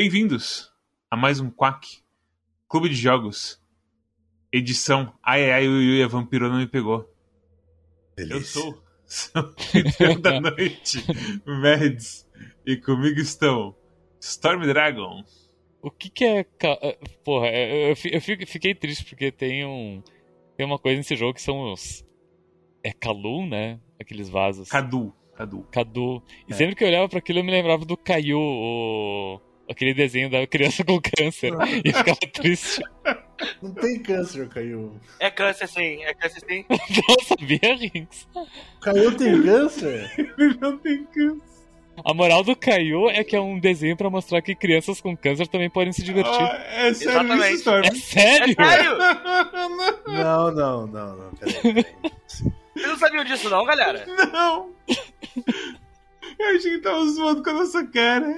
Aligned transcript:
Bem-vindos 0.00 0.72
a 1.10 1.16
mais 1.16 1.40
um 1.40 1.50
Quack 1.50 2.04
Clube 2.68 2.88
de 2.88 2.94
Jogos, 2.94 3.60
edição 4.52 5.12
Ai 5.20 5.42
Ai 5.46 5.50
Ai 5.50 5.68
Ui 5.68 5.90
Ui, 5.90 6.02
a 6.04 6.06
Vampirona 6.06 6.56
me 6.56 6.68
pegou. 6.68 7.12
Delícia. 8.16 8.36
Eu 8.36 8.40
sou 8.44 8.82
São 9.04 9.52
da 10.20 10.38
Noite, 10.40 11.04
Mads, 11.44 12.28
e 12.64 12.76
comigo 12.76 13.18
estão 13.18 13.74
Storm 14.20 14.64
Dragon, 14.68 15.24
O 15.82 15.90
que 15.90 16.10
que 16.10 16.24
é. 16.24 16.46
eh, 16.62 16.98
Porra, 17.24 17.48
eu, 17.48 17.96
fiquei 18.20 18.76
triste 18.76 19.04
porque 19.04 19.32
tem 19.32 19.66
um. 19.66 20.00
Tem 20.56 20.64
uma 20.64 20.78
coisa 20.78 20.96
nesse 20.96 21.16
jogo 21.16 21.34
que 21.34 21.42
são 21.42 21.72
os. 21.72 22.06
É 22.84 22.92
Kalum, 22.92 23.48
né? 23.48 23.80
Aqueles 24.00 24.28
vasos. 24.28 24.68
Cadu, 24.68 25.12
Cadu. 25.34 25.66
Cadu. 25.72 26.22
E 26.48 26.52
É. 26.52 26.54
sempre 26.54 26.76
que 26.76 26.84
eu 26.84 26.88
olhava 26.88 27.08
pra 27.08 27.18
aquilo 27.18 27.40
eu 27.40 27.44
me 27.44 27.50
lembrava 27.50 27.84
do 27.84 27.96
Caio, 27.96 28.38
o... 28.38 29.47
aquele 29.68 29.94
desenho 29.94 30.30
da 30.30 30.46
criança 30.46 30.84
com 30.84 31.00
câncer. 31.00 31.52
e 31.84 31.88
eu 31.88 31.94
ficava 31.94 32.18
triste. 32.32 32.82
Não 33.62 33.72
tem 33.72 34.02
câncer, 34.02 34.48
Caiu. 34.48 34.98
É 35.20 35.30
câncer 35.30 35.68
sim, 35.68 36.02
é 36.02 36.14
câncer 36.14 36.42
sim. 36.48 36.64
Não 36.68 37.24
sabia, 37.24 37.76
Rinks? 37.76 38.28
Caiu 38.80 39.16
tem 39.16 39.42
câncer? 39.42 40.10
Ele 40.38 40.56
não 40.60 40.76
tem 40.78 41.04
câncer. 41.04 41.48
A 42.04 42.14
moral 42.14 42.44
do 42.44 42.54
Caio 42.54 43.08
é 43.08 43.24
que 43.24 43.34
é 43.34 43.40
um 43.40 43.58
desenho 43.58 43.96
pra 43.96 44.08
mostrar 44.08 44.40
que 44.40 44.54
crianças 44.54 45.00
com 45.00 45.16
câncer 45.16 45.48
também 45.48 45.68
podem 45.68 45.92
se 45.92 46.02
divertir. 46.02 46.32
Ah, 46.32 46.64
é 46.70 46.94
sério 46.94 47.10
Exatamente. 47.10 47.46
isso, 47.46 47.54
Storm? 47.56 47.84
É 47.84 47.94
sério? 47.94 48.56
É 48.56 48.64
sério? 48.64 48.98
Não, 50.06 50.52
não, 50.52 50.86
não, 50.86 51.16
não. 51.16 51.30
Peraí, 51.32 51.60
peraí. 51.62 51.86
Vocês 52.78 52.86
não 52.86 52.98
sabiam 52.98 53.24
disso 53.24 53.50
não, 53.50 53.64
galera? 53.64 54.06
Não! 54.32 54.70
Eu 56.38 56.56
achei 56.56 56.70
que 56.70 56.78
tava 56.78 57.04
zoando 57.06 57.42
com 57.42 57.50
a 57.50 57.54
nossa 57.54 57.84
cara. 57.86 58.32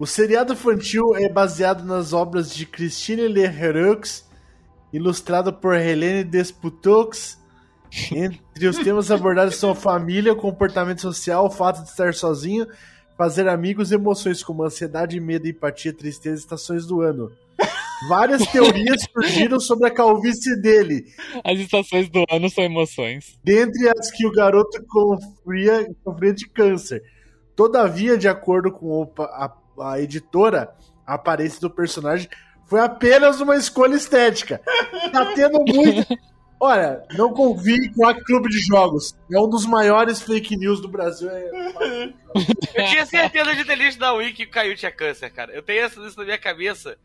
O 0.00 0.06
seriado 0.06 0.54
infantil 0.54 1.14
é 1.14 1.28
baseado 1.28 1.84
nas 1.84 2.14
obras 2.14 2.54
de 2.54 2.64
Christine 2.64 3.28
Leroux, 3.28 4.24
ilustrado 4.90 5.52
por 5.52 5.74
Helene 5.76 6.24
Desputaux. 6.24 7.38
Entre 8.10 8.66
os 8.66 8.78
temas 8.78 9.10
abordados 9.10 9.56
são 9.56 9.74
família, 9.74 10.34
comportamento 10.34 11.02
social, 11.02 11.44
o 11.44 11.50
fato 11.50 11.82
de 11.82 11.90
estar 11.90 12.14
sozinho, 12.14 12.66
fazer 13.14 13.46
amigos, 13.46 13.92
emoções 13.92 14.42
como 14.42 14.64
ansiedade, 14.64 15.20
medo, 15.20 15.46
empatia, 15.46 15.92
tristeza 15.92 16.36
e 16.36 16.38
estações 16.38 16.86
do 16.86 17.02
ano. 17.02 17.30
Várias 18.08 18.46
teorias 18.46 19.06
surgiram 19.12 19.60
sobre 19.60 19.86
a 19.86 19.90
calvície 19.90 20.58
dele, 20.62 21.04
As 21.44 21.58
estações 21.58 22.08
do 22.08 22.24
ano 22.30 22.48
são 22.48 22.64
emoções. 22.64 23.38
dentre 23.44 23.86
as 23.90 24.10
que 24.10 24.26
o 24.26 24.32
garoto 24.32 24.82
sofria, 24.90 25.86
sofria 26.02 26.32
de 26.32 26.48
câncer. 26.48 27.02
Todavia, 27.54 28.16
de 28.16 28.26
acordo 28.26 28.72
com 28.72 29.12
a, 29.18 29.52
a 29.80 30.00
editora, 30.00 30.74
a 31.06 31.14
aparência 31.14 31.60
do 31.60 31.70
personagem 31.70 32.28
foi 32.66 32.80
apenas 32.80 33.40
uma 33.40 33.56
escolha 33.56 33.94
estética. 33.96 34.60
Tá 35.12 35.32
tendo 35.34 35.58
muito. 35.66 36.06
Olha, 36.62 37.02
não 37.16 37.32
confie 37.32 37.90
com 37.94 38.06
a 38.06 38.14
Clube 38.14 38.50
de 38.50 38.60
Jogos. 38.60 39.16
É 39.32 39.40
um 39.40 39.48
dos 39.48 39.64
maiores 39.64 40.20
fake 40.20 40.56
news 40.58 40.78
do 40.80 40.88
Brasil. 40.88 41.30
É- 41.30 42.12
Eu 42.74 42.84
tinha 42.86 43.06
certeza 43.06 43.56
de 43.56 43.64
ter 43.64 43.76
lido 43.76 43.96
da 43.98 44.12
Wiki 44.12 44.34
que 44.34 44.44
o 44.44 44.50
Caio 44.50 44.76
tinha 44.76 44.92
câncer, 44.92 45.30
cara. 45.30 45.52
Eu 45.52 45.62
tenho 45.62 45.86
isso 45.86 46.18
na 46.18 46.24
minha 46.24 46.38
cabeça. 46.38 46.98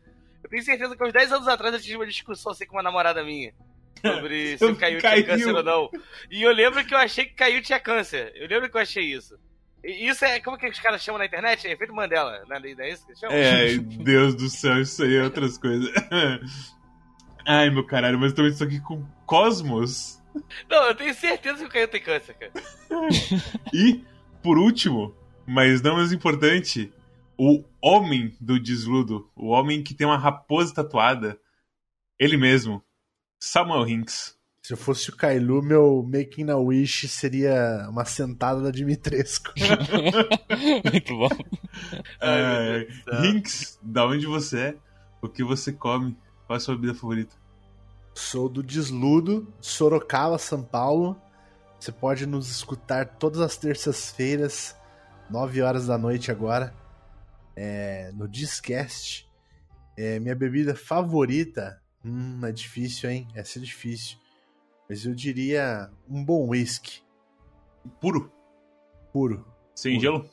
Eu 0.44 0.50
tenho 0.50 0.62
certeza 0.62 0.94
que 0.94 1.02
uns 1.02 1.12
10 1.12 1.32
anos 1.32 1.48
atrás 1.48 1.74
eu 1.74 1.80
tive 1.80 1.96
uma 1.96 2.06
discussão 2.06 2.52
assim 2.52 2.66
com 2.66 2.76
uma 2.76 2.82
namorada 2.82 3.24
minha. 3.24 3.52
Sobre 4.00 4.56
se 4.58 4.64
o 4.66 4.76
Caio 4.76 5.00
tinha 5.00 5.24
câncer 5.24 5.54
ou 5.54 5.62
não. 5.62 5.90
E 6.30 6.42
eu 6.42 6.52
lembro 6.52 6.84
que 6.84 6.94
eu 6.94 6.98
achei 6.98 7.24
que 7.24 7.34
Caio 7.34 7.62
tinha 7.62 7.80
câncer. 7.80 8.32
Eu 8.36 8.46
lembro 8.46 8.70
que 8.70 8.76
eu 8.76 8.80
achei 8.82 9.04
isso. 9.04 9.38
Isso 9.84 10.24
é. 10.24 10.40
Como 10.40 10.58
que 10.58 10.68
os 10.68 10.80
caras 10.80 11.02
chamam 11.02 11.18
na 11.18 11.26
internet? 11.26 11.66
É 11.66 11.72
efeito 11.72 11.94
Mandela. 11.94 12.44
Não 12.48 12.56
é, 12.56 12.60
não 12.60 12.84
é 12.84 12.90
isso 12.90 13.04
que 13.04 13.12
eles 13.12 13.20
chamam? 13.20 13.36
É, 13.36 13.76
Deus 13.76 14.34
do 14.34 14.48
céu, 14.48 14.80
isso 14.80 15.02
aí 15.02 15.16
é 15.16 15.22
outras 15.22 15.56
coisas. 15.58 15.90
Ai, 17.46 17.70
meu 17.70 17.84
caralho, 17.84 18.18
mas 18.18 18.32
também 18.32 18.50
estou 18.50 18.66
aqui 18.66 18.80
com 18.80 19.06
Cosmos. 19.24 20.20
Não, 20.68 20.84
eu 20.84 20.94
tenho 20.94 21.14
certeza 21.14 21.58
que 21.58 21.64
o 21.64 21.68
Caio 21.68 21.88
tem 21.88 22.02
câncer, 22.02 22.34
cara. 22.34 22.52
E, 23.72 24.04
por 24.42 24.58
último, 24.58 25.14
mas 25.46 25.80
não 25.80 25.96
menos 25.96 26.12
importante, 26.12 26.92
o 27.38 27.64
homem 27.80 28.36
do 28.40 28.58
desludo. 28.58 29.30
O 29.36 29.48
homem 29.48 29.82
que 29.82 29.94
tem 29.94 30.06
uma 30.06 30.18
raposa 30.18 30.74
tatuada. 30.74 31.38
Ele 32.18 32.36
mesmo. 32.36 32.82
Samuel 33.38 33.86
Hinks. 33.86 34.35
Se 34.66 34.72
eu 34.72 34.76
fosse 34.76 35.10
o 35.10 35.16
Kailu, 35.16 35.62
meu 35.62 36.02
Making 36.02 36.50
a 36.50 36.56
Wish 36.56 37.08
seria 37.08 37.86
uma 37.88 38.04
sentada 38.04 38.60
da 38.60 38.72
Dimitrescu. 38.72 39.52
Muito 40.92 41.16
bom. 41.16 41.28
Hinks, 43.24 43.78
da 43.80 44.04
onde 44.04 44.26
você 44.26 44.58
é? 44.58 44.76
O 45.22 45.28
que 45.28 45.44
você 45.44 45.72
come? 45.72 46.16
Qual 46.48 46.54
é 46.54 46.56
a 46.56 46.58
sua 46.58 46.74
bebida 46.74 46.94
favorita? 46.94 47.36
Sou 48.12 48.48
do 48.48 48.60
Desludo, 48.60 49.46
Sorocaba, 49.60 50.36
São 50.36 50.64
Paulo. 50.64 51.16
Você 51.78 51.92
pode 51.92 52.26
nos 52.26 52.50
escutar 52.50 53.06
todas 53.06 53.40
as 53.40 53.56
terças-feiras, 53.56 54.74
9 55.30 55.62
horas 55.62 55.86
da 55.86 55.96
noite 55.96 56.32
agora, 56.32 56.74
é, 57.54 58.10
no 58.14 58.26
Discast. 58.26 59.30
É, 59.96 60.18
minha 60.18 60.34
bebida 60.34 60.74
favorita, 60.74 61.80
hum, 62.04 62.40
é 62.44 62.50
difícil, 62.50 63.08
hein? 63.08 63.28
Essa 63.32 63.60
é 63.60 63.62
difícil. 63.62 64.25
Mas 64.88 65.04
eu 65.04 65.14
diria 65.14 65.90
um 66.08 66.24
bom 66.24 66.48
whisky, 66.48 67.02
Puro. 68.00 68.32
puro, 69.12 69.44
Sem 69.74 69.92
Puro. 69.94 70.02
gelo? 70.02 70.30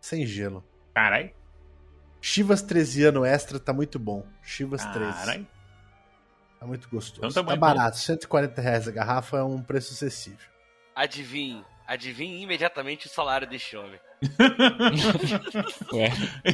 sem 0.00 0.26
gelo. 0.26 0.64
Carai. 0.94 1.34
Chivas 2.20 2.60
13 2.62 3.04
ano 3.04 3.24
extra 3.24 3.58
tá 3.58 3.72
muito 3.72 3.98
bom. 3.98 4.24
Chivas 4.42 4.84
13. 4.86 5.12
Carai. 5.18 5.46
Tá 6.60 6.66
muito 6.66 6.88
gostoso. 6.88 7.18
Então 7.26 7.30
tá 7.32 7.42
bom, 7.42 7.50
então. 7.56 7.60
barato, 7.60 7.96
140 7.98 8.60
reais 8.60 8.86
a 8.88 8.92
garrafa 8.92 9.38
é 9.38 9.42
um 9.42 9.62
preço 9.62 9.92
acessível. 9.94 10.46
Adivinhe. 10.94 11.64
Adivinhe 11.86 12.42
imediatamente 12.42 13.06
o 13.06 13.10
salário 13.10 13.48
deste 13.48 13.76
homem. 13.76 13.98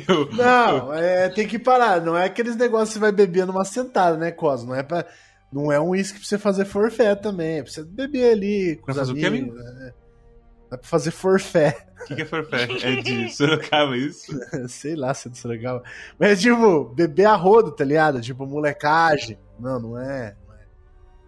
Eu, 0.09 0.31
Não, 0.33 0.93
é, 0.95 1.29
tem 1.29 1.47
que 1.47 1.59
parar. 1.59 2.01
Não 2.01 2.17
é 2.17 2.25
aqueles 2.25 2.57
negócios 2.57 2.89
que 2.91 2.95
você 2.95 3.01
vai 3.01 3.13
beber 3.13 3.47
numa 3.47 3.65
sentada, 3.65 4.17
né, 4.17 4.31
Cos? 4.33 4.65
Não 4.65 4.75
é 4.75 4.83
pra. 4.83 5.07
Não 5.53 5.73
é 5.73 5.81
um 5.81 5.91
uísque 5.91 6.19
pra 6.19 6.29
você 6.29 6.39
fazer 6.39 6.65
forfé 6.67 7.15
também. 7.15 7.59
É 7.59 7.63
pra 7.63 7.73
você 7.73 7.83
beber 7.85 8.33
ali 8.33 8.77
com 8.77 8.85
Pra 8.87 8.93
os 8.93 8.99
fazer 8.99 9.13
o 9.13 9.15
quê, 9.17 9.27
amigos. 9.27 9.55
né? 9.55 9.93
É 10.71 10.77
pra 10.77 10.87
fazer 10.87 11.11
forfé. 11.11 11.87
O 12.03 12.05
que, 12.07 12.17
que 12.17 12.23
é 12.23 12.25
forfé? 12.27 12.65
É 12.83 12.97
de 13.01 13.31
Sorocaba, 13.35 13.97
isso? 13.97 14.31
Sei 14.69 14.95
lá 14.95 15.15
se 15.15 15.29
é 15.29 15.31
do 15.31 15.37
Sorocaba. 15.39 15.83
Mas, 16.19 16.41
tipo, 16.43 16.85
beber 16.95 17.25
a 17.25 17.35
rodo, 17.35 17.71
tá 17.73 17.85
ligado? 17.85 18.21
Tipo, 18.21 18.47
molecagem. 18.47 19.39
Não, 19.59 19.81
não 19.81 19.99
é. 19.99 20.37
Não 20.47 20.55
é. 20.55 20.59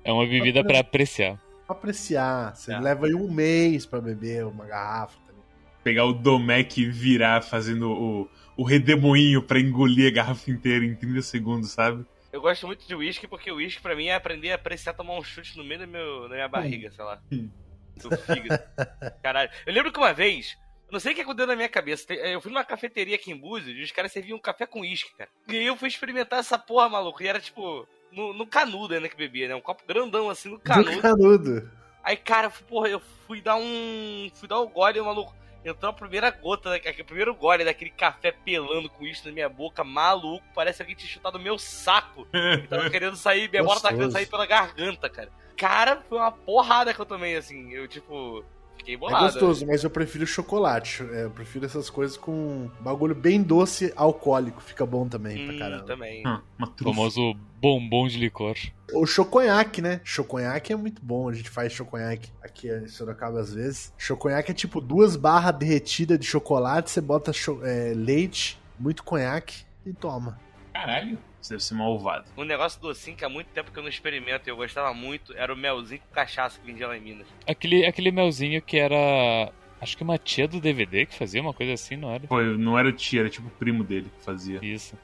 É 0.04 0.12
uma 0.12 0.26
bebida 0.26 0.62
pra 0.62 0.81
apreciar. 0.81 1.41
Pra 1.66 1.75
apreciar. 1.75 2.54
Você 2.54 2.72
É. 2.72 2.78
leva 2.78 3.06
aí 3.06 3.14
um 3.14 3.31
mês 3.31 3.87
pra 3.87 4.00
beber 4.00 4.44
uma 4.44 4.66
garrafa, 4.66 5.16
tá 5.26 5.32
ligado? 5.32 5.82
Pegar 5.82 6.04
o 6.04 6.12
Domec 6.12 6.78
e 6.78 6.91
virar 6.91 7.42
fazendo 7.42 7.90
o, 7.90 8.28
o 8.58 8.62
redemoinho 8.62 9.43
pra 9.43 9.58
engolir 9.58 10.08
a 10.12 10.14
garrafa 10.14 10.50
inteira 10.50 10.84
em 10.84 10.94
30 10.94 11.23
segundos, 11.23 11.70
sabe? 11.70 12.05
Eu 12.32 12.41
gosto 12.41 12.67
muito 12.67 12.87
de 12.87 12.94
uísque 12.94 13.27
porque 13.27 13.50
o 13.50 13.56
uísque 13.56 13.82
pra 13.82 13.94
mim 13.97 14.06
é 14.06 14.15
aprender 14.15 14.53
a 14.53 14.55
apreciar 14.55 14.94
tomar 14.94 15.15
um 15.19 15.23
chute 15.25 15.56
no 15.56 15.65
meio 15.65 15.81
do 15.81 15.87
meu, 15.88 16.23
da 16.29 16.35
minha 16.37 16.49
barriga, 16.49 16.91
sei 16.93 17.05
lá. 17.05 17.21
Do 17.31 18.17
fígado. 18.19 18.62
Caralho. 19.23 19.50
Eu 19.67 19.73
lembro 19.73 19.91
que 19.93 19.99
uma 19.99 20.12
vez, 20.15 20.56
eu 20.87 20.93
não 20.93 21.00
sei 21.00 21.12
o 21.12 21.15
que 21.15 21.23
aconteceu 21.23 21.49
na 21.49 21.56
minha 21.56 21.69
cabeça. 21.69 22.12
Eu 22.15 22.41
fui 22.41 22.50
numa 22.53 22.65
cafeteria 22.65 23.17
aqui 23.17 23.32
em 23.32 23.37
Búzios 23.37 23.77
e 23.77 23.82
os 23.82 23.91
caras 23.93 24.12
serviam 24.12 24.38
um 24.38 24.41
café 24.41 24.65
com 24.67 24.81
uísque, 24.81 25.11
cara. 25.17 25.29
E 25.49 25.56
aí 25.56 25.67
eu 25.67 25.77
fui 25.77 25.88
experimentar 25.88 26.38
essa 26.38 26.56
porra, 26.59 26.88
maluco. 26.88 27.23
E 27.23 27.27
era 27.27 27.41
tipo, 27.41 27.87
no, 28.12 28.33
no 28.33 28.47
canudo 28.47 28.94
ainda 28.94 29.09
que 29.09 29.17
bebia, 29.17 29.49
né? 29.49 29.55
Um 29.56 29.61
copo 29.61 29.83
grandão 29.87 30.31
assim 30.31 30.49
no 30.50 30.56
Do 30.59 30.62
canudo. 30.62 31.03
canudo. 31.03 31.71
Aí, 32.03 32.17
cara, 32.17 32.47
eu 32.47 32.50
fui- 32.50 32.67
porra, 32.67 32.88
eu 32.88 33.00
fui 33.26 33.41
dar 33.43 33.56
um. 33.56 34.31
Fui 34.35 34.49
dar 34.49 34.61
um 34.61 34.69
gole, 34.69 35.00
maluco. 35.03 35.35
Entrou 35.65 35.91
a 35.91 35.93
primeira 35.93 36.31
gota, 36.31 36.71
o 36.75 37.05
primeiro 37.05 37.35
gole 37.35 37.65
daquele 37.65 37.91
café 37.91 38.33
pelando 38.33 38.89
com 38.89 39.05
isso 39.05 39.27
na 39.27 39.33
minha 39.33 39.49
boca, 39.49 39.85
maluco. 39.85 40.45
Parece 40.55 40.81
alguém 40.83 40.97
tinha 40.97 41.11
chutado 41.11 41.37
o 41.37 41.41
meu 41.41 41.59
saco. 41.59 42.27
E 42.33 42.67
tava 42.67 42.89
querendo 42.91 43.17
sair, 43.17 43.51
minha 43.51 43.62
bola 43.62 43.81
tava 43.81 43.95
querendo 43.95 44.07
Gostoso. 44.12 44.12
sair 44.12 44.27
pela 44.31 44.47
garganta, 44.47 45.09
cara. 45.11 45.31
Cara, 45.57 46.03
foi 46.09 46.17
uma 46.17 46.33
porrada 46.33 46.95
que 46.95 47.01
eu 47.01 47.05
tomei, 47.05 47.37
assim. 47.37 47.71
Eu, 47.73 47.87
tipo, 47.87 48.43
fiquei 48.81 48.94
É 48.94 48.99
bolado. 48.99 49.25
gostoso, 49.25 49.67
mas 49.67 49.85
eu 49.85 49.91
prefiro 49.91 50.27
chocolate. 50.27 51.03
É, 51.12 51.25
Eu 51.25 51.31
prefiro 51.31 51.65
essas 51.65 51.88
coisas 51.88 52.17
com 52.17 52.69
bagulho 52.81 53.15
bem 53.15 53.43
doce, 53.43 53.93
alcoólico. 53.97 54.61
Fica 54.62 54.85
bom 54.85 55.09
também 55.09 55.47
pra 55.47 55.55
Hum, 55.55 55.59
caramba. 55.59 55.85
também. 55.85 56.23
Ah, 56.27 56.41
O 56.61 56.85
famoso 56.85 57.35
bombom 57.61 58.09
de 58.09 58.19
licor. 58.19 58.56
O 58.93 59.06
choconhaque, 59.06 59.81
né? 59.81 60.00
Choconhaque 60.03 60.73
é 60.73 60.77
muito 60.77 61.00
bom. 61.05 61.29
A 61.29 61.32
gente 61.32 61.49
faz 61.49 61.73
choconhaque 61.73 62.31
aqui 62.43 62.69
em 62.69 62.88
Sorocaba 62.88 63.38
às 63.41 63.53
vezes. 63.55 63.93
Choconhaque 63.97 64.50
é 64.50 64.55
tipo 64.55 64.81
duas 64.81 65.15
barras 65.17 65.55
derretidas 65.56 66.19
de 66.19 66.26
chocolate. 66.26 66.91
Você 66.91 67.00
bota 67.00 67.33
cho- 67.33 67.61
é, 67.65 67.93
leite, 67.94 68.59
muito 68.79 69.05
conhaque 69.05 69.65
e 69.87 69.93
toma. 69.93 70.38
Caralho. 70.73 71.19
Você 71.40 71.54
deve 71.54 71.64
ser 71.64 71.75
malvado. 71.75 72.26
Um 72.37 72.44
negócio 72.44 72.81
docinho 72.81 73.16
que 73.16 73.25
há 73.25 73.28
muito 73.28 73.48
tempo 73.48 73.70
que 73.72 73.78
eu 73.78 73.82
não 73.82 73.88
experimento 73.88 74.48
e 74.48 74.50
eu 74.50 74.56
gostava 74.56 74.92
muito 74.92 75.34
era 75.37 75.52
o 75.52 75.56
melzinho 75.56 76.00
com 76.00 76.14
cachaça 76.14 76.58
que 76.60 76.66
vendia 76.66 76.87
lá 76.87 76.96
em 76.96 77.00
Minas. 77.00 77.26
Aquele, 77.46 77.87
aquele 77.87 78.10
melzinho 78.10 78.60
que 78.60 78.76
era 78.78 79.50
Acho 79.81 79.96
que 79.96 80.02
uma 80.02 80.19
tia 80.19 80.46
do 80.46 80.60
DVD 80.60 81.06
que 81.06 81.14
fazia 81.16 81.40
uma 81.40 81.54
coisa 81.54 81.72
assim, 81.72 81.96
não 81.96 82.10
era? 82.12 82.26
Foi, 82.26 82.56
não 82.58 82.78
era 82.78 82.88
o 82.88 82.92
tia, 82.92 83.20
era 83.20 83.31
tipo 83.31 83.48
o 83.48 83.50
primo 83.52 83.82
dele 83.82 84.10
que 84.19 84.22
fazia. 84.25 84.58
Isso. 84.62 84.94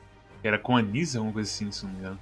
Era 0.44 0.58
com 0.58 0.76
a 0.76 0.82
Nisa, 0.82 1.18
alguma 1.18 1.32
coisa 1.32 1.50
assim, 1.50 1.72
se 1.72 1.84
não 1.86 1.92
me 1.92 1.98
engano. 1.98 2.20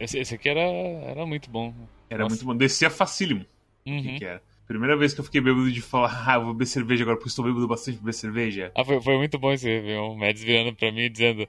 Esse, 0.00 0.18
esse 0.18 0.34
aqui 0.34 0.48
era, 0.48 0.60
era 0.60 1.24
muito 1.24 1.48
bom. 1.48 1.72
Era 2.10 2.24
Nossa. 2.24 2.34
muito 2.34 2.44
bom. 2.44 2.56
Descia 2.56 2.90
facílimo. 2.90 3.46
O 3.86 3.90
Uhum. 3.90 4.02
que, 4.02 4.18
que 4.18 4.24
era? 4.24 4.42
Primeira 4.72 4.96
vez 4.96 5.12
que 5.12 5.20
eu 5.20 5.24
fiquei 5.24 5.40
bêbado 5.40 5.70
de 5.70 5.82
falar, 5.82 6.08
ah, 6.28 6.34
eu 6.36 6.44
vou 6.44 6.52
beber 6.54 6.66
cerveja 6.66 7.02
agora, 7.04 7.16
porque 7.16 7.28
estou 7.28 7.44
bêbado 7.44 7.68
bastante 7.68 7.96
pra 7.96 8.04
beber 8.04 8.14
cerveja. 8.14 8.72
Ah, 8.74 8.84
foi, 8.84 9.00
foi 9.02 9.16
muito 9.18 9.38
bom 9.38 9.52
esse 9.52 9.66
ver 9.80 9.98
o 9.98 10.14
Mads 10.16 10.42
virando 10.42 10.74
pra 10.74 10.90
mim 10.90 11.10
dizendo 11.10 11.46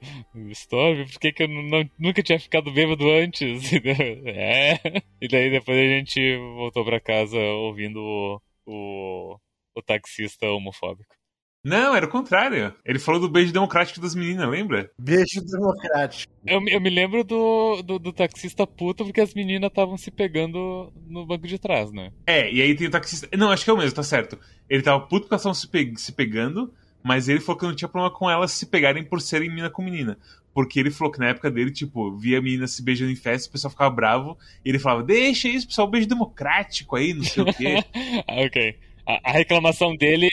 Storm, 0.50 1.04
por 1.06 1.18
que, 1.20 1.32
que 1.32 1.42
eu 1.44 1.48
não- 1.48 1.88
nunca 1.98 2.22
tinha 2.22 2.38
ficado 2.38 2.70
bêbado 2.70 3.08
antes? 3.10 3.62
É. 4.26 4.74
E 5.20 5.28
daí 5.28 5.50
depois 5.50 5.78
a 5.78 5.82
gente 5.82 6.36
voltou 6.56 6.84
pra 6.84 7.00
casa 7.00 7.38
ouvindo 7.38 7.98
o, 8.00 8.40
o, 8.66 9.38
o 9.74 9.82
taxista 9.82 10.46
homofóbico. 10.50 11.14
Não, 11.64 11.96
era 11.96 12.04
o 12.06 12.10
contrário. 12.10 12.74
Ele 12.84 12.98
falou 12.98 13.20
do 13.20 13.28
beijo 13.28 13.52
democrático 13.52 14.00
das 14.00 14.14
meninas, 14.14 14.48
lembra? 14.48 14.90
Beijo 14.98 15.40
democrático. 15.40 16.32
Eu, 16.46 16.60
me- 16.60 16.72
eu 16.72 16.80
me 16.80 16.90
lembro 16.90 17.24
do, 17.24 17.80
do, 17.82 17.98
do 17.98 18.12
taxista 18.12 18.66
puto 18.66 19.04
porque 19.04 19.20
as 19.20 19.32
meninas 19.32 19.68
estavam 19.68 19.96
se 19.96 20.10
pegando 20.10 20.92
no 21.08 21.24
banco 21.26 21.46
de 21.46 21.58
trás, 21.58 21.90
né? 21.90 22.12
É, 22.26 22.52
e 22.52 22.60
aí 22.60 22.74
tem 22.74 22.86
o 22.86 22.90
taxista. 22.90 23.26
Não, 23.36 23.50
acho 23.50 23.64
que 23.64 23.70
é 23.70 23.72
o 23.72 23.78
mesmo, 23.78 23.94
tá 23.96 24.02
certo. 24.02 24.38
Ele 24.68 24.82
tava 24.82 25.00
puto 25.00 25.22
porque 25.22 25.34
elas 25.34 25.40
estavam 25.40 25.54
se, 25.54 25.68
pe- 25.68 25.94
se 25.96 26.12
pegando, 26.12 26.72
mas 27.02 27.28
ele 27.28 27.40
falou 27.40 27.58
que 27.58 27.66
não 27.66 27.74
tinha 27.74 27.88
problema 27.88 28.14
com 28.14 28.30
elas 28.30 28.52
se 28.52 28.66
pegarem 28.66 29.02
por 29.04 29.20
serem 29.20 29.48
menina 29.48 29.70
com 29.70 29.82
menina. 29.82 30.18
Porque 30.52 30.78
ele 30.78 30.90
falou 30.90 31.12
que 31.12 31.18
na 31.18 31.28
época 31.28 31.50
dele, 31.50 31.70
tipo, 31.72 32.14
via 32.16 32.40
menina 32.42 32.66
se 32.66 32.82
beijando 32.82 33.10
em 33.10 33.16
festa, 33.16 33.48
o 33.48 33.52
pessoal 33.52 33.70
ficava 33.70 33.90
bravo, 33.90 34.38
e 34.64 34.68
ele 34.68 34.78
falava, 34.78 35.02
deixa 35.02 35.48
isso, 35.48 35.66
pessoal, 35.66 35.88
beijo 35.90 36.06
democrático 36.06 36.94
aí, 36.94 37.12
não 37.14 37.24
sei 37.24 37.42
o 37.42 37.46
quê. 37.46 37.82
ah, 38.28 38.42
ok. 38.46 38.76
A 39.06 39.32
reclamação 39.32 39.94
dele 39.96 40.30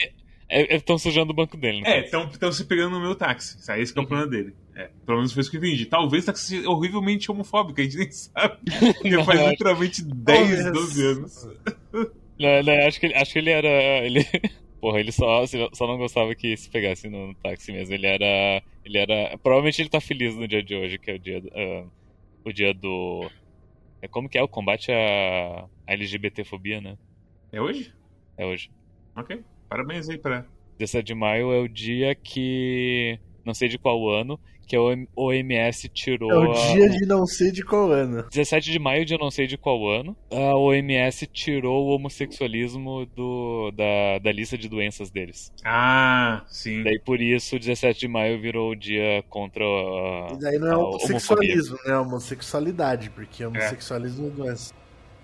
é 0.60 0.76
estão 0.76 0.98
sujando 0.98 1.32
o 1.32 1.34
banco 1.34 1.56
dele, 1.56 1.80
né? 1.80 1.98
é, 1.98 2.04
estão 2.04 2.52
se 2.52 2.64
pegando 2.64 2.90
no 2.90 3.00
meu 3.00 3.14
táxi. 3.14 3.60
Sabe? 3.62 3.82
Esse 3.82 3.92
que 3.92 3.98
é 3.98 4.02
o 4.02 4.06
problema 4.06 4.30
dele. 4.30 4.54
É, 4.74 4.90
pelo 5.04 5.18
menos 5.18 5.32
foi 5.32 5.40
isso 5.42 5.50
que 5.50 5.56
eu 5.56 5.64
entendi. 5.64 5.86
Talvez 5.86 6.22
o 6.24 6.26
táxi 6.26 6.46
seja 6.46 6.68
horrivelmente 6.70 7.30
homofóbico, 7.30 7.80
a 7.80 7.84
gente 7.84 7.96
nem 7.96 8.10
sabe. 8.12 8.58
Porque 9.00 9.24
faz 9.24 9.40
Não, 9.40 9.50
literalmente 9.50 10.02
10, 10.02 10.60
Olha 10.60 10.72
12 10.72 11.06
anos. 11.06 11.48
Não, 12.38 12.62
não, 12.62 12.86
acho, 12.86 12.98
que 12.98 13.06
ele, 13.06 13.14
acho 13.14 13.32
que 13.32 13.38
ele 13.38 13.50
era. 13.50 13.68
Ele, 14.04 14.24
porra, 14.80 14.98
ele 15.00 15.12
só, 15.12 15.44
só 15.72 15.86
não 15.86 15.98
gostava 15.98 16.34
que 16.34 16.56
se 16.56 16.70
pegasse 16.70 17.08
no 17.08 17.34
táxi 17.36 17.70
mesmo. 17.72 17.94
Ele 17.94 18.06
era. 18.06 18.62
Ele 18.84 18.98
era. 18.98 19.38
Provavelmente 19.38 19.80
ele 19.80 19.88
tá 19.88 20.00
feliz 20.00 20.34
no 20.34 20.48
dia 20.48 20.62
de 20.62 20.74
hoje, 20.74 20.98
que 20.98 21.10
é 21.10 21.14
o 21.14 21.18
dia, 21.18 21.40
do- 21.40 21.50
ah, 21.54 21.84
o 22.44 22.52
dia 22.52 22.74
do. 22.74 23.30
É 24.00 24.08
como 24.08 24.28
que 24.28 24.36
é 24.38 24.42
o 24.42 24.48
combate 24.48 24.90
à, 24.90 25.66
à 25.86 25.92
LGBTfobia, 25.92 26.80
né? 26.80 26.96
É 27.52 27.60
hoje? 27.60 27.92
É 28.36 28.44
hoje. 28.44 28.70
Ok. 29.14 29.40
Parabéns 29.72 30.08
aí 30.08 30.18
pra. 30.18 30.44
17 30.78 31.04
de 31.06 31.14
maio 31.14 31.52
é 31.52 31.58
o 31.60 31.68
dia 31.68 32.14
que. 32.14 33.18
Não 33.44 33.54
sei 33.54 33.68
de 33.68 33.76
qual 33.78 34.08
ano, 34.08 34.38
que 34.68 34.76
a 34.76 34.80
OM- 34.80 35.06
OMS 35.16 35.88
tirou. 35.88 36.30
É 36.30 36.38
o 36.38 36.52
a- 36.52 36.72
dia 36.74 36.88
de 36.88 37.04
não 37.06 37.26
sei 37.26 37.50
de 37.50 37.64
qual 37.64 37.90
ano. 37.90 38.24
17 38.30 38.70
de 38.70 38.78
maio 38.78 39.04
de 39.04 39.12
eu 39.14 39.18
não 39.18 39.30
sei 39.30 39.46
de 39.48 39.58
qual 39.58 39.88
ano, 39.88 40.16
a 40.30 40.56
OMS 40.56 41.26
tirou 41.26 41.86
o 41.88 41.94
homossexualismo 41.94 43.04
do, 43.06 43.72
da, 43.72 44.18
da 44.22 44.30
lista 44.32 44.56
de 44.56 44.68
doenças 44.68 45.10
deles. 45.10 45.52
Ah, 45.64 46.44
sim. 46.46 46.82
Daí 46.84 47.00
por 47.00 47.20
isso 47.20 47.58
17 47.58 47.98
de 48.00 48.08
maio 48.08 48.40
virou 48.40 48.70
o 48.70 48.76
dia 48.76 49.24
contra 49.28 49.64
a. 49.64 50.28
E 50.34 50.38
daí 50.40 50.58
não 50.58 50.68
é 50.68 50.72
a 50.74 50.78
homossexualismo, 50.78 51.76
né? 51.84 51.92
É 51.92 51.98
homossexualidade, 51.98 53.10
porque 53.10 53.44
homossexualismo 53.44 54.28
é 54.28 54.30
doença. 54.30 54.72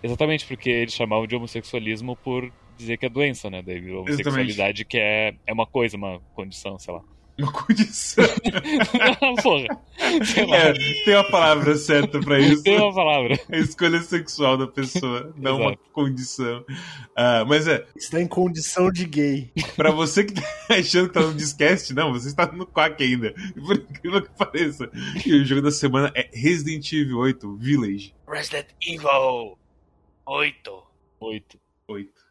Exatamente, 0.03 0.47
porque 0.47 0.71
eles 0.71 0.95
chamavam 0.95 1.27
de 1.27 1.35
homossexualismo 1.37 2.17
por 2.17 2.53
dizer 2.79 2.97
que 2.97 3.07
é 3.07 3.09
doença, 3.09 3.51
né? 3.51 3.63
Daí 3.63 3.93
homossexualidade 3.93 4.85
que 4.85 4.99
é, 4.99 5.35
é 5.47 5.53
uma 5.53 5.67
coisa, 5.67 5.97
uma 5.97 6.21
condição, 6.35 6.79
sei 6.79 6.95
lá. 6.95 7.03
Uma 7.39 7.53
condição. 7.53 8.25
Porra, 9.45 9.81
sei 10.25 10.45
lá. 10.45 10.57
É, 10.57 10.73
tem 11.05 11.15
uma 11.15 11.31
palavra 11.31 11.77
certa 11.77 12.19
pra 12.19 12.41
isso. 12.41 12.65
Tem 12.65 12.77
uma 12.81 12.93
palavra. 12.93 13.39
A 13.53 13.57
escolha 13.59 14.01
sexual 14.03 14.57
da 14.57 14.67
pessoa, 14.67 15.33
não 15.37 15.57
uma 15.57 15.67
Exato. 15.71 15.91
condição. 15.93 16.65
Ah, 17.15 17.45
mas 17.47 17.69
é, 17.69 17.87
Está 17.97 18.21
em 18.21 18.27
condição 18.27 18.91
de 18.91 19.05
gay. 19.05 19.53
pra 19.77 19.93
você 19.93 20.25
que 20.25 20.35
tá 20.35 20.43
achando 20.75 21.07
que 21.09 21.15
tá 21.15 21.21
no 21.21 21.33
Discast, 21.33 21.95
não, 21.95 22.13
você 22.13 22.27
está 22.27 22.45
no 22.51 22.67
Quack 22.67 23.05
ainda. 23.05 23.33
Por 23.55 23.77
incrível 23.77 24.23
que 24.23 24.31
pareça. 24.31 24.91
E 25.25 25.35
o 25.35 25.45
jogo 25.45 25.63
da 25.63 25.71
semana 25.71 26.11
é 26.17 26.29
Resident 26.33 26.93
Evil 26.93 27.19
8 27.19 27.57
Village 27.57 28.15
Resident 28.27 28.67
Evil 28.85 29.57
8. 30.27 30.83
Oito. 31.21 31.61
8. 31.87 32.28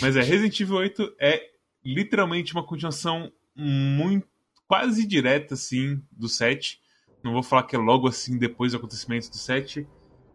Mas 0.00 0.16
é, 0.16 0.22
Resident 0.22 0.58
Evil 0.60 0.76
8 0.76 1.16
é 1.20 1.42
literalmente 1.84 2.52
uma 2.52 2.64
continuação 2.64 3.32
muito, 3.54 4.26
quase 4.66 5.06
direta, 5.06 5.54
assim, 5.54 6.02
do 6.10 6.28
7. 6.28 6.80
Não 7.22 7.32
vou 7.32 7.42
falar 7.42 7.62
que 7.64 7.76
é 7.76 7.78
logo 7.78 8.08
assim 8.08 8.38
depois 8.38 8.72
dos 8.72 8.80
acontecimentos 8.80 9.28
do 9.28 9.36
7, 9.36 9.86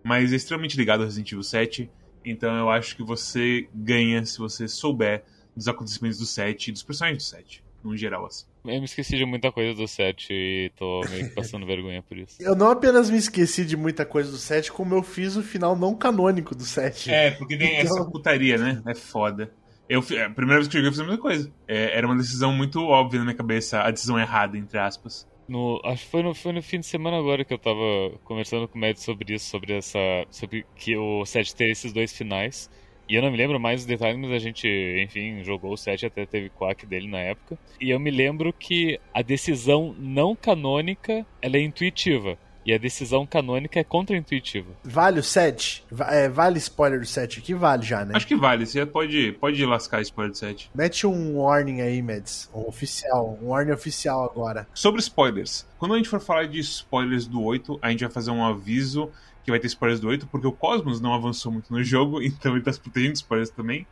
mas 0.04 0.32
é 0.32 0.36
extremamente 0.36 0.78
ligado 0.78 1.02
ao 1.02 1.06
Resident 1.06 1.32
Evil 1.32 1.44
7. 1.44 1.90
Então 2.24 2.56
eu 2.56 2.70
acho 2.70 2.96
que 2.96 3.04
você 3.04 3.68
ganha 3.74 4.26
se 4.26 4.38
você 4.38 4.68
souber 4.68 5.26
dos 5.56 5.68
acontecimentos 5.68 6.20
do 6.20 6.26
7 6.26 6.70
e 6.70 6.72
dos 6.72 6.84
personagens 6.84 7.24
do 7.24 7.28
7, 7.28 7.64
no 7.84 7.96
geral, 7.98 8.26
assim. 8.26 8.46
Eu 8.66 8.80
me 8.80 8.86
esqueci 8.86 9.18
de 9.18 9.26
muita 9.26 9.52
coisa 9.52 9.74
do 9.74 9.88
set 9.88 10.28
e 10.32 10.72
tô 10.78 11.02
meio 11.10 11.30
que 11.30 11.36
passando 11.36 11.66
vergonha 11.68 12.02
por 12.04 12.18
isso. 12.18 12.38
Eu 12.40 12.56
não 12.56 12.70
apenas 12.70 13.10
me 13.10 13.18
esqueci 13.18 13.66
de 13.66 13.76
muita 13.76 14.06
coisa 14.06 14.30
do 14.32 14.38
7, 14.38 14.72
como 14.72 14.94
eu 14.96 15.02
fiz 15.04 15.36
o 15.36 15.42
final 15.44 15.76
não 15.76 15.96
canônico 15.96 16.54
do 16.56 16.64
7. 16.64 17.10
É, 17.12 17.32
porque 17.32 17.58
tem 17.58 17.80
Então- 17.82 17.98
essa 17.98 18.10
putaria, 18.10 18.58
né? 18.58 18.82
É 18.86 18.94
foda. 18.96 19.52
Eu, 19.90 20.00
a 20.00 20.30
primeira 20.30 20.62
vez 20.62 20.68
que 20.68 20.78
eu 20.78 20.82
joguei 20.82 20.88
eu 20.88 20.92
fiz 20.92 21.00
a 21.02 21.04
mesma 21.04 21.18
coisa. 21.22 21.52
É, 21.68 21.98
era 21.98 22.08
uma 22.08 22.16
decisão 22.16 22.54
muito 22.54 22.82
óbvia 22.84 23.20
na 23.20 23.26
minha 23.26 23.36
cabeça, 23.38 23.82
a 23.82 23.92
decisão 23.92 24.18
errada, 24.20 24.58
entre 24.58 24.78
aspas. 24.78 25.28
No, 25.50 25.82
acho 25.84 26.06
que 26.06 26.12
foi 26.12 26.24
no, 26.24 26.34
foi 26.34 26.54
no 26.54 26.62
fim 26.62 26.80
de 26.80 26.86
semana 26.86 27.18
agora 27.18 27.44
que 27.44 27.54
eu 27.54 27.58
tava 27.58 28.12
conversando 28.24 28.70
com 28.70 28.78
o 28.78 28.82
Matt 28.82 28.98
sobre 29.00 29.34
isso, 29.34 29.50
sobre 29.50 29.74
essa. 29.74 30.00
sobre 30.30 30.66
que 30.78 30.96
o 30.96 31.26
set 31.26 31.54
ter 31.54 31.70
esses 31.72 31.92
dois 31.92 32.16
finais. 32.16 32.70
E 33.10 33.16
eu 33.16 33.22
não 33.22 33.32
me 33.32 33.38
lembro 33.38 33.60
mais 33.60 33.82
os 33.82 33.86
detalhes, 33.86 34.18
mas 34.20 34.32
a 34.32 34.40
gente, 34.40 34.68
enfim, 35.04 35.44
jogou 35.44 35.74
o 35.74 35.78
set 35.78 36.06
até 36.06 36.26
teve 36.26 36.50
quack 36.50 36.86
dele 36.86 37.08
na 37.08 37.20
época. 37.20 37.58
E 37.80 37.90
eu 37.90 38.00
me 38.00 38.10
lembro 38.12 38.54
que 38.54 39.00
a 39.14 39.22
decisão 39.22 39.94
não 40.00 40.36
canônica 40.36 41.26
ela 41.42 41.58
é 41.58 41.62
intuitiva. 41.62 42.38
E 42.64 42.72
a 42.72 42.78
decisão 42.78 43.26
canônica 43.26 43.80
é 43.80 43.84
contra-intuitiva. 43.84 44.72
Vale 44.84 45.20
o 45.20 45.24
7? 45.24 45.84
Va- 45.90 46.14
é, 46.14 46.30
vale 46.30 46.60
spoiler 46.60 47.00
do 47.00 47.08
7 47.08 47.40
aqui? 47.40 47.56
Vale 47.56 47.82
já, 47.82 48.06
né? 48.06 48.12
Acho 48.16 48.28
que 48.28 48.36
vale, 48.36 48.68
você 48.68 48.86
pode, 48.86 49.32
pode 49.42 49.66
lascar 49.66 50.00
spoiler 50.04 50.32
do 50.32 50.38
7. 50.38 50.70
Mete 50.76 51.08
um 51.08 51.38
warning 51.38 51.82
aí, 51.82 52.00
Mads. 52.04 52.52
Um 52.54 52.68
oficial. 52.68 53.36
Um 53.42 53.48
warning 53.48 53.72
oficial 53.72 54.24
agora. 54.24 54.68
Sobre 54.76 55.02
spoilers, 55.02 55.66
quando 55.80 55.96
a 55.96 55.98
gente 55.98 56.08
for 56.08 56.20
falar 56.20 56.48
de 56.48 56.60
spoilers 56.60 57.26
do 57.26 57.42
8, 57.42 57.80
a 57.82 57.90
gente 57.90 58.02
vai 58.02 58.12
fazer 58.12 58.30
um 58.30 58.46
aviso 58.46 59.10
que 59.44 59.52
vai 59.52 59.60
ter 59.60 59.68
spoilers 59.68 60.00
do 60.00 60.08
8, 60.08 60.28
porque 60.28 60.48
o 60.48 60.52
Cosmos 60.52 61.00
não 61.02 61.14
avançou 61.14 61.52
muito 61.52 61.72
no 61.72 61.84
jogo, 61.84 62.22
então 62.24 62.56
ele 62.56 62.64
tá 62.64 62.72
se 62.72 62.80
protegendo 62.80 63.14
de 63.14 63.20
spoilers 63.20 63.50
também, 63.50 63.86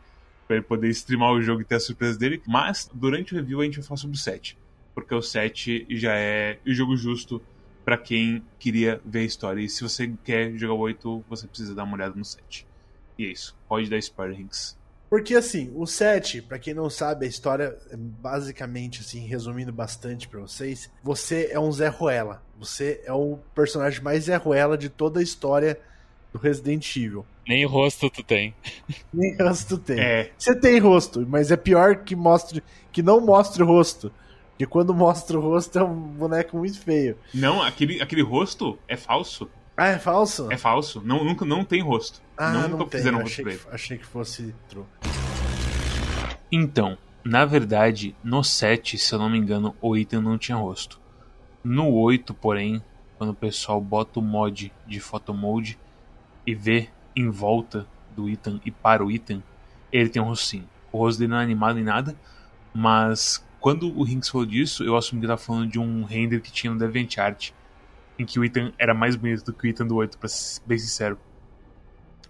pra 0.47 0.57
ele 0.57 0.65
poder 0.65 0.89
streamar 0.89 1.31
o 1.31 1.41
jogo 1.41 1.61
e 1.61 1.65
ter 1.65 1.75
a 1.75 1.79
surpresa 1.79 2.17
dele. 2.17 2.41
Mas 2.47 2.89
durante 2.93 3.33
o 3.33 3.37
review 3.37 3.61
a 3.61 3.65
gente 3.65 3.77
vai 3.79 3.85
falar 3.85 3.97
sobre 3.97 4.15
o 4.15 4.19
7, 4.19 4.57
porque 4.95 5.13
o 5.13 5.21
7 5.21 5.85
já 5.89 6.15
é 6.15 6.59
o 6.65 6.73
jogo 6.73 6.95
justo 6.95 7.41
pra 7.83 7.97
quem 7.97 8.43
queria 8.59 9.01
ver 9.03 9.19
a 9.19 9.23
história. 9.23 9.61
E 9.61 9.69
se 9.69 9.81
você 9.81 10.13
quer 10.23 10.55
jogar 10.57 10.73
o 10.73 10.79
8, 10.79 11.25
você 11.27 11.47
precisa 11.47 11.73
dar 11.73 11.83
uma 11.83 11.95
olhada 11.95 12.15
no 12.15 12.23
7. 12.23 12.67
E 13.17 13.25
é 13.25 13.31
isso. 13.31 13.57
Pode 13.67 13.89
dar 13.89 13.97
spoiler, 13.97 14.39
Hinks. 14.39 14.78
Porque 15.09 15.33
assim, 15.35 15.71
o 15.75 15.87
7, 15.87 16.41
pra 16.43 16.59
quem 16.59 16.73
não 16.73 16.89
sabe, 16.89 17.25
a 17.25 17.29
história, 17.29 17.75
é 17.91 17.95
basicamente, 17.97 19.01
assim, 19.01 19.25
resumindo 19.25 19.71
bastante 19.71 20.27
pra 20.27 20.39
vocês, 20.39 20.89
você 21.03 21.49
é 21.51 21.59
um 21.59 21.71
Zé 21.71 21.87
Ruela. 21.87 22.43
Você 22.59 23.01
é 23.05 23.11
o 23.11 23.39
personagem 23.55 24.01
mais 24.03 24.25
Zé 24.25 24.35
Ruela 24.35 24.77
de 24.77 24.87
toda 24.89 25.19
a 25.19 25.23
história 25.23 25.79
do 26.31 26.37
Resident 26.37 26.95
Evil. 26.95 27.25
Nem 27.47 27.65
rosto 27.65 28.09
tu 28.09 28.21
tem. 28.21 28.53
Nem 29.11 29.35
rosto 29.35 29.77
tem. 29.79 29.99
É, 29.99 30.31
Você 30.37 30.55
tem 30.55 30.77
rosto, 30.79 31.25
mas 31.27 31.49
é 31.51 31.57
pior 31.57 32.03
que 32.03 32.15
mostre 32.15 32.63
que 32.91 33.01
não 33.01 33.19
mostre 33.19 33.63
o 33.63 33.65
rosto. 33.65 34.11
Porque 34.51 34.65
quando 34.67 34.93
mostra 34.93 35.39
o 35.39 35.41
rosto 35.41 35.79
é 35.79 35.83
um 35.83 35.95
boneco 35.95 36.57
muito 36.57 36.79
feio. 36.79 37.17
não, 37.33 37.63
aquele, 37.63 38.01
aquele 38.01 38.21
rosto 38.21 38.77
é 38.87 38.95
falso. 38.95 39.49
Ah, 39.79 39.87
é 39.89 39.99
falso? 39.99 40.51
É 40.51 40.57
falso. 40.57 41.01
Não, 41.05 41.23
nunca, 41.23 41.45
não 41.45 41.63
tem 41.63 41.81
rosto. 41.81 42.21
ah, 42.37 42.51
nunca 42.51 42.67
não 42.69 42.77
tem. 42.79 42.99
fizeram 42.99 43.19
rosto 43.19 43.31
Achei 43.31 43.43
pra 43.43 43.53
ele. 43.53 43.61
achei 43.71 43.97
que 43.97 44.05
fosse 44.05 44.53
true. 44.67 44.85
Então, 46.51 46.97
na 47.23 47.45
verdade, 47.45 48.15
no 48.23 48.43
7, 48.43 48.97
se 48.97 49.13
eu 49.13 49.19
não 49.19 49.29
me 49.29 49.37
engano, 49.37 49.75
o 49.81 49.95
item 49.95 50.21
não 50.21 50.37
tinha 50.37 50.57
rosto. 50.57 50.99
No 51.63 51.89
8, 51.91 52.33
porém, 52.33 52.81
quando 53.17 53.31
o 53.31 53.35
pessoal 53.35 53.79
bota 53.79 54.19
o 54.19 54.23
mod 54.23 54.71
de 54.87 54.99
photomode 54.99 55.77
e 56.45 56.55
vê 56.55 56.89
em 57.15 57.29
volta 57.29 57.85
do 58.15 58.29
item 58.29 58.59
e 58.65 58.71
para 58.71 59.05
o 59.05 59.11
item, 59.11 59.43
ele 59.91 60.09
tem 60.09 60.21
um 60.21 60.25
rostinho. 60.25 60.67
O 60.91 60.97
rosto 60.97 61.19
dele 61.19 61.31
não 61.31 61.37
é 61.39 61.43
animado 61.43 61.77
em 61.77 61.83
nada, 61.83 62.15
mas 62.73 63.45
quando 63.59 63.95
o 63.95 64.03
Rinks 64.03 64.29
falou 64.29 64.45
disso, 64.47 64.83
eu 64.83 64.95
assumi 64.95 65.19
que 65.19 65.25
ele 65.25 65.31
tava 65.33 65.41
falando 65.41 65.69
de 65.69 65.77
um 65.79 66.03
render 66.03 66.39
que 66.41 66.51
tinha 66.51 66.71
no 66.73 66.79
DeviantArt, 66.79 67.51
em 68.19 68.25
que 68.25 68.39
o 68.39 68.45
item 68.45 68.73
era 68.77 68.93
mais 68.93 69.15
bonito 69.15 69.45
do 69.45 69.53
que 69.53 69.65
o 69.65 69.69
item 69.69 69.87
do 69.87 69.95
8, 69.95 70.17
pra 70.17 70.27
ser 70.27 70.61
bem 70.65 70.77
sincero. 70.77 71.17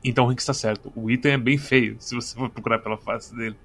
Então 0.04 0.26
o 0.26 0.28
Rinks 0.28 0.46
tá 0.46 0.54
certo. 0.54 0.92
O 0.96 1.10
item 1.10 1.34
é 1.34 1.38
bem 1.38 1.58
feio, 1.58 1.98
se 2.00 2.16
você 2.16 2.36
for 2.36 2.50
procurar 2.50 2.80
pela 2.80 2.98
face 2.98 3.36
dele. 3.36 3.58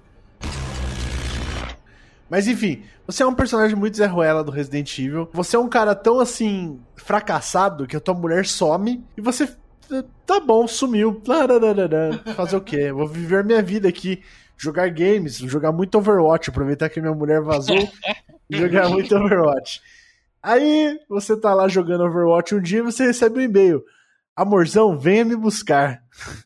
Mas 2.29 2.47
enfim, 2.47 2.83
você 3.05 3.21
é 3.21 3.25
um 3.25 3.35
personagem 3.35 3.75
muito 3.75 3.97
Zé 3.97 4.07
Ruela 4.07 4.43
do 4.43 4.51
Resident 4.51 4.97
Evil. 4.97 5.29
Você 5.31 5.55
é 5.55 5.59
um 5.59 5.69
cara 5.69 5.93
tão 5.93 6.19
assim, 6.19 6.79
fracassado, 6.95 7.85
que 7.85 7.95
a 7.95 7.99
tua 7.99 8.15
mulher 8.15 8.45
some 8.45 9.03
e 9.15 9.21
você. 9.21 9.47
Tá 10.25 10.39
bom, 10.39 10.67
sumiu. 10.67 11.21
Fazer 12.35 12.57
o 12.57 12.61
quê? 12.61 12.91
Vou 12.91 13.07
viver 13.07 13.43
minha 13.43 13.61
vida 13.61 13.87
aqui. 13.87 14.23
Jogar 14.57 14.89
games, 14.89 15.37
jogar 15.37 15.71
muito 15.71 15.97
Overwatch, 15.97 16.49
aproveitar 16.49 16.89
que 16.89 16.99
minha 16.99 17.13
mulher 17.13 17.41
vazou 17.41 17.77
e 18.49 18.57
jogar 18.57 18.89
muito 18.89 19.15
Overwatch. 19.15 19.81
Aí 20.45 20.99
você 21.09 21.35
tá 21.35 21.55
lá 21.55 21.67
jogando 21.67 22.03
Overwatch 22.03 22.53
um 22.53 22.61
dia 22.61 22.77
e 22.77 22.83
você 22.83 23.07
recebe 23.07 23.39
um 23.39 23.41
e-mail. 23.41 23.83
Amorzão, 24.35 24.95
venha 24.95 25.25
me 25.25 25.35
buscar. 25.35 26.01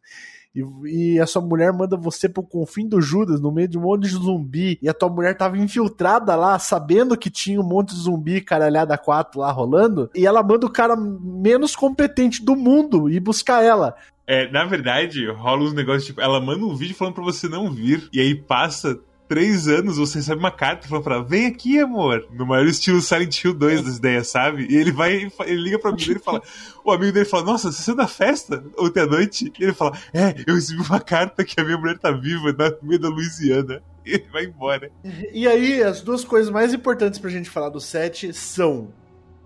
E, 0.56 1.13
e, 1.13 1.20
a 1.20 1.27
sua 1.27 1.44
mulher 1.44 1.72
manda 1.72 1.96
você 1.96 2.27
pro 2.27 2.41
confim 2.41 2.89
do 2.89 3.00
Judas, 3.00 3.39
no 3.39 3.51
meio 3.51 3.68
de 3.68 3.77
um 3.77 3.82
monte 3.82 4.10
de 4.10 4.15
zumbi, 4.15 4.79
e 4.82 4.89
a 4.89 4.94
tua 4.96 5.08
mulher 5.08 5.38
tava 5.38 5.60
infiltrada 5.60 6.36
lá, 6.36 6.58
sabendo 6.58 7.15
que 7.15 7.29
tinha 7.29 7.62
um 7.62 7.63
monte 7.63 7.94
de 7.94 8.01
zumbi 8.01 8.41
caralhada 8.41 8.98
4 8.98 9.39
lá 9.39 9.51
rolando, 9.51 10.10
e 10.15 10.25
ela 10.25 10.41
manda 10.41 10.65
o 10.65 10.72
cara 10.72 10.96
menos 10.96 11.75
competente 11.75 12.44
do 12.44 12.56
mundo 12.56 13.08
ir 13.08 13.20
buscar 13.20 13.63
ela. 13.63 13.96
É, 14.25 14.51
na 14.51 14.65
verdade, 14.65 15.29
rola 15.29 15.65
uns 15.65 15.74
negócios 15.74 16.08
tipo, 16.08 16.20
ela 16.20 16.41
manda 16.41 16.65
um 16.65 16.75
vídeo 16.75 16.96
falando 16.96 17.13
pra 17.13 17.24
você 17.24 17.48
não 17.48 17.72
vir, 17.72 18.10
e 18.12 18.20
aí 18.20 18.34
passa 18.34 19.00
três 19.30 19.68
anos, 19.68 19.98
você 19.98 20.18
recebe 20.18 20.40
uma 20.40 20.52
carta 20.52 20.88
falando 20.88 21.04
pra 21.04 21.22
vem 21.22 21.46
aqui, 21.46 21.80
amor. 21.80 22.28
No 22.32 22.48
maior 22.48 22.66
estilo 22.66 23.00
Silent 23.00 23.44
Hill 23.44 23.54
2 23.54 23.84
das 23.84 23.98
ideias, 23.98 24.28
sabe? 24.28 24.66
E 24.68 24.76
ele 24.76 24.92
vai, 24.92 25.32
ele 25.46 25.62
liga 25.62 25.78
pra 25.78 25.92
mim 25.92 26.02
e 26.02 26.20
fala, 26.20 26.42
o 26.84 26.92
amigo 26.92 27.14
dele 27.14 27.26
fala, 27.26 27.46
nossa, 27.46 27.72
você 27.72 27.84
saiu 27.84 27.96
da 27.96 28.08
festa 28.08 28.64
ontem 28.78 29.02
à 29.02 29.06
noite? 29.06 29.54
E 29.60 29.64
ele 29.64 29.74
fala, 29.74 29.96
é, 30.12 30.34
eu 30.48 30.56
recebi 30.56 30.82
uma 30.82 31.00
carta 31.00 31.46
que 31.46 31.62
a 31.62 31.64
minha 31.64 31.78
mulher 31.78 32.00
tá 32.00 32.12
viva 32.12 32.52
na 32.52 32.74
meio 32.82 33.00
da 33.00 33.08
Louisiana. 33.08 33.82
E 34.06 34.14
ele 34.14 34.30
vai 34.32 34.46
embora. 34.46 34.90
E 35.32 35.46
aí, 35.46 35.84
as 35.84 36.02
duas 36.02 36.24
coisas 36.24 36.50
mais 36.50 36.74
importantes 36.74 37.20
pra 37.20 37.30
gente 37.30 37.50
falar 37.50 37.70
do 37.70 37.82
set 37.82 38.34
são 38.34 38.92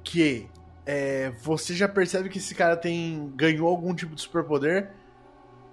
que 0.03 0.47
é, 0.85 1.33
você 1.41 1.73
já 1.73 1.89
percebe 1.89 2.29
que 2.29 2.37
esse 2.37 2.53
cara 2.53 2.77
tem 2.77 3.33
ganhou 3.35 3.67
algum 3.67 3.93
tipo 3.95 4.15
de 4.15 4.21
superpoder 4.21 4.91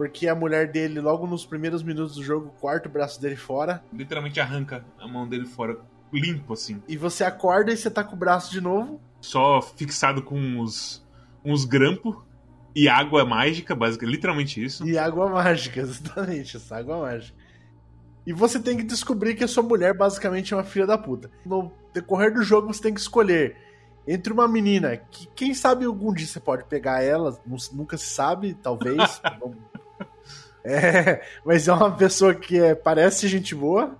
porque 0.01 0.27
a 0.27 0.35
mulher 0.35 0.73
dele, 0.73 0.99
logo 0.99 1.27
nos 1.27 1.45
primeiros 1.45 1.83
minutos 1.83 2.15
do 2.15 2.25
jogo, 2.25 2.55
corta 2.59 2.89
o 2.89 2.91
braço 2.91 3.21
dele 3.21 3.37
fora. 3.37 3.85
Literalmente 3.93 4.41
arranca 4.41 4.83
a 4.99 5.07
mão 5.07 5.29
dele 5.29 5.45
fora, 5.45 5.77
limpo 6.11 6.55
assim. 6.55 6.83
E 6.89 6.97
você 6.97 7.23
acorda 7.23 7.71
e 7.71 7.77
você 7.77 7.91
tá 7.91 8.03
com 8.03 8.17
o 8.17 8.19
braço 8.19 8.51
de 8.51 8.63
novo. 8.63 8.99
Só 9.21 9.61
fixado 9.61 10.23
com 10.23 10.39
uns, 10.39 11.07
uns 11.45 11.67
grampos 11.67 12.17
e 12.75 12.89
água 12.89 13.27
mágica, 13.27 13.75
basicamente, 13.75 14.15
literalmente 14.15 14.65
isso. 14.65 14.89
E 14.89 14.97
água 14.97 15.29
mágica, 15.29 15.81
exatamente, 15.85 16.57
essa 16.57 16.79
água 16.79 16.97
mágica. 17.01 17.37
E 18.27 18.33
você 18.33 18.59
tem 18.59 18.79
que 18.79 18.85
descobrir 18.85 19.35
que 19.35 19.45
a 19.45 19.49
sua 19.49 19.63
mulher 19.63 19.93
basicamente 19.93 20.55
é 20.55 20.57
uma 20.57 20.65
filha 20.65 20.87
da 20.87 20.97
puta. 20.97 21.31
No 21.45 21.71
decorrer 21.93 22.33
do 22.33 22.43
jogo 22.43 22.73
você 22.73 22.81
tem 22.81 22.95
que 22.95 23.01
escolher 23.01 23.55
entre 24.09 24.33
uma 24.33 24.49
menina 24.49 24.97
que, 24.97 25.27
quem 25.37 25.53
sabe 25.53 25.85
algum 25.85 26.11
dia 26.11 26.27
você 26.27 26.41
pode 26.41 26.65
pegar 26.65 27.03
ela, 27.03 27.39
nunca 27.71 27.99
se 27.99 28.07
sabe, 28.07 28.55
talvez. 28.55 29.21
É, 30.65 31.23
mas 31.45 31.69
é 31.69 31.73
uma 31.73 31.97
pessoa 31.97 32.35
que 32.35 32.59
é, 32.59 32.75
parece 32.75 33.29
gente 33.29 33.55
boa. 33.55 33.97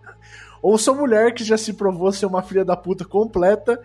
Ou 0.63 0.77
sua 0.77 0.95
mulher 0.95 1.33
que 1.33 1.43
já 1.43 1.57
se 1.57 1.73
provou 1.73 2.13
ser 2.13 2.27
uma 2.27 2.43
filha 2.43 2.65
da 2.65 2.77
puta 2.77 3.05
completa. 3.05 3.81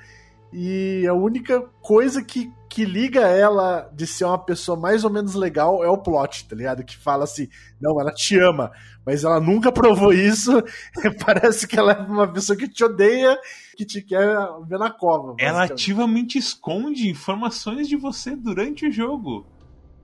E 0.52 1.06
a 1.08 1.14
única 1.14 1.62
coisa 1.82 2.24
que, 2.24 2.52
que 2.70 2.86
liga 2.86 3.22
ela 3.22 3.90
de 3.94 4.08
ser 4.08 4.24
uma 4.26 4.38
pessoa 4.38 4.80
mais 4.80 5.04
ou 5.04 5.10
menos 5.10 5.34
legal 5.34 5.84
é 5.84 5.90
o 5.90 5.98
plot, 5.98 6.48
tá 6.48 6.56
ligado? 6.56 6.84
Que 6.84 6.98
fala 6.98 7.24
assim: 7.26 7.50
não, 7.80 8.00
ela 8.00 8.12
te 8.12 8.40
ama, 8.40 8.72
mas 9.06 9.24
ela 9.24 9.40
nunca 9.40 9.72
provou 9.72 10.14
isso. 10.14 10.52
Parece 11.26 11.68
que 11.68 11.78
ela 11.78 11.94
é 11.94 12.00
uma 12.00 12.28
pessoa 12.32 12.58
que 12.58 12.70
te 12.70 12.84
odeia, 12.84 13.38
que 13.76 13.86
te 13.86 14.02
quer 14.02 14.38
ver 14.66 14.80
na 14.80 14.90
cova. 14.90 15.36
Ela 15.40 15.64
ativamente 15.64 16.38
esconde 16.38 17.10
informações 17.10 17.88
de 17.88 17.98
você 17.98 18.36
durante 18.36 18.88
o 18.88 18.92
jogo. 18.92 19.46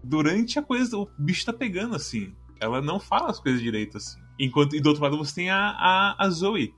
Durante 0.04 0.58
a 0.58 0.64
coisa, 0.64 0.98
o 0.98 1.08
bicho 1.18 1.46
tá 1.46 1.54
pegando 1.54 1.96
assim 1.96 2.34
ela 2.62 2.82
não 2.82 3.00
fala 3.00 3.30
as 3.30 3.40
coisas 3.40 3.60
direito 3.60 3.98
assim. 3.98 4.20
Enquanto, 4.40 4.76
e 4.76 4.80
do 4.80 4.88
outro 4.88 5.04
lado 5.04 5.18
você 5.18 5.36
tem 5.36 5.50
a, 5.50 5.58
a, 5.58 6.16
a 6.26 6.30
Zoe, 6.30 6.74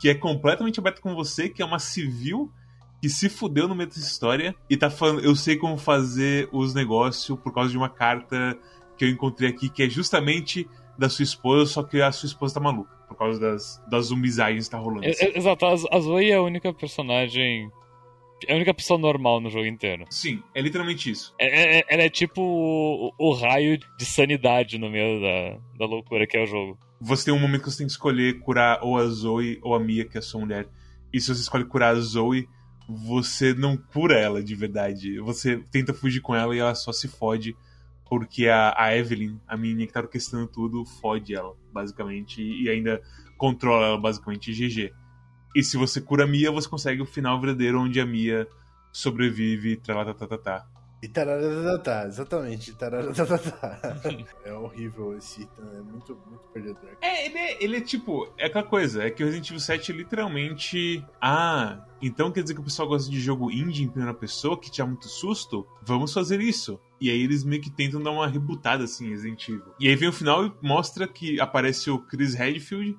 que 0.00 0.08
é 0.08 0.14
completamente 0.14 0.78
aberta 0.78 1.00
com 1.00 1.14
você, 1.14 1.48
que 1.48 1.62
é 1.62 1.64
uma 1.64 1.78
civil 1.78 2.52
que 3.00 3.08
se 3.08 3.28
fudeu 3.28 3.68
no 3.68 3.74
meio 3.74 3.88
dessa 3.88 4.00
história 4.00 4.54
e 4.68 4.76
tá 4.76 4.90
falando, 4.90 5.20
eu 5.20 5.34
sei 5.36 5.56
como 5.56 5.78
fazer 5.78 6.48
os 6.52 6.74
negócios 6.74 7.38
por 7.38 7.54
causa 7.54 7.70
de 7.70 7.76
uma 7.76 7.88
carta 7.88 8.58
que 8.96 9.04
eu 9.04 9.08
encontrei 9.08 9.48
aqui, 9.48 9.68
que 9.68 9.84
é 9.84 9.88
justamente 9.88 10.68
da 10.98 11.08
sua 11.08 11.22
esposa, 11.22 11.70
só 11.70 11.82
que 11.84 12.02
a 12.02 12.10
sua 12.10 12.26
esposa 12.26 12.54
tá 12.54 12.60
maluca, 12.60 12.90
por 13.06 13.16
causa 13.16 13.38
das, 13.38 13.80
das 13.88 14.06
zumbizagens 14.06 14.64
que 14.64 14.70
tá 14.72 14.78
rolando. 14.78 15.06
Assim. 15.06 15.32
Exato, 15.32 15.64
a 15.64 16.00
Zoe 16.00 16.32
é 16.32 16.34
a 16.34 16.42
única 16.42 16.74
personagem 16.74 17.70
é 18.46 18.52
a 18.52 18.56
única 18.56 18.74
pessoa 18.74 18.98
normal 18.98 19.40
no 19.40 19.50
jogo 19.50 19.66
inteiro. 19.66 20.04
Sim, 20.10 20.42
é 20.54 20.60
literalmente 20.60 21.10
isso. 21.10 21.34
É, 21.38 21.78
é, 21.78 21.84
ela 21.88 22.02
é 22.02 22.10
tipo 22.10 22.40
o, 22.40 23.12
o, 23.18 23.32
raio 23.32 23.78
de 23.78 24.04
sanidade 24.04 24.78
no 24.78 24.90
meio 24.90 25.20
da, 25.20 25.58
da 25.78 25.86
loucura 25.86 26.26
que 26.26 26.36
é 26.36 26.42
o 26.42 26.46
jogo. 26.46 26.78
Você 27.00 27.26
tem 27.26 27.34
um 27.34 27.38
momento 27.38 27.62
que 27.62 27.70
você 27.70 27.78
tem 27.78 27.86
que 27.86 27.92
escolher 27.92 28.40
curar 28.40 28.80
ou 28.82 28.98
a 28.98 29.06
Zoe 29.06 29.58
ou 29.62 29.74
a 29.74 29.80
Mia, 29.80 30.04
que 30.04 30.16
é 30.16 30.20
a 30.20 30.22
sua 30.22 30.40
mulher. 30.40 30.68
E 31.12 31.20
se 31.20 31.34
você 31.34 31.40
escolhe 31.40 31.64
curar 31.64 31.94
a 31.94 32.00
Zoe, 32.00 32.48
você 32.88 33.54
não 33.54 33.76
cura 33.76 34.18
ela 34.18 34.42
de 34.42 34.54
verdade. 34.54 35.20
Você 35.20 35.58
tenta 35.70 35.92
fugir 35.92 36.20
com 36.20 36.34
ela 36.34 36.54
e 36.54 36.58
ela 36.58 36.74
só 36.74 36.92
se 36.92 37.06
fode. 37.06 37.56
Porque 38.08 38.48
a, 38.48 38.74
a 38.76 38.96
Evelyn, 38.96 39.38
a 39.46 39.54
menina 39.54 39.86
que 39.86 39.92
tá 39.92 40.00
orquestrando 40.00 40.46
tudo, 40.46 40.84
fode 40.84 41.34
ela, 41.34 41.54
basicamente. 41.72 42.42
E 42.42 42.68
ainda 42.70 43.02
controla 43.36 43.86
ela, 43.86 43.98
basicamente, 43.98 44.52
GG. 44.52 44.92
E 45.54 45.62
se 45.62 45.76
você 45.76 46.00
cura 46.00 46.24
a 46.24 46.26
Mia, 46.26 46.50
você 46.50 46.68
consegue 46.68 47.02
o 47.02 47.06
final 47.06 47.40
verdadeiro 47.40 47.80
onde 47.80 48.00
a 48.00 48.06
Mia 48.06 48.46
sobrevive, 48.92 49.76
tralatatata. 49.76 50.66
E 51.00 51.06
tararatatá, 51.06 52.06
exatamente, 52.06 52.72
tararatatá. 52.72 54.00
é 54.44 54.52
horrível 54.52 55.16
esse 55.16 55.42
item, 55.42 55.64
é 55.76 55.80
muito, 55.80 56.20
muito 56.26 56.48
perdedor. 56.52 56.90
É 57.00 57.26
ele, 57.26 57.38
é, 57.38 57.64
ele 57.64 57.76
é 57.76 57.80
tipo, 57.80 58.28
é 58.36 58.46
aquela 58.46 58.64
coisa, 58.64 59.04
é 59.04 59.10
que 59.10 59.22
o 59.22 59.26
Resident 59.26 59.48
Evil 59.48 59.60
7 59.60 59.92
é 59.92 59.94
literalmente. 59.94 61.04
Ah, 61.20 61.86
então 62.02 62.32
quer 62.32 62.42
dizer 62.42 62.54
que 62.54 62.60
o 62.60 62.64
pessoal 62.64 62.88
gosta 62.88 63.08
de 63.08 63.20
jogo 63.20 63.48
indie 63.48 63.84
em 63.84 63.88
primeira 63.88 64.12
pessoa, 64.12 64.58
que 64.58 64.72
tinha 64.72 64.86
muito 64.86 65.08
susto? 65.08 65.64
Vamos 65.82 66.12
fazer 66.12 66.40
isso. 66.40 66.80
E 67.00 67.10
aí 67.10 67.22
eles 67.22 67.44
meio 67.44 67.62
que 67.62 67.70
tentam 67.70 68.02
dar 68.02 68.10
uma 68.10 68.26
rebutada 68.26 68.82
assim 68.82 69.08
Resident 69.08 69.48
Evil. 69.48 69.72
E 69.78 69.88
aí 69.88 69.94
vem 69.94 70.08
o 70.08 70.12
final 70.12 70.46
e 70.46 70.52
mostra 70.60 71.06
que 71.06 71.40
aparece 71.40 71.92
o 71.92 72.00
Chris 72.00 72.34
Redfield 72.34 72.98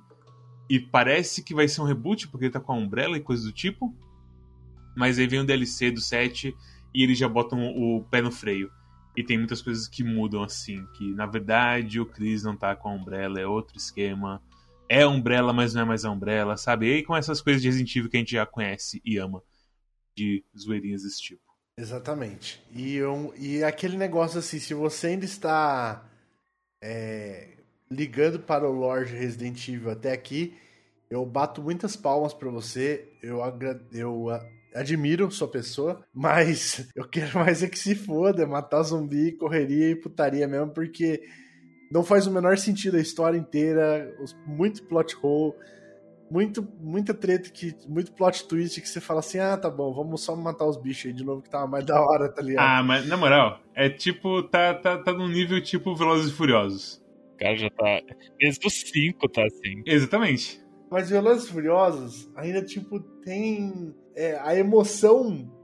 e 0.69 0.79
parece 0.79 1.43
que 1.43 1.55
vai 1.55 1.67
ser 1.67 1.81
um 1.81 1.85
reboot, 1.85 2.27
porque 2.27 2.45
ele 2.45 2.53
tá 2.53 2.59
com 2.59 2.71
a 2.71 2.75
Umbrella 2.75 3.17
e 3.17 3.21
coisa 3.21 3.43
do 3.43 3.51
tipo. 3.51 3.95
Mas 4.95 5.17
aí 5.17 5.25
vem 5.25 5.39
o 5.39 5.45
DLC 5.45 5.89
do 5.89 5.99
7 5.99 6.55
e 6.93 7.03
eles 7.03 7.17
já 7.17 7.27
botam 7.27 7.59
o 7.75 8.03
pé 8.03 8.21
no 8.21 8.31
freio. 8.31 8.71
E 9.17 9.23
tem 9.23 9.38
muitas 9.38 9.61
coisas 9.61 9.88
que 9.88 10.03
mudam 10.03 10.43
assim, 10.43 10.85
que 10.95 11.13
na 11.13 11.25
verdade 11.25 11.99
o 11.99 12.05
Chris 12.05 12.43
não 12.43 12.55
tá 12.55 12.75
com 12.75 12.89
a 12.89 12.93
Umbrella, 12.93 13.39
é 13.39 13.47
outro 13.47 13.77
esquema. 13.77 14.41
É 14.88 15.05
Umbrella, 15.05 15.51
mas 15.51 15.73
não 15.73 15.81
é 15.81 15.85
mais 15.85 16.05
a 16.05 16.11
Umbrella, 16.11 16.55
sabe? 16.55 16.88
E 16.88 16.93
aí 16.95 17.03
com 17.03 17.15
essas 17.15 17.41
coisas 17.41 17.61
de 17.61 17.67
Resident 17.67 17.95
Evil 17.95 18.09
que 18.09 18.17
a 18.17 18.19
gente 18.19 18.31
já 18.31 18.45
conhece 18.45 19.01
e 19.03 19.17
ama. 19.17 19.41
De 20.15 20.43
zoeirinhas 20.57 21.03
desse 21.03 21.21
tipo. 21.21 21.41
Exatamente. 21.77 22.61
E, 22.71 22.95
eu, 22.95 23.33
e 23.38 23.63
aquele 23.63 23.97
negócio 23.97 24.39
assim, 24.39 24.59
se 24.59 24.73
você 24.73 25.07
ainda 25.07 25.25
está 25.25 26.05
é, 26.81 27.58
ligando 27.91 28.39
para 28.39 28.69
o 28.69 28.72
Lord 28.72 29.12
Resident 29.12 29.67
Evil 29.67 29.89
até 29.89 30.12
aqui, 30.12 30.55
eu 31.10 31.25
bato 31.25 31.62
muitas 31.62 31.96
palmas 31.96 32.34
para 32.34 32.50
você. 32.50 33.10
Eu, 33.22 33.39
eu 33.91 34.27
admiro 34.75 35.31
sua 35.31 35.48
pessoa, 35.48 36.03
mas 36.13 36.88
eu 36.96 37.08
quero 37.08 37.39
mais 37.39 37.63
é 37.63 37.67
que 37.67 37.79
se 37.79 37.96
foda, 37.96 38.46
matar 38.46 38.84
zumbi, 38.84 39.31
correria 39.34 39.89
e 39.89 39.96
putaria 39.96 40.48
mesmo, 40.48 40.72
porque 40.72 41.22
não 41.91 42.03
faz 42.03 42.27
o 42.27 42.31
menor 42.31 42.58
sentido 42.58 42.98
a 42.98 43.01
história 43.01 43.38
inteira, 43.38 44.15
muito 44.46 44.84
plot 44.84 45.17
hole, 45.24 45.55
muito, 46.29 46.62
muita 46.79 47.12
treta, 47.12 47.50
que, 47.50 47.75
muito 47.88 48.12
plot 48.12 48.48
twist 48.48 48.79
que 48.79 48.88
você 48.88 49.01
fala 49.01 49.22
assim, 49.22 49.39
ah, 49.39 49.58
tá 49.58 49.67
bom, 49.67 49.91
vamos 49.91 50.22
só 50.22 50.36
matar 50.36 50.67
os 50.67 50.77
bichos 50.77 51.08
aí 51.08 51.13
de 51.13 51.25
novo 51.25 51.41
que 51.41 51.50
tava 51.50 51.65
mais 51.65 51.84
da 51.84 52.00
hora, 52.00 52.29
tá 52.29 52.43
ligado? 52.43 52.63
Ah, 52.63 52.84
mas 52.84 53.08
na 53.08 53.17
moral, 53.17 53.60
é 53.74 53.89
tipo, 53.89 54.43
tá, 54.43 54.75
tá, 54.75 55.00
tá 55.00 55.12
num 55.12 55.27
nível 55.27 55.60
tipo 55.63 55.96
Velozes 55.96 56.29
e 56.29 56.36
Furiosos 56.36 56.99
cara 57.39 57.58
já 57.58 57.69
tá. 57.69 58.01
Desde 58.38 58.67
os 58.67 58.74
5 58.74 59.29
tá 59.29 59.43
assim. 59.43 59.81
Exatamente. 59.86 60.62
Mas 60.91 61.10
Velozes 61.10 61.50
Furiosos 61.50 62.29
ainda, 62.36 62.63
tipo, 62.63 63.00
tem 63.24 63.93
é, 64.15 64.38
a 64.41 64.55
emoção. 64.55 65.55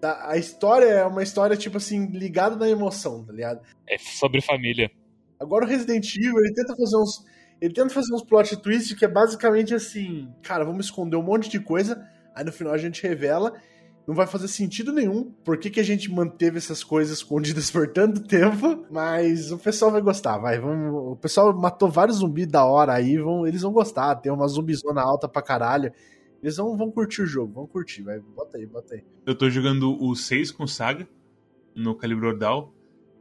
Da, 0.00 0.30
a 0.30 0.38
história 0.38 0.86
é 0.86 1.04
uma 1.04 1.22
história, 1.22 1.56
tipo 1.56 1.76
assim, 1.76 2.06
ligada 2.06 2.56
na 2.56 2.68
emoção, 2.68 3.24
tá 3.24 3.32
ligado? 3.32 3.60
É 3.88 3.98
sobre 3.98 4.40
família. 4.40 4.90
Agora 5.38 5.64
o 5.64 5.68
Resident 5.68 6.14
Evil, 6.16 6.38
ele 6.38 6.54
tenta 6.54 6.74
fazer 6.74 6.96
uns. 6.96 7.24
Ele 7.60 7.74
tenta 7.74 7.90
fazer 7.90 8.14
uns 8.14 8.24
plot 8.24 8.56
twists 8.62 8.98
que 8.98 9.04
é 9.04 9.08
basicamente 9.08 9.74
assim, 9.74 10.32
cara, 10.42 10.64
vamos 10.64 10.86
esconder 10.86 11.16
um 11.16 11.22
monte 11.22 11.50
de 11.50 11.60
coisa, 11.60 12.02
aí 12.34 12.42
no 12.42 12.50
final 12.50 12.72
a 12.72 12.78
gente 12.78 13.02
revela 13.02 13.52
não 14.10 14.16
vai 14.16 14.26
fazer 14.26 14.48
sentido 14.48 14.92
nenhum 14.92 15.30
por 15.44 15.56
que, 15.56 15.70
que 15.70 15.78
a 15.78 15.84
gente 15.84 16.10
manteve 16.10 16.58
essas 16.58 16.82
coisas 16.82 17.18
escondidas 17.18 17.70
por 17.70 17.86
tanto 17.86 18.20
tempo, 18.26 18.84
mas 18.90 19.52
o 19.52 19.58
pessoal 19.58 19.92
vai 19.92 20.00
gostar, 20.00 20.36
vai. 20.36 20.58
Vamos, 20.58 21.12
o 21.12 21.14
pessoal 21.14 21.56
matou 21.56 21.88
vários 21.88 22.16
zumbis 22.16 22.48
da 22.48 22.64
hora 22.64 22.92
aí, 22.92 23.16
vão, 23.18 23.46
eles 23.46 23.62
vão 23.62 23.72
gostar. 23.72 24.16
Tem 24.16 24.32
uma 24.32 24.48
zumbizona 24.48 25.00
alta 25.00 25.28
pra 25.28 25.40
caralho. 25.40 25.92
Eles 26.42 26.56
vão, 26.56 26.76
vão 26.76 26.90
curtir 26.90 27.22
o 27.22 27.26
jogo, 27.26 27.52
vão 27.52 27.68
curtir, 27.68 28.02
vai, 28.02 28.18
bota 28.18 28.58
aí, 28.58 28.66
bota 28.66 28.96
aí. 28.96 29.04
Eu 29.24 29.38
tô 29.38 29.48
jogando 29.48 29.96
o 30.02 30.16
6 30.16 30.50
com 30.50 30.66
Saga 30.66 31.08
no 31.72 31.94
Calibre 31.94 32.26
Ordal 32.26 32.74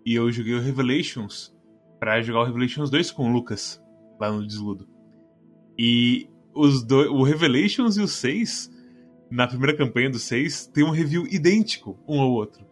e 0.03 0.15
eu 0.15 0.31
joguei 0.31 0.55
o 0.55 0.59
Revelations 0.59 1.55
pra 1.99 2.19
jogar 2.19 2.39
o 2.39 2.45
Revelations 2.45 2.89
2 2.89 3.11
com 3.11 3.29
o 3.29 3.31
Lucas 3.31 3.79
lá 4.19 4.31
no 4.31 4.43
Desludo. 4.43 4.87
E 5.77 6.27
os 6.55 6.83
dois, 6.83 7.11
o 7.11 7.21
Revelations 7.21 7.95
e 7.95 8.01
o 8.01 8.07
6, 8.07 8.71
na 9.29 9.47
primeira 9.47 9.75
campanha 9.75 10.09
do 10.09 10.19
6, 10.19 10.67
tem 10.67 10.83
um 10.83 10.91
review 10.91 11.27
idêntico 11.27 11.97
um 12.07 12.19
ao 12.19 12.31
outro. 12.31 12.65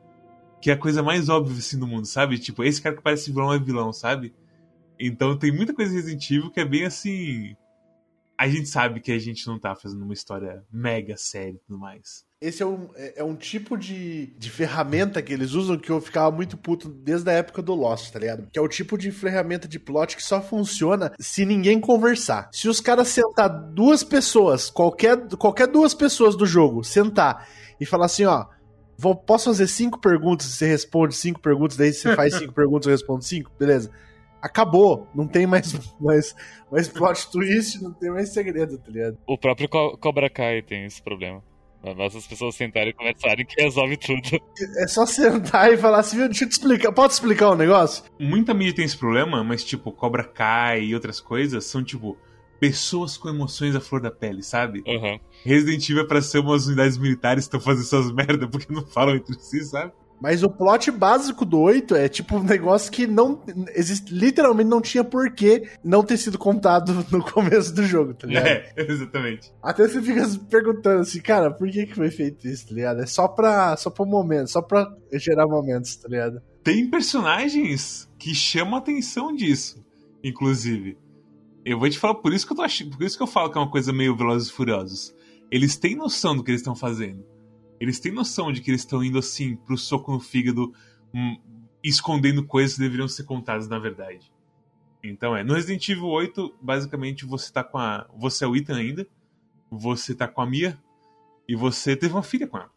Que 0.60 0.72
é 0.72 0.74
a 0.74 0.78
coisa 0.78 1.04
mais 1.04 1.30
óbvia 1.30 1.58
assim 1.58 1.78
do 1.78 1.86
mundo, 1.88 2.06
sabe? 2.08 2.40
Tipo, 2.40 2.64
esse 2.64 2.82
cara 2.82 2.96
que 2.96 3.02
parece 3.02 3.32
vilão 3.32 3.54
é 3.54 3.60
vilão, 3.60 3.94
sabe? 3.94 4.34
Então 5.00 5.38
tem 5.38 5.52
muita 5.52 5.74
coisa 5.74 5.94
Resident 5.94 6.32
Evil 6.32 6.50
que 6.50 6.60
é 6.60 6.66
bem 6.66 6.86
assim. 6.86 7.56
A 8.38 8.48
gente 8.48 8.70
sabe 8.70 9.00
que 9.00 9.12
a 9.12 9.18
gente 9.18 9.48
não 9.48 9.60
tá 9.60 9.76
fazendo 9.76 10.04
uma 10.04 10.14
história 10.14 10.64
mega 10.72 11.18
séria 11.18 11.56
e 11.56 11.60
tudo 11.66 11.80
mais. 11.80 12.28
Esse 12.40 12.62
é 12.62 12.66
um, 12.68 12.90
é, 12.96 13.22
é 13.22 13.24
um 13.24 13.36
tipo 13.36 13.76
de, 13.76 14.28
de 14.38 14.52
ferramenta 14.52 15.24
que 15.24 15.34
eles 15.34 15.54
usam 15.54 15.76
que 15.76 15.90
eu 15.90 16.00
ficava 16.00 16.30
muito 16.30 16.56
puto 16.56 16.88
desde 16.88 17.28
a 17.32 17.34
época 17.34 17.64
do 17.64 17.74
Lost, 17.74 18.12
tá 18.12 18.20
ligado? 18.20 18.48
Que 18.52 18.60
é 18.60 18.62
o 18.62 18.68
tipo 18.68 18.96
de 18.96 19.10
ferramenta 19.10 19.68
de 19.68 19.80
plot 19.80 20.16
que 20.16 20.22
só 20.22 20.40
funciona 20.40 21.12
se 21.20 21.46
ninguém 21.46 21.80
conversar. 21.80 22.50
Se 22.52 22.70
os 22.70 22.80
caras 22.80 23.08
sentar 23.08 23.50
duas 23.50 24.04
pessoas, 24.04 24.70
qualquer, 24.70 25.18
qualquer 25.36 25.66
duas 25.66 25.96
pessoas 25.96 26.36
do 26.36 26.46
jogo, 26.46 26.84
sentar 26.84 27.50
e 27.80 27.86
falar 27.86 28.06
assim, 28.06 28.26
ó. 28.26 28.46
Vou, 29.00 29.16
posso 29.16 29.46
fazer 29.46 29.68
cinco 29.68 30.00
perguntas, 30.00 30.48
você 30.48 30.66
responde 30.68 31.16
cinco 31.16 31.40
perguntas, 31.40 31.78
daí 31.78 31.94
você 31.94 32.16
faz 32.16 32.34
cinco 32.36 32.54
perguntas, 32.54 32.88
eu 32.88 32.92
respondo 32.92 33.24
cinco, 33.24 33.52
beleza? 33.58 33.92
Acabou. 34.48 35.08
Não 35.14 35.28
tem 35.28 35.46
mais, 35.46 35.74
mais, 36.00 36.36
mais 36.72 36.88
plot 36.88 37.32
twist, 37.32 37.82
não 37.82 37.94
tem 37.94 38.10
mais 38.10 38.30
segredo, 38.34 38.78
tá 38.78 38.92
ligado? 38.92 39.18
O 39.28 39.38
próprio 39.38 39.70
Co 39.70 39.98
Cobra 39.98 40.30
Kai 40.30 40.62
tem 40.62 40.86
esse 40.86 41.02
problema. 41.02 41.44
Basta 41.96 42.18
as 42.18 42.28
pessoas 42.28 42.56
sentarem 42.56 42.90
e 42.90 42.94
conversarem 42.94 43.46
que 43.46 43.62
resolve 43.62 43.98
tudo. 43.98 44.42
É 44.78 44.88
só 44.88 45.06
sentar 45.06 45.72
e 45.72 45.78
falar 45.78 46.00
assim, 46.00 46.18
deixa 46.18 46.44
eu 46.44 46.50
te 46.50 46.54
explicar. 46.54 46.92
Pode 46.92 47.14
explicar 47.14 47.52
um 47.52 47.56
negócio? 47.56 48.04
Muita 48.20 48.54
mídia 48.54 48.76
tem 48.76 48.86
esse 48.86 48.98
problema, 48.98 49.44
mas 49.44 49.64
tipo, 49.64 49.92
Cobra 49.92 50.24
Kai 50.24 50.84
e 50.84 50.96
outras 50.96 51.22
coisas 51.22 51.66
são 51.66 51.84
tipo 51.84 52.18
pessoas 52.60 53.18
com 53.18 53.30
emoções 53.30 53.76
à 53.76 53.80
flor 53.80 54.02
da 54.02 54.12
pele, 54.12 54.42
sabe? 54.42 54.84
Uhum. 54.88 55.20
Resident 55.46 55.88
Evil 55.90 56.04
é 56.04 56.08
pra 56.08 56.22
ser 56.22 56.40
umas 56.40 56.66
unidades 56.66 56.98
militares 56.98 57.46
que 57.46 57.56
estão 57.56 57.60
fazendo 57.60 57.86
essas 57.86 58.12
merda 58.12 58.48
porque 58.48 58.74
não 58.74 58.86
falam 58.86 59.16
entre 59.16 59.36
si, 59.40 59.64
sabe? 59.64 59.94
Mas 60.20 60.42
o 60.42 60.50
plot 60.50 60.90
básico 60.92 61.46
do 61.46 61.60
8 61.60 61.96
é 61.96 62.10
tipo 62.10 62.38
um 62.38 62.44
negócio 62.44 62.92
que 62.92 63.06
não. 63.06 63.44
Existe, 63.76 64.14
literalmente 64.14 64.70
não 64.70 64.82
tinha 64.82 65.04
porquê 65.04 65.70
não 65.84 66.04
ter 66.04 66.18
sido 66.18 66.38
contado 66.38 67.06
no 67.12 67.24
começo 67.24 67.74
do 67.74 67.84
jogo, 67.84 68.14
tá 68.14 68.28
ligado? 68.28 68.48
É, 68.48 68.74
exatamente. 68.90 69.54
Até 69.62 69.88
você 69.88 70.02
fica 70.02 70.26
se 70.26 70.40
perguntando 70.40 71.02
assim, 71.02 71.22
cara, 71.22 71.52
por 71.52 71.70
que, 71.70 71.86
que 71.86 71.96
foi 71.96 72.10
feito 72.10 72.48
isso, 72.48 72.68
tá 72.68 72.74
ligado? 72.74 73.02
É 73.02 73.06
só 73.06 73.28
pra, 73.28 73.78
só 73.78 73.90
pra 73.90 74.04
um 74.04 74.10
momento, 74.10 74.50
só 74.50 74.62
pra 74.62 74.88
gerar 75.14 75.48
momentos, 75.48 75.96
tá 75.96 76.08
ligado? 76.10 76.42
Tem 76.64 76.90
personagens 76.90 78.10
que 78.18 78.34
chamam 78.34 78.76
a 78.76 78.80
atenção 78.80 79.34
disso, 79.34 79.86
inclusive. 80.24 80.98
Eu 81.64 81.78
vou 81.78 81.90
te 81.90 82.00
falar, 82.00 82.16
por 82.16 82.34
isso 82.34 82.46
que 82.46 82.54
eu 82.54 82.58
tô 82.58 82.64
achando, 82.64 82.98
por 82.98 83.06
isso 83.06 83.18
que 83.18 83.24
eu 83.24 83.28
falo 83.28 83.52
que 83.52 83.58
é 83.58 83.62
uma 83.62 83.70
coisa 83.70 83.94
meio 83.94 84.16
Velozes 84.16 84.50
e 84.50 84.54
Furiosos. 84.54 85.14
Eles 85.52 85.78
têm 85.78 85.96
noção 85.96 86.36
do 86.36 86.44
que 86.44 86.52
eles 86.52 86.62
estão 86.62 86.76
fazendo. 86.76 87.24
Eles 87.80 88.00
têm 88.00 88.12
noção 88.12 88.52
de 88.52 88.62
que 88.62 88.72
eles 88.72 88.82
estão 88.82 89.04
indo 89.04 89.18
assim 89.18 89.56
pro 89.56 89.78
soco 89.78 90.12
no 90.12 90.20
fígado, 90.20 90.74
hum, 91.14 91.38
escondendo 91.84 92.44
coisas 92.46 92.76
que 92.76 92.82
deveriam 92.82 93.08
ser 93.08 93.24
contadas 93.24 93.68
na 93.68 93.80
verdade. 93.80 94.32
Então 95.04 95.36
é, 95.36 95.44
no 95.44 95.54
Resident 95.54 95.88
Evil 95.90 96.08
8, 96.08 96.56
basicamente 96.62 97.26
você 97.26 97.52
tá 97.52 97.64
com 97.64 97.78
a. 97.78 98.08
Você 98.18 98.44
é 98.44 98.48
o 98.48 98.56
Ethan 98.56 98.78
ainda, 98.78 99.08
você 99.70 100.16
tá 100.16 100.28
com 100.28 100.42
a 100.42 100.46
Mia, 100.46 100.78
e 101.48 101.56
você 101.56 101.96
teve 101.96 102.14
uma 102.14 102.24
filha 102.24 102.48
com 102.48 102.58
ela. 102.58 102.72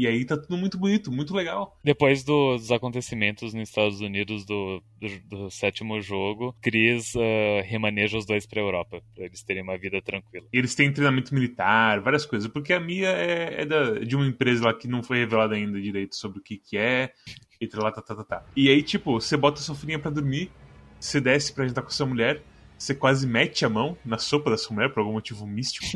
E 0.00 0.06
aí 0.06 0.24
tá 0.24 0.34
tudo 0.34 0.56
muito 0.56 0.78
bonito, 0.78 1.12
muito 1.12 1.34
legal. 1.34 1.78
Depois 1.84 2.24
do, 2.24 2.56
dos 2.56 2.72
acontecimentos 2.72 3.52
nos 3.52 3.68
Estados 3.68 4.00
Unidos 4.00 4.46
do, 4.46 4.82
do, 4.98 5.20
do 5.28 5.50
sétimo 5.50 6.00
jogo, 6.00 6.56
Chris 6.62 7.14
uh, 7.14 7.20
remaneja 7.64 8.16
os 8.16 8.24
dois 8.24 8.46
pra 8.46 8.62
Europa, 8.62 9.02
pra 9.14 9.26
eles 9.26 9.42
terem 9.42 9.62
uma 9.62 9.76
vida 9.76 10.00
tranquila. 10.00 10.46
Eles 10.50 10.74
têm 10.74 10.90
treinamento 10.90 11.34
militar, 11.34 12.00
várias 12.00 12.24
coisas, 12.24 12.50
porque 12.50 12.72
a 12.72 12.80
Mia 12.80 13.10
é, 13.10 13.60
é 13.60 13.66
da, 13.66 13.98
de 13.98 14.16
uma 14.16 14.26
empresa 14.26 14.64
lá 14.64 14.72
que 14.72 14.88
não 14.88 15.02
foi 15.02 15.18
revelada 15.18 15.54
ainda 15.54 15.78
direito 15.78 16.16
sobre 16.16 16.38
o 16.38 16.42
que 16.42 16.56
que 16.56 16.78
é, 16.78 17.12
e 17.60 17.68
lá, 17.74 17.92
tá, 17.92 18.00
tá, 18.00 18.14
tá, 18.14 18.24
tá. 18.24 18.44
E 18.56 18.70
aí, 18.70 18.82
tipo, 18.82 19.20
você 19.20 19.36
bota 19.36 19.60
sua 19.60 19.74
filhinha 19.74 19.98
pra 19.98 20.10
dormir, 20.10 20.50
você 20.98 21.20
desce 21.20 21.52
pra 21.52 21.68
jantar 21.68 21.82
com 21.82 21.90
sua 21.90 22.06
mulher, 22.06 22.42
você 22.80 22.94
quase 22.94 23.26
mete 23.26 23.62
a 23.62 23.68
mão 23.68 23.96
na 24.02 24.16
sopa 24.16 24.48
da 24.48 24.56
sua 24.56 24.74
mulher 24.74 24.88
por 24.88 25.00
algum 25.00 25.12
motivo 25.12 25.46
místico. 25.46 25.86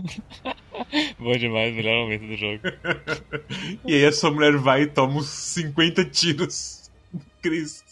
Bom 1.18 1.32
demais, 1.32 1.74
melhor 1.74 2.02
momento 2.02 2.26
do 2.26 2.36
jogo. 2.36 2.60
e 3.86 3.94
aí 3.94 4.04
a 4.04 4.12
sua 4.12 4.30
mulher 4.30 4.54
vai 4.58 4.82
e 4.82 4.86
toma 4.86 5.14
uns 5.14 5.28
50 5.28 6.04
tiros. 6.04 6.90
Cris. 7.40 7.82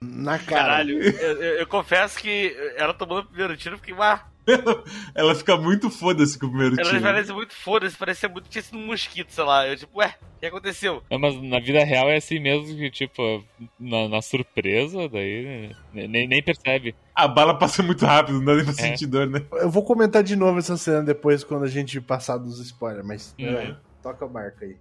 Na 0.00 0.38
cara. 0.38 0.62
Caralho, 0.62 1.02
eu, 1.02 1.42
eu, 1.42 1.54
eu 1.58 1.66
confesso 1.66 2.20
que 2.20 2.56
ela 2.76 2.94
tomando 2.94 3.24
o 3.24 3.26
primeiro 3.26 3.56
tiro, 3.56 3.74
eu 3.74 3.78
fiquei, 3.78 3.94
ah, 3.98 4.24
ela, 4.46 4.84
ela 5.12 5.34
fica 5.34 5.56
muito 5.56 5.90
foda-se 5.90 6.38
com 6.38 6.46
o 6.46 6.50
primeiro 6.50 6.78
ela 6.78 6.88
tiro. 6.88 7.02
parece 7.02 7.32
muito 7.32 7.52
foda-se, 7.52 7.96
parecia 7.96 8.28
muito 8.28 8.48
tinha 8.48 8.62
sido 8.62 8.78
um 8.78 8.86
mosquito, 8.86 9.30
sei 9.30 9.42
lá. 9.42 9.66
Eu, 9.66 9.76
tipo, 9.76 9.98
ué, 9.98 10.14
o 10.36 10.40
que 10.40 10.46
aconteceu? 10.46 11.02
Não, 11.10 11.18
mas 11.18 11.34
na 11.42 11.58
vida 11.58 11.82
real 11.84 12.08
é 12.08 12.16
assim 12.16 12.38
mesmo 12.38 12.76
que, 12.76 12.90
tipo, 12.92 13.44
na, 13.80 14.08
na 14.08 14.22
surpresa, 14.22 15.08
daí 15.08 15.74
né, 15.92 16.06
nem, 16.06 16.28
nem 16.28 16.42
percebe. 16.42 16.94
A 17.16 17.26
bala 17.26 17.58
passa 17.58 17.82
muito 17.82 18.04
rápido, 18.04 18.38
não 18.38 18.44
dá 18.44 18.54
nem 18.56 18.64
pra 18.64 18.74
sentir 18.74 19.06
dor, 19.06 19.26
né? 19.26 19.42
Eu 19.52 19.70
vou 19.70 19.82
comentar 19.82 20.22
de 20.22 20.36
novo 20.36 20.58
essa 20.58 20.76
cena 20.76 21.02
depois 21.02 21.42
quando 21.42 21.64
a 21.64 21.68
gente 21.68 21.98
passar 21.98 22.36
dos 22.36 22.60
spoilers, 22.60 23.06
mas 23.06 23.34
Uhum. 23.38 23.46
é, 23.46 23.74
toca 24.02 24.26
o 24.26 24.28
barco 24.28 24.62
aí. 24.64 24.76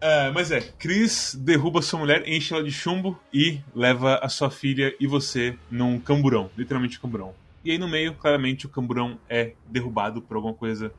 É, 0.00 0.30
mas 0.30 0.50
é, 0.52 0.60
Chris 0.60 1.34
derruba 1.38 1.82
sua 1.82 1.98
mulher, 1.98 2.26
enche 2.26 2.54
ela 2.54 2.62
de 2.62 2.70
chumbo 2.70 3.18
e 3.34 3.60
leva 3.74 4.20
a 4.22 4.28
sua 4.28 4.50
filha 4.50 4.94
e 5.00 5.06
você 5.06 5.58
num 5.70 5.98
camburão, 5.98 6.48
literalmente 6.56 6.96
um 6.96 7.00
camburão. 7.02 7.34
E 7.64 7.72
aí 7.72 7.76
no 7.78 7.88
meio, 7.88 8.14
claramente, 8.14 8.64
o 8.66 8.68
camburão 8.70 9.18
é 9.28 9.52
derrubado 9.68 10.22
por 10.22 10.36
alguma 10.36 10.54
coisa, 10.54 10.92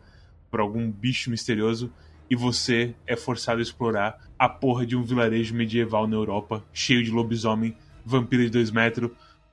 por 0.52 0.60
algum 0.60 0.92
bicho 0.92 1.32
misterioso, 1.32 1.92
e 2.30 2.36
você 2.36 2.94
é 3.08 3.16
forçado 3.16 3.60
a 3.60 3.64
explorar 3.64 4.20
a 4.38 4.48
porra 4.48 4.86
de 4.86 4.96
um 4.96 5.04
vilarejo 5.04 5.56
medieval 5.56 6.06
na 6.06 6.16
Europa, 6.16 6.64
cheio 6.72 7.02
de 7.04 7.10
lobisomem, 7.10 7.76
vampiro 8.06 8.44
de 8.44 8.50
dois 8.50 8.70
metros, 8.70 9.10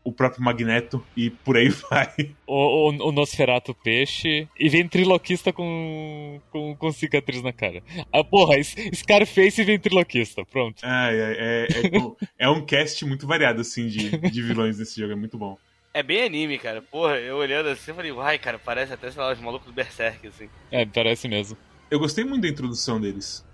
o 0.08 0.12
próprio 0.12 0.42
Magneto 0.42 1.04
e 1.14 1.28
por 1.28 1.56
aí 1.56 1.68
vai. 1.90 2.34
O, 2.46 2.90
o, 2.90 3.08
o 3.08 3.12
Nosferato 3.12 3.74
peixe 3.74 4.48
e 4.58 4.68
ventriloquista 4.68 5.52
com, 5.52 6.40
com, 6.50 6.74
com 6.74 6.92
cicatriz 6.92 7.42
na 7.42 7.52
cara. 7.52 7.82
Ah, 8.10 8.24
porra, 8.24 8.56
Scarface 8.94 9.60
e 9.60 9.64
ventriloquista, 9.64 10.44
pronto. 10.46 10.80
Ai, 10.82 11.20
ai, 11.20 11.36
é, 11.38 11.66
é, 11.70 11.82
tipo, 11.82 12.16
é 12.38 12.48
um 12.48 12.64
cast 12.64 13.04
muito 13.04 13.26
variado, 13.26 13.60
assim, 13.60 13.86
de, 13.86 14.16
de 14.16 14.42
vilões 14.42 14.78
desse 14.78 14.98
jogo, 14.98 15.12
é 15.12 15.16
muito 15.16 15.36
bom. 15.36 15.58
É 15.92 16.02
bem 16.02 16.22
anime, 16.22 16.58
cara. 16.58 16.80
Porra, 16.80 17.16
eu 17.16 17.36
olhando 17.36 17.68
assim, 17.68 17.90
eu 17.90 17.94
falei, 17.94 18.12
uai, 18.12 18.38
cara, 18.38 18.58
parece 18.58 18.94
até, 18.94 19.10
sei 19.10 19.20
lá, 19.20 19.32
os 19.32 19.40
malucos 19.40 19.66
do 19.66 19.74
Berserk, 19.74 20.26
assim. 20.26 20.48
É, 20.70 20.86
parece 20.86 21.28
mesmo. 21.28 21.56
Eu 21.90 21.98
gostei 21.98 22.24
muito 22.24 22.42
da 22.42 22.48
introdução 22.48 23.00
deles. 23.00 23.44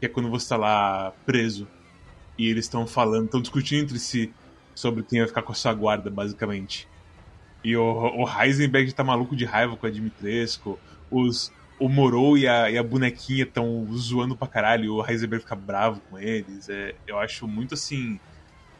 Que 0.00 0.06
é 0.06 0.08
quando 0.08 0.30
você 0.30 0.48
tá 0.48 0.56
lá 0.56 1.12
preso 1.26 1.68
e 2.38 2.48
eles 2.48 2.64
estão 2.64 2.86
falando, 2.86 3.26
estão 3.26 3.40
discutindo 3.40 3.82
entre 3.82 3.98
si 3.98 4.32
sobre 4.74 5.02
quem 5.02 5.18
vai 5.20 5.28
ficar 5.28 5.42
com 5.42 5.52
a 5.52 5.54
sua 5.54 5.74
guarda, 5.74 6.10
basicamente. 6.10 6.88
E 7.62 7.76
o, 7.76 7.82
o 7.82 8.42
Heisenberg 8.42 8.92
tá 8.92 9.04
maluco 9.04 9.36
de 9.36 9.44
raiva 9.44 9.76
com 9.76 9.86
a 9.86 9.90
Dimitrescu. 9.90 10.78
Os, 11.10 11.52
o 11.78 11.88
Morou 11.88 12.36
e 12.36 12.48
a, 12.48 12.70
e 12.70 12.78
a 12.78 12.82
bonequinha 12.82 13.44
estão 13.44 13.86
zoando 13.94 14.36
pra 14.36 14.48
caralho. 14.48 14.84
E 14.84 14.88
o 14.88 15.06
Heisenberg 15.06 15.42
fica 15.42 15.56
bravo 15.56 16.00
com 16.10 16.18
eles. 16.18 16.68
É, 16.68 16.94
eu 17.06 17.18
acho 17.18 17.46
muito 17.46 17.74
assim. 17.74 18.18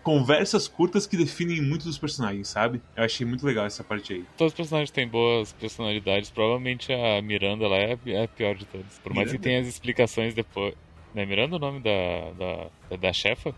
Conversas 0.02 0.66
curtas 0.66 1.06
que 1.06 1.14
definem 1.14 1.60
muito 1.60 1.84
dos 1.84 1.98
personagens, 1.98 2.48
sabe? 2.48 2.80
Eu 2.96 3.04
achei 3.04 3.26
muito 3.26 3.44
legal 3.44 3.66
essa 3.66 3.84
parte 3.84 4.14
aí. 4.14 4.24
Todos 4.34 4.52
os 4.52 4.56
personagens 4.56 4.90
têm 4.90 5.06
boas 5.06 5.52
personalidades. 5.52 6.30
Provavelmente 6.30 6.90
a 6.90 7.20
Miranda 7.20 7.68
lá 7.68 7.76
é 7.76 7.92
a, 7.92 8.10
é 8.10 8.24
a 8.24 8.28
pior 8.28 8.54
de 8.54 8.64
todas. 8.64 8.98
Por 9.00 9.12
mais 9.12 9.30
que 9.30 9.38
tenha 9.38 9.60
as 9.60 9.66
explicações 9.66 10.32
depois. 10.32 10.74
Não 11.14 11.22
é 11.22 11.26
Miranda 11.26 11.56
o 11.56 11.58
nome 11.58 11.80
da, 11.80 12.30
da, 12.38 12.66
da, 12.88 12.96
da 12.96 13.12
chefa? 13.12 13.54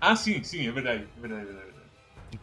Ah, 0.00 0.16
sim, 0.16 0.42
sim, 0.42 0.66
é 0.68 0.72
verdade. 0.72 1.06
É 1.16 1.20
verdade, 1.20 1.42
é 1.42 1.52
verdade. 1.52 1.76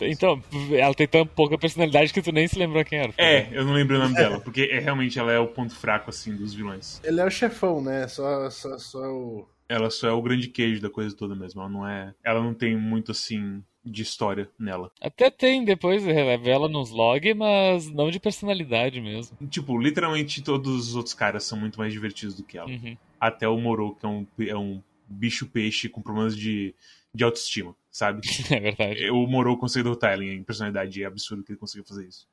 Então, 0.02 0.42
ela 0.72 0.94
tem 0.94 1.08
tão 1.08 1.26
pouca 1.26 1.58
personalidade 1.58 2.13
que 2.13 2.22
tu 2.22 2.32
nem 2.32 2.48
se 2.48 2.58
lembrou 2.58 2.84
quem 2.84 3.00
era. 3.00 3.13
É, 3.18 3.50
eu 3.52 3.66
não 3.66 3.74
lembro 3.74 3.96
o 3.96 4.00
nome 4.00 4.16
dela, 4.16 4.39
porque 4.39 4.63
é, 4.72 4.80
realmente 4.80 5.20
ela 5.20 5.32
é 5.32 5.39
o 5.39 5.48
ponto 5.48 5.76
fraco, 5.76 6.10
assim, 6.10 6.36
dos 6.36 6.54
vilões. 6.54 7.00
Ele 7.04 7.20
é 7.20 7.26
o 7.26 7.30
chefão, 7.30 7.82
né? 7.82 8.08
Só, 8.08 8.50
só, 8.50 8.78
só 8.78 9.00
o. 9.00 9.48
Ela 9.70 9.89
só 9.89 10.08
é 10.08 10.12
o 10.12 10.22
grande 10.22 10.48
queijo 10.48 10.82
da 10.82 10.89
coisa 10.89 11.16
toda 11.16 11.36
mesmo. 11.36 11.62
Ela 11.62 11.70
não 11.70 11.88
é. 11.88 12.13
Ela 12.24 12.42
não 12.42 12.54
tem 12.54 12.76
muito, 12.78 13.12
assim, 13.12 13.63
de 13.84 14.02
história 14.02 14.50
nela. 14.60 14.92
Até 15.02 15.30
tem 15.30 15.63
depois, 15.63 16.04
revela 16.04 16.70
nos 16.70 16.89
log, 16.89 17.34
mas 17.34 17.89
não 17.89 18.10
de 18.10 18.20
personalidade 18.20 19.00
mesmo. 19.02 19.38
Tipo, 19.48 19.78
literalmente 19.78 20.42
todos 20.42 20.89
os 20.89 20.96
outros 20.96 21.13
caras 21.13 21.44
são 21.44 21.60
muito 21.60 21.78
mais 21.78 21.92
divertidos 21.92 22.36
do 22.36 22.44
que 22.44 22.58
ela. 22.58 22.70
Uhum. 22.70 22.98
Até 23.20 23.48
o 23.48 23.58
Moro, 23.58 23.96
que 23.96 24.06
é 24.06 24.10
um, 24.10 24.28
é 24.39 24.56
um 24.56 24.82
bicho-peixe 25.08 25.89
com 25.89 26.02
problemas 26.02 26.36
de, 26.36 26.74
de 27.13 27.23
autoestima, 27.23 27.76
sabe? 27.91 28.21
É 28.49 28.60
verdade. 28.60 29.10
o 29.12 29.28
Moro 29.28 29.58
consegue 29.58 29.84
derrotar 29.84 30.13
ela 30.13 30.23
em 30.23 30.43
personalidade. 30.43 31.04
É 31.04 31.06
absurdo 31.06 31.43
que 31.43 31.52
ele 31.52 31.60
consiga 31.60 31.84
fazer 31.84 32.08
isso. 32.08 32.28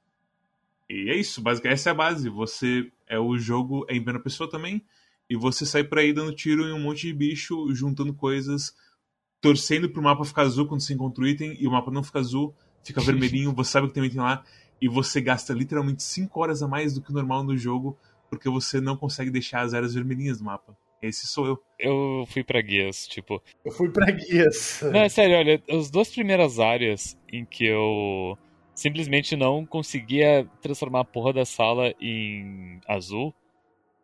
E 0.89 1.11
é 1.11 1.17
isso, 1.17 1.41
basicamente. 1.41 1.75
Essa 1.75 1.91
é 1.91 1.93
a 1.93 1.95
base. 1.95 2.29
Você 2.29 2.91
É 3.07 3.19
o 3.19 3.39
jogo 3.39 3.85
é 3.89 3.93
em 3.93 3.97
primeira 3.97 4.21
pessoa 4.21 4.51
também. 4.51 4.83
E 5.29 5.37
você 5.37 5.65
sai 5.65 5.85
por 5.85 5.99
aí 5.99 6.13
dando 6.13 6.35
tiro 6.35 6.67
em 6.67 6.73
um 6.73 6.81
monte 6.81 7.07
de 7.07 7.13
bicho, 7.13 7.73
juntando 7.73 8.13
coisas, 8.13 8.75
torcendo 9.41 9.89
pro 9.89 10.03
mapa 10.03 10.25
ficar 10.25 10.43
azul 10.43 10.67
quando 10.67 10.81
você 10.81 10.93
encontra 10.93 11.23
o 11.23 11.27
item, 11.27 11.57
e 11.61 11.69
o 11.69 11.71
mapa 11.71 11.89
não 11.89 12.03
fica 12.03 12.19
azul, 12.19 12.53
fica 12.83 13.01
vermelhinho, 13.01 13.53
você 13.53 13.71
sabe 13.71 13.87
que 13.87 13.95
tem 13.95 14.03
um 14.03 14.07
item 14.07 14.21
lá, 14.21 14.45
e 14.81 14.89
você 14.89 15.21
gasta 15.21 15.53
literalmente 15.53 16.03
5 16.03 16.41
horas 16.41 16.65
a 16.65 16.69
mais 16.69 16.95
do 16.95 17.01
que 17.01 17.11
o 17.11 17.15
normal 17.15 17.45
no 17.45 17.57
jogo, 17.57 17.97
porque 18.29 18.49
você 18.49 18.81
não 18.81 18.97
consegue 18.97 19.31
deixar 19.31 19.61
as 19.61 19.73
áreas 19.73 19.95
vermelhinhas 19.95 20.41
no 20.41 20.47
mapa. 20.47 20.77
Esse 21.03 21.27
sou 21.27 21.47
eu. 21.47 21.59
Eu 21.79 22.25
fui 22.27 22.45
pra 22.45 22.61
guias, 22.61 23.07
tipo. 23.07 23.43
Eu 23.65 23.73
fui 23.73 23.91
pra 23.91 24.11
guias. 24.11 24.83
Não, 24.83 25.01
é 25.01 25.09
sério, 25.09 25.37
olha, 25.37 25.63
as 25.71 25.91
duas 25.91 26.11
primeiras 26.11 26.59
áreas 26.59 27.19
em 27.33 27.45
que 27.45 27.65
eu 27.65 28.37
simplesmente 28.75 29.37
não 29.37 29.65
conseguia 29.65 30.49
transformar 30.61 31.01
a 31.01 31.05
porra 31.05 31.33
da 31.33 31.45
sala 31.45 31.95
em 32.01 32.81
azul, 32.87 33.35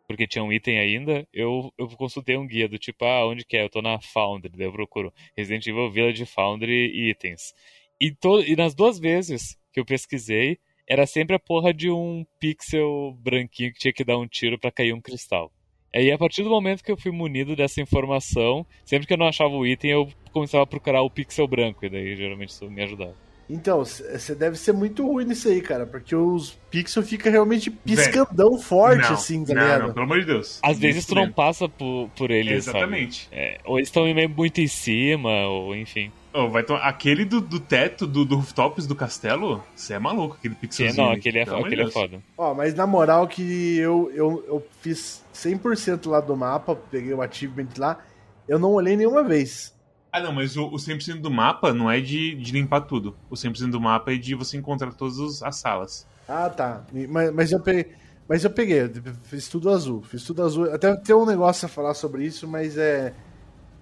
porque 0.07 0.27
tinha 0.27 0.43
um 0.43 0.53
item 0.53 0.79
ainda, 0.79 1.27
eu, 1.33 1.73
eu 1.77 1.87
consultei 1.89 2.37
um 2.37 2.47
guia 2.47 2.69
do 2.69 2.77
tipo, 2.77 3.03
ah, 3.05 3.27
onde 3.27 3.43
que 3.43 3.57
é? 3.57 3.63
Eu 3.63 3.69
tô 3.69 3.81
na 3.81 3.99
Foundry, 3.99 4.51
daí 4.55 4.67
eu 4.67 4.71
procuro 4.71 5.13
Resident 5.35 5.65
Evil 5.67 5.91
Village 5.91 6.25
Foundry 6.25 6.91
e 6.93 7.09
itens. 7.09 7.53
E, 7.99 8.11
to, 8.11 8.41
e 8.41 8.55
nas 8.55 8.73
duas 8.75 8.99
vezes 8.99 9.57
que 9.73 9.79
eu 9.79 9.85
pesquisei, 9.85 10.59
era 10.87 11.05
sempre 11.05 11.35
a 11.35 11.39
porra 11.39 11.73
de 11.73 11.91
um 11.91 12.25
pixel 12.39 13.13
branquinho 13.19 13.73
que 13.73 13.79
tinha 13.79 13.93
que 13.93 14.03
dar 14.03 14.17
um 14.17 14.27
tiro 14.27 14.57
para 14.57 14.71
cair 14.71 14.93
um 14.93 15.01
cristal. 15.01 15.51
Aí, 15.93 16.11
a 16.11 16.17
partir 16.17 16.43
do 16.43 16.49
momento 16.49 16.83
que 16.83 16.91
eu 16.91 16.97
fui 16.97 17.11
munido 17.11 17.55
dessa 17.55 17.81
informação, 17.81 18.65
sempre 18.85 19.07
que 19.07 19.13
eu 19.13 19.17
não 19.17 19.27
achava 19.27 19.53
o 19.55 19.65
item, 19.65 19.91
eu 19.91 20.09
começava 20.31 20.63
a 20.63 20.67
procurar 20.67 21.01
o 21.01 21.09
pixel 21.09 21.47
branco, 21.47 21.85
e 21.85 21.89
daí 21.89 22.15
geralmente 22.15 22.49
isso 22.49 22.69
me 22.69 22.83
ajudava. 22.83 23.26
Então, 23.49 23.83
você 23.83 24.35
deve 24.35 24.57
ser 24.57 24.73
muito 24.73 25.05
ruim 25.07 25.23
nisso 25.23 25.47
aí, 25.47 25.61
cara, 25.61 25.85
porque 25.85 26.13
os 26.13 26.59
pixels 26.69 27.07
ficam 27.07 27.31
realmente 27.31 27.71
piscandão 27.71 28.51
Velho, 28.51 28.61
forte, 28.61 29.03
não, 29.03 29.13
assim, 29.13 29.45
tá 29.45 29.53
ligado? 29.53 29.87
Não, 29.87 29.93
pelo 29.93 30.05
amor 30.05 30.19
de 30.19 30.25
Deus. 30.25 30.59
Às 30.61 30.77
vezes 30.77 31.05
tu 31.05 31.15
não 31.15 31.31
passa 31.31 31.69
por, 31.69 32.09
por 32.17 32.29
eles, 32.29 32.67
Exatamente. 32.67 33.29
É, 33.31 33.59
ou 33.63 33.77
eles 33.77 33.87
estão 33.87 34.03
meio 34.03 34.29
muito 34.29 34.59
em 34.59 34.67
cima, 34.67 35.47
ou 35.47 35.73
enfim. 35.73 36.11
Oh, 36.33 36.49
vai 36.49 36.61
tomar... 36.61 36.81
Aquele 36.81 37.23
do, 37.23 37.39
do 37.39 37.57
teto, 37.57 38.05
do, 38.05 38.25
do 38.25 38.35
rooftops 38.35 38.85
do 38.85 38.93
castelo, 38.93 39.63
você 39.73 39.93
é 39.93 39.99
maluco, 39.99 40.35
aquele 40.37 40.55
pixelzinho. 40.55 41.05
não, 41.05 41.13
aquele, 41.13 41.39
é, 41.39 41.43
aquele 41.43 41.83
é 41.83 41.89
foda. 41.89 42.19
Ó, 42.37 42.53
mas 42.53 42.73
na 42.75 42.85
moral 42.85 43.29
que 43.29 43.77
eu, 43.77 44.11
eu, 44.13 44.43
eu 44.45 44.67
fiz 44.81 45.23
100% 45.33 46.09
lá 46.09 46.19
do 46.19 46.35
mapa, 46.35 46.75
peguei 46.75 47.13
o 47.13 47.21
achievement 47.21 47.69
lá, 47.77 47.97
eu 48.45 48.59
não 48.59 48.71
olhei 48.71 48.97
nenhuma 48.97 49.23
vez. 49.23 49.76
Ah, 50.11 50.19
não, 50.19 50.31
mas 50.31 50.55
o, 50.57 50.65
o 50.65 50.75
100% 50.75 51.21
do 51.21 51.29
mapa 51.29 51.73
não 51.73 51.89
é 51.91 51.99
de, 51.99 52.35
de 52.35 52.51
limpar 52.51 52.81
tudo. 52.81 53.15
O 53.29 53.35
100% 53.35 53.69
do 53.69 53.81
mapa 53.81 54.13
é 54.13 54.17
de 54.17 54.33
você 54.35 54.57
encontrar 54.57 54.93
todas 54.93 55.43
as 55.43 55.55
salas. 55.57 56.07
Ah, 56.27 56.49
tá. 56.49 56.85
Mas, 57.09 57.33
mas 57.33 57.51
eu 57.51 57.59
peguei. 57.59 57.93
Mas 58.27 58.43
eu 58.43 58.49
peguei, 58.49 58.91
fiz 59.23 59.47
tudo 59.47 59.69
azul. 59.69 60.01
Fiz 60.01 60.23
tudo 60.23 60.43
azul. 60.43 60.73
Até 60.73 60.95
tem 60.97 61.15
um 61.15 61.25
negócio 61.25 61.65
a 61.65 61.69
falar 61.69 61.93
sobre 61.93 62.25
isso, 62.25 62.47
mas 62.47 62.77
é. 62.77 63.13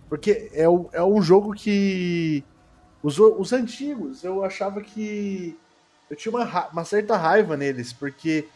Porque 0.08 0.52
é, 0.54 0.64
é 0.64 1.04
um 1.04 1.22
jogo 1.22 1.54
que. 1.54 2.44
Os, 3.02 3.18
os 3.20 3.54
antigos, 3.54 4.24
eu 4.24 4.44
achava 4.44 4.82
que. 4.82 5.58
Eu 6.10 6.16
tinha 6.16 6.32
uma, 6.32 6.68
uma 6.70 6.86
certa 6.86 7.18
raiva 7.18 7.58
neles, 7.58 7.92
porque 7.92 8.48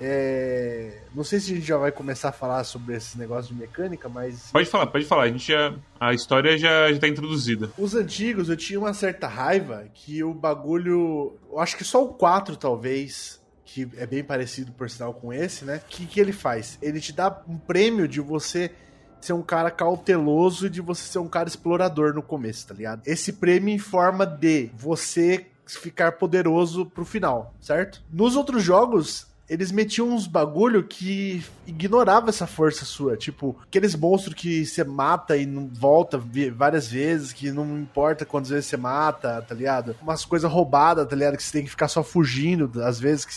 é... 0.00 1.02
Não 1.14 1.22
sei 1.22 1.38
se 1.40 1.52
a 1.52 1.54
gente 1.56 1.66
já 1.66 1.76
vai 1.76 1.92
começar 1.92 2.30
a 2.30 2.32
falar 2.32 2.64
sobre 2.64 2.96
esse 2.96 3.18
negócio 3.18 3.54
de 3.54 3.60
mecânica, 3.60 4.08
mas. 4.08 4.50
Pode 4.50 4.68
falar, 4.68 4.86
pode 4.86 5.04
falar. 5.04 5.24
A 5.24 5.28
gente 5.28 5.48
já. 5.48 5.74
A 5.98 6.14
história 6.14 6.56
já, 6.56 6.90
está 6.90 7.06
introduzida. 7.06 7.70
Os 7.76 7.94
antigos, 7.94 8.48
eu 8.48 8.56
tinha 8.56 8.78
uma 8.78 8.94
certa 8.94 9.26
raiva 9.26 9.84
que 9.92 10.24
o 10.24 10.32
bagulho. 10.32 11.36
Eu 11.50 11.58
acho 11.58 11.76
que 11.76 11.84
só 11.84 12.02
o 12.02 12.14
4, 12.14 12.56
talvez. 12.56 13.38
Que 13.64 13.88
é 13.96 14.06
bem 14.06 14.24
parecido, 14.24 14.72
por 14.72 14.90
sinal, 14.90 15.14
com 15.14 15.32
esse, 15.32 15.64
né? 15.64 15.76
O 15.76 15.88
que, 15.88 16.04
que 16.04 16.18
ele 16.18 16.32
faz? 16.32 16.76
Ele 16.82 17.00
te 17.00 17.12
dá 17.12 17.42
um 17.46 17.56
prêmio 17.56 18.08
de 18.08 18.20
você 18.20 18.72
ser 19.20 19.32
um 19.32 19.42
cara 19.42 19.70
cauteloso 19.70 20.66
e 20.66 20.70
de 20.70 20.80
você 20.80 21.02
ser 21.02 21.18
um 21.18 21.28
cara 21.28 21.48
explorador 21.48 22.12
no 22.14 22.22
começo, 22.22 22.66
tá 22.66 22.74
ligado? 22.74 23.02
Esse 23.06 23.34
prêmio 23.34 23.72
em 23.72 23.78
forma 23.78 24.26
de 24.26 24.70
você 24.74 25.46
ficar 25.66 26.12
poderoso 26.12 26.86
pro 26.86 27.04
final, 27.04 27.54
certo? 27.60 28.02
Nos 28.10 28.34
outros 28.34 28.62
jogos, 28.62 29.29
eles 29.50 29.72
metiam 29.72 30.08
uns 30.08 30.28
bagulho 30.28 30.84
que 30.84 31.44
ignorava 31.66 32.28
essa 32.28 32.46
força 32.46 32.84
sua. 32.84 33.16
Tipo, 33.16 33.56
aqueles 33.64 33.96
monstros 33.96 34.32
que 34.36 34.64
você 34.64 34.84
mata 34.84 35.36
e 35.36 35.44
não 35.44 35.66
volta 35.66 36.22
várias 36.54 36.86
vezes, 36.86 37.32
que 37.32 37.50
não 37.50 37.76
importa 37.76 38.24
quantas 38.24 38.50
vezes 38.50 38.66
você 38.66 38.76
mata, 38.76 39.42
tá 39.42 39.52
ligado? 39.52 39.96
Umas 40.00 40.24
coisas 40.24 40.48
roubadas, 40.48 41.08
tá 41.08 41.16
ligado? 41.16 41.36
Que 41.36 41.42
você 41.42 41.50
tem 41.50 41.64
que 41.64 41.70
ficar 41.70 41.88
só 41.88 42.04
fugindo, 42.04 42.80
às 42.80 43.00
vezes. 43.00 43.24
Que 43.24 43.34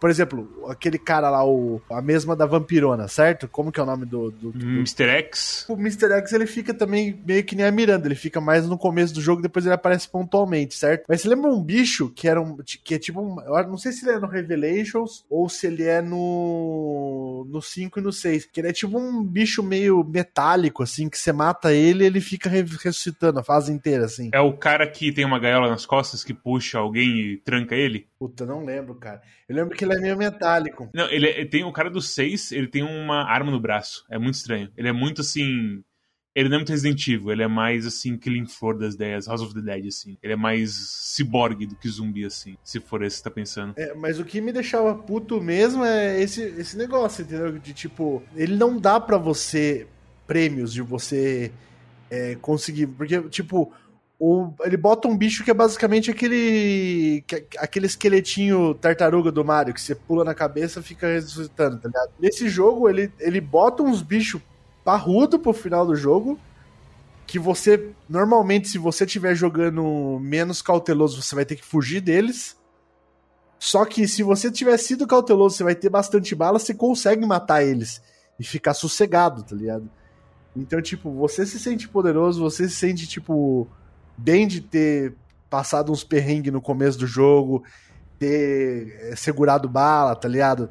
por 0.00 0.10
exemplo, 0.10 0.66
aquele 0.68 0.98
cara 0.98 1.30
lá, 1.30 1.46
o, 1.46 1.80
a 1.90 2.02
mesma 2.02 2.34
da 2.34 2.46
vampirona, 2.46 3.08
certo? 3.08 3.48
Como 3.48 3.70
que 3.70 3.80
é 3.80 3.82
o 3.82 3.86
nome 3.86 4.06
do... 4.06 4.30
do, 4.30 4.52
do... 4.52 4.66
Mr. 4.66 5.04
X. 5.04 5.66
O 5.68 5.74
Mr. 5.74 6.12
X, 6.12 6.32
ele 6.32 6.46
fica 6.46 6.74
também 6.74 7.22
meio 7.26 7.44
que 7.44 7.54
nem 7.54 7.66
a 7.66 7.70
Miranda, 7.70 8.06
ele 8.06 8.14
fica 8.14 8.40
mais 8.40 8.66
no 8.66 8.78
começo 8.78 9.14
do 9.14 9.20
jogo, 9.20 9.42
depois 9.42 9.64
ele 9.64 9.74
aparece 9.74 10.08
pontualmente, 10.08 10.74
certo? 10.74 11.04
Mas 11.08 11.20
você 11.20 11.28
lembra 11.28 11.50
um 11.50 11.62
bicho 11.62 12.10
que 12.10 12.28
era 12.28 12.40
um... 12.40 12.56
que 12.84 12.94
é 12.94 12.98
tipo 12.98 13.20
um... 13.20 13.40
Eu 13.40 13.68
não 13.68 13.78
sei 13.78 13.92
se 13.92 14.04
ele 14.04 14.16
é 14.16 14.18
no 14.18 14.26
Revelations 14.26 15.24
ou 15.30 15.48
se 15.48 15.66
ele 15.66 15.84
é 15.84 16.02
no... 16.02 17.46
no 17.48 17.62
5 17.62 17.98
e 17.98 18.02
no 18.02 18.12
6, 18.12 18.46
que 18.46 18.60
ele 18.60 18.68
é 18.68 18.72
tipo 18.72 18.98
um 18.98 19.22
bicho 19.22 19.62
meio 19.62 20.04
metálico, 20.04 20.82
assim, 20.82 21.08
que 21.08 21.18
você 21.18 21.32
mata 21.32 21.72
ele 21.72 22.04
ele 22.04 22.20
fica 22.20 22.48
ressuscitando 22.48 23.38
a 23.38 23.42
fase 23.44 23.72
inteira, 23.72 24.04
assim. 24.04 24.30
É 24.32 24.40
o 24.40 24.52
cara 24.52 24.86
que 24.88 25.12
tem 25.12 25.24
uma 25.24 25.38
gaiola 25.38 25.68
nas 25.68 25.86
costas 25.86 26.24
que 26.24 26.34
puxa 26.34 26.78
alguém 26.78 27.18
e 27.18 27.36
tranca 27.38 27.74
ele? 27.74 28.06
Puta, 28.18 28.44
não 28.44 28.64
lembro, 28.64 28.94
cara. 28.94 29.22
Eu 29.48 29.56
lembro 29.56 29.76
que 29.76 29.84
ele 29.88 29.98
é 29.98 30.02
meio 30.02 30.16
metálico. 30.16 30.88
Não, 30.94 31.08
ele, 31.10 31.28
é, 31.28 31.44
tem 31.44 31.64
o 31.64 31.72
cara 31.72 31.90
do 31.90 32.00
6, 32.00 32.52
ele 32.52 32.68
tem 32.68 32.82
uma 32.82 33.24
arma 33.24 33.50
no 33.50 33.60
braço. 33.60 34.04
É 34.10 34.18
muito 34.18 34.34
estranho. 34.34 34.70
Ele 34.76 34.88
é 34.88 34.92
muito 34.92 35.20
assim. 35.20 35.82
Ele 36.34 36.48
não 36.48 36.56
é 36.56 36.58
muito 36.58 36.70
Resident 36.70 37.08
Evil, 37.08 37.32
ele 37.32 37.42
é 37.42 37.48
mais 37.48 37.84
assim, 37.84 38.16
Killing 38.16 38.46
Floor 38.46 38.78
das 38.78 38.94
ideias, 38.94 39.26
House 39.26 39.42
of 39.42 39.52
the 39.54 39.60
Dead, 39.60 39.86
assim. 39.86 40.16
Ele 40.22 40.34
é 40.34 40.36
mais 40.36 40.72
ciborgue 41.16 41.66
do 41.66 41.74
que 41.74 41.88
zumbi, 41.88 42.24
assim, 42.24 42.56
se 42.62 42.78
for 42.78 43.02
esse 43.02 43.16
que 43.16 43.24
tá 43.24 43.30
pensando. 43.30 43.74
É, 43.76 43.92
mas 43.94 44.20
o 44.20 44.24
que 44.24 44.40
me 44.40 44.52
deixava 44.52 44.94
puto 44.94 45.40
mesmo 45.40 45.84
é 45.84 46.22
esse, 46.22 46.42
esse 46.42 46.76
negócio, 46.76 47.22
entendeu? 47.22 47.58
De 47.58 47.72
tipo, 47.72 48.22
ele 48.36 48.54
não 48.54 48.78
dá 48.78 49.00
para 49.00 49.18
você 49.18 49.88
prêmios 50.28 50.72
de 50.72 50.80
você 50.80 51.50
é, 52.08 52.36
conseguir. 52.36 52.86
Porque, 52.86 53.20
tipo, 53.22 53.72
o, 54.20 54.52
ele 54.62 54.76
bota 54.76 55.06
um 55.06 55.16
bicho 55.16 55.44
que 55.44 55.50
é 55.50 55.54
basicamente 55.54 56.10
aquele. 56.10 57.24
aquele 57.58 57.86
esqueletinho 57.86 58.74
tartaruga 58.74 59.30
do 59.30 59.44
Mario, 59.44 59.72
que 59.72 59.80
você 59.80 59.94
pula 59.94 60.24
na 60.24 60.34
cabeça 60.34 60.80
e 60.80 60.82
fica 60.82 61.06
ressuscitando, 61.06 61.78
tá 61.78 61.88
ligado? 61.88 62.10
Nesse 62.18 62.48
jogo, 62.48 62.88
ele, 62.88 63.12
ele 63.20 63.40
bota 63.40 63.82
uns 63.82 64.02
bichos 64.02 64.42
parrudo 64.84 65.38
pro 65.38 65.52
final 65.52 65.86
do 65.86 65.94
jogo. 65.94 66.38
Que 67.28 67.38
você. 67.38 67.92
Normalmente, 68.08 68.68
se 68.68 68.78
você 68.78 69.04
estiver 69.04 69.36
jogando 69.36 70.18
menos 70.20 70.62
cauteloso, 70.62 71.22
você 71.22 71.34
vai 71.36 71.44
ter 71.44 71.54
que 71.54 71.64
fugir 71.64 72.00
deles. 72.00 72.56
Só 73.56 73.84
que 73.84 74.08
se 74.08 74.24
você 74.24 74.50
tiver 74.50 74.76
sido 74.78 75.06
cauteloso, 75.06 75.56
você 75.56 75.64
vai 75.64 75.74
ter 75.76 75.90
bastante 75.90 76.34
bala, 76.34 76.58
você 76.58 76.74
consegue 76.74 77.24
matar 77.24 77.62
eles. 77.62 78.02
E 78.38 78.44
ficar 78.44 78.74
sossegado, 78.74 79.42
tá 79.42 79.54
ligado? 79.54 79.88
Então, 80.56 80.80
tipo, 80.80 81.12
você 81.12 81.44
se 81.44 81.58
sente 81.60 81.88
poderoso, 81.88 82.40
você 82.40 82.68
se 82.68 82.74
sente, 82.74 83.06
tipo 83.06 83.68
bem 84.18 84.46
de 84.46 84.60
ter 84.60 85.14
passado 85.48 85.92
uns 85.92 86.04
perrengues 86.04 86.52
no 86.52 86.60
começo 86.60 86.98
do 86.98 87.06
jogo, 87.06 87.64
ter 88.18 88.96
eh, 89.00 89.16
segurado 89.16 89.68
bala, 89.68 90.14
tá 90.14 90.28
ligado? 90.28 90.68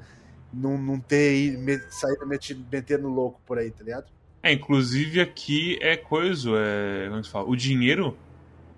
Não, 0.54 0.78
não 0.78 1.00
ter 1.00 1.58
saído 1.90 2.28
metendo, 2.72 3.08
louco 3.08 3.42
por 3.46 3.58
aí, 3.58 3.72
tá 3.72 3.84
ligado? 3.84 4.06
É, 4.44 4.52
inclusive 4.54 5.20
aqui 5.20 5.78
é 5.82 5.98
coisa, 5.98 6.52
é, 6.56 7.10
como 7.10 7.24
se 7.24 7.30
fala, 7.30 7.50
o 7.50 7.56
dinheiro 7.56 8.18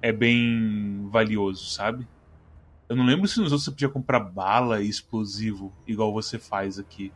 é 0.01 0.11
bem 0.11 1.07
valioso, 1.11 1.69
sabe? 1.69 2.07
Eu 2.87 2.95
não 2.95 3.05
lembro 3.05 3.27
se 3.27 3.39
nos 3.39 3.51
outros 3.51 3.65
você 3.65 3.71
podia 3.71 3.89
comprar 3.89 4.19
bala 4.19 4.81
e 4.81 4.89
explosivo, 4.89 5.71
igual 5.85 6.11
você 6.13 6.39
faz 6.39 6.79
aqui. 6.79 7.11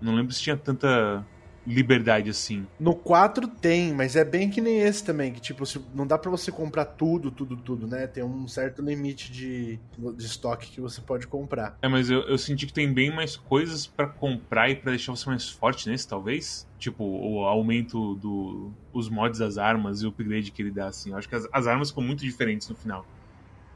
Não 0.00 0.14
lembro 0.14 0.32
se 0.32 0.42
tinha 0.42 0.56
tanta 0.56 1.24
liberdade 1.66 2.30
assim. 2.30 2.66
No 2.78 2.94
4 2.94 3.48
tem, 3.48 3.92
mas 3.92 4.14
é 4.14 4.24
bem 4.24 4.48
que 4.48 4.60
nem 4.60 4.80
esse 4.80 5.04
também, 5.04 5.32
que 5.32 5.40
tipo, 5.40 5.64
não 5.94 6.06
dá 6.06 6.16
para 6.16 6.30
você 6.30 6.52
comprar 6.52 6.84
tudo, 6.84 7.30
tudo, 7.30 7.56
tudo, 7.56 7.86
né? 7.86 8.06
Tem 8.06 8.22
um 8.22 8.46
certo 8.46 8.80
limite 8.82 9.32
de, 9.32 9.78
de 9.98 10.24
estoque 10.24 10.70
que 10.70 10.80
você 10.80 11.00
pode 11.00 11.26
comprar. 11.26 11.76
É, 11.82 11.88
mas 11.88 12.08
eu, 12.08 12.20
eu 12.22 12.38
senti 12.38 12.66
que 12.66 12.72
tem 12.72 12.92
bem 12.92 13.12
mais 13.12 13.36
coisas 13.36 13.86
para 13.86 14.06
comprar 14.06 14.70
e 14.70 14.76
para 14.76 14.90
deixar 14.90 15.12
você 15.12 15.28
mais 15.28 15.48
forte 15.48 15.88
nesse, 15.88 16.06
talvez. 16.06 16.66
Tipo, 16.78 17.04
o 17.04 17.44
aumento 17.44 18.14
do 18.16 18.70
os 18.92 19.08
mods 19.08 19.38
das 19.38 19.58
armas 19.58 20.02
e 20.02 20.06
o 20.06 20.10
upgrade 20.10 20.50
que 20.50 20.62
ele 20.62 20.70
dá, 20.70 20.86
assim. 20.86 21.10
Eu 21.10 21.16
acho 21.16 21.28
que 21.28 21.34
as, 21.34 21.48
as 21.52 21.66
armas 21.66 21.88
ficam 21.90 22.04
muito 22.04 22.20
diferentes 22.20 22.68
no 22.68 22.76
final. 22.76 23.06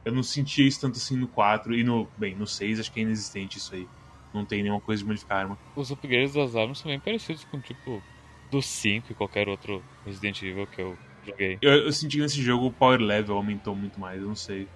Eu 0.05 0.13
não 0.13 0.23
sentia 0.23 0.67
isso 0.67 0.81
tanto 0.81 0.97
assim 0.97 1.17
no 1.17 1.29
4 1.29 1.75
e 1.75 1.85
no. 1.85 2.09
Bem, 2.17 2.35
no 2.35 2.47
6 2.47 2.81
acho 2.81 2.93
que 2.93 3.01
é 3.01 3.03
inexistente 3.03 3.59
isso 3.59 3.75
aí 3.75 3.87
não 4.33 4.45
tem 4.45 4.63
nenhuma 4.63 4.81
coisa 4.81 5.03
de 5.03 5.09
modificar 5.09 5.39
a 5.39 5.41
arma. 5.41 5.59
Os 5.75 5.91
upgrades 5.91 6.35
das 6.35 6.55
armas 6.57 6.79
são 6.79 6.91
bem 6.91 7.01
parecidos 7.01 7.45
com, 7.45 7.61
tipo, 7.61 8.03
do 8.51 8.61
5 8.61 9.13
e 9.13 9.15
qualquer 9.15 9.49
outro 9.49 9.83
Resident 10.05 10.43
Evil 10.43 10.67
que 10.67 10.81
eu 10.81 10.99
joguei. 11.25 11.59
Eu, 11.61 11.73
eu, 11.73 11.93
senti 11.93 12.17
que 12.17 12.23
nesse 12.23 12.43
jogo 12.43 12.67
o 12.67 12.73
power 12.73 13.01
level 13.01 13.37
aumentou 13.37 13.75
muito 13.75 14.01
mais, 14.01 14.21
eu 14.21 14.29
não 14.29 14.37
sei 14.37 14.69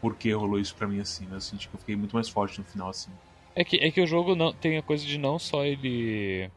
por 0.00 0.16
que 0.16 0.32
rolou 0.32 0.58
isso 0.58 0.74
pra 0.74 0.88
mim 0.88 1.00
assim, 1.00 1.24
mas 1.24 1.34
eu 1.34 1.40
senti 1.40 1.68
que 1.68 1.74
eu 1.74 1.80
fiquei 1.80 1.96
muito 1.96 2.14
mais 2.14 2.28
forte 2.28 2.58
no 2.58 2.64
final 2.64 2.88
assim. 2.88 3.10
É 3.54 3.64
que, 3.64 3.76
é 3.76 3.90
que 3.90 4.00
o 4.00 4.06
jogo 4.06 4.34
não 4.34 4.52
tem 4.52 4.78
a 4.78 4.82
coisa 4.82 5.04
de 5.04 5.18
não 5.18 5.38
só 5.38 5.64
ele. 5.64 6.50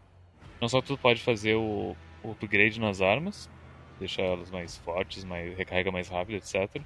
Não 0.61 0.69
só 0.69 0.81
tu 0.81 0.97
pode 0.97 1.21
fazer 1.21 1.55
o, 1.55 1.95
o 2.23 2.31
upgrade 2.31 2.79
nas 2.79 3.01
armas, 3.01 3.49
deixar 3.99 4.23
elas 4.23 4.49
mais 4.49 4.77
fortes, 4.77 5.23
mais, 5.23 5.57
recarrega 5.57 5.91
mais 5.91 6.07
rápido, 6.07 6.37
etc. 6.37 6.81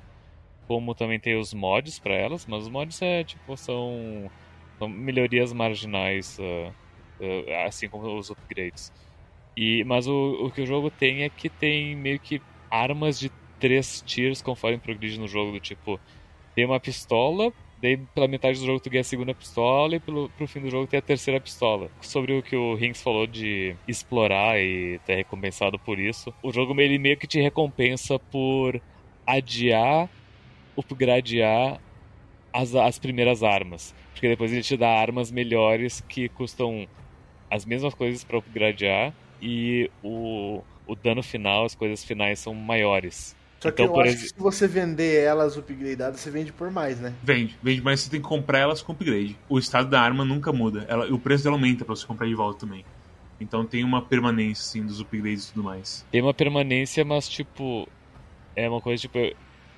Como 0.68 0.96
também 0.96 1.20
tem 1.20 1.38
os 1.38 1.54
mods 1.54 2.00
para 2.00 2.14
elas, 2.14 2.46
mas 2.46 2.64
os 2.64 2.70
mods 2.70 3.02
é 3.02 3.24
tipo 3.24 3.56
são, 3.58 4.32
são 4.78 4.88
melhorias 4.88 5.54
marginais, 5.54 6.38
uh, 6.40 6.74
uh, 7.20 7.66
assim 7.66 7.90
como 7.90 8.18
os 8.18 8.30
upgrades. 8.30 8.92
E, 9.56 9.84
mas 9.86 10.08
o, 10.08 10.46
o 10.46 10.52
que 10.52 10.62
o 10.62 10.66
jogo 10.66 10.92
tem 10.92 11.24
é 11.24 11.30
que 11.30 11.50
tem 11.50 11.96
meio 11.96 12.20
que 12.20 12.42
armas 12.70 13.20
de 13.20 13.32
três 13.60 14.02
tiers 14.06 14.42
conforme 14.42 14.78
progride 14.78 15.20
no 15.20 15.28
jogo, 15.28 15.52
do 15.52 15.60
tipo, 15.60 16.00
tem 16.54 16.66
uma 16.66 16.80
pistola, 16.80 17.52
daí 17.82 17.98
pela 17.98 18.28
metade 18.28 18.60
do 18.60 18.66
jogo 18.66 18.80
tu 18.80 18.90
ganha 18.90 19.02
a 19.02 19.04
segunda 19.04 19.34
pistola 19.34 19.96
e 19.96 20.00
pelo, 20.00 20.30
pro 20.30 20.48
fim 20.48 20.62
do 20.62 20.70
jogo 20.70 20.88
tem 20.88 21.00
a 21.00 21.02
terceira 21.02 21.40
pistola. 21.40 21.90
Sobre 22.02 22.34
o 22.34 22.44
que 22.44 22.56
o 22.56 22.78
Hinks 22.78 23.02
falou 23.02 23.26
de 23.26 23.76
explorar 23.88 24.60
e 24.60 25.00
ter 25.06 25.16
recompensado 25.16 25.80
por 25.80 26.00
isso, 26.00 26.34
o 26.44 26.52
jogo 26.52 26.80
ele 26.80 27.00
meio 27.00 27.18
que 27.18 27.28
te 27.28 27.42
recompensa 27.42 28.20
por 28.20 28.80
adiar, 29.26 30.10
upgradear 30.76 31.82
as, 32.54 32.76
as 32.76 33.00
primeiras 33.00 33.44
armas. 33.44 33.94
Porque 34.17 34.30
depois 34.30 34.51
ele 34.51 34.63
te 34.63 34.75
dá 34.75 34.89
armas 34.89 35.30
melhores 35.30 36.01
que 36.01 36.27
custam 36.27 36.88
as 37.51 37.65
mesmas 37.65 37.93
coisas 37.93 38.23
para 38.23 38.39
upgradear 38.39 39.13
e 39.39 39.91
o, 40.03 40.63
o 40.88 40.95
dano 40.95 41.21
final, 41.21 41.65
as 41.65 41.75
coisas 41.75 42.03
finais 42.03 42.39
são 42.39 42.56
maiores. 42.56 43.36
Só 43.60 43.69
que 43.69 43.84
então, 43.84 43.93
eu 43.93 44.01
acho 44.01 44.13
ex... 44.13 44.21
que 44.23 44.27
se 44.30 44.39
você 44.39 44.67
vender 44.67 45.23
elas 45.23 45.56
upgradeadas, 45.56 46.19
você 46.19 46.32
vende 46.32 46.51
por 46.51 46.71
mais, 46.71 46.99
né? 46.99 47.13
Vende, 47.21 47.56
vende, 47.62 47.80
mas 47.84 47.99
você 47.99 48.10
tem 48.10 48.19
que 48.19 48.27
comprar 48.27 48.58
elas 48.58 48.82
com 48.82 48.91
upgrade. 48.91 49.38
O 49.47 49.60
estado 49.60 49.88
da 49.88 50.01
arma 50.01 50.25
nunca 50.25 50.51
muda. 50.51 50.84
Ela, 50.89 51.06
o 51.13 51.19
preço 51.19 51.43
dela 51.43 51.56
aumenta 51.56 51.86
pra 51.86 51.95
você 51.95 52.06
comprar 52.08 52.25
de 52.25 52.34
volta 52.34 52.62
também. 52.62 52.84
Então 53.39 53.63
tem 53.67 53.84
uma 53.84 54.01
permanência, 54.01 54.63
assim, 54.63 54.84
dos 54.84 54.99
upgrades 54.99 55.49
e 55.49 55.53
tudo 55.53 55.63
mais. 55.63 56.03
Tem 56.12 56.23
uma 56.23 56.34
permanência, 56.34 57.06
mas 57.06 57.30
tipo. 57.30 57.88
É 58.56 58.67
uma 58.67 58.82
coisa 58.82 58.99
tipo. 58.99 59.19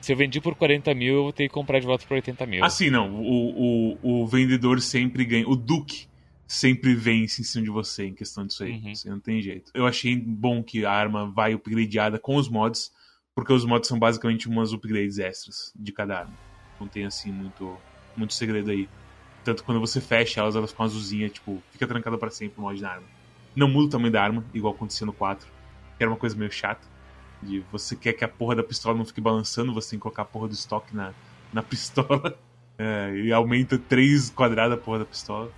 Se 0.01 0.13
eu 0.13 0.17
vendi 0.17 0.39
por 0.39 0.55
40 0.55 0.93
mil, 0.93 1.15
eu 1.15 1.23
vou 1.23 1.33
ter 1.33 1.47
que 1.47 1.53
comprar 1.53 1.79
de 1.79 1.85
volta 1.85 2.05
por 2.05 2.15
80 2.15 2.45
mil. 2.45 2.63
Assim, 2.63 2.89
não. 2.89 3.15
O, 3.15 3.97
o, 4.01 4.21
o 4.21 4.27
vendedor 4.27 4.79
sempre 4.81 5.25
ganha. 5.25 5.47
O 5.47 5.55
Duke 5.55 6.07
sempre 6.47 6.95
vence 6.95 7.41
em 7.41 7.45
cima 7.45 7.63
de 7.65 7.69
você 7.69 8.05
em 8.05 8.13
questão 8.13 8.45
disso 8.45 8.63
aí. 8.63 8.73
Uhum. 8.73 8.91
Assim, 8.91 9.09
não 9.09 9.19
tem 9.19 9.41
jeito. 9.41 9.71
Eu 9.73 9.85
achei 9.85 10.15
bom 10.15 10.63
que 10.63 10.85
a 10.85 10.91
arma 10.91 11.29
vai 11.29 11.53
upgradeada 11.53 12.17
com 12.17 12.35
os 12.35 12.49
mods 12.49 12.91
porque 13.39 13.53
os 13.53 13.63
mods 13.63 13.87
são 13.87 13.97
basicamente 13.97 14.49
umas 14.49 14.73
upgrades 14.73 15.17
extras 15.17 15.71
de 15.73 15.93
cada 15.93 16.19
arma. 16.19 16.33
Não 16.77 16.89
tem 16.89 17.05
assim 17.05 17.31
muito, 17.31 17.77
muito 18.17 18.33
segredo 18.33 18.69
aí. 18.69 18.89
Tanto 19.45 19.63
quando 19.63 19.79
você 19.79 20.01
fecha 20.01 20.41
elas, 20.41 20.57
elas 20.57 20.71
ficam 20.71 20.85
azulzinhas, 20.85 21.31
tipo, 21.31 21.63
fica 21.71 21.87
trancada 21.87 22.17
para 22.17 22.29
sempre 22.29 22.59
o 22.59 22.63
mod 22.63 22.81
da 22.81 22.89
arma. 22.89 23.07
Não 23.55 23.69
muda 23.69 23.87
o 23.87 23.89
tamanho 23.89 24.11
da 24.11 24.21
arma, 24.21 24.43
igual 24.53 24.73
acontecia 24.73 25.07
no 25.07 25.13
4, 25.13 25.47
que 25.97 26.03
era 26.03 26.11
uma 26.11 26.17
coisa 26.17 26.35
meio 26.35 26.51
chata. 26.51 26.85
De 27.41 27.63
você 27.71 27.95
quer 27.95 28.13
que 28.13 28.23
a 28.23 28.27
porra 28.27 28.55
da 28.55 28.63
pistola 28.63 28.97
não 28.97 29.05
fique 29.05 29.21
balançando, 29.21 29.73
você 29.73 29.91
tem 29.91 29.99
que 29.99 30.03
colocar 30.03 30.23
a 30.23 30.25
porra 30.25 30.47
do 30.47 30.53
estoque 30.53 30.95
na, 30.95 31.13
na 31.53 31.61
pistola. 31.63 32.37
É, 32.77 33.13
e 33.15 33.33
aumenta 33.33 33.77
3 33.77 34.29
quadrados 34.29 34.77
a 34.77 34.79
porra 34.79 34.99
da 34.99 35.05
pistola. 35.05 35.51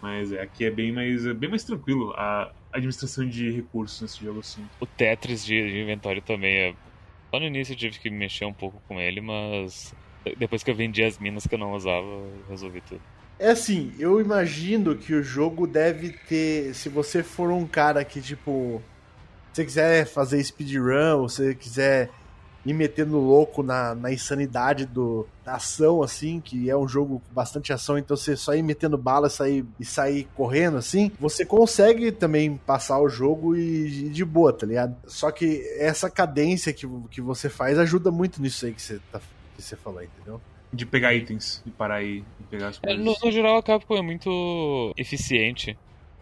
Mas 0.00 0.32
é, 0.32 0.40
aqui 0.40 0.64
é 0.64 0.70
bem 0.70 0.92
mais, 0.92 1.26
é 1.26 1.34
bem 1.34 1.50
mais 1.50 1.64
tranquilo 1.64 2.12
a 2.12 2.52
administração 2.72 3.28
de 3.28 3.50
recursos 3.50 4.00
nesse 4.00 4.24
jogo 4.24 4.40
assim. 4.40 4.64
O 4.80 4.86
Tetris 4.86 5.44
de, 5.44 5.70
de 5.70 5.80
inventório 5.80 6.22
também 6.22 6.56
é 6.56 6.74
Só 7.30 7.40
no 7.40 7.46
início 7.46 7.72
eu 7.72 7.76
tive 7.76 7.98
que 7.98 8.10
mexer 8.10 8.44
um 8.44 8.52
pouco 8.52 8.80
com 8.86 9.00
ele, 9.00 9.20
mas 9.20 9.94
depois 10.36 10.62
que 10.62 10.70
eu 10.70 10.74
vendi 10.74 11.02
as 11.02 11.18
minas 11.18 11.46
que 11.46 11.54
eu 11.54 11.58
não 11.58 11.72
usava, 11.72 12.06
eu 12.06 12.44
resolvi 12.48 12.80
tudo. 12.80 13.00
É 13.38 13.50
assim, 13.50 13.92
eu 13.98 14.20
imagino 14.20 14.96
que 14.96 15.14
o 15.14 15.22
jogo 15.22 15.66
deve 15.66 16.10
ter. 16.10 16.74
Se 16.74 16.88
você 16.88 17.22
for 17.22 17.50
um 17.50 17.66
cara 17.66 18.04
que, 18.04 18.20
tipo. 18.20 18.82
Se 19.58 19.62
você 19.62 19.64
quiser 19.64 20.06
fazer 20.06 20.44
speedrun, 20.44 21.22
ou 21.22 21.28
você 21.28 21.52
quiser 21.52 22.10
ir 22.64 22.72
metendo 22.72 23.18
louco 23.18 23.60
na, 23.60 23.92
na 23.92 24.12
insanidade 24.12 24.86
do, 24.86 25.26
da 25.44 25.54
ação, 25.54 26.00
assim, 26.00 26.40
que 26.40 26.70
é 26.70 26.76
um 26.76 26.86
jogo 26.86 27.20
com 27.26 27.34
bastante 27.34 27.72
ação, 27.72 27.98
então 27.98 28.16
você 28.16 28.36
só 28.36 28.54
ir 28.54 28.62
metendo 28.62 28.96
bala 28.96 29.28
sair, 29.28 29.64
e 29.80 29.84
sair 29.84 30.28
correndo, 30.36 30.76
assim, 30.76 31.10
você 31.18 31.44
consegue 31.44 32.12
também 32.12 32.56
passar 32.56 33.00
o 33.00 33.08
jogo 33.08 33.56
e, 33.56 34.06
e, 34.06 34.08
de 34.10 34.24
boa, 34.24 34.52
tá 34.52 34.64
ligado? 34.64 34.94
Só 35.08 35.30
que 35.32 35.60
essa 35.76 36.08
cadência 36.08 36.72
que, 36.72 36.86
que 37.10 37.20
você 37.20 37.48
faz 37.48 37.78
ajuda 37.78 38.12
muito 38.12 38.40
nisso 38.40 38.64
aí 38.64 38.72
que 38.72 38.82
você, 38.82 39.00
tá, 39.10 39.20
que 39.56 39.62
você 39.62 39.74
falou, 39.74 40.02
entendeu? 40.02 40.40
De 40.72 40.86
pegar 40.86 41.14
itens 41.14 41.62
e 41.66 41.70
parar 41.70 41.96
aí 41.96 42.22
e 42.38 42.44
pegar 42.44 42.68
as 42.68 42.76
é, 42.76 42.94
coisas. 42.94 43.04
no, 43.04 43.16
no 43.24 43.32
geral, 43.32 43.56
a 43.56 43.62
Capcom 43.62 43.96
é 43.96 44.02
muito 44.02 44.92
eficiente 44.96 45.76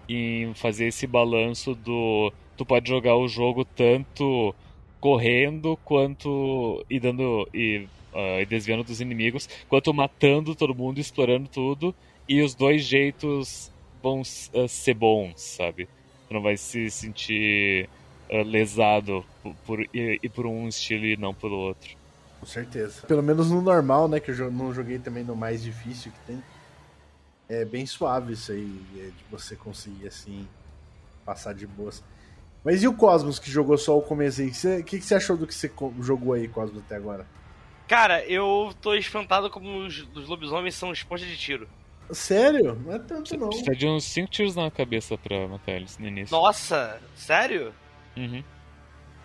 em 0.09 0.55
fazer 0.55 0.87
esse 0.87 1.07
balanço 1.07 1.75
do. 1.75 2.33
Tu 2.57 2.65
pode 2.65 2.89
jogar 2.89 3.17
o 3.17 3.29
jogo 3.29 3.65
tanto 3.65 4.55
correndo 5.01 5.79
quanto 5.85 6.85
e 6.89 6.99
dando 6.99 7.49
e, 7.53 7.87
uh, 8.13 8.41
e 8.41 8.47
desviando 8.47 8.83
dos 8.83 9.01
inimigos, 9.01 9.49
quanto 9.69 9.93
matando 9.93 10.55
todo 10.55 10.75
mundo, 10.75 10.99
explorando 10.99 11.49
tudo 11.49 11.95
e 12.29 12.43
os 12.43 12.55
dois 12.55 12.83
jeitos 12.83 13.71
vão 14.03 14.21
uh, 14.21 14.69
ser 14.69 14.95
bons, 14.95 15.41
sabe? 15.41 15.89
Tu 16.29 16.35
não 16.35 16.43
vai 16.43 16.57
se 16.57 16.91
sentir 16.91 17.89
uh, 18.31 18.43
lesado 18.43 19.25
por, 19.43 19.55
por 19.67 19.81
e, 19.95 20.19
e, 20.23 20.29
por 20.29 20.47
um 20.47 20.67
estilo 20.69 21.05
e 21.05 21.17
não 21.17 21.35
pelo 21.35 21.57
outro. 21.57 21.91
Com 22.41 22.47
certeza. 22.47 23.07
Pelo 23.07 23.23
menos 23.23 23.51
no 23.51 23.61
normal, 23.63 24.09
né? 24.09 24.21
Que 24.21 24.31
eu 24.31 24.51
não 24.51 24.73
joguei 24.73 24.99
também 24.99 25.25
no 25.25 25.37
mais 25.37 25.63
difícil 25.63 26.13
que 26.13 26.19
tem. 26.27 26.43
É 27.49 27.65
bem 27.65 27.87
suave 27.87 28.33
isso 28.33 28.51
aí, 28.51 28.81
é, 28.97 29.07
de 29.07 29.25
você 29.31 29.55
conseguir 29.55 30.09
assim 30.09 30.49
passar 31.25 31.55
de 31.55 31.67
boas. 31.67 32.03
Mas 32.67 32.83
e 32.83 32.89
o 32.89 32.93
Cosmos 32.93 33.39
que 33.39 33.49
jogou 33.49 33.79
só 33.79 33.97
o 33.97 34.03
começo 34.03 34.41
aí? 34.41 34.49
O 34.49 34.83
que, 34.83 34.99
que 34.99 35.07
você 35.07 35.15
achou 35.15 35.37
do 35.37 35.47
que 35.47 35.55
você 35.55 35.71
jogou 36.01 36.33
aí, 36.33 36.49
Cosmos, 36.49 36.83
até 36.85 36.97
agora? 36.97 37.25
Cara, 37.87 38.27
eu 38.27 38.75
tô 38.83 38.93
espantado 38.97 39.49
como 39.49 39.87
os, 39.87 40.05
os 40.13 40.29
lobisomens 40.29 40.75
são 40.75 40.93
esponja 40.93 41.25
de 41.25 41.37
tiro. 41.37 41.69
Sério? 42.11 42.75
Não 42.85 42.93
é 42.93 42.99
tanto 42.99 43.37
não. 43.37 43.51
Precisa 43.51 43.71
de 43.71 43.87
uns 43.87 44.03
5 44.07 44.29
tiros 44.29 44.57
na 44.57 44.69
cabeça 44.69 45.17
pra 45.17 45.47
matar 45.47 45.77
eles 45.77 45.97
no 45.97 46.09
início. 46.09 46.37
Nossa, 46.37 47.01
sério? 47.15 47.73
Uhum. 48.17 48.43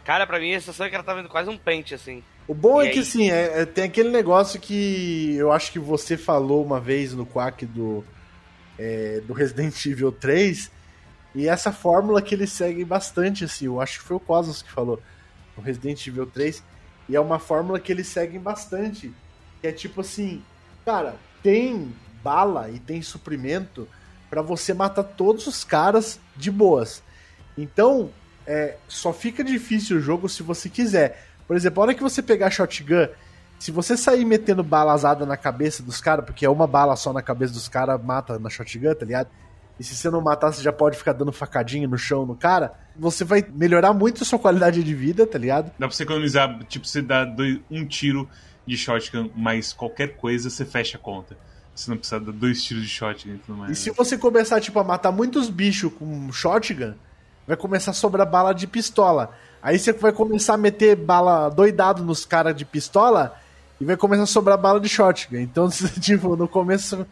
Cara, 0.05 0.27
pra 0.27 0.39
mim 0.39 0.53
a 0.53 0.59
sensação 0.59 0.85
é 0.85 0.89
que 0.89 0.93
ela 0.93 1.03
tá 1.03 1.15
vendo 1.15 1.27
quase 1.27 1.49
um 1.49 1.57
pente, 1.57 1.95
assim. 1.95 2.23
O 2.47 2.53
bom 2.53 2.79
e 2.79 2.85
é 2.85 2.87
aí... 2.89 2.93
que, 2.93 2.99
assim, 2.99 3.31
é, 3.31 3.61
é, 3.61 3.65
tem 3.65 3.85
aquele 3.85 4.09
negócio 4.09 4.59
que 4.59 5.33
eu 5.35 5.51
acho 5.51 5.71
que 5.71 5.79
você 5.79 6.15
falou 6.15 6.63
uma 6.63 6.79
vez 6.79 7.11
no 7.15 7.25
Quack 7.25 7.65
do, 7.65 8.05
é, 8.77 9.19
do 9.21 9.33
Resident 9.33 9.83
Evil 9.83 10.11
3, 10.11 10.69
e 11.33 11.47
essa 11.47 11.71
fórmula 11.71 12.21
que 12.21 12.35
eles 12.35 12.51
seguem 12.51 12.85
bastante, 12.85 13.45
assim, 13.45 13.65
eu 13.65 13.79
acho 13.79 13.99
que 13.99 14.05
foi 14.05 14.17
o 14.17 14.19
Cosmos 14.19 14.61
que 14.61 14.71
falou 14.71 15.01
no 15.55 15.63
Resident 15.63 16.05
Evil 16.05 16.25
3, 16.25 16.63
e 17.07 17.15
é 17.15 17.19
uma 17.19 17.39
fórmula 17.39 17.79
que 17.79 17.91
eles 17.91 18.07
seguem 18.07 18.39
bastante, 18.39 19.13
que 19.59 19.67
é 19.67 19.71
tipo 19.71 20.01
assim, 20.01 20.43
cara, 20.85 21.15
tem 21.41 21.93
bala 22.23 22.69
e 22.69 22.79
tem 22.79 23.01
suprimento 23.01 23.87
para 24.29 24.41
você 24.41 24.73
matar 24.73 25.03
todos 25.03 25.47
os 25.47 25.63
caras 25.63 26.19
de 26.35 26.51
boas. 26.51 27.03
Então, 27.57 28.09
é, 28.45 28.77
só 28.87 29.11
fica 29.11 29.43
difícil 29.43 29.97
o 29.97 30.01
jogo 30.01 30.29
se 30.29 30.43
você 30.43 30.69
quiser. 30.69 31.27
Por 31.47 31.55
exemplo, 31.55 31.81
a 31.81 31.85
hora 31.85 31.93
que 31.93 32.03
você 32.03 32.21
pegar 32.21 32.49
shotgun, 32.49 33.07
se 33.59 33.71
você 33.71 33.97
sair 33.97 34.25
metendo 34.25 34.63
balazada 34.63 35.25
na 35.25 35.37
cabeça 35.37 35.83
dos 35.83 35.99
caras, 36.01 36.25
porque 36.25 36.45
é 36.45 36.49
uma 36.49 36.65
bala 36.65 36.95
só 36.95 37.11
na 37.13 37.21
cabeça 37.21 37.53
dos 37.53 37.67
caras, 37.67 38.01
mata 38.01 38.39
na 38.39 38.49
shotgun, 38.49 38.95
tá 38.95 39.05
ligado? 39.05 39.29
E 39.81 39.83
se 39.83 39.95
você 39.95 40.11
não 40.11 40.21
matar, 40.21 40.53
você 40.53 40.61
já 40.61 40.71
pode 40.71 40.95
ficar 40.95 41.11
dando 41.11 41.31
facadinha 41.31 41.87
no 41.87 41.97
chão 41.97 42.23
no 42.23 42.35
cara, 42.35 42.71
você 42.95 43.23
vai 43.23 43.43
melhorar 43.51 43.93
muito 43.93 44.21
a 44.21 44.25
sua 44.27 44.37
qualidade 44.37 44.83
de 44.83 44.93
vida, 44.93 45.25
tá 45.25 45.39
ligado? 45.39 45.71
Dá 45.79 45.87
pra 45.87 45.89
você 45.89 46.03
economizar, 46.03 46.55
tipo, 46.65 46.85
você 46.85 47.01
dá 47.01 47.25
dois, 47.25 47.59
um 47.69 47.83
tiro 47.83 48.29
de 48.63 48.77
shotgun, 48.77 49.31
mas 49.35 49.73
qualquer 49.73 50.17
coisa 50.17 50.51
você 50.51 50.63
fecha 50.65 50.99
a 50.99 51.01
conta. 51.01 51.35
Você 51.73 51.89
não 51.89 51.97
precisa 51.97 52.19
dar 52.19 52.31
dois 52.31 52.63
tiros 52.63 52.83
de 52.83 52.89
shotgun 52.89 53.33
e 53.33 53.37
tudo 53.39 53.57
mais. 53.57 53.71
E 53.71 53.75
se 53.75 53.89
você 53.89 54.19
começar, 54.19 54.61
tipo, 54.61 54.77
a 54.77 54.83
matar 54.83 55.11
muitos 55.11 55.49
bichos 55.49 55.91
com 55.91 56.31
shotgun, 56.31 56.93
vai 57.47 57.57
começar 57.57 57.89
a 57.89 57.95
sobrar 57.95 58.29
bala 58.29 58.53
de 58.53 58.67
pistola. 58.67 59.31
Aí 59.63 59.79
você 59.79 59.91
vai 59.93 60.11
começar 60.11 60.53
a 60.53 60.57
meter 60.57 60.95
bala 60.95 61.49
doidado 61.49 62.03
nos 62.03 62.23
caras 62.23 62.55
de 62.55 62.65
pistola 62.65 63.35
e 63.79 63.85
vai 63.85 63.97
começar 63.97 64.23
a 64.23 64.27
sobrar 64.27 64.59
bala 64.59 64.79
de 64.79 64.87
shotgun. 64.87 65.37
Então, 65.37 65.67
tipo, 65.99 66.35
no 66.35 66.47
começo 66.47 67.03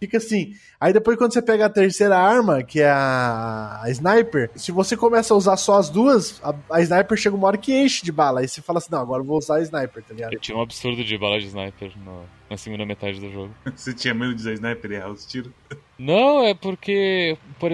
Fica 0.00 0.18
assim. 0.18 0.54
Aí 0.80 0.92
depois 0.92 1.16
quando 1.18 1.32
você 1.32 1.42
pega 1.42 1.66
a 1.66 1.70
terceira 1.70 2.16
arma, 2.16 2.62
que 2.62 2.80
é 2.80 2.88
a, 2.88 3.80
a 3.82 3.90
sniper, 3.90 4.50
se 4.54 4.70
você 4.70 4.96
começa 4.96 5.34
a 5.34 5.36
usar 5.36 5.56
só 5.56 5.78
as 5.78 5.90
duas, 5.90 6.40
a, 6.42 6.54
a, 6.70 6.80
sniper 6.80 7.18
chega 7.18 7.34
uma 7.34 7.48
hora 7.48 7.58
que 7.58 7.74
enche 7.74 8.04
de 8.04 8.12
bala. 8.12 8.40
Aí 8.40 8.48
você 8.48 8.62
fala 8.62 8.78
assim, 8.78 8.92
não, 8.92 9.00
agora 9.00 9.22
eu 9.22 9.26
vou 9.26 9.38
usar 9.38 9.56
a 9.56 9.62
sniper, 9.62 10.02
tá 10.02 10.14
ligado? 10.14 10.32
Eu 10.32 10.40
tinha 10.40 10.56
um 10.56 10.62
absurdo 10.62 11.02
de 11.02 11.18
bala 11.18 11.40
de 11.40 11.46
sniper 11.46 11.92
no, 12.04 12.24
na 12.48 12.56
segunda 12.56 12.86
metade 12.86 13.18
do 13.20 13.30
jogo. 13.30 13.54
você 13.74 13.92
tinha 13.92 14.14
medo 14.14 14.34
de 14.34 14.40
usar 14.40 14.52
sniper 14.52 14.90
e 14.90 14.94
errar 14.94 15.10
os 15.10 15.26
tiros? 15.26 15.52
Não, 15.98 16.44
é 16.44 16.54
porque 16.54 17.36
por, 17.58 17.70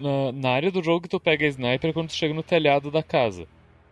na, 0.00 0.32
na, 0.32 0.50
área 0.50 0.72
do 0.72 0.82
jogo 0.82 1.02
que 1.02 1.08
tu 1.08 1.20
pega 1.20 1.46
a 1.46 1.48
sniper 1.48 1.90
é 1.90 1.92
quando 1.92 2.08
tu 2.08 2.14
chega 2.14 2.34
no 2.34 2.42
telhado 2.42 2.90
da 2.90 3.02
casa. 3.02 3.46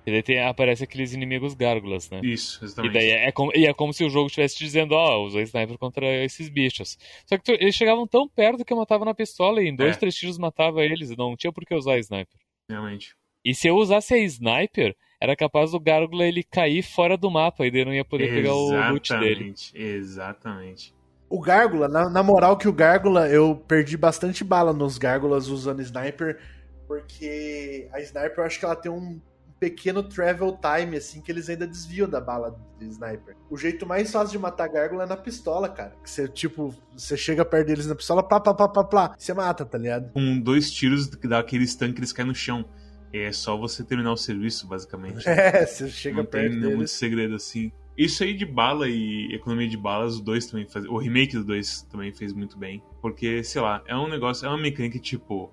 E 0.06 0.10
daí 0.12 0.22
tem, 0.22 0.40
aparece 0.40 0.84
aqueles 0.84 1.12
inimigos 1.12 1.52
gárgulas, 1.54 2.08
né? 2.10 2.20
Isso, 2.22 2.62
E 2.62 2.66
exatamente. 2.66 2.92
daí 2.92 3.10
é 3.10 3.32
como, 3.32 3.50
e 3.56 3.66
é 3.66 3.74
como 3.74 3.92
se 3.92 4.04
o 4.04 4.08
jogo 4.08 4.28
estivesse 4.28 4.56
dizendo, 4.56 4.92
ó, 4.92 5.20
usa 5.24 5.40
sniper 5.42 5.76
contra 5.78 6.06
esses 6.24 6.48
bichos. 6.48 6.96
Só 7.26 7.36
que 7.36 7.42
tu- 7.42 7.52
eles 7.60 7.74
chegavam 7.74 8.06
tão 8.06 8.28
perto 8.28 8.64
que 8.64 8.72
eu 8.72 8.76
matava 8.76 9.04
na 9.04 9.12
pistola 9.14 9.60
e 9.62 9.66
em 9.68 9.74
dois, 9.74 9.96
É. 9.96 9.98
três 9.98 10.14
tiros 10.14 10.38
matava 10.38 10.84
eles. 10.84 11.10
e 11.10 11.16
Não 11.16 11.36
tinha 11.36 11.52
por 11.52 11.64
que 11.64 11.74
usar 11.74 11.98
sniper. 11.98 12.38
Realmente. 12.70 13.14
E 13.44 13.54
se 13.54 13.66
eu 13.68 13.76
usasse 13.76 14.14
a 14.14 14.18
sniper, 14.18 14.94
era 15.20 15.34
capaz 15.36 15.72
do 15.72 15.80
gárgula 15.80 16.24
ele 16.26 16.42
cair 16.44 16.82
fora 16.82 17.16
do 17.16 17.30
mapa 17.30 17.66
e 17.66 17.70
daí 17.70 17.80
eu 17.80 17.86
não 17.86 17.94
ia 17.94 18.04
poder 18.04 18.28
pegar 18.28 18.54
o 18.54 18.90
loot 18.92 19.08
dele. 19.18 19.52
Exatamente, 19.54 19.72
exatamente. 19.76 20.94
O 21.28 21.40
Gárgula, 21.40 21.88
na, 21.88 22.08
na 22.08 22.22
moral 22.22 22.56
que 22.56 22.68
o 22.68 22.72
Gárgula, 22.72 23.28
eu 23.28 23.56
perdi 23.66 23.96
bastante 23.96 24.44
bala 24.44 24.72
nos 24.72 24.96
Gárgulas 24.98 25.48
usando 25.48 25.80
Sniper, 25.82 26.38
porque 26.86 27.88
a 27.92 28.00
Sniper 28.00 28.34
eu 28.38 28.44
acho 28.44 28.58
que 28.60 28.64
ela 28.64 28.76
tem 28.76 28.90
um 28.92 29.20
pequeno 29.58 30.02
travel 30.02 30.58
time, 30.60 30.96
assim, 30.96 31.20
que 31.20 31.32
eles 31.32 31.48
ainda 31.48 31.66
desviam 31.66 32.08
da 32.08 32.20
bala 32.20 32.58
de 32.78 32.86
Sniper. 32.86 33.36
O 33.50 33.56
jeito 33.56 33.86
mais 33.86 34.10
fácil 34.12 34.32
de 34.32 34.38
matar 34.38 34.68
Gárgula 34.68 35.04
é 35.04 35.06
na 35.06 35.16
pistola, 35.16 35.68
cara. 35.68 35.94
Que 36.02 36.10
você, 36.10 36.28
tipo, 36.28 36.74
você 36.96 37.16
chega 37.16 37.44
perto 37.44 37.66
deles 37.66 37.86
na 37.86 37.94
pistola, 37.94 38.22
plá, 38.22 38.38
plá, 38.40 38.54
plá, 38.54 38.68
plá, 38.68 38.84
plá, 38.84 39.14
você 39.18 39.32
mata, 39.32 39.64
tá 39.64 39.78
ligado? 39.78 40.12
Com 40.12 40.38
dois 40.40 40.70
tiros 40.70 41.06
que 41.06 41.26
dá 41.26 41.38
aquele 41.38 41.66
stun 41.66 41.92
que 41.92 42.00
eles 42.00 42.12
caem 42.12 42.28
no 42.28 42.34
chão. 42.34 42.64
É 43.12 43.32
só 43.32 43.56
você 43.56 43.82
terminar 43.82 44.12
o 44.12 44.16
serviço, 44.16 44.66
basicamente. 44.66 45.24
É, 45.28 45.64
você 45.64 45.88
chega 45.88 46.16
não 46.18 46.24
tem 46.24 46.42
perto 46.42 46.58
muito 46.58 46.76
deles. 46.76 46.90
segredo 46.90 47.34
assim. 47.34 47.72
Isso 47.96 48.22
aí 48.22 48.34
de 48.34 48.44
bala 48.44 48.88
e 48.88 49.34
economia 49.34 49.66
de 49.66 49.76
balas, 49.76 50.16
os 50.16 50.20
dois 50.20 50.44
também 50.46 50.66
fazem. 50.68 50.90
O 50.90 50.98
remake 50.98 51.34
dos 51.34 51.46
dois 51.46 51.82
também 51.82 52.12
fez 52.12 52.34
muito 52.34 52.58
bem. 52.58 52.82
Porque, 53.00 53.42
sei 53.42 53.62
lá, 53.62 53.82
é 53.86 53.96
um 53.96 54.08
negócio, 54.08 54.44
é 54.44 54.48
uma 54.50 54.58
mecânica 54.58 54.98
tipo. 54.98 55.50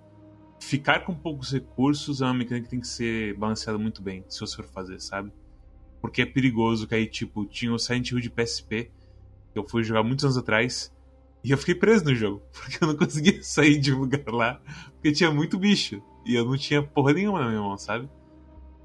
Ficar 0.64 1.02
com 1.02 1.14
poucos 1.14 1.52
recursos 1.52 2.22
é 2.22 2.26
uma 2.26 2.34
mecânica 2.34 2.64
que 2.64 2.72
tem 2.72 2.80
que 2.80 2.88
ser 2.88 3.36
balanceada 3.36 3.78
muito 3.78 4.02
bem, 4.02 4.24
se 4.30 4.40
você 4.40 4.56
for 4.56 4.66
fazer, 4.66 5.00
sabe? 5.02 5.30
Porque 6.02 6.22
é 6.22 6.26
perigoso 6.26 6.88
que 6.88 6.96
aí, 6.96 7.06
tipo, 7.06 7.46
tinha 7.46 7.72
o 7.72 7.78
Silent 7.78 8.10
Hill 8.10 8.22
de 8.22 8.30
PSP, 8.30 8.90
que 9.52 9.60
eu 9.60 9.68
fui 9.68 9.84
jogar 9.84 10.04
muitos 10.04 10.24
anos 10.24 10.38
atrás, 10.38 10.92
e 11.44 11.52
eu 11.52 11.58
fiquei 11.58 11.76
preso 11.76 12.06
no 12.06 12.16
jogo, 12.16 12.42
porque 12.54 12.82
eu 12.82 12.88
não 12.88 12.96
conseguia 12.96 13.38
sair 13.44 13.78
de 13.78 13.94
um 13.94 14.00
lugar 14.00 14.24
lá, 14.28 14.62
porque 14.94 15.12
tinha 15.12 15.30
muito 15.30 15.60
bicho, 15.60 16.02
e 16.26 16.34
eu 16.34 16.46
não 16.46 16.58
tinha 16.58 16.82
porra 16.82 17.12
nenhuma 17.12 17.42
na 17.42 17.50
minha 17.50 17.62
mão, 17.62 17.78
sabe? 17.78 18.10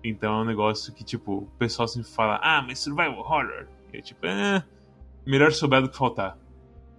Então 0.03 0.37
é 0.37 0.43
um 0.43 0.45
negócio 0.45 0.93
que, 0.93 1.05
tipo, 1.05 1.33
o 1.33 1.47
pessoal 1.59 1.87
sempre 1.87 2.11
fala, 2.11 2.41
ah, 2.43 2.61
mas 2.61 2.81
survival 2.81 3.21
horror. 3.21 3.69
E 3.93 3.99
é 3.99 4.03
tipo, 4.03 4.27
é, 4.27 4.65
melhor 5.25 5.53
souber 5.53 5.81
do 5.81 5.89
que 5.89 5.97
faltar. 5.97 6.37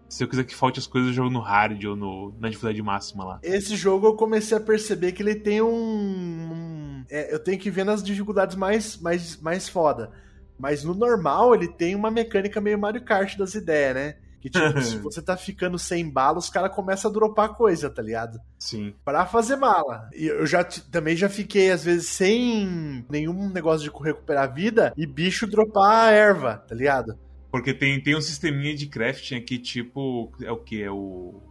Se 0.10 0.24
eu 0.24 0.28
quiser 0.28 0.44
que 0.44 0.56
falte 0.56 0.80
as 0.80 0.88
coisas, 0.88 1.10
eu 1.10 1.14
jogo 1.16 1.30
no 1.30 1.40
hard 1.40 1.84
ou 1.86 1.96
no, 1.96 2.34
na 2.40 2.50
dificuldade 2.50 2.82
máxima 2.82 3.24
lá. 3.24 3.40
Esse 3.44 3.76
jogo 3.76 4.08
eu 4.08 4.16
comecei 4.16 4.58
a 4.58 4.62
perceber 4.62 5.12
que 5.12 5.22
ele 5.24 5.36
tem 5.36 5.62
um. 5.62 5.70
um- 5.72 7.06
é, 7.10 7.34
eu 7.34 7.40
tenho 7.40 7.58
que 7.60 7.70
ver 7.72 7.84
nas 7.84 8.04
dificuldades 8.04 8.56
mais, 8.56 8.98
mais, 8.98 9.38
mais 9.40 9.70
foda. 9.70 10.12
Mas 10.58 10.84
no 10.84 10.94
normal 10.94 11.56
ele 11.56 11.68
tem 11.68 11.96
uma 11.96 12.12
mecânica 12.12 12.60
meio 12.60 12.78
Mario 12.78 13.04
Kart 13.06 13.38
das 13.38 13.56
ideias, 13.56 13.96
né? 13.96 14.16
Que 14.42 14.50
tipo, 14.50 14.64
se 14.82 14.98
você 14.98 15.22
tá 15.22 15.36
ficando 15.38 15.78
sem 15.80 16.10
bala, 16.10 16.38
os 16.38 16.50
caras 16.50 16.74
começam 16.74 17.10
a 17.10 17.14
dropar 17.14 17.56
coisa, 17.56 17.90
tá 17.90 18.02
ligado? 18.02 18.40
Sim. 18.58 18.94
Pra 19.04 19.26
fazer 19.26 19.56
mala. 19.58 20.10
E 20.14 20.28
eu 20.28 20.46
já 20.46 20.64
também 20.64 21.16
já 21.16 21.30
fiquei, 21.30 21.72
às 21.72 21.84
vezes, 21.84 22.08
sem 22.08 23.06
nenhum 23.10 23.50
negócio 23.50 23.90
de 23.90 24.04
recuperar 24.04 24.54
vida 24.54 24.94
e 24.98 25.06
bicho 25.06 25.46
dropar 25.48 26.08
a 26.08 26.12
erva, 26.12 26.58
tá 26.68 26.74
ligado? 26.76 27.18
Porque 27.52 27.74
tem, 27.74 28.00
tem 28.02 28.16
um 28.16 28.22
sisteminha 28.22 28.76
de 28.76 28.88
crafting 28.88 29.36
aqui, 29.36 29.58
tipo, 29.58 30.32
é 30.42 30.52
o 30.52 30.58
que? 30.58 30.82
É 30.82 30.92
o 30.92 31.42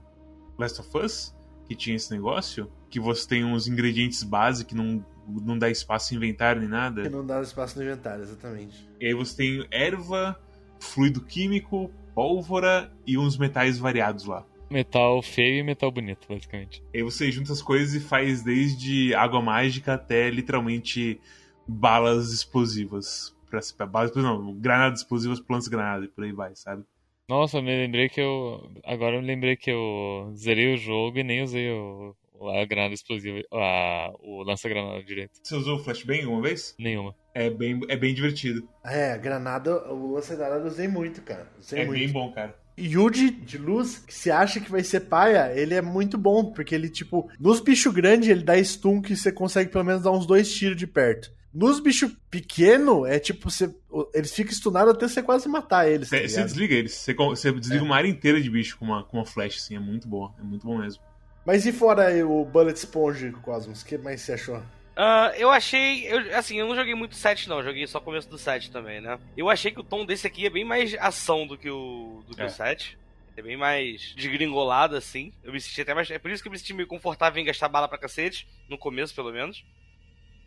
Last 0.58 0.80
of 0.80 0.96
Us? 0.96 1.34
Que 1.66 1.74
tinha 1.74 1.96
esse 1.96 2.10
negócio? 2.10 2.70
Que 2.88 3.00
você 3.00 3.26
tem 3.28 3.44
uns 3.44 3.66
ingredientes 3.66 4.22
base 4.22 4.64
que 4.64 4.74
não, 4.74 5.04
não 5.26 5.58
dá 5.58 5.68
espaço 5.68 6.14
em 6.14 6.16
inventário 6.16 6.60
nem 6.60 6.70
nada. 6.70 7.02
Que 7.02 7.08
não 7.08 7.26
dá 7.26 7.40
espaço 7.42 7.76
no 7.78 7.84
inventário, 7.84 8.22
exatamente. 8.22 8.88
E 9.00 9.06
aí 9.06 9.14
você 9.14 9.36
tem 9.36 9.66
erva, 9.70 10.40
fluido 10.80 11.20
químico, 11.20 11.90
pólvora 12.14 12.92
e 13.06 13.18
uns 13.18 13.36
metais 13.36 13.78
variados 13.78 14.24
lá. 14.24 14.46
Metal 14.70 15.22
feio 15.22 15.60
e 15.60 15.62
metal 15.62 15.90
bonito, 15.90 16.26
basicamente. 16.28 16.82
E 16.92 16.98
aí 16.98 17.02
você 17.02 17.30
junta 17.32 17.52
as 17.52 17.62
coisas 17.62 17.94
e 17.94 18.00
faz 18.00 18.42
desde 18.42 19.14
água 19.14 19.40
mágica 19.40 19.94
até 19.94 20.28
literalmente 20.30 21.20
balas 21.66 22.32
explosivas. 22.32 23.34
Pra, 23.48 23.60
pra 23.76 23.86
explosivas, 23.86 24.22
não, 24.22 24.54
granadas 24.54 25.00
explosivas, 25.00 25.40
plantas 25.40 25.68
granadas 25.68 26.06
e 26.06 26.08
por 26.08 26.24
aí 26.24 26.32
vai, 26.32 26.54
sabe? 26.54 26.84
Nossa, 27.28 27.60
me 27.60 27.76
lembrei 27.76 28.08
que 28.08 28.20
eu. 28.20 28.70
Agora 28.84 29.16
eu 29.16 29.20
me 29.20 29.26
lembrei 29.26 29.54
que 29.54 29.70
eu 29.70 30.32
zerei 30.34 30.72
o 30.74 30.78
jogo 30.78 31.18
e 31.18 31.22
nem 31.22 31.42
usei 31.42 31.70
o, 31.70 32.14
a 32.58 32.64
granada 32.64 32.94
explosiva. 32.94 33.42
A, 33.52 34.10
o 34.20 34.42
lança-granada 34.42 35.02
direito. 35.02 35.32
Você 35.42 35.54
usou 35.54 35.76
o 35.76 35.84
flashbang 35.84 36.22
alguma 36.22 36.42
vez? 36.42 36.74
Nenhuma. 36.78 37.14
É 37.34 37.50
bem, 37.50 37.80
é 37.88 37.96
bem 37.96 38.14
divertido. 38.14 38.66
É, 38.82 39.16
granada, 39.18 39.92
o 39.92 40.14
lance 40.14 40.30
da 40.30 40.36
granada 40.36 40.62
eu 40.62 40.68
usei 40.68 40.88
muito, 40.88 41.20
cara. 41.20 41.46
Usei 41.58 41.80
é 41.80 41.84
muito. 41.84 41.98
bem 41.98 42.08
bom, 42.10 42.32
cara. 42.32 42.58
Yuji 42.78 43.30
de 43.30 43.58
luz, 43.58 43.98
que 43.98 44.14
se 44.14 44.30
acha 44.30 44.60
que 44.60 44.70
vai 44.70 44.84
ser 44.84 45.00
paia, 45.00 45.52
ele 45.54 45.74
é 45.74 45.82
muito 45.82 46.16
bom, 46.16 46.52
porque 46.52 46.74
ele, 46.74 46.88
tipo, 46.88 47.28
nos 47.38 47.60
bichos 47.60 47.92
grandes 47.92 48.28
ele 48.28 48.44
dá 48.44 48.62
stun 48.62 49.02
que 49.02 49.16
você 49.16 49.32
consegue 49.32 49.70
pelo 49.70 49.84
menos 49.84 50.02
dar 50.04 50.12
uns 50.12 50.26
dois 50.26 50.50
tiros 50.54 50.76
de 50.76 50.86
perto. 50.86 51.32
Nos 51.52 51.80
bichos 51.80 52.12
pequenos, 52.30 53.08
é 53.08 53.18
tipo, 53.18 53.50
você, 53.50 53.74
eles 54.14 54.32
ficam 54.34 54.52
stunados 54.52 54.92
até 54.94 55.08
você 55.08 55.22
quase 55.22 55.48
matar 55.48 55.88
eles. 55.88 56.10
tá 56.10 56.16
Você, 56.16 56.28
você 56.28 56.44
desliga 56.44 56.74
eles. 56.74 56.92
Você, 56.92 57.14
você 57.14 57.52
desliga 57.52 57.82
É. 57.82 57.84
uma 57.86 57.96
área 57.96 58.08
inteira 58.08 58.40
de 58.40 58.50
bicho 58.50 58.76
com 58.78 58.84
uma, 58.84 59.02
com 59.04 59.16
uma 59.18 59.24
flash, 59.26 59.56
assim. 59.56 59.74
É 59.76 59.78
muito 59.80 60.06
bom. 60.06 60.32
É 60.38 60.42
muito 60.42 60.66
bom 60.66 60.78
mesmo. 60.78 61.02
Mas 61.46 61.64
e 61.64 61.72
fora 61.72 62.08
aí 62.08 62.22
o 62.22 62.44
Bullet 62.44 62.78
Sponge, 62.78 63.30
Cosmos? 63.42 63.80
O 63.82 63.86
que 63.86 63.96
mais 63.96 64.20
você 64.20 64.34
achou? 64.34 64.62
Ah, 64.94 65.32
eu 65.36 65.48
achei. 65.50 66.06
Eu, 66.06 66.36
assim, 66.36 66.58
eu 66.58 66.68
não 66.68 66.74
joguei 66.76 66.94
muito 66.94 67.14
7, 67.14 67.48
não. 67.48 67.62
Joguei 67.62 67.86
só 67.86 67.98
o 67.98 68.02
começo 68.02 68.28
do 68.28 68.36
7 68.36 68.70
também, 68.70 69.00
né? 69.00 69.18
Eu 69.36 69.48
achei 69.48 69.70
que 69.70 69.80
o 69.80 69.84
tom 69.84 70.04
desse 70.04 70.26
aqui 70.26 70.44
é 70.44 70.50
bem 70.50 70.64
mais 70.64 70.94
ação 70.98 71.46
do 71.46 71.56
que 71.56 71.70
o, 71.70 72.22
do 72.28 72.34
que 72.36 72.42
É. 72.42 72.46
o 72.46 72.50
7. 72.50 72.98
É 73.36 73.40
bem 73.42 73.56
mais 73.56 74.12
desgringolado, 74.16 74.96
assim. 74.96 75.32
Eu 75.44 75.52
me 75.52 75.60
senti 75.60 75.80
até 75.80 75.94
mais. 75.94 76.10
É 76.10 76.18
por 76.18 76.30
isso 76.30 76.42
que 76.42 76.48
eu 76.48 76.52
me 76.52 76.58
senti 76.58 76.74
meio 76.74 76.88
confortável 76.88 77.40
em 77.40 77.44
gastar 77.46 77.68
bala 77.68 77.88
pra 77.88 77.96
cacete. 77.96 78.46
No 78.68 78.76
começo, 78.76 79.14
pelo 79.14 79.32
menos. 79.32 79.64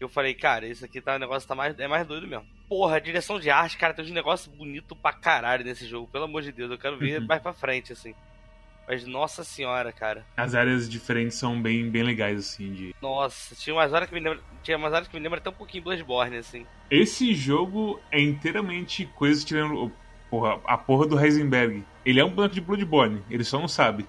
Eu 0.01 0.09
falei, 0.09 0.33
cara, 0.33 0.67
esse 0.67 0.83
aqui 0.83 0.99
tá, 0.99 1.15
o 1.15 1.19
negócio 1.19 1.47
tá 1.47 1.53
mais, 1.53 1.77
é 1.79 1.87
mais 1.87 2.07
doido 2.07 2.27
mesmo. 2.27 2.43
Porra, 2.67 2.99
direção 2.99 3.39
de 3.39 3.51
arte, 3.51 3.77
cara, 3.77 3.93
tem 3.93 4.03
uns 4.03 4.09
negócios 4.11 4.53
bonitos 4.53 4.97
pra 4.97 5.13
caralho 5.13 5.63
nesse 5.63 5.85
jogo. 5.87 6.07
Pelo 6.07 6.23
amor 6.25 6.41
de 6.41 6.51
Deus, 6.51 6.71
eu 6.71 6.77
quero 6.77 6.97
ver 6.97 7.21
Uhum. 7.21 7.27
mais 7.27 7.39
pra 7.41 7.53
frente, 7.53 7.93
assim. 7.93 8.15
Mas, 8.87 9.05
nossa 9.05 9.43
senhora, 9.43 9.91
cara. 9.93 10.25
As 10.35 10.55
áreas 10.55 10.89
diferentes 10.89 11.37
são 11.37 11.61
bem, 11.61 11.87
bem 11.89 12.01
legais, 12.01 12.39
assim. 12.39 12.73
De... 12.73 12.95
Nossa, 12.99 13.53
tinha 13.55 13.75
umas 13.75 13.93
horas 13.93 14.09
que 14.09 14.15
me 14.15 14.19
lembra. 14.19 14.39
Tinha 14.63 14.75
umas 14.75 14.91
horas 14.91 15.07
que 15.07 15.15
me 15.15 15.21
lembra 15.21 15.37
até 15.39 15.49
um 15.51 15.53
pouquinho 15.53 15.83
Bloodborne, 15.83 16.35
assim. 16.37 16.65
Esse 16.89 17.33
jogo 17.35 18.01
é 18.11 18.19
inteiramente 18.19 19.05
coisa 19.05 19.45
tirando. 19.45 19.91
Porra, 20.31 20.59
a 20.65 20.77
porra 20.77 21.05
do 21.07 21.19
Heisenberg. 21.19 21.83
Ele 22.03 22.19
é 22.19 22.25
um 22.25 22.31
boneco 22.31 22.55
de 22.55 22.61
Bloodborne, 22.61 23.21
ele 23.29 23.43
só 23.43 23.59
não 23.59 23.67
sabe. 23.67 24.05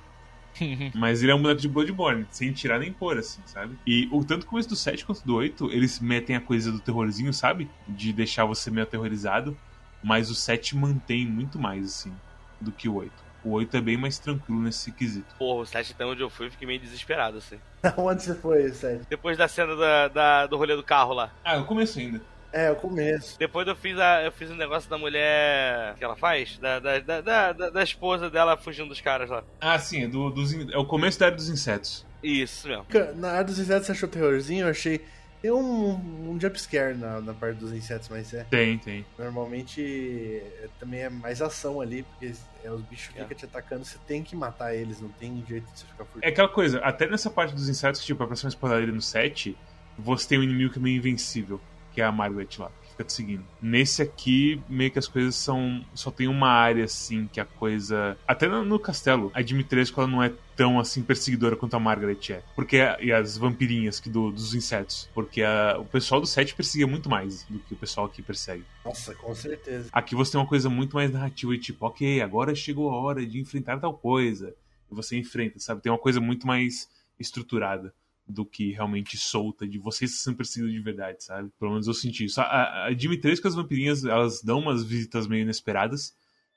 Mas 0.94 1.22
ele 1.22 1.32
é 1.32 1.34
um 1.34 1.40
boneco 1.42 1.60
de 1.60 1.68
Bloodborne, 1.68 2.26
sem 2.30 2.52
tirar 2.52 2.78
nem 2.78 2.92
pôr, 2.92 3.18
assim, 3.18 3.40
sabe? 3.46 3.76
E 3.86 4.08
o 4.12 4.24
tanto 4.24 4.46
começo 4.46 4.68
do 4.68 4.76
7 4.76 5.04
quanto 5.04 5.24
do 5.24 5.34
8, 5.36 5.70
eles 5.70 5.98
metem 6.00 6.36
a 6.36 6.40
coisa 6.40 6.70
do 6.70 6.80
terrorzinho, 6.80 7.32
sabe? 7.32 7.70
De 7.88 8.12
deixar 8.12 8.44
você 8.44 8.70
meio 8.70 8.84
aterrorizado. 8.86 9.56
Mas 10.04 10.30
o 10.30 10.34
7 10.34 10.76
mantém 10.76 11.24
muito 11.26 11.58
mais, 11.60 11.86
assim, 11.86 12.12
do 12.60 12.72
que 12.72 12.88
o 12.88 12.94
8. 12.96 13.12
O 13.44 13.50
8 13.52 13.76
é 13.76 13.80
bem 13.80 13.96
mais 13.96 14.18
tranquilo 14.18 14.60
nesse 14.60 14.90
quesito. 14.92 15.34
Porra, 15.38 15.62
o 15.62 15.66
7 15.66 15.92
até 15.92 16.04
onde 16.04 16.22
eu 16.22 16.30
fui, 16.30 16.46
eu 16.46 16.50
fiquei 16.50 16.66
meio 16.66 16.80
desesperado, 16.80 17.38
assim. 17.38 17.58
Onde 17.96 18.22
você 18.22 18.34
foi, 18.34 18.68
Sérgio? 18.70 19.04
Depois 19.08 19.36
da 19.36 19.48
cena 19.48 19.74
da, 19.74 20.08
da- 20.08 20.46
do 20.46 20.56
rolê 20.56 20.76
do 20.76 20.82
carro 20.84 21.12
lá. 21.12 21.32
Ah, 21.44 21.56
eu 21.56 21.64
começo 21.64 21.98
ainda. 21.98 22.20
É, 22.52 22.70
o 22.70 22.76
começo. 22.76 23.38
Depois 23.38 23.66
eu 23.66 23.74
fiz, 23.74 23.98
a, 23.98 24.22
eu 24.22 24.30
fiz 24.32 24.50
um 24.50 24.56
negócio 24.56 24.88
da 24.90 24.98
mulher. 24.98 25.94
que 25.96 26.04
ela 26.04 26.16
faz? 26.16 26.58
Da, 26.58 26.78
da, 26.78 26.98
da, 27.20 27.52
da, 27.70 27.82
esposa 27.82 28.28
dela 28.28 28.56
fugindo 28.56 28.88
dos 28.88 29.00
caras 29.00 29.30
lá. 29.30 29.42
Ah, 29.60 29.78
sim, 29.78 30.04
é, 30.04 30.08
do, 30.08 30.28
dos, 30.30 30.52
é 30.70 30.76
o 30.76 30.84
começo 30.84 31.18
da 31.18 31.26
área 31.26 31.36
dos 31.36 31.48
insetos. 31.48 32.04
Isso 32.22 32.68
mesmo. 32.68 32.86
Na 33.16 33.30
área 33.32 33.44
dos 33.44 33.58
insetos 33.58 33.86
você 33.86 33.92
achou 33.92 34.08
terrorzinho? 34.08 34.66
Eu 34.66 34.70
achei. 34.70 35.00
Tem 35.40 35.50
um, 35.50 36.30
um 36.30 36.38
jumpscare 36.40 36.94
na, 36.94 37.20
na 37.20 37.34
parte 37.34 37.56
dos 37.56 37.72
insetos, 37.72 38.08
mas 38.08 38.32
é. 38.32 38.44
Tem, 38.44 38.78
tem. 38.78 39.04
Normalmente 39.18 40.40
é, 40.62 40.68
também 40.78 41.00
é 41.00 41.10
mais 41.10 41.42
ação 41.42 41.80
ali, 41.80 42.04
porque 42.04 42.32
é, 42.62 42.70
os 42.70 42.80
bichos 42.82 43.12
É. 43.16 43.22
ficam 43.22 43.36
te 43.36 43.44
atacando, 43.46 43.84
você 43.84 43.98
tem 44.06 44.22
que 44.22 44.36
matar 44.36 44.72
eles, 44.74 45.00
não 45.00 45.08
tem 45.08 45.42
jeito 45.48 45.64
de 45.72 45.80
você 45.80 45.86
ficar 45.86 46.04
É 46.04 46.06
fugindo. 46.06 46.28
aquela 46.28 46.48
coisa, 46.48 46.78
até 46.78 47.08
nessa 47.08 47.28
parte 47.28 47.54
dos 47.54 47.68
insetos, 47.68 48.04
tipo, 48.04 48.22
a 48.22 48.26
próxima 48.26 48.50
spoiler 48.50 48.92
no 48.94 49.00
7, 49.02 49.56
você 49.98 50.28
tem 50.28 50.38
um 50.38 50.44
inimigo 50.44 50.72
que 50.72 50.78
é 50.78 50.82
meio 50.82 50.96
invencível, 50.96 51.60
que 51.92 52.00
é 52.00 52.04
a 52.04 52.12
Margaret 52.12 52.48
lá, 52.58 52.70
que 52.82 52.90
fica 52.90 53.04
te 53.04 53.12
seguindo. 53.12 53.44
Nesse 53.60 54.02
aqui, 54.02 54.60
meio 54.68 54.90
que 54.90 54.98
as 54.98 55.08
coisas 55.08 55.34
são. 55.34 55.84
Só 55.94 56.10
tem 56.10 56.26
uma 56.28 56.48
área, 56.48 56.84
assim, 56.84 57.28
que 57.32 57.40
a 57.40 57.44
coisa. 57.44 58.16
Até 58.26 58.48
no, 58.48 58.64
no 58.64 58.78
castelo, 58.78 59.30
a 59.34 59.42
Dimitrescu 59.42 60.00
ela 60.00 60.10
não 60.10 60.22
é 60.22 60.32
tão, 60.56 60.78
assim, 60.78 61.02
perseguidora 61.02 61.56
quanto 61.56 61.74
a 61.74 61.80
Margaret 61.80 62.18
é. 62.30 62.42
Porque. 62.54 62.78
E 63.00 63.12
as 63.12 63.36
vampirinhas 63.38 63.98
que 64.00 64.08
do, 64.10 64.30
dos 64.30 64.54
insetos. 64.54 65.08
Porque 65.14 65.42
a- 65.42 65.76
o 65.78 65.84
pessoal 65.84 66.20
do 66.20 66.26
7 66.26 66.54
perseguia 66.54 66.86
muito 66.86 67.08
mais 67.08 67.42
do 67.44 67.58
que 67.58 67.74
o 67.74 67.76
pessoal 67.76 68.06
aqui 68.06 68.22
persegue. 68.22 68.64
Nossa, 68.84 69.14
com 69.14 69.34
certeza. 69.34 69.88
Aqui 69.92 70.14
você 70.14 70.32
tem 70.32 70.40
uma 70.40 70.46
coisa 70.46 70.68
muito 70.70 70.94
mais 70.96 71.10
narrativa, 71.12 71.54
e 71.54 71.58
tipo, 71.58 71.86
ok, 71.86 72.20
agora 72.20 72.54
chegou 72.54 72.90
a 72.90 72.96
hora 73.00 73.24
de 73.24 73.40
enfrentar 73.40 73.78
tal 73.78 73.94
coisa. 73.94 74.54
E 74.90 74.94
você 74.94 75.16
enfrenta, 75.18 75.58
sabe? 75.58 75.80
Tem 75.80 75.90
uma 75.90 75.98
coisa 75.98 76.20
muito 76.20 76.46
mais 76.46 76.88
estruturada 77.18 77.94
do 78.26 78.44
que 78.44 78.72
realmente 78.72 79.16
solta, 79.16 79.66
de 79.66 79.78
vocês 79.78 80.20
sendo 80.20 80.36
perseguidos 80.36 80.74
de 80.74 80.80
verdade, 80.80 81.24
sabe? 81.24 81.50
Pelo 81.58 81.72
menos 81.72 81.86
eu 81.86 81.94
senti 81.94 82.24
isso. 82.24 82.40
A, 82.40 82.86
a 82.86 82.94
Dimitrescu 82.94 83.46
e 83.46 83.48
as 83.48 83.54
vampirinhas, 83.54 84.04
elas 84.04 84.42
dão 84.42 84.60
umas 84.60 84.84
visitas 84.84 85.26
meio 85.26 85.42
inesperadas, 85.42 86.14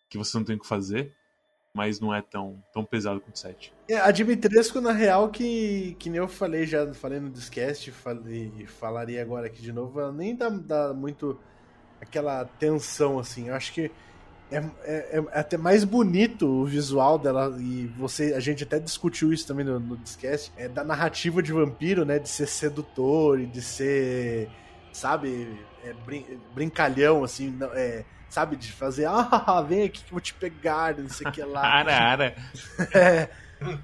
que 0.10 0.18
você 0.18 0.38
não 0.38 0.46
tem 0.46 0.56
o 0.56 0.60
que 0.60 0.68
fazer, 0.68 1.14
mas 1.74 2.00
não 2.00 2.14
é 2.14 2.22
tão, 2.22 2.64
tão 2.72 2.86
pesado 2.86 3.20
quanto 3.20 3.38
7. 3.38 3.74
É, 3.90 3.98
a 3.98 4.12
Dimitrescu, 4.12 4.80
na 4.80 4.92
real, 4.92 5.30
que, 5.30 5.96
que 6.00 6.10
nem 6.10 6.20
eu 6.20 6.28
falei 6.28 6.66
já, 6.66 6.94
falei 6.94 7.20
no 7.20 7.30
Discast, 7.30 7.92
falei, 7.92 8.66
falaria 8.68 9.22
agora 9.22 9.48
aqui 9.48 9.62
de 9.62 9.74
novo, 9.74 10.00
ela 10.00 10.12
nem 10.12 10.36
dá, 10.36 10.50
dá 10.50 10.94
muito 10.94 11.38
aquela 12.00 12.46
tensão, 12.46 13.20
assim. 13.20 13.50
Eu 13.50 13.56
acho 13.56 13.74
que 13.74 13.92
é, 14.52 14.58
é, 14.58 15.18
é, 15.18 15.24
até 15.40 15.58
mais 15.58 15.84
bonito 15.84 16.48
o 16.48 16.66
visual 16.66 17.18
dela 17.18 17.56
e 17.60 17.88
você 17.98 18.34
a 18.34 18.40
gente 18.40 18.64
até 18.64 18.80
discutiu 18.80 19.34
isso 19.34 19.48
também 19.48 19.66
no, 19.66 19.80
no 19.80 19.98
Discast 19.98 20.52
é 20.56 20.68
da 20.68 20.84
narrativa 20.84 21.42
de 21.42 21.52
vampiro 21.52 22.06
né 22.06 22.20
de 22.20 22.30
ser 22.30 22.48
sedutor 22.48 23.40
e 23.40 23.48
de 23.48 23.62
ser 23.62 24.50
sabe 24.94 25.60
é, 25.84 25.94
brin 26.06 26.26
brincalhão 26.54 27.24
assim 27.24 27.58
é, 27.74 28.06
sabe 28.30 28.56
de 28.56 28.72
fazer 28.72 29.06
ah 29.06 29.62
vem 29.68 29.84
aqui 29.86 30.04
que 30.04 30.10
eu 30.10 30.12
vou 30.12 30.22
te 30.22 30.34
pegar 30.36 30.96
não 30.96 31.10
sei 31.10 31.28
o 31.28 31.32
que 31.32 31.42
lá 31.42 31.62
ara, 31.66 31.96
ara. 31.96 32.36
é. 32.94 33.30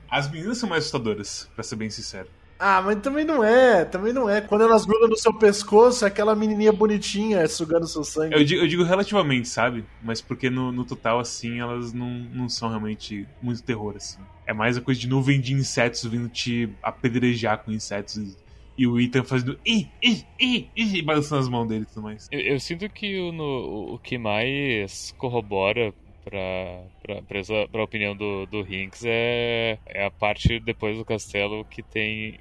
as 0.10 0.30
meninas 0.30 0.60
são 0.60 0.70
mais 0.70 0.84
assustadoras 0.84 1.50
para 1.56 1.64
ser 1.64 1.76
bem 1.76 1.90
sincero 1.90 2.30
ah, 2.64 2.80
mas 2.80 3.00
também 3.02 3.26
não 3.26 3.44
é, 3.44 3.84
também 3.84 4.14
não 4.14 4.30
é. 4.30 4.40
Quando 4.40 4.64
elas 4.64 4.86
grudam 4.86 5.10
no 5.10 5.18
seu 5.18 5.34
pescoço, 5.34 6.06
é 6.06 6.08
aquela 6.08 6.36
menininha 6.36 6.72
bonitinha 6.72 7.48
sugando 7.48 7.88
seu 7.88 8.04
sangue. 8.04 8.36
Eu 8.36 8.44
digo, 8.44 8.62
eu 8.62 8.68
digo 8.68 8.84
relativamente, 8.84 9.50
sabe? 9.50 9.84
Mas 10.00 10.22
porque 10.22 10.48
no, 10.48 10.72
no, 10.72 10.86
total, 10.86 11.20
assim, 11.20 11.60
elas 11.60 11.92
não, 11.92 12.08
não 12.08 12.48
são 12.48 12.70
realmente 12.70 13.28
muito 13.42 13.64
terror, 13.64 13.96
assim. 13.96 14.20
É 14.46 14.54
mais 14.54 14.78
a 14.78 14.82
coisa 14.82 15.00
de 15.00 15.10
nuvem 15.10 15.42
de 15.42 15.56
insetos 15.56 16.04
vindo 16.04 16.30
te 16.30 16.70
apedrejar 16.84 17.58
com 17.58 17.72
insetos 17.72 18.16
e, 18.18 18.38
e 18.78 18.86
o 18.86 19.00
Ethan 19.00 19.24
fazendo 19.24 19.60
ih, 19.66 19.88
ih, 20.00 20.24
ih, 20.40 20.70
ih, 20.76 21.02
balançando 21.02 21.42
as 21.42 21.50
mãos 21.50 21.68
dele 21.68 21.82
e 21.82 21.86
tudo 21.88 22.04
mais. 22.04 22.28
Eu, 22.32 22.40
eu 22.42 22.60
sinto 22.60 22.88
que 22.90 23.20
o, 23.22 23.32
no, 23.32 23.96
o 23.96 23.98
que 23.98 24.20
mais 24.20 25.16
corrobora 25.18 25.92
pra, 26.24 26.84
pra, 27.02 27.22
pra, 27.24 27.40
essa, 27.40 27.68
pra 27.72 27.84
opinião 27.84 28.16
do, 28.16 28.46
do 28.46 28.60
Hinks 28.60 29.04
é, 29.04 29.80
é 29.88 30.06
a 30.06 30.12
parte 30.12 30.60
depois 30.60 30.96
do 30.96 31.04
castelo 31.04 31.66
que 31.66 31.82
tem 31.82 32.40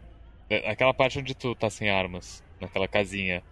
aquela 0.67 0.95
parte 0.95 1.19
onde 1.19 1.35
tu 1.35 1.55
tá 1.55 1.71
sem 1.71 1.91
armas, 1.91 2.43
naquela 2.61 2.89
casinha. 2.89 3.43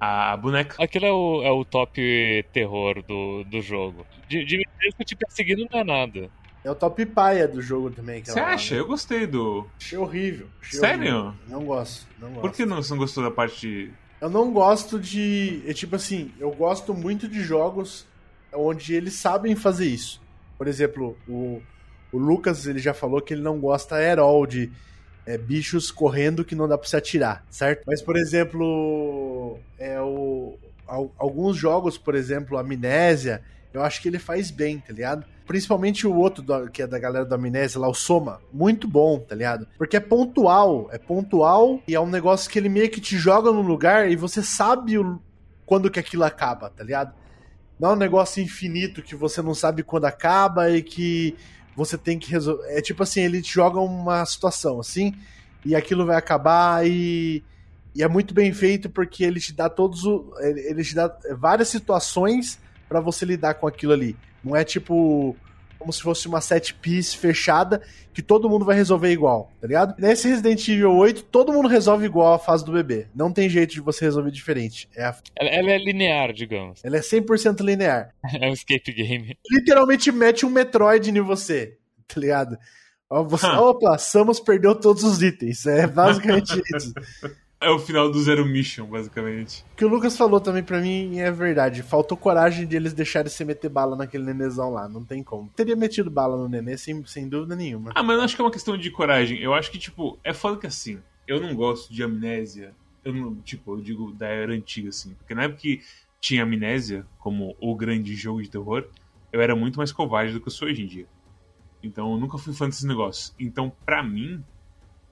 A 0.00 0.36
boneca. 0.36 0.82
Aquilo 0.82 1.06
é 1.06 1.12
o, 1.12 1.42
é 1.42 1.50
o 1.50 1.64
top 1.64 2.46
terror 2.52 3.02
do, 3.02 3.44
do 3.44 3.62
jogo. 3.62 4.06
De, 4.28 4.44
de 4.44 4.66
te 5.04 5.16
perseguindo 5.16 5.66
não 5.70 5.80
é 5.80 5.84
nada. 5.84 6.30
É 6.64 6.70
o 6.70 6.74
top 6.74 7.04
paia 7.06 7.46
do 7.46 7.60
jogo 7.60 7.90
também. 7.90 8.24
Você 8.24 8.38
acha? 8.40 8.74
Lá, 8.74 8.78
né? 8.78 8.82
Eu 8.82 8.88
gostei 8.88 9.26
do. 9.26 9.66
Achei 9.78 9.98
horrível. 9.98 10.48
Achei 10.62 10.80
Sério? 10.80 11.16
Horrível. 11.16 11.34
Não 11.46 11.64
gosto, 11.64 12.06
não 12.18 12.28
gosto. 12.28 12.40
Por 12.40 12.52
que 12.52 12.64
não, 12.64 12.82
você 12.82 12.90
não 12.90 12.98
gostou 12.98 13.22
da 13.22 13.30
parte 13.30 13.60
de. 13.60 13.90
Eu 14.20 14.30
não 14.30 14.50
gosto 14.52 14.98
de. 14.98 15.62
É 15.66 15.74
tipo 15.74 15.96
assim, 15.96 16.32
eu 16.38 16.50
gosto 16.50 16.94
muito 16.94 17.28
de 17.28 17.42
jogos 17.42 18.06
onde 18.52 18.94
eles 18.94 19.14
sabem 19.14 19.54
fazer 19.54 19.86
isso. 19.86 20.22
Por 20.56 20.66
exemplo, 20.66 21.18
o, 21.28 21.60
o 22.10 22.18
Lucas 22.18 22.66
ele 22.66 22.78
já 22.78 22.94
falou 22.94 23.20
que 23.20 23.34
ele 23.34 23.42
não 23.42 23.58
gosta 23.60 23.96
at 23.96 24.18
all 24.18 24.46
de 24.46 24.72
é, 25.26 25.38
bichos 25.38 25.90
correndo 25.90 26.44
que 26.44 26.54
não 26.54 26.68
dá 26.68 26.76
pra 26.76 26.88
se 26.88 26.96
atirar, 26.96 27.44
certo? 27.50 27.82
Mas, 27.86 28.02
por 28.02 28.16
exemplo, 28.16 29.58
é 29.78 30.00
o, 30.00 30.58
alguns 31.18 31.56
jogos, 31.56 31.96
por 31.96 32.14
exemplo, 32.14 32.58
Amnésia, 32.58 33.42
eu 33.72 33.82
acho 33.82 34.00
que 34.00 34.08
ele 34.08 34.18
faz 34.18 34.50
bem, 34.50 34.78
tá 34.78 34.92
ligado? 34.92 35.26
Principalmente 35.46 36.06
o 36.06 36.14
outro, 36.14 36.42
do, 36.42 36.70
que 36.70 36.82
é 36.82 36.86
da 36.86 36.98
galera 36.98 37.24
do 37.24 37.34
Amnésia 37.34 37.80
lá, 37.80 37.88
o 37.88 37.94
Soma. 37.94 38.40
Muito 38.52 38.86
bom, 38.86 39.18
tá 39.18 39.34
ligado? 39.34 39.66
Porque 39.76 39.96
é 39.96 40.00
pontual, 40.00 40.88
é 40.92 40.98
pontual 40.98 41.80
e 41.86 41.94
é 41.94 42.00
um 42.00 42.06
negócio 42.06 42.50
que 42.50 42.58
ele 42.58 42.68
meio 42.68 42.90
que 42.90 43.00
te 43.00 43.18
joga 43.18 43.50
num 43.50 43.62
lugar 43.62 44.10
e 44.10 44.16
você 44.16 44.42
sabe 44.42 44.98
o, 44.98 45.20
quando 45.66 45.90
que 45.90 45.98
aquilo 45.98 46.24
acaba, 46.24 46.70
tá 46.70 46.84
ligado? 46.84 47.14
Não 47.78 47.90
é 47.90 47.92
um 47.94 47.96
negócio 47.96 48.42
infinito 48.42 49.02
que 49.02 49.16
você 49.16 49.42
não 49.42 49.54
sabe 49.54 49.82
quando 49.82 50.04
acaba 50.04 50.70
e 50.70 50.80
que 50.80 51.36
você 51.76 51.98
tem 51.98 52.18
que 52.18 52.30
resolver. 52.30 52.64
É 52.68 52.80
tipo 52.80 53.02
assim, 53.02 53.20
ele 53.20 53.42
te 53.42 53.52
joga 53.52 53.80
uma 53.80 54.24
situação 54.24 54.80
assim, 54.80 55.14
e 55.64 55.74
aquilo 55.74 56.06
vai 56.06 56.16
acabar 56.16 56.86
e. 56.86 57.42
E 57.96 58.02
é 58.02 58.08
muito 58.08 58.34
bem 58.34 58.52
feito 58.52 58.90
porque 58.90 59.22
ele 59.22 59.38
te 59.38 59.52
dá 59.52 59.68
todos 59.68 60.04
o, 60.04 60.34
ele 60.40 60.82
te 60.82 60.96
dá 60.96 61.16
várias 61.38 61.68
situações 61.68 62.58
para 62.88 62.98
você 62.98 63.24
lidar 63.24 63.54
com 63.54 63.68
aquilo 63.68 63.92
ali. 63.92 64.16
Não 64.42 64.56
é 64.56 64.64
tipo 64.64 65.36
como 65.84 65.92
se 65.92 66.00
fosse 66.00 66.26
uma 66.26 66.40
set 66.40 66.72
piece 66.74 67.14
fechada 67.14 67.82
que 68.14 68.22
todo 68.22 68.48
mundo 68.48 68.64
vai 68.64 68.74
resolver 68.74 69.10
igual, 69.10 69.52
tá 69.60 69.66
ligado? 69.66 69.94
Nesse 69.98 70.26
Resident 70.26 70.66
Evil 70.66 70.96
8, 70.96 71.24
todo 71.24 71.52
mundo 71.52 71.68
resolve 71.68 72.06
igual 72.06 72.32
a 72.32 72.38
fase 72.38 72.64
do 72.64 72.72
bebê. 72.72 73.06
Não 73.14 73.30
tem 73.30 73.50
jeito 73.50 73.74
de 73.74 73.82
você 73.82 74.06
resolver 74.06 74.30
diferente. 74.30 74.88
É 74.96 75.04
a... 75.04 75.14
ela, 75.36 75.50
ela, 75.50 75.70
é 75.72 75.78
linear, 75.78 76.32
digamos. 76.32 76.82
Ela 76.82 76.96
é 76.96 77.00
100% 77.00 77.60
linear. 77.60 78.14
é 78.40 78.48
um 78.48 78.52
escape 78.52 78.92
game. 78.92 79.36
Literalmente 79.50 80.10
mete 80.10 80.46
um 80.46 80.50
Metroid 80.50 81.10
em 81.10 81.20
você, 81.20 81.76
tá 82.08 82.18
ligado? 82.18 82.56
Você, 83.10 83.46
opa, 83.46 83.98
Samus 83.98 84.40
perdeu 84.40 84.74
todos 84.74 85.04
os 85.04 85.22
itens. 85.22 85.66
É 85.66 85.86
basicamente 85.86 86.50
isso. 86.74 86.94
É 87.64 87.70
o 87.70 87.78
final 87.78 88.10
do 88.10 88.22
Zero 88.22 88.44
Mission, 88.44 88.84
basicamente. 88.84 89.64
O 89.72 89.76
que 89.76 89.84
o 89.86 89.88
Lucas 89.88 90.16
falou 90.18 90.38
também 90.38 90.62
para 90.62 90.80
mim 90.80 91.18
é 91.18 91.30
verdade. 91.30 91.82
Faltou 91.82 92.14
coragem 92.14 92.66
de 92.66 92.76
eles 92.76 92.92
deixarem 92.92 93.30
você 93.30 93.42
meter 93.42 93.70
bala 93.70 93.96
naquele 93.96 94.24
nenezão 94.24 94.70
lá. 94.70 94.86
Não 94.86 95.02
tem 95.02 95.22
como. 95.22 95.48
Teria 95.56 95.74
metido 95.74 96.10
bala 96.10 96.36
no 96.36 96.46
nenê, 96.46 96.76
sem, 96.76 97.02
sem 97.06 97.26
dúvida 97.26 97.56
nenhuma. 97.56 97.92
Ah, 97.94 98.02
mas 98.02 98.18
eu 98.18 98.22
acho 98.22 98.36
que 98.36 98.42
é 98.42 98.44
uma 98.44 98.50
questão 98.50 98.76
de 98.76 98.90
coragem. 98.90 99.38
Eu 99.38 99.54
acho 99.54 99.70
que, 99.70 99.78
tipo, 99.78 100.18
é 100.22 100.34
foda 100.34 100.58
que 100.58 100.66
assim. 100.66 100.98
Eu 101.26 101.40
não 101.40 101.54
gosto 101.54 101.90
de 101.90 102.02
amnésia. 102.02 102.74
Eu 103.02 103.14
não, 103.14 103.34
tipo, 103.36 103.72
eu 103.72 103.80
digo 103.80 104.12
da 104.12 104.26
era 104.26 104.52
antiga, 104.52 104.90
assim. 104.90 105.14
Porque 105.14 105.34
na 105.34 105.44
época 105.44 105.62
que 105.62 105.80
tinha 106.20 106.42
amnésia 106.42 107.06
como 107.18 107.56
o 107.58 107.74
grande 107.74 108.14
jogo 108.14 108.42
de 108.42 108.50
terror, 108.50 108.86
eu 109.32 109.40
era 109.40 109.56
muito 109.56 109.78
mais 109.78 109.90
covarde 109.90 110.34
do 110.34 110.40
que 110.40 110.48
eu 110.48 110.52
sou 110.52 110.68
hoje 110.68 110.82
em 110.82 110.86
dia. 110.86 111.06
Então 111.82 112.12
eu 112.12 112.18
nunca 112.18 112.36
fui 112.36 112.52
fã 112.52 112.66
desses 112.66 112.84
negócios. 112.84 113.34
Então, 113.38 113.72
pra 113.86 114.02
mim, 114.02 114.44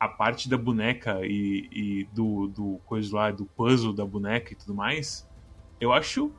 a 0.03 0.09
parte 0.09 0.49
da 0.49 0.59
boneca 0.59 1.21
e, 1.23 1.69
e 1.71 2.09
do, 2.13 2.49
do 2.49 2.81
coisa 2.85 3.15
lá, 3.15 3.31
do 3.31 3.47
puzzle 3.47 3.93
da 3.93 4.05
boneca 4.05 4.53
e 4.53 4.57
tudo 4.57 4.75
mais, 4.75 5.25
eu 5.81 5.93
acho 5.93 6.33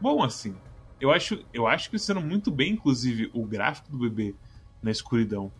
bom 0.00 0.22
assim. 0.22 0.54
Eu 1.00 1.10
acho, 1.10 1.44
eu 1.52 1.66
acho 1.66 1.90
que 1.90 1.98
sendo 1.98 2.20
muito 2.20 2.52
bem, 2.52 2.74
inclusive, 2.74 3.28
o 3.34 3.44
gráfico 3.44 3.90
do 3.90 3.98
bebê 3.98 4.32
na 4.80 4.92
escuridão. 4.92 5.50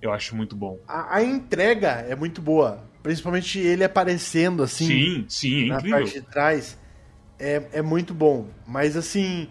Eu 0.00 0.14
acho 0.14 0.34
muito 0.34 0.56
bom. 0.56 0.78
A, 0.88 1.16
a 1.16 1.22
entrega 1.22 2.06
é 2.08 2.16
muito 2.16 2.40
boa. 2.40 2.82
Principalmente 3.02 3.58
ele 3.58 3.84
aparecendo 3.84 4.62
assim. 4.62 4.86
Sim, 4.86 5.24
sim, 5.28 5.64
é 5.64 5.68
na 5.68 5.76
incrível. 5.76 5.98
parte 5.98 6.14
de 6.14 6.22
trás. 6.22 6.78
É, 7.38 7.68
é 7.74 7.82
muito 7.82 8.14
bom. 8.14 8.48
Mas 8.66 8.96
assim, 8.96 9.46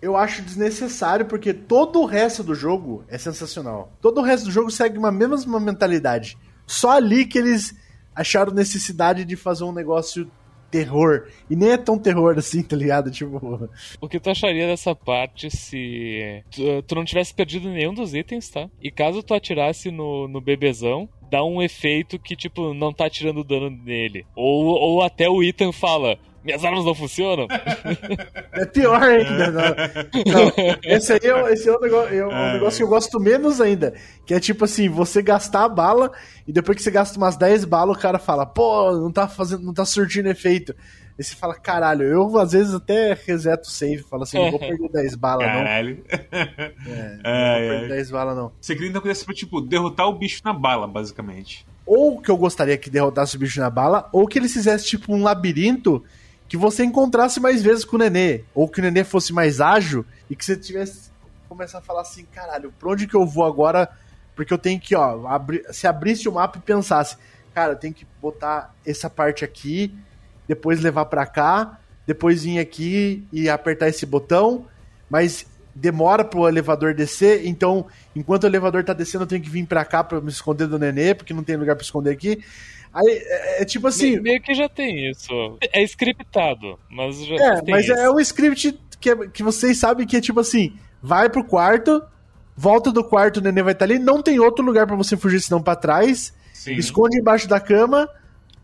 eu 0.00 0.16
acho 0.16 0.42
desnecessário 0.42 1.26
porque 1.26 1.52
todo 1.52 2.00
o 2.00 2.06
resto 2.06 2.42
do 2.42 2.54
jogo 2.54 3.04
é 3.08 3.18
sensacional. 3.18 3.92
Todo 4.00 4.20
o 4.20 4.22
resto 4.22 4.46
do 4.46 4.52
jogo 4.52 4.70
segue 4.70 4.96
uma 4.96 5.10
mesma 5.10 5.58
mentalidade. 5.58 6.38
Só 6.66 6.90
ali 6.90 7.26
que 7.26 7.38
eles 7.38 7.74
acharam 8.14 8.52
necessidade 8.52 9.24
de 9.24 9.36
fazer 9.36 9.64
um 9.64 9.72
negócio 9.72 10.30
terror. 10.70 11.28
E 11.48 11.56
nem 11.56 11.70
é 11.70 11.76
tão 11.76 11.98
terror 11.98 12.36
assim, 12.38 12.62
tá 12.62 12.76
ligado? 12.76 13.10
Tipo. 13.10 13.68
O 14.00 14.08
que 14.08 14.20
tu 14.20 14.30
acharia 14.30 14.66
dessa 14.66 14.94
parte 14.94 15.50
se 15.50 16.42
tu, 16.50 16.82
tu, 16.82 16.94
não 16.94 17.04
tivesse 17.04 17.32
perdido 17.32 17.68
nenhum 17.68 17.94
dos 17.94 18.14
itens, 18.14 18.48
tá? 18.48 18.68
E 18.82 18.90
caso 18.90 19.22
tu 19.22 19.34
atirasse 19.34 19.90
no, 19.90 20.28
no 20.28 20.40
bebezão, 20.40 21.08
dá 21.30 21.44
um 21.44 21.62
efeito 21.62 22.18
que, 22.18 22.36
tipo, 22.36 22.74
não 22.74 22.92
tá 22.92 23.08
tirando 23.08 23.44
dano 23.44 23.70
nele. 23.70 24.26
Ou, 24.34 24.64
ou 24.64 25.02
até 25.02 25.28
o 25.28 25.42
Ethan 25.42 25.72
fala. 25.72 26.18
Minhas 26.46 26.64
armas 26.64 26.84
não 26.84 26.94
funcionam? 26.94 27.48
É 28.52 28.64
pior 28.66 29.02
ainda. 29.02 29.50
Não. 29.50 29.62
Não, 30.26 30.52
esse 30.84 31.12
aí 31.12 31.18
é, 31.22 31.52
esse 31.52 31.68
é, 31.68 31.76
um, 31.76 31.80
negócio, 31.80 32.14
é 32.14 32.24
um 32.24 32.30
é. 32.30 32.52
negócio 32.52 32.78
que 32.78 32.82
eu 32.84 32.88
gosto 32.88 33.18
menos 33.18 33.60
ainda. 33.60 33.94
Que 34.24 34.34
é 34.34 34.38
tipo 34.38 34.64
assim, 34.64 34.88
você 34.88 35.20
gastar 35.20 35.64
a 35.64 35.68
bala 35.68 36.12
e 36.46 36.52
depois 36.52 36.76
que 36.76 36.84
você 36.84 36.90
gasta 36.90 37.18
umas 37.18 37.36
10 37.36 37.64
balas, 37.64 37.96
o 37.96 38.00
cara 38.00 38.18
fala, 38.18 38.46
pô, 38.46 38.92
não 38.92 39.10
tá 39.10 39.26
fazendo, 39.26 39.64
não 39.64 39.74
tá 39.74 39.84
surtindo 39.84 40.28
efeito. 40.28 40.72
Aí 41.18 41.24
você 41.24 41.34
fala, 41.34 41.54
caralho, 41.54 42.04
eu 42.04 42.38
às 42.38 42.52
vezes 42.52 42.74
até 42.74 43.18
reseto 43.26 43.68
o 43.68 43.72
save, 43.72 44.04
falo 44.04 44.22
assim, 44.22 44.38
não 44.38 44.50
vou 44.52 44.60
perder 44.60 44.88
10 44.88 45.14
balas, 45.16 45.48
não. 45.48 45.54
Caralho. 45.54 46.04
É, 46.08 47.58
não 47.58 47.58
vou 47.68 47.80
perder 47.80 47.88
10 47.88 48.10
balas, 48.12 48.36
não. 48.36 48.52
Você 48.60 48.74
queria 48.74 48.90
então 48.90 49.02
que 49.02 49.24
pra, 49.24 49.34
tipo, 49.34 49.60
derrotar 49.60 50.06
o 50.06 50.12
bicho 50.12 50.42
na 50.44 50.52
bala, 50.52 50.86
basicamente. 50.86 51.66
Ou 51.84 52.20
que 52.20 52.30
eu 52.30 52.36
gostaria 52.36 52.76
que 52.76 52.90
derrotasse 52.90 53.36
o 53.36 53.38
bicho 53.38 53.60
na 53.60 53.70
bala, 53.70 54.08
ou 54.12 54.26
que 54.26 54.38
eles 54.38 54.52
fizessem, 54.52 54.86
tipo, 54.86 55.14
um 55.14 55.22
labirinto 55.22 56.04
que 56.48 56.56
você 56.56 56.84
encontrasse 56.84 57.40
mais 57.40 57.62
vezes 57.62 57.84
com 57.84 57.96
o 57.96 57.98
Nenê, 57.98 58.44
ou 58.54 58.68
que 58.68 58.80
o 58.80 58.82
Nenê 58.82 59.04
fosse 59.04 59.32
mais 59.32 59.60
ágil 59.60 60.04
e 60.30 60.36
que 60.36 60.44
você 60.44 60.56
tivesse 60.56 61.10
começar 61.48 61.78
a 61.78 61.82
falar 61.82 62.02
assim, 62.02 62.24
caralho, 62.24 62.72
pra 62.78 62.90
onde 62.90 63.06
que 63.06 63.14
eu 63.14 63.26
vou 63.26 63.44
agora? 63.44 63.88
Porque 64.34 64.52
eu 64.52 64.58
tenho 64.58 64.78
que, 64.78 64.94
ó, 64.94 65.26
abri 65.26 65.64
se 65.70 65.86
abrisse 65.86 66.28
o 66.28 66.32
mapa 66.32 66.58
e 66.58 66.60
pensasse, 66.60 67.16
cara, 67.54 67.72
eu 67.72 67.76
tenho 67.76 67.94
que 67.94 68.06
botar 68.20 68.74
essa 68.84 69.08
parte 69.08 69.44
aqui, 69.44 69.96
depois 70.46 70.80
levar 70.80 71.06
para 71.06 71.24
cá, 71.26 71.80
depois 72.06 72.44
vir 72.44 72.58
aqui 72.58 73.26
e 73.32 73.48
apertar 73.48 73.88
esse 73.88 74.04
botão, 74.04 74.66
mas 75.08 75.46
demora 75.74 76.24
pro 76.24 76.48
elevador 76.48 76.94
descer, 76.94 77.46
então 77.46 77.86
enquanto 78.14 78.44
o 78.44 78.46
elevador 78.46 78.82
tá 78.84 78.92
descendo 78.92 79.24
eu 79.24 79.28
tenho 79.28 79.42
que 79.42 79.50
vir 79.50 79.66
pra 79.66 79.84
cá 79.84 80.02
pra 80.02 80.20
me 80.20 80.30
esconder 80.30 80.66
do 80.66 80.78
nenê, 80.78 81.14
porque 81.14 81.34
não 81.34 81.42
tem 81.42 81.56
lugar 81.56 81.76
pra 81.76 81.84
esconder 81.84 82.10
aqui. 82.10 82.42
Aí 82.96 83.06
é, 83.08 83.62
é 83.62 83.64
tipo 83.64 83.86
assim. 83.86 84.12
Me- 84.16 84.20
Meio 84.22 84.42
que 84.42 84.54
já 84.54 84.68
tem 84.68 85.10
isso. 85.10 85.58
É 85.72 85.82
scriptado, 85.82 86.78
mas 86.90 87.24
já 87.24 87.34
É, 87.34 87.60
tem 87.60 87.74
mas 87.74 87.84
isso. 87.84 87.92
é 87.94 88.10
um 88.10 88.18
script 88.20 88.78
que, 89.00 89.10
é- 89.10 89.28
que 89.28 89.42
vocês 89.42 89.76
sabem 89.78 90.06
que 90.06 90.16
é 90.16 90.20
tipo 90.20 90.40
assim: 90.40 90.76
vai 91.02 91.28
pro 91.28 91.44
quarto, 91.44 92.02
volta 92.56 92.90
do 92.90 93.04
quarto, 93.04 93.36
o 93.36 93.40
nenê 93.42 93.62
vai 93.62 93.72
estar 93.74 93.84
ali, 93.84 93.98
não 93.98 94.22
tem 94.22 94.40
outro 94.40 94.64
lugar 94.64 94.86
pra 94.86 94.96
você 94.96 95.16
fugir 95.16 95.40
senão 95.40 95.60
pra 95.62 95.76
trás, 95.76 96.34
Sim. 96.52 96.74
esconde 96.76 97.18
embaixo 97.18 97.46
da 97.46 97.60
cama, 97.60 98.08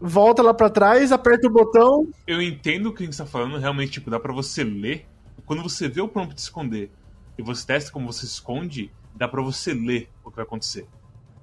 volta 0.00 0.42
lá 0.42 0.54
pra 0.54 0.70
trás, 0.70 1.12
aperta 1.12 1.46
o 1.46 1.50
botão. 1.52 2.08
Eu 2.26 2.40
entendo 2.40 2.86
o 2.86 2.94
que 2.94 3.02
a 3.02 3.06
gente 3.06 3.18
tá 3.18 3.26
falando, 3.26 3.58
realmente, 3.58 3.92
tipo, 3.92 4.10
dá 4.10 4.18
pra 4.18 4.32
você 4.32 4.64
ler. 4.64 5.06
Quando 5.44 5.62
você 5.62 5.88
vê 5.88 6.00
o 6.00 6.08
prompt 6.08 6.34
de 6.34 6.40
esconder 6.40 6.90
e 7.36 7.42
você 7.42 7.66
testa 7.66 7.90
como 7.90 8.10
você 8.10 8.24
esconde, 8.24 8.90
dá 9.14 9.28
pra 9.28 9.42
você 9.42 9.74
ler 9.74 10.08
o 10.24 10.30
que 10.30 10.36
vai 10.36 10.44
acontecer. 10.44 10.86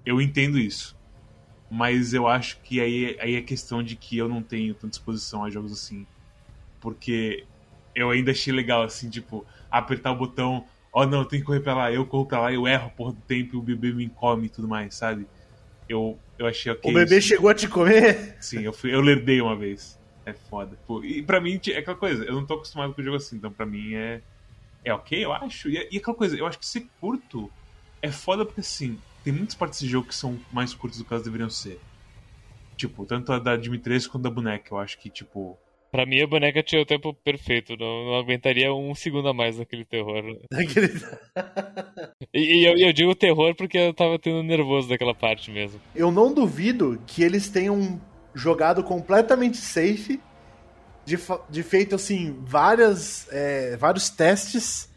Eu 0.05 0.19
entendo 0.19 0.57
isso. 0.57 0.97
Mas 1.69 2.13
eu 2.13 2.27
acho 2.27 2.59
que 2.61 2.81
aí, 2.81 3.15
aí 3.19 3.35
é 3.35 3.41
questão 3.41 3.83
de 3.83 3.95
que 3.95 4.17
eu 4.17 4.27
não 4.27 4.41
tenho 4.41 4.73
tanta 4.73 4.89
disposição 4.89 5.43
a 5.43 5.49
jogos 5.49 5.71
assim. 5.71 6.05
Porque 6.81 7.45
eu 7.93 8.09
ainda 8.09 8.31
achei 8.31 8.51
legal, 8.51 8.83
assim, 8.83 9.09
tipo, 9.09 9.45
apertar 9.69 10.11
o 10.11 10.15
botão, 10.15 10.65
ó, 10.91 11.05
não, 11.05 11.19
eu 11.19 11.25
tenho 11.25 11.41
que 11.41 11.45
correr 11.45 11.59
pra 11.59 11.75
lá, 11.75 11.91
eu 11.91 12.05
corro 12.05 12.25
pra 12.25 12.41
lá, 12.41 12.53
eu 12.53 12.67
erro 12.67 12.87
a 12.87 12.89
porra 12.89 13.13
do 13.13 13.21
tempo 13.21 13.55
e 13.55 13.57
o 13.57 13.61
bebê 13.61 13.91
me 13.91 14.09
come 14.09 14.47
e 14.47 14.49
tudo 14.49 14.67
mais, 14.67 14.95
sabe? 14.95 15.27
Eu, 15.87 16.17
eu 16.37 16.47
achei 16.47 16.71
ok. 16.71 16.89
o 16.89 16.93
bebê 16.93 17.21
chegou 17.21 17.49
a 17.49 17.53
te 17.53 17.67
comer. 17.67 18.37
Sim, 18.39 18.61
eu, 18.61 18.73
fui, 18.73 18.93
eu 18.93 19.01
lerdei 19.01 19.41
uma 19.41 19.55
vez. 19.55 19.99
É 20.25 20.33
foda. 20.33 20.77
Pô, 20.87 21.03
e 21.03 21.21
pra 21.21 21.41
mim, 21.41 21.59
é 21.69 21.77
aquela 21.77 21.97
coisa, 21.97 22.23
eu 22.23 22.33
não 22.33 22.45
tô 22.45 22.55
acostumado 22.55 22.93
com 22.93 23.01
o 23.01 23.03
jogo 23.03 23.17
assim, 23.17 23.35
então 23.35 23.51
pra 23.51 23.65
mim 23.65 23.93
é. 23.93 24.21
É 24.83 24.93
ok, 24.93 25.25
eu 25.25 25.33
acho. 25.33 25.69
E, 25.69 25.89
e 25.91 25.97
aquela 25.97 26.15
coisa, 26.15 26.37
eu 26.37 26.45
acho 26.45 26.57
que 26.57 26.65
ser 26.65 26.87
curto 27.01 27.51
é 28.01 28.11
foda 28.11 28.45
porque 28.45 28.61
assim, 28.61 28.97
tem 29.29 29.37
muitas 29.37 29.53
partes 29.55 29.79
desse 29.79 29.91
jogo 29.91 30.07
que 30.07 30.15
são 30.15 30.39
mais 30.51 30.73
curtas 30.73 30.97
do 30.97 31.05
que 31.05 31.13
elas 31.13 31.23
deveriam 31.23 31.49
ser. 31.49 31.79
Tipo, 32.75 33.05
tanto 33.05 33.31
a 33.31 33.37
da 33.39 33.55
Dimitrescu 33.55 34.13
quanto 34.13 34.25
a 34.25 34.29
da 34.29 34.35
boneca, 34.35 34.73
eu 34.73 34.79
acho 34.79 34.97
que, 34.97 35.09
tipo. 35.09 35.55
Pra 35.91 36.05
mim, 36.05 36.21
a 36.21 36.27
boneca 36.27 36.63
tinha 36.63 36.81
o 36.81 36.85
tempo 36.85 37.13
perfeito. 37.13 37.75
Não, 37.77 38.05
não 38.05 38.15
aguentaria 38.15 38.73
um 38.73 38.93
segundo 38.95 39.27
a 39.27 39.33
mais 39.33 39.57
daquele 39.57 39.85
terror. 39.85 40.23
Aquele- 40.53 40.89
E, 42.33 42.39
e 42.61 42.65
eu, 42.65 42.77
eu 42.77 42.93
digo 42.93 43.15
terror 43.15 43.55
porque 43.55 43.77
eu 43.77 43.93
tava 43.93 44.19
tendo 44.19 44.43
nervoso 44.43 44.87
daquela 44.89 45.15
parte 45.15 45.49
mesmo. 45.51 45.79
Eu 45.95 46.11
não 46.11 46.33
duvido 46.33 47.01
que 47.07 47.23
eles 47.23 47.49
tenham 47.49 47.99
jogado 48.35 48.83
completamente 48.83 49.57
safe, 49.57 50.19
de, 51.05 51.17
de 51.49 51.63
feito 51.63 51.95
assim, 51.95 52.35
várias, 52.41 53.27
é, 53.31 53.75
vários 53.77 54.09
testes 54.09 54.88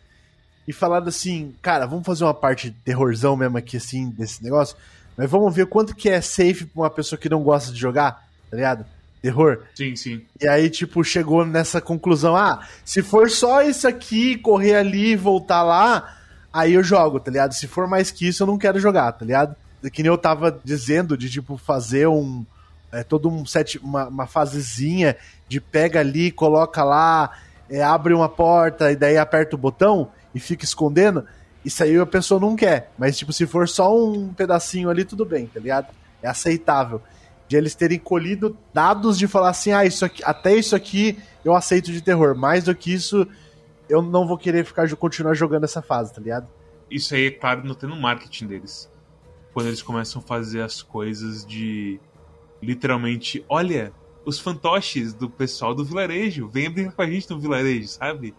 e 0.67 0.73
falado 0.73 1.09
assim, 1.09 1.55
cara, 1.61 1.87
vamos 1.87 2.07
fazer 2.07 2.25
uma 2.25 2.35
parte 2.35 2.71
de 2.71 2.77
terrorzão 2.77 3.37
mesmo 3.37 3.59
aqui, 3.59 3.77
assim, 3.77 4.11
desse 4.11 4.43
negócio, 4.43 4.77
mas 5.17 5.31
vamos 5.31 5.55
ver 5.55 5.67
quanto 5.67 5.95
que 5.95 6.09
é 6.09 6.21
safe 6.21 6.65
pra 6.65 6.83
uma 6.83 6.91
pessoa 6.91 7.19
que 7.19 7.29
não 7.29 7.43
gosta 7.43 7.73
de 7.73 7.79
jogar, 7.79 8.27
tá 8.51 8.57
ligado? 8.57 8.87
Terror. 9.21 9.61
Sim, 9.75 9.95
sim. 9.95 10.23
E 10.41 10.49
aí, 10.49 10.69
tipo, 10.69 11.05
chegou 11.05 11.47
nessa 11.47 11.81
conclusão: 11.81 12.35
ah, 12.35 12.67
se 12.85 13.03
for 13.03 13.31
só 13.31 13.63
isso 13.63 13.87
aqui, 13.87 14.37
correr 14.37 14.75
ali 14.75 15.13
e 15.13 15.17
voltar 15.17 15.63
lá, 15.63 16.17
aí 16.53 16.73
eu 16.73 16.83
jogo, 16.83 17.21
tá 17.21 17.31
ligado? 17.31 17.53
Se 17.53 17.69
for 17.69 17.87
mais 17.87 18.11
que 18.11 18.27
isso, 18.27 18.43
eu 18.43 18.49
não 18.49 18.59
quero 18.59 18.81
jogar, 18.81 19.13
tá 19.13 19.25
ligado? 19.25 19.55
Que 19.93 20.03
nem 20.03 20.11
eu 20.11 20.19
tava 20.19 20.61
dizendo, 20.65 21.17
de 21.17 21.31
tipo, 21.31 21.57
fazer 21.57 22.09
um. 22.09 22.45
É, 22.91 23.03
todo 23.05 23.29
um 23.29 23.47
set, 23.47 23.79
uma, 23.79 24.09
uma 24.09 24.27
fasezinha 24.27 25.17
de 25.49 25.61
pega 25.61 26.01
ali, 26.01 26.31
coloca 26.31 26.85
lá, 26.85 27.31
é, 27.71 27.83
abre 27.83 28.13
uma 28.13 28.29
porta 28.29 28.91
e 28.93 28.97
daí 28.97 29.17
aperta 29.17 29.55
o 29.55 29.59
botão 29.59 30.11
e 30.35 30.41
fica 30.41 30.65
escondendo. 30.65 31.25
Isso 31.65 31.83
aí 31.83 31.97
a 31.99 32.07
pessoa 32.07 32.41
não 32.41 32.57
quer. 32.57 32.93
Mas, 32.99 33.17
tipo, 33.17 33.33
se 33.33 33.47
for 33.47 33.69
só 33.69 33.97
um 33.97 34.33
pedacinho 34.33 34.91
ali, 34.91 35.05
tudo 35.05 35.25
bem, 35.25 35.47
tá 35.47 35.61
ligado? 35.61 35.89
É 36.23 36.29
aceitável 36.29 37.01
de 37.49 37.57
eles 37.57 37.75
terem 37.75 37.99
colhido 37.99 38.57
dados 38.73 39.19
de 39.19 39.29
falar 39.29 39.51
assim, 39.51 39.73
ah, 39.73 39.85
isso 39.85 40.05
aqui, 40.05 40.23
até 40.25 40.55
isso 40.55 40.75
aqui 40.75 41.19
eu 41.45 41.55
aceito 41.55 41.93
de 41.93 42.01
terror. 42.01 42.35
Mais 42.35 42.65
do 42.65 42.75
que 42.75 42.93
isso, 42.93 43.27
eu 43.89 44.01
não 44.01 44.27
vou 44.27 44.39
querer 44.39 44.65
ficar 44.65 44.89
continuar 44.97 45.35
jogando 45.35 45.65
essa 45.65 45.83
fase, 45.83 46.15
tá 46.15 46.21
ligado? 46.21 46.49
Isso 46.91 47.15
aí 47.15 47.27
é 47.27 47.31
claro 47.31 47.63
no 47.65 47.77
no 47.89 47.97
marketing 48.01 48.47
deles. 48.47 48.91
Quando 49.53 49.67
eles 49.67 49.83
começam 49.83 50.23
a 50.23 50.25
fazer 50.25 50.63
as 50.63 50.83
coisas 50.83 51.45
de. 51.45 52.01
Literalmente, 52.63 53.45
olha, 53.49 53.93
os 54.25 54.39
fantoches 54.39 55.13
do 55.13 55.29
pessoal 55.29 55.75
do 55.75 55.85
vilarejo, 55.85 56.49
venha 56.49 56.71
brincar 56.71 56.93
com 56.93 57.03
a 57.03 57.11
gente 57.11 57.29
no 57.29 57.39
vilarejo, 57.39 57.89
sabe? 57.89 58.35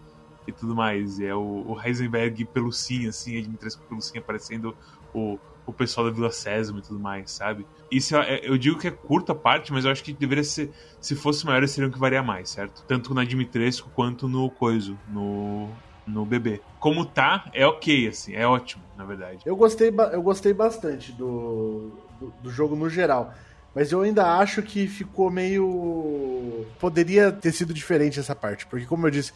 E 0.48 0.52
tudo 0.52 0.76
mais. 0.76 1.20
E 1.20 1.26
é 1.26 1.36
o, 1.36 1.64
o 1.68 1.82
Heisenberg 1.82 2.46
pelucinha, 2.46 3.10
assim, 3.10 3.38
a 3.38 3.42
Dimitrescu 3.42 3.84
pelucinha 3.88 4.20
aparecendo 4.22 4.76
o, 5.14 5.40
o 5.66 5.72
pessoal 5.74 6.08
da 6.08 6.14
Vila 6.14 6.32
Sésamo 6.32 6.80
e 6.80 6.82
tudo 6.82 7.00
mais, 7.00 7.32
sabe? 7.32 7.66
Isso 7.92 8.16
é- 8.18 8.42
eu 8.44 8.58
digo 8.58 8.78
que 8.80 8.88
é 8.88 8.92
curta 8.92 9.34
parte, 9.34 9.72
mas 9.72 9.86
eu 9.86 9.92
acho 9.92 10.04
que 10.04 10.14
deveria 10.14 10.44
ser. 10.44 10.72
Se 11.00 11.16
fosse 11.16 11.46
maior, 11.46 11.60
eles 11.60 11.74
teriam 11.74 11.92
que 11.92 12.00
variar 12.00 12.26
mais, 12.26 12.50
certo? 12.50 12.84
Tanto 12.88 13.14
na 13.14 13.24
Dimitrescu 13.24 13.90
quanto 13.92 14.28
no 14.28 14.50
Coiso, 14.50 14.98
no, 15.10 15.70
no 16.06 16.26
bebê. 16.26 16.62
Como 16.80 17.06
tá, 17.06 17.50
é 17.54 17.66
ok, 17.66 18.08
assim, 18.08 18.34
é 18.34 18.46
ótimo, 18.48 18.84
na 18.98 19.06
verdade. 19.06 19.40
Eu 19.46 19.56
gostei, 19.56 19.94
eu 20.12 20.22
gostei 20.22 20.54
bastante 20.54 21.12
do, 21.14 21.92
do, 22.20 22.34
do 22.44 22.50
jogo 22.52 22.76
no 22.76 22.90
geral. 22.90 23.34
Mas 23.76 23.92
eu 23.92 24.02
ainda 24.02 24.38
acho 24.38 24.62
que 24.62 24.88
ficou 24.88 25.32
meio. 25.32 26.66
Poderia 26.80 27.32
ter 27.32 27.52
sido 27.52 27.74
diferente 27.74 28.20
essa 28.20 28.36
parte. 28.36 28.68
Porque, 28.68 28.86
como 28.86 29.08
eu 29.08 29.12
disse, 29.12 29.34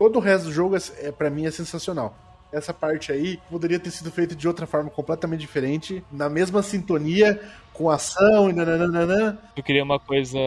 todo 0.00 0.16
o 0.16 0.18
resto 0.18 0.46
do 0.46 0.52
jogo, 0.52 0.74
é, 0.74 0.80
é, 1.02 1.12
para 1.12 1.28
mim, 1.28 1.44
é 1.44 1.50
sensacional. 1.50 2.16
Essa 2.50 2.72
parte 2.72 3.12
aí 3.12 3.38
poderia 3.50 3.78
ter 3.78 3.90
sido 3.90 4.10
feita 4.10 4.34
de 4.34 4.48
outra 4.48 4.66
forma 4.66 4.88
completamente 4.88 5.40
diferente, 5.40 6.02
na 6.10 6.26
mesma 6.26 6.62
sintonia, 6.62 7.38
com 7.74 7.90
ação 7.90 8.48
e 8.48 8.52
nananana. 8.54 9.38
Eu 9.54 9.62
queria 9.62 9.84
uma 9.84 10.00
coisa. 10.00 10.38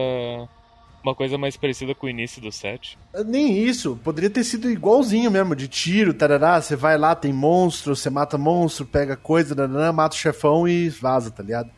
Uma 1.04 1.14
coisa 1.14 1.36
mais 1.36 1.56
parecida 1.56 1.94
com 1.94 2.06
o 2.06 2.08
início 2.08 2.40
do 2.40 2.50
set. 2.50 2.98
Nem 3.26 3.58
isso, 3.58 4.00
poderia 4.02 4.30
ter 4.30 4.42
sido 4.42 4.70
igualzinho 4.70 5.30
mesmo, 5.30 5.54
de 5.54 5.68
tiro, 5.68 6.14
tarará, 6.14 6.60
você 6.60 6.74
vai 6.74 6.96
lá, 6.96 7.14
tem 7.14 7.30
monstro, 7.30 7.94
você 7.94 8.08
mata 8.08 8.38
monstro, 8.38 8.86
pega 8.86 9.14
coisa, 9.14 9.54
nananã, 9.54 9.92
mata 9.92 10.16
o 10.16 10.18
chefão 10.18 10.66
e 10.66 10.88
vaza, 10.88 11.30
tá 11.30 11.42
ligado? 11.42 11.70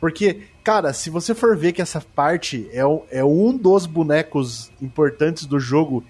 Porque, 0.00 0.44
cara, 0.64 0.94
se 0.94 1.10
você 1.10 1.34
for 1.34 1.54
ver 1.58 1.72
que 1.72 1.82
essa 1.82 2.00
parte 2.00 2.66
é, 2.72 2.80
é 3.10 3.22
um 3.22 3.54
dos 3.54 3.84
bonecos 3.84 4.72
importantes 4.80 5.44
do 5.44 5.60
jogo 5.60 6.02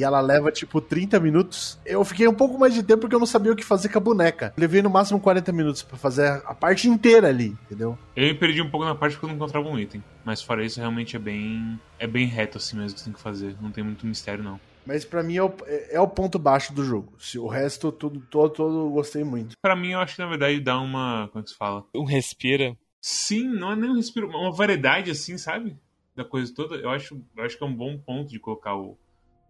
e 0.00 0.04
ela 0.04 0.20
leva 0.20 0.50
tipo 0.50 0.80
30 0.80 1.20
minutos, 1.20 1.78
eu 1.84 2.02
fiquei 2.04 2.26
um 2.26 2.34
pouco 2.34 2.58
mais 2.58 2.72
de 2.74 2.82
tempo 2.82 3.02
porque 3.02 3.14
eu 3.14 3.20
não 3.20 3.26
sabia 3.26 3.52
o 3.52 3.56
que 3.56 3.64
fazer 3.64 3.88
com 3.90 3.98
a 3.98 4.00
boneca. 4.00 4.52
Levei 4.56 4.80
no 4.82 4.88
máximo 4.90 5.20
40 5.20 5.52
minutos 5.52 5.82
pra 5.82 5.96
fazer 5.98 6.26
a 6.46 6.54
parte 6.54 6.88
inteira 6.88 7.28
ali, 7.28 7.56
entendeu? 7.66 7.98
Eu 8.16 8.26
me 8.28 8.34
perdi 8.34 8.62
um 8.62 8.70
pouco 8.70 8.86
na 8.86 8.94
parte 8.94 9.12
porque 9.12 9.26
eu 9.26 9.28
não 9.28 9.36
encontrava 9.36 9.68
um 9.68 9.78
item. 9.78 10.02
Mas 10.24 10.42
fora 10.42 10.64
isso, 10.64 10.80
realmente 10.80 11.16
é 11.16 11.18
bem. 11.18 11.78
É 11.98 12.06
bem 12.06 12.26
reto 12.26 12.56
assim 12.58 12.76
mesmo 12.76 12.94
que 12.94 13.00
você 13.00 13.04
tem 13.04 13.12
que 13.14 13.20
fazer. 13.20 13.54
Não 13.60 13.70
tem 13.70 13.84
muito 13.84 14.06
mistério, 14.06 14.42
não. 14.42 14.58
Mas 14.86 15.04
pra 15.04 15.22
mim 15.22 15.36
é 15.36 15.42
o, 15.42 15.52
é- 15.66 15.96
é 15.96 16.00
o 16.00 16.08
ponto 16.08 16.38
baixo 16.38 16.72
do 16.74 16.82
jogo. 16.84 17.12
Se 17.18 17.38
o 17.38 17.46
resto, 17.46 17.92
tudo, 17.92 18.20
todo, 18.30 18.50
todo 18.54 18.78
eu 18.86 18.90
gostei 18.90 19.22
muito. 19.22 19.54
Pra 19.60 19.76
mim, 19.76 19.90
eu 19.90 20.00
acho 20.00 20.16
que 20.16 20.22
na 20.22 20.28
verdade 20.28 20.58
dá 20.60 20.80
uma. 20.80 21.28
Como 21.30 21.40
é 21.40 21.44
que 21.44 21.50
se 21.50 21.56
fala? 21.56 21.84
Um 21.94 22.04
respira. 22.04 22.74
Sim, 23.02 23.48
não 23.48 23.72
é 23.72 23.76
nem 23.76 23.90
um 23.90 23.96
respiro, 23.96 24.28
uma 24.28 24.50
variedade 24.52 25.10
assim, 25.10 25.36
sabe? 25.38 25.76
Da 26.16 26.24
coisa 26.24 26.52
toda. 26.54 26.76
Eu 26.76 26.90
acho, 26.90 27.20
eu 27.36 27.44
acho 27.44 27.56
que 27.56 27.62
é 27.64 27.66
um 27.66 27.74
bom 27.74 27.96
ponto 27.98 28.30
de 28.30 28.38
colocar 28.38 28.74
o, 28.76 28.98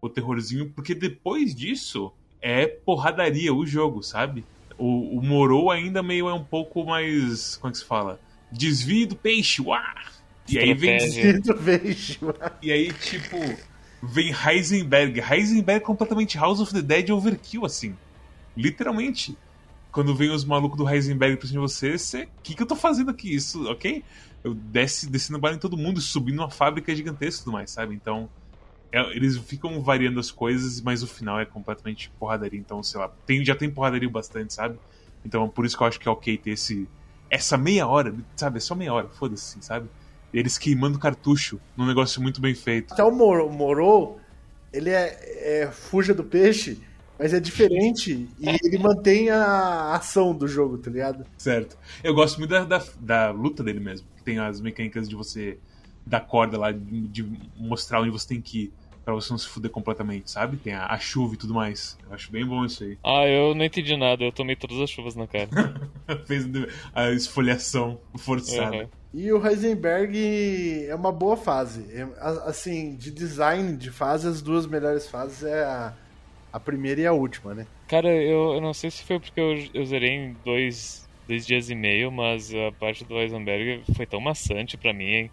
o 0.00 0.08
terrorzinho, 0.08 0.70
porque 0.70 0.94
depois 0.94 1.54
disso 1.54 2.12
é 2.40 2.66
porradaria 2.66 3.52
o 3.54 3.66
jogo, 3.66 4.02
sabe? 4.02 4.44
O, 4.78 5.18
o 5.18 5.22
Morou 5.22 5.70
ainda 5.70 6.02
meio 6.02 6.28
é 6.28 6.32
um 6.32 6.42
pouco 6.42 6.84
mais. 6.84 7.56
Como 7.56 7.70
é 7.70 7.72
que 7.72 7.78
se 7.78 7.84
fala? 7.84 8.18
Desvio 8.50 9.08
do 9.08 9.16
peixe, 9.16 9.60
uá! 9.60 9.94
E 10.48 10.58
aí 10.58 10.74
vem. 10.74 10.96
Estratégia. 10.96 11.34
Sinto 11.34 11.54
beijo. 11.54 12.34
E 12.62 12.72
aí, 12.72 12.92
tipo, 12.92 13.36
vem 14.02 14.32
Heisenberg. 14.32 15.20
Heisenberg 15.20 15.82
é 15.82 15.86
completamente 15.86 16.36
House 16.38 16.60
of 16.60 16.72
the 16.72 16.82
Dead 16.82 17.10
overkill, 17.10 17.64
assim. 17.64 17.94
Literalmente. 18.56 19.36
Quando 19.92 20.14
vem 20.14 20.30
os 20.30 20.44
malucos 20.44 20.78
do 20.78 20.88
Heisenberg 20.88 21.36
pra 21.36 21.48
cima 21.48 21.66
de 21.66 21.72
você, 21.72 21.98
você. 21.98 22.22
O 22.22 22.28
que, 22.42 22.54
que 22.54 22.62
eu 22.62 22.66
tô 22.66 22.76
fazendo 22.76 23.10
aqui? 23.10 23.34
Isso, 23.34 23.68
ok? 23.68 24.02
Eu 24.42 24.54
desce, 24.54 25.10
descendo 25.10 25.38
bala 25.38 25.56
em 25.56 25.58
todo 25.58 25.76
mundo, 25.76 26.00
subindo 26.00 26.38
uma 26.38 26.50
fábrica 26.50 26.94
gigantesca 26.94 27.42
e 27.42 27.44
tudo 27.44 27.52
mais, 27.52 27.70
sabe? 27.70 27.94
Então. 27.94 28.28
É- 28.92 29.16
eles 29.16 29.36
ficam 29.38 29.80
variando 29.80 30.18
as 30.20 30.30
coisas, 30.30 30.80
mas 30.80 31.02
o 31.02 31.06
final 31.06 31.38
é 31.38 31.44
completamente 31.44 32.10
porradaria. 32.18 32.58
Então, 32.58 32.82
sei 32.82 33.00
lá, 33.00 33.08
tem, 33.26 33.44
já 33.44 33.54
tem 33.54 33.70
porradaria 33.70 34.08
bastante, 34.08 34.52
sabe? 34.52 34.78
Então, 35.24 35.48
por 35.48 35.64
isso 35.64 35.76
que 35.76 35.82
eu 35.82 35.86
acho 35.86 36.00
que 36.00 36.08
é 36.08 36.10
ok 36.10 36.36
ter 36.36 36.50
esse. 36.50 36.88
Essa 37.28 37.56
meia 37.56 37.86
hora, 37.86 38.14
sabe? 38.34 38.58
É 38.58 38.60
só 38.60 38.74
meia 38.74 38.92
hora, 38.92 39.08
foda-se, 39.08 39.52
assim, 39.52 39.62
sabe? 39.62 39.88
Eles 40.32 40.58
queimando 40.58 40.98
cartucho 40.98 41.60
num 41.76 41.86
negócio 41.86 42.20
muito 42.20 42.40
bem 42.40 42.54
feito. 42.54 42.92
Até 42.92 43.04
o 43.04 43.10
Moro, 43.10 44.18
ele 44.72 44.90
é, 44.90 45.62
é 45.62 45.70
fuja 45.70 46.14
do 46.14 46.24
peixe, 46.24 46.80
mas 47.18 47.34
é 47.34 47.40
diferente 47.40 48.28
e 48.38 48.48
ele 48.64 48.78
mantém 48.78 49.30
a 49.30 49.94
ação 49.94 50.34
do 50.34 50.48
jogo, 50.48 50.78
tá 50.78 50.90
ligado? 50.90 51.26
Certo. 51.38 51.76
Eu 52.02 52.14
gosto 52.14 52.38
muito 52.38 52.50
da, 52.50 52.64
da, 52.64 52.82
da 52.98 53.30
luta 53.30 53.62
dele 53.62 53.80
mesmo. 53.80 54.06
Que 54.16 54.22
tem 54.22 54.38
as 54.38 54.60
mecânicas 54.60 55.08
de 55.08 55.14
você 55.14 55.58
dar 56.06 56.20
corda 56.20 56.58
lá, 56.58 56.72
de, 56.72 57.08
de 57.08 57.32
mostrar 57.56 58.00
onde 58.00 58.10
você 58.10 58.28
tem 58.28 58.40
que 58.40 58.64
ir. 58.64 58.72
Pra 59.10 59.14
você 59.20 59.32
não 59.32 59.38
se 59.38 59.48
fuder 59.48 59.70
completamente, 59.70 60.30
sabe? 60.30 60.56
Tem 60.56 60.72
a, 60.72 60.86
a 60.86 60.98
chuva 60.98 61.34
e 61.34 61.36
tudo 61.36 61.52
mais. 61.52 61.98
Eu 62.08 62.14
acho 62.14 62.30
bem 62.30 62.46
bom 62.46 62.64
isso 62.64 62.84
aí. 62.84 62.96
Ah, 63.04 63.26
eu 63.26 63.54
não 63.54 63.64
entendi 63.64 63.96
nada, 63.96 64.22
eu 64.22 64.30
tomei 64.32 64.54
todas 64.54 64.78
as 64.78 64.88
chuvas 64.90 65.16
na 65.16 65.26
cara. 65.26 65.48
Fez 66.26 66.44
a 66.94 67.10
esfoliação 67.10 67.98
forçada. 68.18 68.76
Uhum. 68.76 68.88
E 69.12 69.32
o 69.32 69.44
Heisenberg 69.44 70.86
é 70.86 70.94
uma 70.94 71.10
boa 71.10 71.36
fase. 71.36 71.84
É, 71.92 72.02
a- 72.20 72.44
Assim, 72.50 72.94
de 72.96 73.10
design 73.10 73.76
de 73.76 73.90
fase, 73.90 74.28
as 74.28 74.40
duas 74.40 74.66
melhores 74.66 75.08
fases 75.08 75.42
é 75.42 75.64
a, 75.64 75.92
a 76.52 76.60
primeira 76.60 77.00
e 77.00 77.06
a 77.06 77.12
última, 77.12 77.54
né? 77.54 77.66
Cara, 77.88 78.08
eu, 78.08 78.54
eu 78.54 78.60
não 78.60 78.72
sei 78.72 78.90
se 78.90 79.02
foi 79.02 79.18
porque 79.18 79.40
eu, 79.40 79.54
eu 79.74 79.84
zerei 79.84 80.10
em 80.10 80.34
dois, 80.44 81.08
dois 81.26 81.44
dias 81.44 81.68
e 81.70 81.74
meio, 81.74 82.12
mas 82.12 82.54
a 82.54 82.70
parte 82.78 83.04
do 83.04 83.18
Heisenberg 83.18 83.82
foi 83.96 84.06
tão 84.06 84.20
maçante 84.20 84.76
pra 84.78 84.92
mim, 84.94 85.04
hein? 85.06 85.30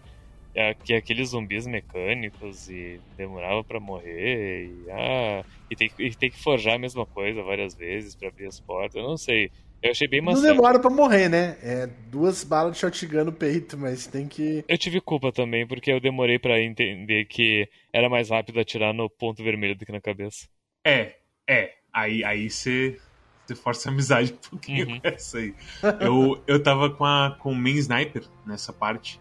É, 0.54 0.74
que 0.74 0.94
aqueles 0.94 1.28
zumbis 1.30 1.66
mecânicos 1.66 2.68
e 2.68 3.00
demorava 3.16 3.62
pra 3.62 3.78
morrer 3.78 4.66
e, 4.66 4.90
ah, 4.90 5.44
e, 5.70 5.76
tem, 5.76 5.88
que- 5.88 6.02
e 6.02 6.14
tem 6.14 6.30
que 6.30 6.42
forjar 6.42 6.74
a 6.74 6.78
mesma 6.78 7.06
coisa 7.06 7.42
várias 7.42 7.74
vezes 7.74 8.16
pra 8.16 8.28
abrir 8.28 8.46
as 8.46 8.58
portas. 8.60 8.96
Eu 8.96 9.06
não 9.08 9.16
sei. 9.16 9.50
Eu 9.80 9.92
achei 9.92 10.08
bem 10.08 10.20
Não 10.20 10.32
maçante. 10.32 10.48
demora 10.56 10.80
pra 10.80 10.90
morrer, 10.90 11.28
né? 11.28 11.56
É 11.62 11.86
duas 11.86 12.42
balas 12.42 12.72
de 12.72 12.78
shotgun 12.80 13.24
no 13.24 13.32
peito, 13.32 13.78
mas 13.78 14.08
tem 14.08 14.26
que. 14.26 14.64
Eu 14.66 14.76
tive 14.78 15.00
culpa 15.00 15.30
também, 15.30 15.64
porque 15.64 15.92
eu 15.92 16.00
demorei 16.00 16.38
pra 16.40 16.60
entender 16.60 17.26
que 17.26 17.68
era 17.92 18.08
mais 18.08 18.30
rápido 18.30 18.58
atirar 18.58 18.92
no 18.92 19.08
ponto 19.08 19.44
vermelho 19.44 19.76
do 19.76 19.86
que 19.86 19.92
na 19.92 20.00
cabeça. 20.00 20.48
É, 20.84 21.14
é. 21.48 21.74
Aí 21.92 22.24
aí 22.24 22.50
você 22.50 22.98
você 23.46 23.54
força 23.54 23.88
a 23.88 23.92
amizade 23.92 24.32
um 24.32 24.50
pouquinho 24.50 24.88
Uhum. 24.88 25.00
com 25.00 25.08
essa 25.08 25.38
aí. 25.38 25.54
Eu, 26.00 26.42
eu 26.46 26.60
tava 26.62 26.90
com, 26.90 27.04
a, 27.04 27.36
com 27.40 27.52
o 27.52 27.54
main 27.54 27.76
sniper 27.76 28.24
nessa 28.44 28.72
parte. 28.72 29.20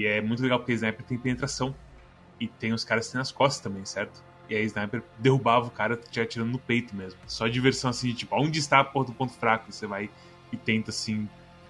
E 0.00 0.06
é 0.06 0.18
muito 0.22 0.42
legal 0.42 0.58
porque 0.58 0.72
sniper 0.72 1.04
tem 1.04 1.18
penetração. 1.18 1.74
E 2.40 2.48
tem 2.48 2.72
os 2.72 2.84
caras 2.84 3.06
que 3.06 3.12
têm 3.12 3.18
nas 3.18 3.30
costas 3.30 3.60
também, 3.60 3.84
certo? 3.84 4.24
E 4.48 4.54
aí 4.54 4.64
sniper 4.64 5.02
derrubava 5.18 5.66
o 5.66 5.70
cara 5.70 5.94
te 5.94 6.18
atirando 6.18 6.50
no 6.52 6.58
peito 6.58 6.96
mesmo. 6.96 7.20
Só 7.26 7.46
diversão 7.46 7.90
assim, 7.90 8.08
de, 8.08 8.14
tipo, 8.14 8.34
onde 8.34 8.58
está 8.58 8.80
a 8.80 8.84
porra 8.84 9.08
do 9.08 9.12
ponto 9.12 9.34
fraco? 9.34 9.70
Você 9.70 9.86
vai 9.86 10.08
e 10.50 10.56
tenta 10.56 10.88
assim 10.90 11.28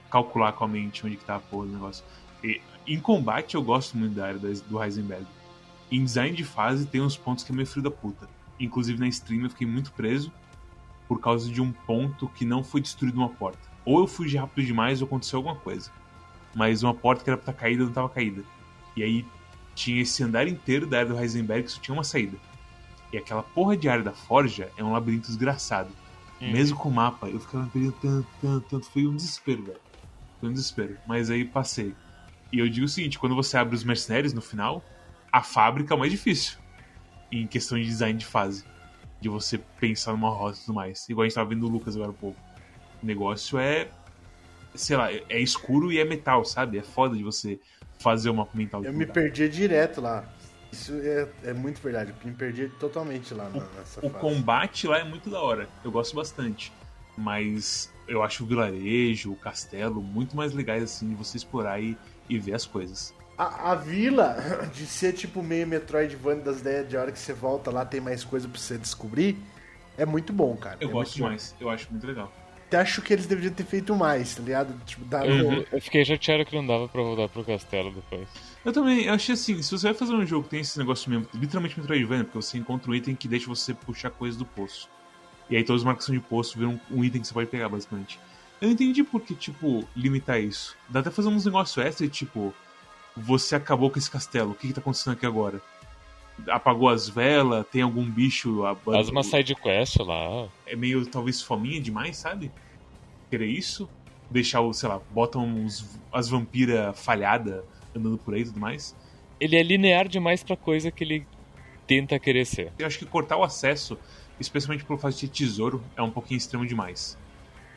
calcular 0.09 0.53
com 0.53 0.63
a 0.63 0.69
mente 0.69 1.05
onde 1.05 1.17
que 1.17 1.25
tá 1.25 1.35
a 1.35 1.41
porra 1.41 1.67
do 1.67 1.73
negócio. 1.73 2.05
E, 2.45 2.61
em 2.87 3.01
combate 3.01 3.57
eu 3.57 3.63
gosto 3.65 3.99
muito 3.99 4.15
da 4.15 4.29
área 4.29 4.39
do 4.39 4.53
do 4.63 4.83
Heisenberg. 4.83 5.27
Em 5.91 6.05
design 6.05 6.37
de 6.37 6.45
fase 6.45 6.87
tem 6.87 7.01
uns 7.01 7.17
pontos 7.17 7.43
que 7.43 7.51
é 7.51 7.55
meio 7.55 7.67
frio 7.67 7.83
da 7.83 7.91
puta. 7.91 8.29
Inclusive 8.61 9.01
na 9.01 9.09
stream 9.09 9.43
eu 9.43 9.51
fiquei 9.51 9.67
muito 9.67 9.91
preso 9.93 10.33
por 11.09 11.21
causa 11.21 11.51
de 11.51 11.61
um 11.61 11.73
ponto 11.73 12.29
que 12.29 12.45
não 12.45 12.63
foi 12.63 12.81
destruído 12.81 13.17
uma 13.19 13.29
porta. 13.29 13.69
Ou 13.85 13.99
eu 13.99 14.07
fugi 14.07 14.37
rápido 14.37 14.65
demais 14.65 15.03
ou 15.03 15.07
aconteceu 15.09 15.39
alguma 15.39 15.57
coisa. 15.57 15.91
Mas 16.55 16.83
uma 16.83 16.95
porta 16.95 17.23
que 17.23 17.31
era 17.31 17.37
pra 17.37 17.51
estar 17.51 17.61
caída 17.61 17.85
não 17.85 17.93
tava 17.93 18.09
caída. 18.09 18.43
E 18.97 19.03
aí 19.03 19.27
tinha 19.75 20.03
esse 20.03 20.23
andar 20.23 20.49
inteiro 20.49 20.87
da 20.87 20.99
área 20.99 21.13
do 21.13 21.19
Heisenberg 21.19 21.65
que 21.65 21.73
só 21.73 21.81
tinha 21.81 21.95
uma 21.95 22.05
saída. 22.05 22.37
E 23.13 23.19
aquela 23.19 23.43
porra 23.43 23.77
de 23.77 23.89
área 23.89 24.05
da 24.05 24.13
Forja 24.13 24.71
é 24.77 24.85
um 24.85 24.93
labirinto 24.93 25.27
desgraçado. 25.27 25.91
Hum. 26.41 26.53
Mesmo 26.53 26.77
com 26.77 26.89
o 26.89 26.93
mapa, 26.93 27.29
eu 27.29 27.41
ficava 27.41 27.67
perdendo 27.67 27.93
tanto, 28.01 28.29
tanto, 28.41 28.67
tanto. 28.69 28.91
Foi 28.91 29.07
um 29.07 29.15
desespero, 29.15 29.65
velho. 29.65 29.81
Foi 30.39 30.49
um 30.49 30.53
desespero. 30.53 30.97
Mas 31.07 31.31
aí 31.31 31.45
passei. 31.45 31.95
E 32.53 32.59
eu 32.59 32.69
digo 32.69 32.87
o 32.87 32.89
seguinte: 32.89 33.19
quando 33.19 33.35
você 33.35 33.57
abre 33.57 33.75
os 33.75 33.85
mercenários 33.85 34.33
no 34.33 34.41
final, 34.41 34.83
a 35.31 35.43
fábrica 35.43 35.93
é 35.93 35.97
o 35.97 35.99
mais 35.99 36.11
difícil. 36.11 36.59
Em 37.31 37.47
questão 37.47 37.79
de 37.79 37.85
design 37.85 38.19
de 38.19 38.27
fase. 38.27 38.65
De 39.21 39.29
você 39.29 39.59
pensar 39.79 40.13
numa 40.13 40.31
rota 40.31 40.59
e 40.59 40.61
tudo 40.63 40.75
mais. 40.75 41.09
Igual 41.09 41.25
a 41.25 41.29
gente 41.29 41.35
tava 41.35 41.49
vendo 41.49 41.67
o 41.67 41.69
Lucas 41.69 41.95
agora 41.95 42.11
há 42.11 42.15
pouco. 42.15 42.41
O 43.03 43.07
negócio 43.07 43.59
é. 43.59 43.89
Sei 44.75 44.97
lá, 44.97 45.13
é 45.13 45.39
escuro 45.41 45.93
e 45.93 45.99
é 45.99 46.05
metal, 46.05 46.45
sabe? 46.45 46.79
É 46.79 46.83
foda 46.83 47.17
de 47.17 47.23
você 47.23 47.59
fazer 47.99 48.31
o 48.31 48.35
mapa 48.35 48.57
mental. 48.57 48.85
Eu 48.85 48.93
me 48.93 49.07
perdia 49.07 49.49
direto 49.49 50.01
lá. 50.01 50.25
Isso 50.73 50.93
é, 51.03 51.29
é 51.51 51.53
muito 51.53 51.81
verdade. 51.81 52.15
Eu 52.23 52.31
me 52.31 52.35
perdia 52.37 52.71
totalmente 52.79 53.35
lá 53.35 53.49
na- 53.49 53.67
nessa 53.77 54.01
O 54.05 54.11
fase. 54.11 54.21
combate 54.21 54.87
lá 54.87 54.99
é 54.99 55.05
muito 55.05 55.29
da 55.29 55.41
hora. 55.41 55.69
Eu 55.85 55.91
gosto 55.91 56.15
bastante. 56.15 56.73
Mas 57.19 57.91
eu 58.07 58.23
acho 58.23 58.45
o 58.45 58.47
vilarejo, 58.47 59.33
o 59.33 59.37
castelo, 59.37 60.01
muito 60.01 60.37
mais 60.37 60.53
legais 60.55 60.83
assim 60.83 61.09
de 61.09 61.15
você 61.15 61.37
explorar 61.37 61.81
e, 61.81 61.97
e 62.29 62.39
ver 62.39 62.55
as 62.55 62.65
coisas. 62.65 63.13
A, 63.37 63.73
a 63.73 63.75
vila, 63.75 64.37
de 64.73 64.87
ser 64.87 65.13
tipo 65.13 65.43
meio 65.43 65.67
Metroidvania 65.67 66.43
das 66.43 66.61
ideias 66.61 66.89
de 66.89 66.97
hora 66.97 67.11
que 67.13 67.19
você 67.19 67.33
volta 67.33 67.71
lá 67.71 67.85
tem 67.85 68.01
mais 68.01 68.25
coisa 68.25 68.49
pra 68.49 68.59
você 68.59 68.79
descobrir, 68.79 69.37
é 69.99 70.07
muito 70.07 70.33
bom, 70.33 70.57
cara. 70.57 70.79
Eu 70.81 70.89
é 70.89 70.93
gosto 70.93 71.19
muito 71.19 71.19
bom. 71.19 71.25
demais. 71.25 71.55
Eu 71.61 71.69
acho 71.69 71.91
muito 71.91 72.07
legal. 72.07 72.33
Até 72.71 72.77
acho 72.79 73.03
que 73.03 73.13
eles 73.13 73.27
deveriam 73.27 73.53
ter 73.53 73.65
feito 73.65 73.97
mais, 73.97 74.37
tá 74.37 74.43
ligado? 74.45 74.73
Tipo, 74.87 75.05
dar 75.05 75.27
Eu, 75.27 75.37
no- 75.43 75.67
eu 75.73 75.81
fiquei 75.83 76.05
chateado 76.05 76.45
que 76.47 76.55
não 76.55 76.65
dava 76.65 76.87
pra 76.89 77.03
voltar 77.03 77.29
pro 77.29 77.43
castelo 77.45 77.91
depois. 77.91 78.29
Eu 78.65 78.73
também, 78.73 79.07
eu 79.07 79.13
achei 79.13 79.33
assim, 79.35 79.61
se 79.61 79.73
você 79.73 79.89
vai 79.89 79.95
fazer 79.95 80.13
um 80.15 80.25
jogo 80.25 80.45
que 80.45 80.51
tem 80.51 80.61
esse 80.61 80.79
negócio 80.79 81.11
mesmo, 81.11 81.27
literalmente 81.35 81.77
Metroidvania, 81.81 82.23
porque 82.23 82.41
você 82.41 82.59
encontra 82.59 82.89
um 82.89 82.95
item 82.95 83.17
que 83.17 83.27
deixa 83.27 83.49
você 83.49 83.75
puxar 83.75 84.11
coisas 84.11 84.39
do 84.39 84.45
poço. 84.45 84.89
E 85.51 85.57
aí 85.57 85.65
todas 85.65 85.83
as 85.83 85.85
marcações 85.85 86.21
de 86.21 86.25
poço 86.25 86.57
viram 86.57 86.81
um 86.93 87.03
item 87.05 87.21
que 87.21 87.27
você 87.27 87.35
pode 87.35 87.49
pegar, 87.49 87.69
basicamente. 87.69 88.21
Eu 88.61 88.67
não 88.69 88.73
entendi 88.75 89.03
por 89.03 89.21
que, 89.21 89.35
tipo, 89.35 89.85
limitar 89.97 90.41
isso. 90.41 90.77
Dá 90.89 91.01
até 91.01 91.11
fazer 91.11 91.27
uns 91.29 91.45
negócios 91.45 91.85
extra, 91.85 92.07
tipo, 92.07 92.55
você 93.17 93.57
acabou 93.57 93.91
com 93.91 93.99
esse 93.99 94.09
castelo, 94.09 94.53
o 94.53 94.55
que, 94.55 94.69
que 94.69 94.75
tá 94.75 94.81
acontecendo 94.81 95.15
aqui 95.15 95.27
agora? 95.27 95.61
Apagou 96.49 96.89
as 96.89 97.09
velas, 97.09 97.67
tem 97.71 97.83
algum 97.83 98.05
bicho. 98.05 98.63
Faz 98.85 99.09
uma 99.09 99.23
side 99.23 99.55
quest 99.55 99.97
lá. 99.99 100.49
é 100.67 100.77
meio 100.77 101.05
talvez 101.07 101.43
fominha 101.43 101.81
demais, 101.81 102.17
sabe? 102.17 102.51
Querer 103.29 103.47
isso, 103.47 103.89
deixar 104.31 104.61
o, 104.61 104.73
sei 104.73 104.89
lá, 104.89 105.01
botam 105.11 105.45
uns, 105.45 105.99
as 106.13 106.29
vampiras 106.29 106.99
falhadas 106.99 107.63
andando 107.95 108.19
por 108.19 108.35
aí 108.35 108.43
e 108.43 108.45
tudo 108.45 108.61
mais. 108.61 108.97
Ele 109.39 109.57
é 109.57 109.63
linear 109.63 110.09
demais 110.09 110.43
pra 110.43 110.57
coisa 110.57 110.91
que 110.91 111.05
ele 111.05 111.27
tenta 111.87 112.19
querer 112.19 112.45
ser. 112.45 112.73
Eu 112.79 112.87
acho 112.87 112.99
que 112.99 113.07
cortar 113.07 113.37
o 113.37 113.43
acesso, 113.43 113.99
especialmente 114.39 114.85
pelo 114.85 114.99
fato 114.99 115.15
de 115.15 115.23
ter 115.23 115.29
tesouro, 115.29 115.83
é 115.97 116.03
um 116.03 116.11
pouquinho 116.11 116.39
extremo 116.39 116.67
demais. 116.67 117.19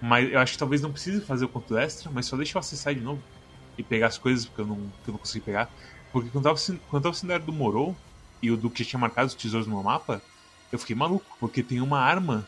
Mas 0.02 0.32
eu 0.32 0.40
acho 0.40 0.54
que 0.54 0.60
talvez 0.60 0.82
não 0.82 0.92
precise 0.92 1.22
fazer 1.22 1.46
o 1.46 1.50
conto 1.50 1.78
extra, 1.78 2.12
mas 2.12 2.26
só 2.26 2.36
deixa 2.36 2.58
eu 2.58 2.60
acessar 2.60 2.94
de 2.94 3.00
novo 3.02 3.22
e 3.78 3.84
pegar 3.84 4.08
as 4.08 4.18
coisas 4.18 4.46
que 4.46 4.60
eu 4.60 4.66
não, 4.66 4.76
que 4.76 5.10
eu 5.10 5.14
não 5.14 5.18
consegui 5.18 5.46
pegar. 5.46 5.72
Porque 6.12 6.30
quando 6.30 6.46
eu 6.48 6.54
tava, 6.54 6.78
quando 6.90 6.96
eu 6.96 7.02
tava 7.02 7.16
sendo 7.16 7.34
área 7.34 7.46
do 7.46 7.54
Morou 7.54 7.96
e 8.44 8.52
o 8.52 8.58
Duque 8.58 8.84
já 8.84 8.90
tinha 8.92 9.00
marcado 9.00 9.28
os 9.28 9.34
tesouros 9.34 9.66
no 9.68 9.82
mapa, 9.82 10.22
eu 10.72 10.78
fiquei 10.78 10.96
maluco, 10.96 11.26
porque 11.40 11.64
tem 11.64 11.82
uma 11.82 12.00
arma 12.00 12.48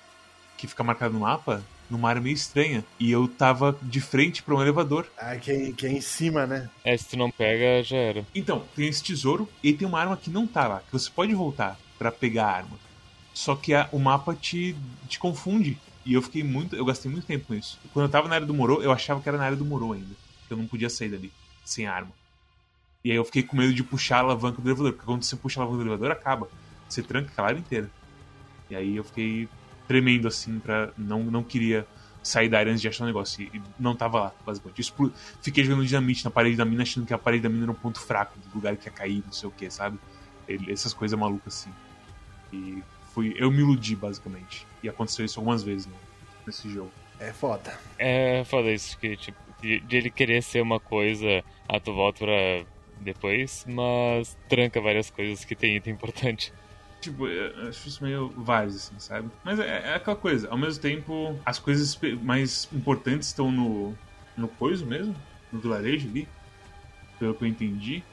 que 0.58 0.68
fica 0.68 0.84
marcada 0.84 1.12
no 1.14 1.22
mapa 1.22 1.64
numa 1.89 2.10
área 2.10 2.22
meio 2.22 2.34
estranha. 2.34 2.84
E 3.00 3.12
eu 3.12 3.28
tava 3.28 3.78
de 3.82 4.02
frente 4.02 4.41
pra 4.43 4.56
um 4.56 4.62
elevador. 4.62 5.08
Ah, 5.18 5.36
que, 5.36 5.52
é, 5.52 5.72
que 5.72 5.86
é 5.86 5.91
em 5.91 6.02
cima, 6.02 6.46
né? 6.48 6.70
É, 6.84 6.98
se 6.98 7.06
tu 7.10 7.18
não 7.18 7.30
pega, 7.32 7.84
já 7.84 7.98
era. 7.98 8.26
Então, 8.34 8.66
tem 8.76 8.88
esse 8.88 9.04
tesouro 9.04 9.48
e 9.64 9.72
tem 9.74 9.88
uma 9.88 10.00
arma 10.00 10.18
que 10.18 10.30
não 10.30 10.46
tá 10.48 10.68
lá, 10.68 10.80
que 10.80 10.91
você 10.91 11.10
pode 11.10 11.34
voltar 11.36 11.80
pra 11.98 12.12
pegar 12.12 12.46
a 12.48 12.52
arma. 12.58 12.78
Só 13.34 13.56
que 13.56 13.74
a- 13.74 13.88
o 13.91 14.00
mapa 14.00 14.34
te, 14.34 14.76
te 15.08 15.20
confunde. 15.20 15.78
E 16.06 16.14
eu 16.14 16.22
fiquei 16.22 16.43
muito. 16.43 16.76
Eu 16.76 16.86
gastei 16.86 17.12
muito 17.12 17.26
tempo 17.28 17.46
com 17.48 17.54
isso. 17.54 17.80
Quando 17.93 18.06
eu 18.06 18.12
tava 18.12 18.28
na 18.28 18.36
área 18.36 18.48
do 18.48 18.54
Morô, 18.54 18.82
eu 18.82 18.91
achava 18.91 19.22
que 19.22 19.28
era 19.30 19.38
na 19.38 19.43
área 19.46 19.58
do 19.58 19.66
Morô 19.66 19.93
ainda. 19.93 20.16
Que 20.48 20.54
eu 20.54 20.58
não 20.58 20.66
podia 20.68 20.89
sair 20.89 21.10
dali 21.10 21.32
sem 21.64 21.86
a 21.88 21.93
arma. 21.93 22.12
E 23.06 23.12
aí 23.12 23.18
eu 23.18 23.24
fiquei 23.24 23.43
com 23.43 23.56
medo 23.56 23.72
de 23.72 23.84
puxar 23.84 24.18
a 24.18 24.20
alavanca 24.22 24.60
do 24.60 24.68
elevador, 24.68 24.93
porque 24.93 25.06
quando 25.06 25.22
você 25.22 25.36
puxa 25.36 25.60
a 25.60 25.64
alavanca 25.64 25.84
do 25.84 25.89
elevador, 25.91 26.12
acaba. 26.12 26.49
Você 26.89 27.03
tranca 27.03 27.30
aquela 27.32 27.49
área 27.49 27.60
inteira. 27.60 27.88
E 28.68 28.76
aí 28.76 28.95
eu 28.95 29.03
fiquei 29.03 29.47
tremendo 29.88 30.28
assim 30.28 30.58
pra. 30.58 30.89
Não, 30.97 31.24
não 31.24 31.43
queria 31.43 31.86
sair 32.24 32.49
da 32.49 32.58
área 32.58 32.72
antes 32.72 32.82
de 32.82 32.88
achar 32.88 33.03
o 33.03 33.08
negócio. 33.08 33.43
E, 33.43 33.62
não 33.80 33.95
tava 33.95 34.20
lá, 34.20 34.34
basicamente. 34.43 34.80
Eu 34.80 34.82
explo- 34.82 35.14
Fiquei 35.39 35.64
jogando 35.64 35.86
dinamite 35.86 36.26
na 36.26 36.32
parede 36.32 36.58
da 36.58 36.66
mina, 36.66 36.82
achando 36.82 37.06
que 37.06 37.14
a 37.14 37.18
parede 37.20 37.43
da 37.43 37.49
mina 37.49 37.66
era 37.66 37.72
um 37.72 37.76
ponto 37.76 37.99
fraco, 38.01 38.39
do 38.39 38.56
lugar 38.56 38.76
que 38.76 38.88
ia 38.88 38.91
cair, 38.91 39.22
não 39.24 39.32
sei 39.32 39.47
o 39.49 39.51
que, 39.51 39.70
sabe? 39.70 39.99
Ele- 40.47 40.72
essas 40.72 40.91
coisas 40.91 41.18
malucas 41.20 41.53
assim. 41.62 41.72
E 42.51 42.82
fui. 43.14 43.36
Eu 43.38 43.51
me 43.51 43.60
iludi, 43.60 43.95
basicamente. 43.95 44.66
E 44.82 44.89
aconteceu 44.89 45.24
isso 45.24 45.39
algumas 45.39 45.62
vezes 45.62 45.86
né, 45.86 45.93
nesse 46.47 46.68
jogo. 46.70 46.91
É 47.20 47.32
foda. 47.32 47.80
É 47.99 48.43
foda 48.45 48.72
isso, 48.72 48.97
que, 48.97 49.16
tipo, 49.16 49.38
de, 49.62 49.80
de 49.82 49.95
ele 49.95 50.10
querer 50.10 50.41
ser 50.41 50.62
uma 50.62 50.80
coisa, 50.80 51.43
ah, 51.70 51.80
tu 51.80 51.93
volta 51.93 52.26
pra 52.26 52.66
depois, 53.02 53.66
mas 53.68 54.38
tranca 54.48 54.82
várias 54.82 55.10
coisas 55.10 55.46
que 55.46 55.56
tem 55.56 55.76
item 55.76 55.93
importante. 55.93 56.54
Tipo, 57.02 57.28
eu 57.28 57.68
acho 57.70 57.88
isso 57.88 58.04
meio 58.04 58.30
vários, 58.30 58.76
assim, 58.76 58.96
sabe? 58.98 59.30
Mas 59.43 59.60
é, 59.60 59.91
é 59.91 59.93
aquela 59.96 60.16
coisa, 60.16 60.50
ao 60.50 60.58
mesmo 60.58 60.82
tempo, 60.82 61.38
as 61.46 61.60
coisas 61.60 61.98
mais 62.24 62.68
importantes 62.74 63.28
estão 63.28 63.52
no, 63.52 63.96
no 64.36 64.48
coiso 64.48 64.86
mesmo, 64.86 65.16
no 65.52 65.60
vilarejo 65.60 66.08
ali, 66.08 66.28
pelo 67.20 67.36
que 67.36 67.43
eu 67.43 67.48
entendi. 67.48 68.04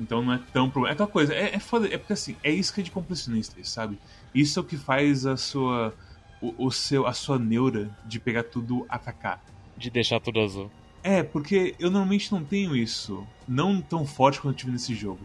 Então 0.00 0.22
não 0.22 0.34
é 0.34 0.40
tão 0.52 0.70
problema. 0.70 0.92
É 0.92 0.94
aquela 0.94 1.08
coisa, 1.08 1.34
é, 1.34 1.54
é 1.54 1.58
foda, 1.58 1.92
é 1.92 1.98
porque 1.98 2.12
assim, 2.12 2.36
é 2.42 2.50
isca 2.52 2.82
de 2.82 2.90
completionista, 2.90 3.56
sabe? 3.64 3.98
Isso 4.34 4.58
é 4.58 4.62
o 4.62 4.64
que 4.64 4.76
faz 4.76 5.26
a 5.26 5.36
sua. 5.36 5.94
O, 6.40 6.66
o 6.66 6.70
seu, 6.70 7.04
a 7.04 7.12
sua 7.12 7.36
neura 7.36 7.90
de 8.04 8.20
pegar 8.20 8.44
tudo 8.44 8.86
atacar. 8.88 9.42
De 9.76 9.90
deixar 9.90 10.20
tudo 10.20 10.38
azul. 10.40 10.70
É, 11.02 11.22
porque 11.22 11.74
eu 11.78 11.90
normalmente 11.90 12.30
não 12.32 12.44
tenho 12.44 12.74
isso 12.76 13.26
não 13.46 13.80
tão 13.80 14.04
forte 14.04 14.40
quanto 14.40 14.54
eu 14.54 14.58
tive 14.58 14.72
nesse 14.72 14.94
jogo. 14.94 15.20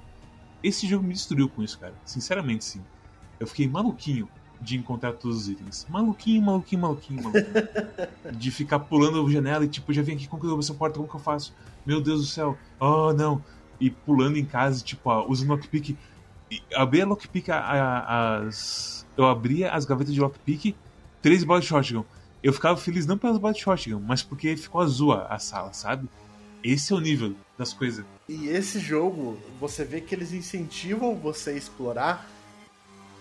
Esse 0.62 0.88
jogo 0.88 1.04
me 1.06 1.14
destruiu 1.14 1.50
com 1.50 1.62
isso, 1.64 1.78
cara. 1.80 1.94
Sinceramente, 2.06 2.64
sim. 2.64 2.82
Eu 3.40 3.48
fiquei 3.48 3.68
maluquinho 3.68 4.30
de 4.62 4.78
encontrar 4.78 5.14
todos 5.14 5.38
os 5.42 5.50
itens. 5.50 5.86
Maluquinho, 5.90 6.42
maluquinho, 6.42 6.82
maluquinho, 6.82 7.24
maluquinho. 7.24 7.46
de 8.38 8.52
ficar 8.52 8.80
pulando 8.80 9.26
a 9.26 9.30
janela 9.30 9.66
e 9.66 9.68
tipo, 9.68 9.92
já 9.92 10.02
vem 10.02 10.16
aqui, 10.16 10.28
como 10.28 10.42
que 10.42 10.48
eu 10.48 10.52
abro 10.52 10.64
essa 10.64 10.74
porta? 10.74 10.96
Como 10.98 11.10
que 11.10 11.16
eu 11.16 11.20
faço? 11.20 11.54
Meu 11.86 12.00
Deus 12.00 12.22
do 12.22 12.28
céu. 12.28 12.58
Oh, 12.80 13.12
não. 13.12 13.44
E 13.80 13.90
pulando 13.90 14.38
em 14.38 14.46
casa, 14.46 14.82
tipo, 14.84 15.10
ó, 15.10 15.26
usando 15.28 15.50
o 15.50 15.54
lockpick. 15.54 15.98
Eu 16.72 16.80
abria 16.80 17.06
lockpick 17.06 17.50
a- 17.50 17.58
a- 17.60 18.38
as. 18.38 19.06
Eu 19.18 19.26
abria 19.26 19.72
as 19.72 19.84
gavetas 19.86 20.14
de 20.14 20.22
lockpick, 20.22 20.76
três 21.22 21.44
bolas 21.44 21.64
de 21.64 21.70
shotgun. 21.70 22.06
Eu 22.44 22.52
ficava 22.52 22.78
feliz 22.78 23.06
não 23.06 23.18
pelas 23.18 23.38
bolas 23.38 23.56
de 23.56 23.64
shotgun, 23.64 24.02
mas 24.02 24.22
porque 24.22 24.58
ficou 24.58 24.82
azul 24.82 25.14
a, 25.14 25.40
sala, 25.40 25.72
sabe? 25.72 26.10
Esse 26.62 26.92
é 26.92 26.96
o 26.96 27.00
nível 27.00 27.34
das 27.58 27.74
coisas. 27.74 28.06
E 28.28 28.48
esse 28.50 28.80
jogo, 28.80 29.38
você 29.60 29.86
vê 29.86 30.02
que 30.02 30.14
eles 30.14 30.34
incentivam 30.34 31.16
você 31.16 31.52
a 31.52 31.54
explorar, 31.54 32.28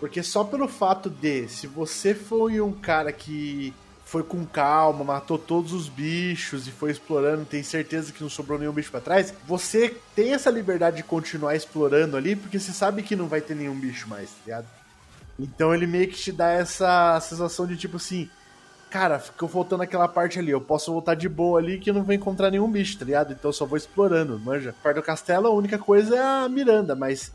porque 0.00 0.22
só 0.24 0.42
pelo 0.42 0.66
fato 0.66 1.08
de, 1.08 1.46
se 1.48 1.68
você 1.68 2.14
foi 2.14 2.60
um 2.60 2.72
cara 2.72 3.12
que 3.12 3.72
foi 4.04 4.24
com 4.24 4.44
calma, 4.44 5.04
matou 5.04 5.38
todos 5.38 5.72
os 5.72 5.88
bichos 5.88 6.66
e 6.66 6.72
foi 6.72 6.90
explorando, 6.90 7.44
tem 7.44 7.62
certeza 7.62 8.12
que 8.12 8.22
não 8.22 8.28
sobrou 8.28 8.58
nenhum 8.58 8.72
bicho 8.72 8.90
pra 8.90 9.00
trás, 9.00 9.32
você 9.46 9.96
tem 10.14 10.34
essa 10.34 10.50
liberdade 10.50 10.96
de 10.96 11.02
continuar 11.02 11.54
explorando 11.54 12.16
ali, 12.16 12.34
porque 12.34 12.58
você 12.58 12.72
sabe 12.72 13.02
que 13.02 13.16
não 13.16 13.28
vai 13.28 13.40
ter 13.40 13.54
nenhum 13.54 13.78
bicho 13.78 14.08
mais, 14.08 14.30
tá 14.30 14.36
ligado? 14.44 14.66
Então 15.38 15.74
ele 15.74 15.86
meio 15.86 16.08
que 16.08 16.16
te 16.16 16.30
dá 16.30 16.50
essa 16.50 17.18
sensação 17.20 17.66
de 17.66 17.76
tipo 17.76 17.96
assim, 17.96 18.28
cara, 18.92 19.18
ficou 19.18 19.48
faltando 19.48 19.82
aquela 19.82 20.06
parte 20.06 20.38
ali, 20.38 20.50
eu 20.50 20.60
posso 20.60 20.92
voltar 20.92 21.14
de 21.14 21.26
boa 21.26 21.58
ali 21.58 21.78
que 21.78 21.88
eu 21.88 21.94
não 21.94 22.04
vou 22.04 22.14
encontrar 22.14 22.50
nenhum 22.50 22.70
bicho, 22.70 22.98
tá 22.98 23.04
ligado? 23.06 23.32
Então 23.32 23.48
eu 23.48 23.52
só 23.52 23.64
vou 23.64 23.78
explorando, 23.78 24.38
manja. 24.38 24.74
Perto 24.82 24.96
do 24.96 25.02
castelo 25.02 25.46
a 25.46 25.50
única 25.50 25.78
coisa 25.78 26.14
é 26.14 26.20
a 26.44 26.48
Miranda, 26.48 26.94
mas 26.94 27.32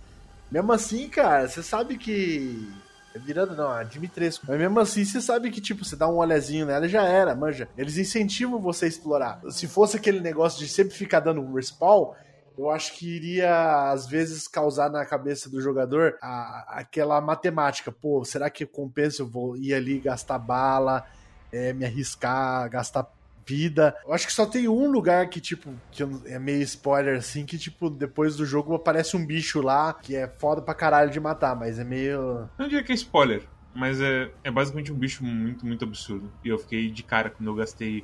mesmo 0.51 0.71
assim, 0.71 1.09
cara, 1.09 1.47
você 1.47 1.63
sabe 1.63 1.97
que. 1.97 2.71
É 3.15 3.19
Miranda 3.19 3.55
não, 3.55 3.69
a 3.71 3.83
Dimitrescu. 3.83 4.45
Mas 4.47 4.59
mesmo 4.59 4.79
assim, 4.79 5.03
você 5.03 5.19
sabe 5.19 5.49
que, 5.49 5.59
tipo, 5.59 5.83
você 5.83 5.95
dá 5.95 6.07
um 6.07 6.17
olhazinho 6.17 6.67
nela 6.67 6.85
e 6.85 6.89
já 6.89 7.03
era, 7.03 7.33
manja. 7.33 7.67
Eles 7.75 7.97
incentivam 7.97 8.61
você 8.61 8.85
a 8.85 8.87
explorar. 8.87 9.41
Se 9.49 9.67
fosse 9.67 9.97
aquele 9.97 10.19
negócio 10.19 10.59
de 10.59 10.69
sempre 10.71 10.93
ficar 10.93 11.21
dando 11.21 11.41
um 11.41 11.53
respawn, 11.53 12.11
eu 12.55 12.69
acho 12.69 12.93
que 12.93 13.07
iria, 13.15 13.89
às 13.91 14.05
vezes, 14.07 14.47
causar 14.47 14.91
na 14.91 15.03
cabeça 15.05 15.49
do 15.49 15.59
jogador 15.59 16.15
a- 16.21 16.65
aquela 16.79 17.19
matemática. 17.19 17.91
Pô, 17.91 18.23
será 18.23 18.49
que 18.49 18.65
compensa 18.65 19.23
eu 19.23 19.27
vou 19.27 19.57
ir 19.57 19.73
ali 19.73 19.99
gastar 19.99 20.37
bala, 20.37 21.03
é, 21.51 21.73
me 21.73 21.85
arriscar, 21.85 22.69
gastar 22.69 23.07
vida? 23.47 23.95
Eu 24.05 24.13
acho 24.13 24.27
que 24.27 24.33
só 24.33 24.45
tem 24.45 24.67
um 24.67 24.91
lugar 24.91 25.29
que, 25.29 25.39
tipo, 25.39 25.73
que 25.89 26.03
é 26.03 26.37
meio 26.37 26.61
spoiler, 26.63 27.17
assim, 27.17 27.45
que, 27.45 27.57
tipo, 27.57 27.89
depois 27.89 28.35
do 28.35 28.45
jogo 28.45 28.75
aparece 28.75 29.15
um 29.15 29.25
bicho 29.25 29.61
lá 29.61 29.93
que 29.93 30.15
é 30.15 30.27
foda 30.27 30.61
pra 30.61 30.73
caralho 30.73 31.09
de 31.09 31.19
matar, 31.19 31.55
mas 31.55 31.79
é 31.79 31.83
meio... 31.83 32.49
Não 32.57 32.67
diria 32.67 32.83
que 32.83 32.91
é 32.91 32.95
spoiler, 32.95 33.43
mas 33.73 34.01
é, 34.01 34.29
é 34.43 34.51
basicamente 34.51 34.91
um 34.91 34.95
bicho 34.95 35.23
muito, 35.23 35.65
muito 35.65 35.85
absurdo. 35.85 36.29
E 36.43 36.49
eu 36.49 36.59
fiquei 36.59 36.91
de 36.91 37.03
cara 37.03 37.29
quando 37.29 37.47
eu 37.47 37.55
gastei 37.55 38.03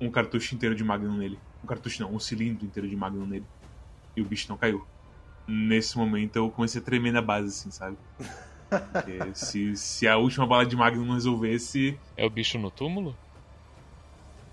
um 0.00 0.10
cartucho 0.10 0.54
inteiro 0.54 0.74
de 0.74 0.84
Magnum 0.84 1.16
nele. 1.16 1.38
Um 1.64 1.66
cartucho 1.66 2.02
não, 2.02 2.14
um 2.14 2.20
cilindro 2.20 2.66
inteiro 2.66 2.88
de 2.88 2.94
Magnum 2.94 3.26
nele. 3.26 3.46
E 4.14 4.20
o 4.20 4.24
bicho 4.24 4.46
não 4.48 4.56
caiu. 4.56 4.86
Nesse 5.46 5.96
momento 5.96 6.36
eu 6.36 6.50
comecei 6.50 6.80
a 6.80 6.84
tremer 6.84 7.12
na 7.12 7.22
base, 7.22 7.48
assim, 7.48 7.70
sabe? 7.70 7.96
Porque 8.68 9.18
se, 9.34 9.76
se 9.76 10.06
a 10.08 10.16
última 10.16 10.46
bala 10.46 10.66
de 10.66 10.76
Magnum 10.76 11.04
não 11.06 11.14
resolvesse. 11.14 11.98
É 12.16 12.26
o 12.26 12.30
bicho 12.30 12.58
no 12.58 12.70
túmulo? 12.70 13.16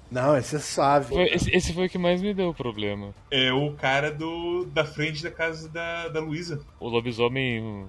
Não, 0.10 0.38
esse 0.38 0.56
é 0.56 0.60
suave. 0.60 1.10
Foi- 1.10 1.24
esse, 1.34 1.50
esse 1.56 1.74
foi 1.74 1.88
o 1.88 1.90
que 1.90 1.98
mais 1.98 2.22
me 2.22 2.34
deu 2.34 2.54
problema. 2.54 3.14
É 3.32 3.52
o 3.52 3.74
cara 3.74 4.12
do 4.12 4.66
da 4.66 4.86
frente 4.86 5.22
da 5.24 5.32
casa 5.32 5.68
da, 5.68 6.08
da 6.10 6.20
Luísa. 6.20 6.62
O 6.80 6.88
lobisomem 6.88 7.88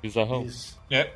bizarrão. 0.00 0.44
Isso. 0.44 0.80
É. 0.90 1.12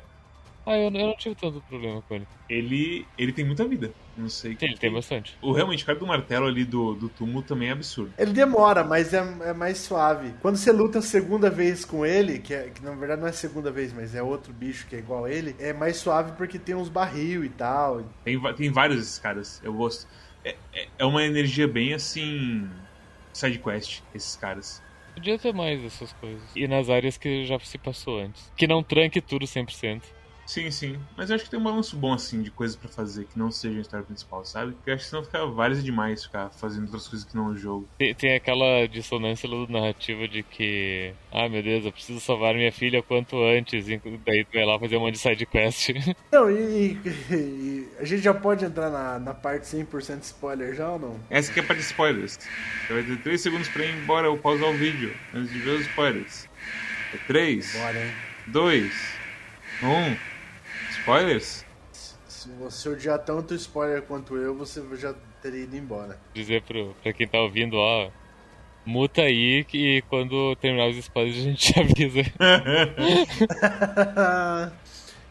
Ah, 0.65 0.77
eu, 0.77 0.83
eu 0.83 0.91
não 0.91 1.15
tive 1.15 1.35
tanto 1.35 1.61
problema 1.61 2.01
com 2.03 2.15
ele. 2.15 2.27
Ele, 2.49 3.07
ele 3.17 3.33
tem 3.33 3.43
muita 3.43 3.67
vida. 3.67 3.91
Não 4.15 4.29
sei. 4.29 4.57
Ele 4.61 4.77
tem 4.77 4.91
bastante. 4.91 5.35
O 5.41 5.51
realmente, 5.51 5.83
o 5.83 5.85
cara 5.85 5.97
do 5.97 6.05
martelo 6.05 6.45
ali 6.45 6.63
do, 6.63 6.93
do 6.93 7.09
túmulo 7.09 7.41
também 7.41 7.69
é 7.69 7.71
absurdo. 7.71 8.13
Ele 8.17 8.31
demora, 8.31 8.83
mas 8.83 9.13
é, 9.13 9.19
é 9.45 9.53
mais 9.53 9.79
suave. 9.79 10.33
Quando 10.41 10.57
você 10.57 10.71
luta 10.71 10.99
a 10.99 11.01
segunda 11.01 11.49
vez 11.49 11.83
com 11.83 12.05
ele, 12.05 12.39
que, 12.39 12.53
é, 12.53 12.69
que 12.69 12.83
na 12.83 12.91
verdade 12.91 13.21
não 13.21 13.27
é 13.27 13.31
a 13.31 13.33
segunda 13.33 13.71
vez, 13.71 13.91
mas 13.93 14.13
é 14.13 14.21
outro 14.21 14.53
bicho 14.53 14.85
que 14.87 14.95
é 14.95 14.99
igual 14.99 15.25
a 15.25 15.31
ele, 15.31 15.55
é 15.59 15.73
mais 15.73 15.97
suave 15.97 16.33
porque 16.33 16.59
tem 16.59 16.75
uns 16.75 16.89
barril 16.89 17.43
e 17.43 17.49
tal. 17.49 18.03
Tem, 18.23 18.39
tem 18.53 18.69
vários 18.69 18.99
desses 18.99 19.17
caras, 19.17 19.61
eu 19.63 19.73
gosto. 19.73 20.07
É, 20.43 20.55
é, 20.73 20.87
é 20.99 21.05
uma 21.05 21.23
energia 21.23 21.67
bem 21.67 21.93
assim. 21.93 22.69
Side 23.33 23.59
quest, 23.59 24.01
esses 24.13 24.35
caras. 24.35 24.83
Podia 25.15 25.37
ter 25.37 25.53
mais 25.53 25.81
dessas 25.81 26.11
coisas. 26.13 26.41
E 26.55 26.67
nas 26.67 26.89
áreas 26.89 27.17
que 27.17 27.45
já 27.45 27.57
se 27.59 27.77
passou 27.77 28.19
antes. 28.19 28.51
Que 28.55 28.67
não 28.67 28.83
tranque 28.83 29.21
tudo 29.21 29.45
100%. 29.45 30.01
Sim, 30.45 30.69
sim. 30.69 30.99
Mas 31.15 31.29
eu 31.29 31.35
acho 31.35 31.45
que 31.45 31.51
tem 31.51 31.59
um 31.59 31.63
balanço 31.63 31.97
bom, 31.97 32.11
assim, 32.13 32.41
de 32.41 32.51
coisas 32.51 32.75
pra 32.75 32.89
fazer 32.89 33.25
que 33.25 33.37
não 33.39 33.49
seja 33.49 33.77
a 33.77 33.81
história 33.81 34.05
principal, 34.05 34.43
sabe? 34.43 34.73
Porque 34.73 34.89
eu 34.89 34.95
acho 34.95 35.03
que 35.05 35.09
senão 35.09 35.23
fica 35.23 35.45
vários 35.45 35.83
demais 35.83 36.25
ficar 36.25 36.49
fazendo 36.51 36.85
outras 36.85 37.07
coisas 37.07 37.25
que 37.27 37.35
não 37.35 37.47
é 37.47 37.51
o 37.51 37.55
jogo. 37.55 37.87
Tem, 37.97 38.13
tem 38.13 38.35
aquela 38.35 38.85
dissonância 38.87 39.47
narrativa 39.69 40.27
de 40.27 40.43
que, 40.43 41.13
ah 41.31 41.47
meu 41.47 41.63
Deus, 41.63 41.85
eu 41.85 41.91
preciso 41.91 42.19
salvar 42.19 42.53
minha 42.53 42.71
filha 42.71 42.99
o 42.99 43.03
quanto 43.03 43.41
antes, 43.41 43.87
e 43.87 43.97
daí 44.25 44.43
tu 44.45 44.53
vai 44.53 44.65
lá 44.65 44.77
fazer 44.77 44.97
um 44.97 45.01
monte 45.01 45.13
de 45.13 45.19
side 45.19 45.45
quest. 45.45 45.89
Não, 46.33 46.49
e, 46.49 46.93
e- 47.05 47.31
e 47.33 47.95
a 47.99 48.05
gente 48.05 48.21
já 48.21 48.33
pode 48.33 48.63
entrar 48.65 48.89
na, 48.89 49.19
na 49.19 49.33
parte 49.33 49.67
100% 49.67 50.23
spoiler 50.23 50.73
já 50.73 50.89
ou 50.91 50.99
não? 50.99 51.19
Essa 51.29 51.51
aqui 51.51 51.59
é 51.59 51.63
para 51.63 51.77
spoilers. 51.77 52.37
Você 52.87 52.93
vai 52.93 53.03
ter 53.03 53.17
3 53.21 53.41
segundos 53.41 53.69
pra 53.69 53.85
ir 53.85 53.95
embora 53.95 54.29
ou 54.29 54.37
pausar 54.37 54.69
o 54.69 54.77
vídeo 54.77 55.13
antes 55.33 55.51
de 55.51 55.59
ver 55.59 55.71
os 55.71 55.81
spoilers. 55.81 56.47
É 57.13 57.17
3, 57.27 57.73
Bora, 57.73 57.99
hein? 57.99 58.13
2, 58.47 59.19
1. 59.81 60.30
Spoilers? 61.01 61.65
Se 62.27 62.49
você 62.59 62.89
odiar 62.89 63.19
tanto 63.19 63.55
spoiler 63.55 64.03
quanto 64.03 64.37
eu, 64.37 64.55
você 64.55 64.83
já 64.97 65.15
teria 65.41 65.63
ido 65.63 65.75
embora. 65.75 66.19
Dizer 66.33 66.61
pro, 66.61 66.95
pra 67.01 67.11
quem 67.11 67.27
tá 67.27 67.39
ouvindo, 67.39 67.75
ó, 67.75 68.09
muta 68.85 69.23
aí 69.23 69.63
que 69.63 70.03
quando 70.03 70.55
terminar 70.57 70.89
os 70.89 70.97
spoilers 70.97 71.37
a 71.37 71.41
gente 71.41 71.73
avisa. 71.79 72.21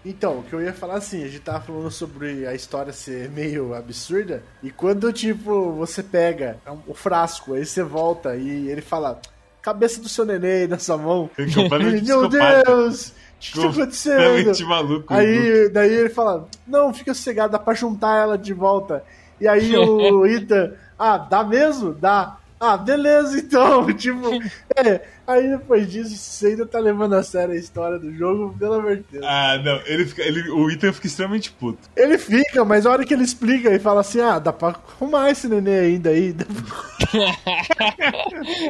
então, 0.05 0.41
o 0.41 0.43
que 0.43 0.53
eu 0.53 0.63
ia 0.63 0.73
falar 0.73 0.97
assim, 0.97 1.23
a 1.23 1.29
gente 1.29 1.41
tava 1.41 1.65
falando 1.65 1.91
sobre 1.91 2.47
a 2.47 2.55
história 2.55 2.93
ser 2.93 3.31
meio 3.31 3.73
absurda, 3.73 4.43
e 4.63 4.71
quando, 4.71 5.13
tipo, 5.13 5.73
você 5.73 6.03
pega 6.03 6.59
o 6.87 6.95
frasco, 6.95 7.55
aí 7.55 7.65
você 7.65 7.83
volta 7.83 8.37
e 8.37 8.69
ele 8.69 8.83
fala, 8.83 9.21
cabeça 9.63 10.01
do 10.01 10.09
seu 10.09 10.25
neném 10.25 10.67
na 10.67 10.79
sua 10.79 10.97
mão. 10.97 11.31
Completamente 11.37 12.05
Meu. 12.09 12.29
Deus! 12.29 13.09
O 13.09 13.13
que, 13.41 13.61
tá 13.61 13.69
acontecendo? 13.69 14.69
Maluco. 14.69 15.15
Aí, 15.15 15.71
daí 15.71 15.93
ele 15.95 16.11
fala, 16.11 16.47
não, 16.67 16.93
fica 16.93 17.15
sossegado, 17.15 17.53
dá 17.53 17.59
pra 17.59 17.73
juntar 17.73 18.19
ela 18.19 18.37
de 18.37 18.53
volta. 18.53 19.03
E 19.41 19.49
aí 19.49 19.75
o 19.79 20.27
Ethan, 20.27 20.75
ah, 20.99 21.17
dá 21.17 21.43
mesmo? 21.43 21.95
Dá. 21.95 22.37
Ah, 22.63 22.77
beleza, 22.77 23.39
então. 23.39 23.87
Tipo, 23.97 24.29
é. 24.77 25.01
Aí 25.27 25.49
depois 25.49 25.91
disso, 25.91 26.15
você 26.15 26.49
ainda 26.49 26.67
tá 26.67 26.79
levando 26.79 27.15
a 27.15 27.23
sério 27.23 27.55
a 27.55 27.57
história 27.57 27.99
do 27.99 28.13
jogo, 28.15 28.55
pelo 28.59 28.75
amor 28.75 28.97
de 28.97 29.05
Deus. 29.13 29.25
Ah, 29.27 29.59
não, 29.65 29.81
ele 29.87 30.05
fica, 30.05 30.23
ele, 30.23 30.51
o 30.51 30.71
Ethan 30.71 30.93
fica 30.93 31.07
extremamente 31.07 31.51
puto. 31.53 31.79
Ele 31.97 32.19
fica, 32.19 32.63
mas 32.65 32.85
a 32.85 32.91
hora 32.91 33.05
que 33.05 33.15
ele 33.15 33.23
explica 33.25 33.75
e 33.75 33.79
fala 33.79 34.01
assim, 34.03 34.21
ah, 34.21 34.39
dá 34.39 34.53
pra 34.53 34.69
arrumar 34.99 35.31
esse 35.31 35.49
neném 35.49 35.79
ainda 35.79 36.11
aí. 36.11 36.35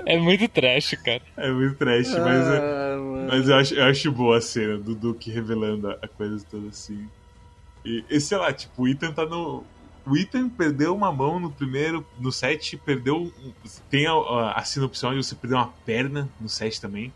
é 0.06 0.18
muito 0.18 0.48
trash, 0.48 0.94
cara. 1.04 1.22
É 1.36 1.50
muito 1.50 1.76
trash, 1.76 2.08
mas, 2.10 2.48
é- 2.48 2.58
Ah, 2.58 2.96
mano. 2.98 3.26
mas 3.28 3.48
eu, 3.48 3.56
acho, 3.56 3.74
eu 3.74 3.84
acho 3.84 4.12
boa 4.12 4.38
a 4.38 4.40
cena 4.40 4.78
do 4.78 4.94
Duke 4.94 5.30
revelando 5.30 5.88
a, 5.90 5.98
a 6.02 6.08
coisa 6.08 6.44
toda 6.50 6.68
assim. 6.68 7.06
E, 7.84 8.04
e 8.10 8.20
sei 8.20 8.38
lá, 8.38 8.52
tipo, 8.52 8.82
o 8.82 8.88
Ethan 8.88 9.12
tá 9.12 9.24
no. 9.26 9.64
O 10.06 10.16
Ethan 10.16 10.48
perdeu 10.48 10.94
uma 10.94 11.12
mão 11.12 11.38
no 11.38 11.50
primeiro, 11.50 12.04
no 12.18 12.32
set, 12.32 12.76
perdeu. 12.78 13.16
um- 13.16 13.52
Tem 13.90 14.06
a, 14.06 14.12
a, 14.12 14.52
a 14.58 14.64
cena 14.64 14.86
opcional 14.86 15.16
de 15.18 15.24
você 15.24 15.34
perder 15.34 15.56
uma 15.56 15.68
perna 15.84 16.28
no 16.40 16.48
set 16.48 16.80
também. 16.80 17.12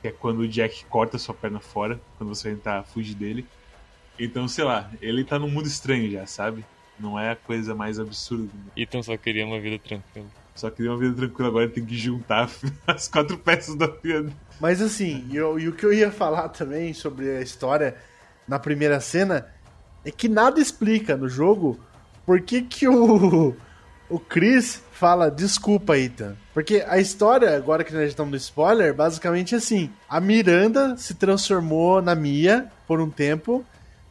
Que 0.00 0.08
é 0.08 0.12
quando 0.12 0.38
o 0.40 0.48
Jack 0.48 0.84
corta 0.86 1.18
sua 1.18 1.34
perna 1.34 1.60
fora, 1.60 2.00
quando 2.16 2.34
você 2.34 2.48
vai 2.48 2.56
tentar 2.56 2.82
fugir 2.84 3.14
dele. 3.14 3.46
Então, 4.18 4.46
sei 4.48 4.64
lá, 4.64 4.90
ele 5.00 5.24
tá 5.24 5.38
num 5.38 5.50
mundo 5.50 5.66
estranho 5.66 6.10
já, 6.10 6.26
sabe? 6.26 6.64
Não 6.98 7.18
é 7.18 7.30
a 7.32 7.36
coisa 7.36 7.74
mais 7.74 7.98
absurda 7.98 8.44
mundo. 8.44 8.72
Ethan 8.76 9.02
só 9.02 9.16
queria 9.16 9.44
uma 9.46 9.58
vida 9.60 9.78
tranquila. 9.78 10.26
Só 10.54 10.70
queria 10.70 10.90
uma 10.90 10.98
vida 10.98 11.14
tranquila, 11.14 11.48
agora 11.48 11.64
ele 11.64 11.72
tem 11.72 11.84
que 11.84 11.96
juntar 11.96 12.50
as 12.86 13.08
quatro 13.08 13.38
peças 13.38 13.74
da 13.76 13.86
vida. 13.86 14.30
Mas 14.60 14.80
assim, 14.82 15.26
eu- 15.32 15.58
e 15.58 15.68
o 15.68 15.72
que 15.72 15.84
eu 15.86 15.92
ia 15.92 16.10
falar 16.10 16.48
também 16.50 16.92
sobre 16.92 17.36
a 17.36 17.40
história 17.40 17.96
na 18.46 18.58
primeira 18.58 19.00
cena 19.00 19.46
é 20.04 20.10
que 20.10 20.28
nada 20.28 20.60
explica 20.60 21.16
no 21.16 21.28
jogo 21.28 21.78
por 22.30 22.40
que, 22.42 22.62
que 22.62 22.86
o, 22.86 23.56
o 24.08 24.20
Chris 24.20 24.80
fala 24.92 25.28
desculpa, 25.28 25.98
Ethan. 25.98 26.36
Porque 26.54 26.84
a 26.86 27.00
história, 27.00 27.56
agora 27.56 27.82
que 27.82 27.92
nós 27.92 28.08
estamos 28.08 28.30
no 28.30 28.36
spoiler, 28.36 28.94
basicamente 28.94 29.56
é 29.56 29.58
assim: 29.58 29.90
a 30.08 30.20
Miranda 30.20 30.96
se 30.96 31.14
transformou 31.14 32.00
na 32.00 32.14
Mia 32.14 32.70
por 32.86 33.00
um 33.00 33.10
tempo, 33.10 33.64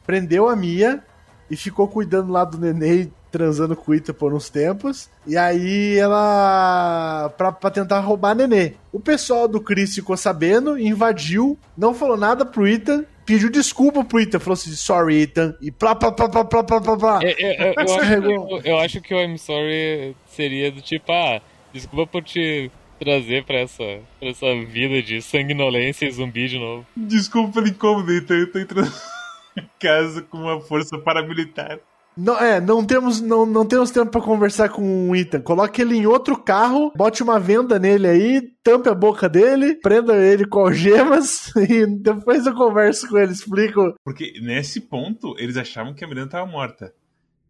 prendeu 0.05 0.49
a 0.49 0.55
Mia 0.57 1.01
e 1.49 1.55
ficou 1.55 1.87
cuidando 1.87 2.29
lá 2.29 2.43
do 2.43 2.57
neném, 2.57 3.09
transando 3.31 3.75
com 3.75 3.91
o 3.91 3.95
Ita 3.95 4.13
por 4.13 4.33
uns 4.33 4.49
tempos. 4.49 5.09
E 5.25 5.37
aí 5.37 5.97
ela. 5.97 7.33
Pra, 7.37 7.51
pra 7.51 7.69
tentar 7.69 7.99
roubar 7.99 8.31
a 8.31 8.35
nenê. 8.35 8.73
O 8.91 8.99
pessoal 8.99 9.47
do 9.47 9.61
Chris 9.61 9.93
ficou 9.93 10.17
sabendo, 10.17 10.77
invadiu, 10.77 11.57
não 11.77 11.93
falou 11.93 12.17
nada 12.17 12.45
pro 12.45 12.67
Ethan. 12.67 13.05
Pediu 13.25 13.49
desculpa 13.51 14.03
pro 14.03 14.19
Ethan, 14.19 14.39
falou 14.39 14.53
assim, 14.53 14.71
sorry, 14.71 15.21
Ethan, 15.21 15.55
e 15.61 15.69
plá, 15.69 15.93
plá, 15.93 16.11
plá, 16.11 16.27
plá, 16.27 16.43
plá, 16.43 16.63
plá, 16.63 16.81
plá, 16.81 16.97
plá. 16.97 17.19
É, 17.21 17.35
é, 17.37 17.69
é, 17.69 17.73
eu, 17.77 17.83
acho, 17.83 17.99
Carregou. 17.99 18.49
eu, 18.49 18.61
eu 18.63 18.79
acho 18.79 19.01
que 19.01 19.13
o 19.13 19.19
I'm 19.21 19.37
sorry 19.37 20.15
seria 20.25 20.71
do 20.71 20.81
tipo, 20.81 21.11
ah, 21.11 21.39
desculpa 21.71 22.07
por 22.07 22.23
te 22.23 22.71
trazer 22.99 23.45
pra 23.45 23.59
essa, 23.59 23.83
pra 24.19 24.29
essa 24.29 24.47
vida 24.65 25.01
de 25.01 25.21
sanguinolência 25.21 26.07
e 26.07 26.11
zumbi 26.11 26.47
de 26.47 26.57
novo. 26.59 26.85
Desculpa 26.97 27.53
pelo 27.53 27.67
incômodo, 27.67 28.11
então 28.11 28.35
eu 28.35 28.51
tô 28.51 28.57
entrando 28.59 28.91
em 29.57 29.69
casa 29.79 30.21
com 30.23 30.37
uma 30.37 30.59
força 30.59 30.97
paramilitar. 30.97 31.79
Não, 32.19 32.37
é, 32.37 32.59
não 32.59 32.85
temos, 32.85 33.21
não, 33.21 33.45
não 33.45 33.65
temos 33.65 33.91
tempo 33.91 34.11
para 34.11 34.21
conversar 34.21 34.67
com 34.67 35.09
o 35.09 35.15
Ethan. 35.15 35.39
Coloque 35.39 35.81
ele 35.81 35.95
em 35.95 36.05
outro 36.05 36.37
carro, 36.37 36.91
bote 36.95 37.23
uma 37.23 37.39
venda 37.39 37.79
nele 37.79 38.07
aí, 38.07 38.41
tampe 38.61 38.89
a 38.89 38.93
boca 38.93 39.29
dele, 39.29 39.75
prenda 39.75 40.17
ele 40.17 40.45
com 40.45 40.59
algemas 40.59 41.55
e 41.55 41.85
depois 41.85 42.45
eu 42.45 42.53
converso 42.53 43.07
com 43.07 43.17
ele, 43.17 43.31
explico. 43.31 43.95
Porque 44.03 44.33
nesse 44.41 44.81
ponto 44.81 45.33
eles 45.39 45.55
achavam 45.55 45.93
que 45.93 46.03
a 46.03 46.07
Miranda 46.07 46.31
tava 46.31 46.51
morta. 46.51 46.93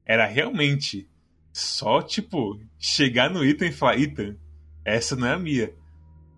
Era 0.06 0.26
realmente 0.26 1.10
só, 1.52 2.02
tipo, 2.02 2.60
chegar 2.78 3.30
no 3.30 3.44
Ethan 3.44 3.68
e 3.68 3.72
falar: 3.72 4.00
Ethan, 4.00 4.36
essa 4.86 5.16
não 5.16 5.28
é 5.28 5.34
a 5.34 5.40
minha. 5.40 5.72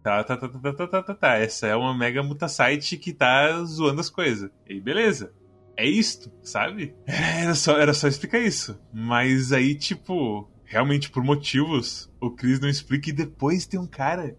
Tá 0.01 0.23
tá, 0.23 0.35
tá, 0.35 0.47
tá, 0.47 0.59
tá, 0.59 0.73
tá, 0.73 0.73
tá, 0.73 0.87
tá, 0.87 1.03
tá, 1.03 1.15
tá. 1.15 1.35
Essa 1.35 1.67
é 1.67 1.75
uma 1.75 1.95
mega 1.95 2.23
mutasite 2.23 2.97
que 2.97 3.13
tá 3.13 3.61
zoando 3.63 4.01
as 4.01 4.09
coisas. 4.09 4.49
E 4.67 4.79
beleza. 4.79 5.33
É 5.81 5.85
isto, 5.89 6.31
sabe? 6.43 6.93
Era 7.07 7.55
só, 7.55 7.77
era 7.79 7.93
só 7.93 8.07
explicar 8.07 8.39
isso. 8.39 8.79
Mas 8.93 9.51
aí, 9.51 9.73
tipo, 9.75 10.49
realmente 10.63 11.09
por 11.09 11.23
motivos, 11.23 12.11
o 12.21 12.29
Chris 12.29 12.59
não 12.59 12.69
explica 12.69 13.09
e 13.09 13.13
depois 13.13 13.65
tem 13.65 13.79
um 13.79 13.87
cara 13.87 14.35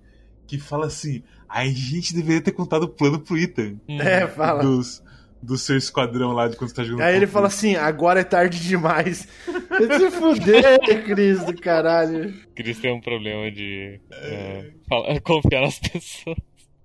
que 0.47 0.59
fala 0.59 0.86
assim: 0.86 1.22
a 1.49 1.66
gente 1.66 2.14
deveria 2.14 2.40
ter 2.40 2.53
contado 2.53 2.84
o 2.84 2.88
plano 2.88 3.18
pro 3.18 3.36
Ethan. 3.38 3.76
É, 3.88 4.26
fala. 4.26 4.62
Dos, 4.62 5.03
do 5.43 5.59
seu 5.59 5.76
esquadrão 5.76 6.30
lá 6.32 6.47
de 6.47 6.57
quando 6.57 6.70
você 6.70 6.76
tá 6.76 6.84
jogando. 6.84 7.05
Aí 7.05 7.16
ele 7.16 7.26
fala 7.26 7.49
assim: 7.49 7.74
agora 7.74 8.20
é 8.20 8.24
tarde 8.24 8.61
demais. 8.61 9.26
Vai 9.68 9.99
se 9.99 10.11
fuder, 10.12 10.78
Cris 11.05 11.45
do 11.45 11.55
caralho. 11.61 12.32
Cris 12.55 12.78
tem 12.78 12.93
um 12.95 13.01
problema 13.01 13.51
de 13.51 14.01
é, 14.12 14.70
fala- 14.88 15.20
confiar 15.20 15.62
nas 15.62 15.78
pessoas. 15.80 16.36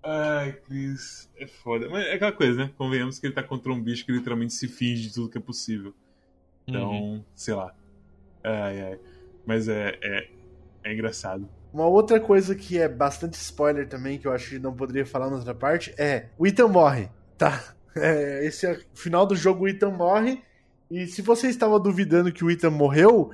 Ai, 0.10 0.54
Chris, 0.66 1.30
é 1.38 1.46
foda. 1.46 1.90
Mas 1.90 2.06
é 2.08 2.14
aquela 2.14 2.32
coisa, 2.32 2.56
né? 2.58 2.72
Convenhamos 2.78 3.20
que 3.20 3.28
ele 3.28 3.34
tá 3.34 3.44
contra 3.44 3.74
um 3.74 3.82
bicho 3.82 4.06
que 4.06 4.12
literalmente 4.14 4.54
se 4.54 4.66
finge 4.68 5.10
de 5.10 5.14
tudo 5.14 5.30
que 5.30 5.38
é 5.38 5.42
possível. 5.42 5.94
Então, 6.66 6.92
Uhum. 6.92 7.24
sei 7.36 7.54
lá. 7.54 7.74
Ai, 8.44 8.82
ai. 8.82 9.00
Mas 9.46 9.68
é, 9.68 9.98
é, 10.02 10.30
é 10.86 10.94
engraçado. 10.94 11.48
Uma 11.74 11.86
outra 11.88 12.20
coisa 12.22 12.56
que 12.56 12.78
é 12.78 12.88
bastante 12.88 13.34
spoiler 13.34 13.88
também, 13.90 14.18
que 14.18 14.26
eu 14.28 14.32
acho 14.32 14.50
que 14.52 14.60
não 14.60 14.74
poderia 14.74 15.06
falar 15.06 15.30
na 15.30 15.36
outra 15.36 15.54
parte, 15.54 15.94
é 15.98 16.28
o 16.38 16.48
Ethan 16.48 16.68
morre, 16.70 17.10
tá? 17.38 17.74
É, 18.00 18.46
esse 18.46 18.64
é 18.68 18.74
o 18.74 18.80
final 18.96 19.26
do 19.26 19.36
jogo, 19.36 19.64
o 19.64 19.68
Ethan 19.68 19.90
morre. 19.90 20.40
E 20.90 21.08
se 21.08 21.20
você 21.24 21.48
estava 21.48 21.80
duvidando 21.80 22.32
que 22.32 22.46
o 22.46 22.52
Ethan 22.52 22.70
morreu, 22.70 23.32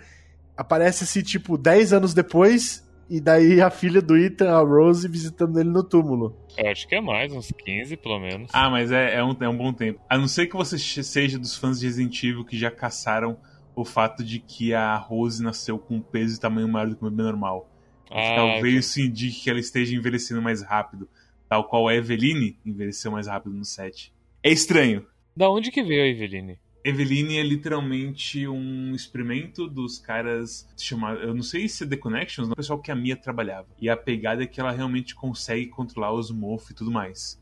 aparece-se 0.55 1.21
tipo 1.21 1.57
10 1.57 1.91
anos 1.91 2.13
depois, 2.13 2.81
e 3.13 3.21
daí 3.21 3.61
a 3.61 3.69
filha 3.69 4.01
do 4.01 4.17
Ethan, 4.17 4.49
a 4.49 4.59
Rose, 4.59 5.07
visitando 5.07 5.59
ele 5.59 5.69
no 5.69 5.83
túmulo. 5.83 6.35
Eu 6.57 6.71
acho 6.71 6.87
que 6.87 6.95
é 6.95 6.99
mais, 6.99 7.31
uns 7.31 7.51
15 7.51 7.95
pelo 7.97 8.19
menos. 8.19 8.49
Ah, 8.51 8.71
mas 8.71 8.91
é, 8.91 9.17
é, 9.17 9.23
um, 9.23 9.37
é 9.39 9.47
um 9.47 9.55
bom 9.55 9.71
tempo. 9.71 10.01
A 10.09 10.17
não 10.17 10.27
ser 10.27 10.47
que 10.47 10.55
você 10.55 10.79
seja 10.79 11.37
dos 11.37 11.55
fãs 11.55 11.79
de 11.79 11.85
Resident 11.85 12.23
Evil 12.23 12.43
que 12.43 12.57
já 12.57 12.71
caçaram 12.71 13.37
o 13.75 13.85
fato 13.85 14.23
de 14.23 14.39
que 14.39 14.73
a 14.73 14.95
Rose 14.97 15.43
nasceu 15.43 15.77
com 15.77 15.97
um 15.97 16.01
peso 16.01 16.37
e 16.37 16.39
tamanho 16.39 16.67
maior 16.67 16.89
do 16.89 16.95
que 16.95 17.05
o 17.05 17.09
bebê 17.11 17.21
normal. 17.21 17.69
Ah, 18.09 18.33
Talvez 18.35 18.87
isso 18.87 18.99
indique 18.99 19.43
que 19.43 19.49
ela 19.51 19.59
esteja 19.59 19.95
envelhecendo 19.95 20.41
mais 20.41 20.63
rápido. 20.63 21.07
Tal 21.47 21.65
qual 21.65 21.87
a 21.87 21.93
Eveline 21.93 22.57
envelheceu 22.65 23.11
mais 23.11 23.27
rápido 23.27 23.53
no 23.53 23.63
set. 23.63 24.11
É 24.41 24.51
estranho. 24.51 25.05
Da 25.37 25.51
onde 25.51 25.69
que 25.69 25.83
veio 25.83 26.01
a 26.01 26.07
Eveline? 26.07 26.57
Eveline 26.85 27.37
é 27.37 27.43
literalmente 27.43 28.45
um 28.45 28.93
experimento 28.93 29.69
dos 29.69 29.97
caras 29.97 30.67
chamado, 30.77 31.19
eu 31.21 31.33
não 31.33 31.41
sei 31.41 31.69
se 31.69 31.85
é 31.85 31.87
The 31.87 31.95
Connections, 31.95 32.49
o 32.49 32.55
pessoal 32.55 32.77
que 32.77 32.91
a 32.91 32.95
Mia 32.95 33.15
trabalhava. 33.15 33.67
E 33.79 33.89
a 33.89 33.95
pegada 33.95 34.43
é 34.43 34.45
que 34.45 34.59
ela 34.59 34.71
realmente 34.71 35.15
consegue 35.15 35.67
controlar 35.67 36.11
os 36.11 36.29
morphs 36.29 36.71
e 36.71 36.73
tudo 36.73 36.91
mais. 36.91 37.41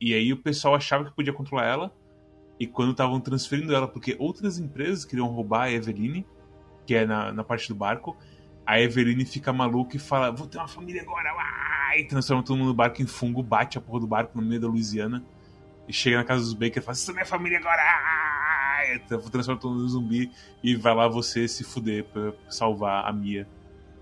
E 0.00 0.12
aí 0.12 0.32
o 0.32 0.36
pessoal 0.36 0.74
achava 0.74 1.04
que 1.04 1.14
podia 1.14 1.32
controlar 1.32 1.66
ela. 1.66 1.96
E 2.58 2.66
quando 2.66 2.90
estavam 2.90 3.20
transferindo 3.20 3.72
ela, 3.72 3.86
porque 3.86 4.16
outras 4.18 4.58
empresas 4.58 5.04
queriam 5.04 5.28
roubar 5.28 5.62
a 5.62 5.70
Eveline, 5.70 6.26
que 6.84 6.96
é 6.96 7.06
na, 7.06 7.32
na 7.32 7.44
parte 7.44 7.68
do 7.68 7.76
barco, 7.76 8.16
a 8.66 8.80
Eveline 8.80 9.24
fica 9.24 9.52
maluca 9.52 9.96
e 9.96 10.00
fala: 10.00 10.32
Vou 10.32 10.48
ter 10.48 10.58
uma 10.58 10.68
família 10.68 11.02
agora, 11.02 11.32
uai! 11.32 12.00
E 12.00 12.04
transforma 12.06 12.42
todo 12.42 12.56
mundo 12.56 12.68
no 12.68 12.74
barco 12.74 13.00
em 13.00 13.06
fungo, 13.06 13.40
bate 13.40 13.78
a 13.78 13.80
porra 13.80 14.00
do 14.00 14.06
barco 14.06 14.32
no 14.40 14.44
meio 14.44 14.60
da 14.60 14.66
Louisiana. 14.66 15.24
E 15.86 15.92
chega 15.92 16.16
na 16.16 16.24
casa 16.24 16.42
dos 16.42 16.54
Baker 16.54 16.78
e 16.78 16.80
fala: 16.80 16.92
Essa 16.92 17.12
é 17.12 17.14
minha 17.14 17.26
família 17.26 17.58
agora! 17.58 18.33
Ai!" 18.92 18.98
Transforma 19.30 19.60
todo 19.60 19.72
mundo 19.72 19.86
em 19.86 19.88
zumbi 19.88 20.30
e 20.62 20.76
vai 20.76 20.94
lá 20.94 21.08
você 21.08 21.48
se 21.48 21.64
fuder 21.64 22.04
pra 22.04 22.32
salvar 22.48 23.08
a 23.08 23.12
Mia 23.12 23.46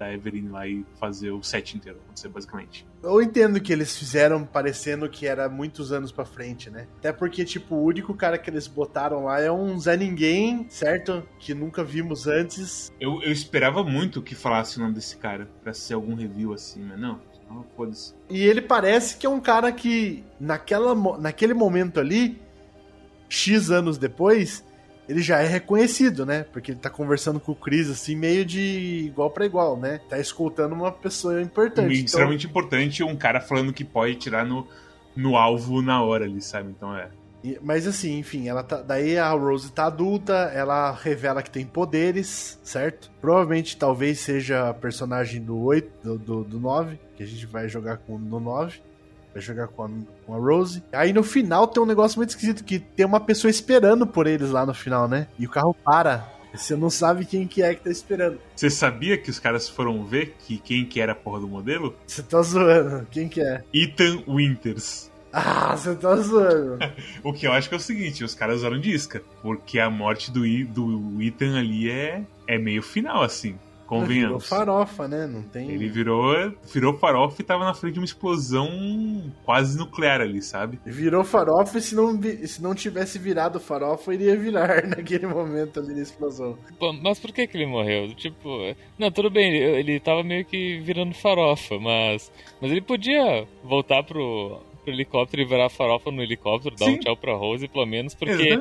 da 0.03 0.13
Eveline 0.13 0.49
lá 0.49 0.67
e 0.67 0.85
fazer 0.99 1.31
o 1.31 1.43
set 1.43 1.77
inteiro 1.77 1.99
acontecer, 2.05 2.29
basicamente. 2.29 2.85
Eu 3.03 3.23
entendo 3.23 3.61
que 3.61 3.73
eles 3.73 3.97
fizeram 3.97 4.45
parecendo 4.45 5.09
que 5.09 5.27
era 5.27 5.49
muitos 5.49 5.93
anos 5.93 6.11
pra 6.11 6.25
frente, 6.25 6.71
né? 6.71 6.89
Até 6.99 7.13
porque, 7.13 7.45
tipo, 7.45 7.77
o 7.77 7.85
único 7.85 8.13
cara 8.15 8.37
que 8.37 8.51
eles 8.51 8.67
botaram 8.67 9.25
lá 9.25 9.41
é 9.41 9.51
um 9.51 9.79
Zé 9.79 9.97
Ninguém, 9.97 10.67
certo? 10.69 11.23
Que 11.39 11.55
nunca 11.55 11.85
vimos 11.85 12.27
antes. 12.27 12.93
Eu, 13.01 13.23
eu 13.23 13.31
esperava 13.31 13.85
muito 13.85 14.21
que 14.21 14.35
falasse 14.35 14.79
o 14.79 14.81
nome 14.81 14.95
desse 14.95 15.17
cara 15.17 15.49
pra 15.63 15.73
ser 15.73 15.95
algum 15.95 16.15
review 16.15 16.53
assim, 16.53 16.83
mas 16.83 16.99
não. 16.99 17.21
Não, 17.49 17.65
foda-se. 17.77 18.15
E 18.31 18.43
ele 18.43 18.63
parece 18.63 19.17
que 19.17 19.27
é 19.27 19.29
um 19.29 19.41
cara 19.41 19.71
que, 19.71 20.25
naquela, 20.41 20.95
naquele 21.19 21.53
momento 21.53 22.01
ali, 22.01 22.41
X 23.29 23.71
anos 23.71 23.99
depois, 23.99 24.65
ele 25.13 25.23
já 25.23 25.41
é 25.41 25.47
reconhecido, 25.47 26.25
né? 26.25 26.45
Porque 26.53 26.73
ele 26.73 26.81
tá 26.81 26.89
conversando 26.91 27.39
com 27.39 27.53
o 27.53 27.57
Chris, 27.57 27.89
assim, 27.91 28.17
meio 28.17 28.45
de 28.45 29.05
igual 29.07 29.31
pra 29.31 29.45
igual, 29.45 29.77
né? 29.77 30.01
Tá 30.09 30.19
escutando 30.19 30.73
uma 30.73 30.91
pessoa 30.91 31.41
importante. 31.41 31.93
Então, 31.95 32.05
extremamente 32.05 32.47
importante 32.47 33.03
um 33.05 33.15
cara 33.17 33.41
falando 33.41 33.73
que 33.73 33.85
pode 33.85 34.15
tirar 34.17 34.45
no, 34.47 34.67
no 35.15 35.37
alvo 35.37 35.83
na 35.83 36.03
hora 36.03 36.25
ali, 36.25 36.41
sabe? 36.41 36.71
Então 36.71 36.97
é. 36.97 37.09
E- 37.45 37.59
Mas 37.63 37.87
assim, 37.87 38.19
enfim, 38.19 38.49
ela 38.49 38.63
tá. 38.63 38.81
Daí 38.81 39.19
a 39.19 39.29
Rose 39.31 39.71
tá 39.71 39.87
adulta, 39.87 40.33
ela 40.55 40.93
revela 40.93 41.43
que 41.43 41.51
tem 41.51 41.67
poderes, 41.67 42.59
certo? 42.63 43.11
Provavelmente 43.21 43.77
talvez 43.77 44.21
seja 44.21 44.69
a 44.71 44.75
personagem 44.75 45.43
do 45.43 45.59
8, 45.61 45.91
do, 46.03 46.19
do, 46.19 46.45
do 46.45 46.61
9, 46.61 46.99
que 47.17 47.23
a 47.23 47.27
gente 47.27 47.45
vai 47.47 47.69
jogar 47.69 47.99
com 47.99 48.17
no 48.19 48.41
9. 48.41 48.81
Vai 49.33 49.43
jogar 49.43 49.69
com 49.69 49.85
a, 49.85 49.91
com 50.27 50.35
a 50.35 50.39
Rose. 50.39 50.83
Aí 50.93 51.13
no 51.13 51.23
final 51.23 51.67
tem 51.67 51.83
um 51.83 51.87
negócio 51.87 52.19
muito 52.19 52.31
esquisito, 52.31 52.63
que 52.65 52.79
tem 52.79 53.07
uma 53.07 53.21
pessoa 53.21 53.51
esperando 53.51 54.07
por 54.07 54.27
eles 54.27 54.51
lá 54.51 54.67
no 54.67 54.75
final, 54.75 55.09
né? 55.09 55.27
E 55.39 55.47
o 55.47 55.51
carro 55.51 55.75
para. 55.75 56.29
Você 56.55 56.77
não 56.77 56.91
sabe 56.91 57.25
quem 57.25 57.47
que 57.47 57.63
é 57.63 57.75
que 57.75 57.83
tá 57.85 57.91
esperando. 57.91 58.39
Você 58.55 58.69
sabia 58.69 59.17
que 59.17 59.31
os 59.31 59.39
caras 59.39 59.71
foram 59.71 60.05
ver 60.05 60.37
que 60.41 60.59
quem 60.59 60.85
que 60.85 61.01
era 61.01 61.13
a 61.13 61.15
porra 61.15 61.41
do 61.41 61.49
modelo? 61.49 61.97
Você 62.07 62.23
tá 62.23 62.43
zoando. 62.43 63.07
Quem 63.11 63.27
que 63.27 63.41
é? 63.41 63.63
Ethan 63.73 64.23
Winters. 64.29 65.11
Ah, 65.33 65.75
você 65.75 65.95
tá 65.95 66.15
zoando. 66.17 66.77
O 67.25 67.33
que 67.33 67.47
eu 67.47 67.53
acho 67.53 67.71
que 67.71 67.75
é 67.75 67.79
o 67.79 67.81
seguinte, 67.81 68.23
os 68.23 68.35
caras 68.35 68.59
usaram 68.59 68.79
de 68.79 68.93
isca. 68.93 69.23
Porque 69.41 69.79
a 69.79 69.89
morte 69.89 70.31
do, 70.31 70.45
I- 70.45 70.65
do 70.65 71.17
Ethan 71.23 71.59
ali 71.59 71.91
é, 71.91 72.23
é 72.47 72.59
meio 72.59 72.83
final, 72.83 73.23
assim. 73.23 73.59
Virou 73.83 74.01
Convenhamos. 74.01 74.49
farofa, 74.49 75.07
né? 75.07 75.27
Não 75.27 75.43
tem. 75.43 75.71
Ele 75.71 75.89
virou, 75.89 76.35
virou 76.73 76.97
farofa 76.97 77.41
e 77.41 77.45
tava 77.45 77.65
na 77.65 77.75
frente 77.75 77.95
de 77.95 77.99
uma 78.01 78.07
explosão 78.07 79.33
quase 79.45 79.77
nuclear 79.79 80.21
ali, 80.21 80.41
sabe? 80.41 80.81
Virou 80.85 81.25
farofa 81.25 81.79
e 81.79 81.83
se 81.83 81.95
não, 81.95 82.19
se 82.23 82.63
não 82.63 82.75
tivesse 82.75 83.19
virado 83.19 83.61
farofa, 83.61 84.15
iria 84.15 84.37
virar 84.37 84.87
naquele 84.89 85.27
momento 85.27 85.79
ali 85.79 85.95
da 85.95 86.01
explosão. 86.01 86.57
Pô, 86.79 86.93
mas 86.93 87.19
por 87.19 87.33
que 87.33 87.47
que 87.47 87.57
ele 87.57 87.67
morreu? 87.67 88.15
Tipo, 88.15 88.75
não, 88.99 89.11
tudo 89.11 89.31
bem, 89.31 89.53
ele, 89.55 89.81
ele 89.93 90.01
tava 90.01 90.23
meio 90.23 90.45
que 90.45 90.81
virando 90.81 91.15
farofa, 91.15 91.79
mas, 91.79 92.33
mas 92.61 92.71
ele 92.71 92.81
podia 92.81 93.47
voltar 93.63 94.03
pro, 94.03 94.61
pro 94.83 94.93
helicóptero 94.93 95.43
e 95.43 95.45
virar 95.45 95.69
farofa 95.69 96.11
no 96.11 96.23
helicóptero, 96.23 96.77
dar 96.77 96.87
Sim. 96.87 96.93
um 96.93 96.99
tchau 96.99 97.17
pra 97.17 97.35
Rose, 97.35 97.69
pelo 97.69 97.87
menos, 97.87 98.15
porque 98.15 98.59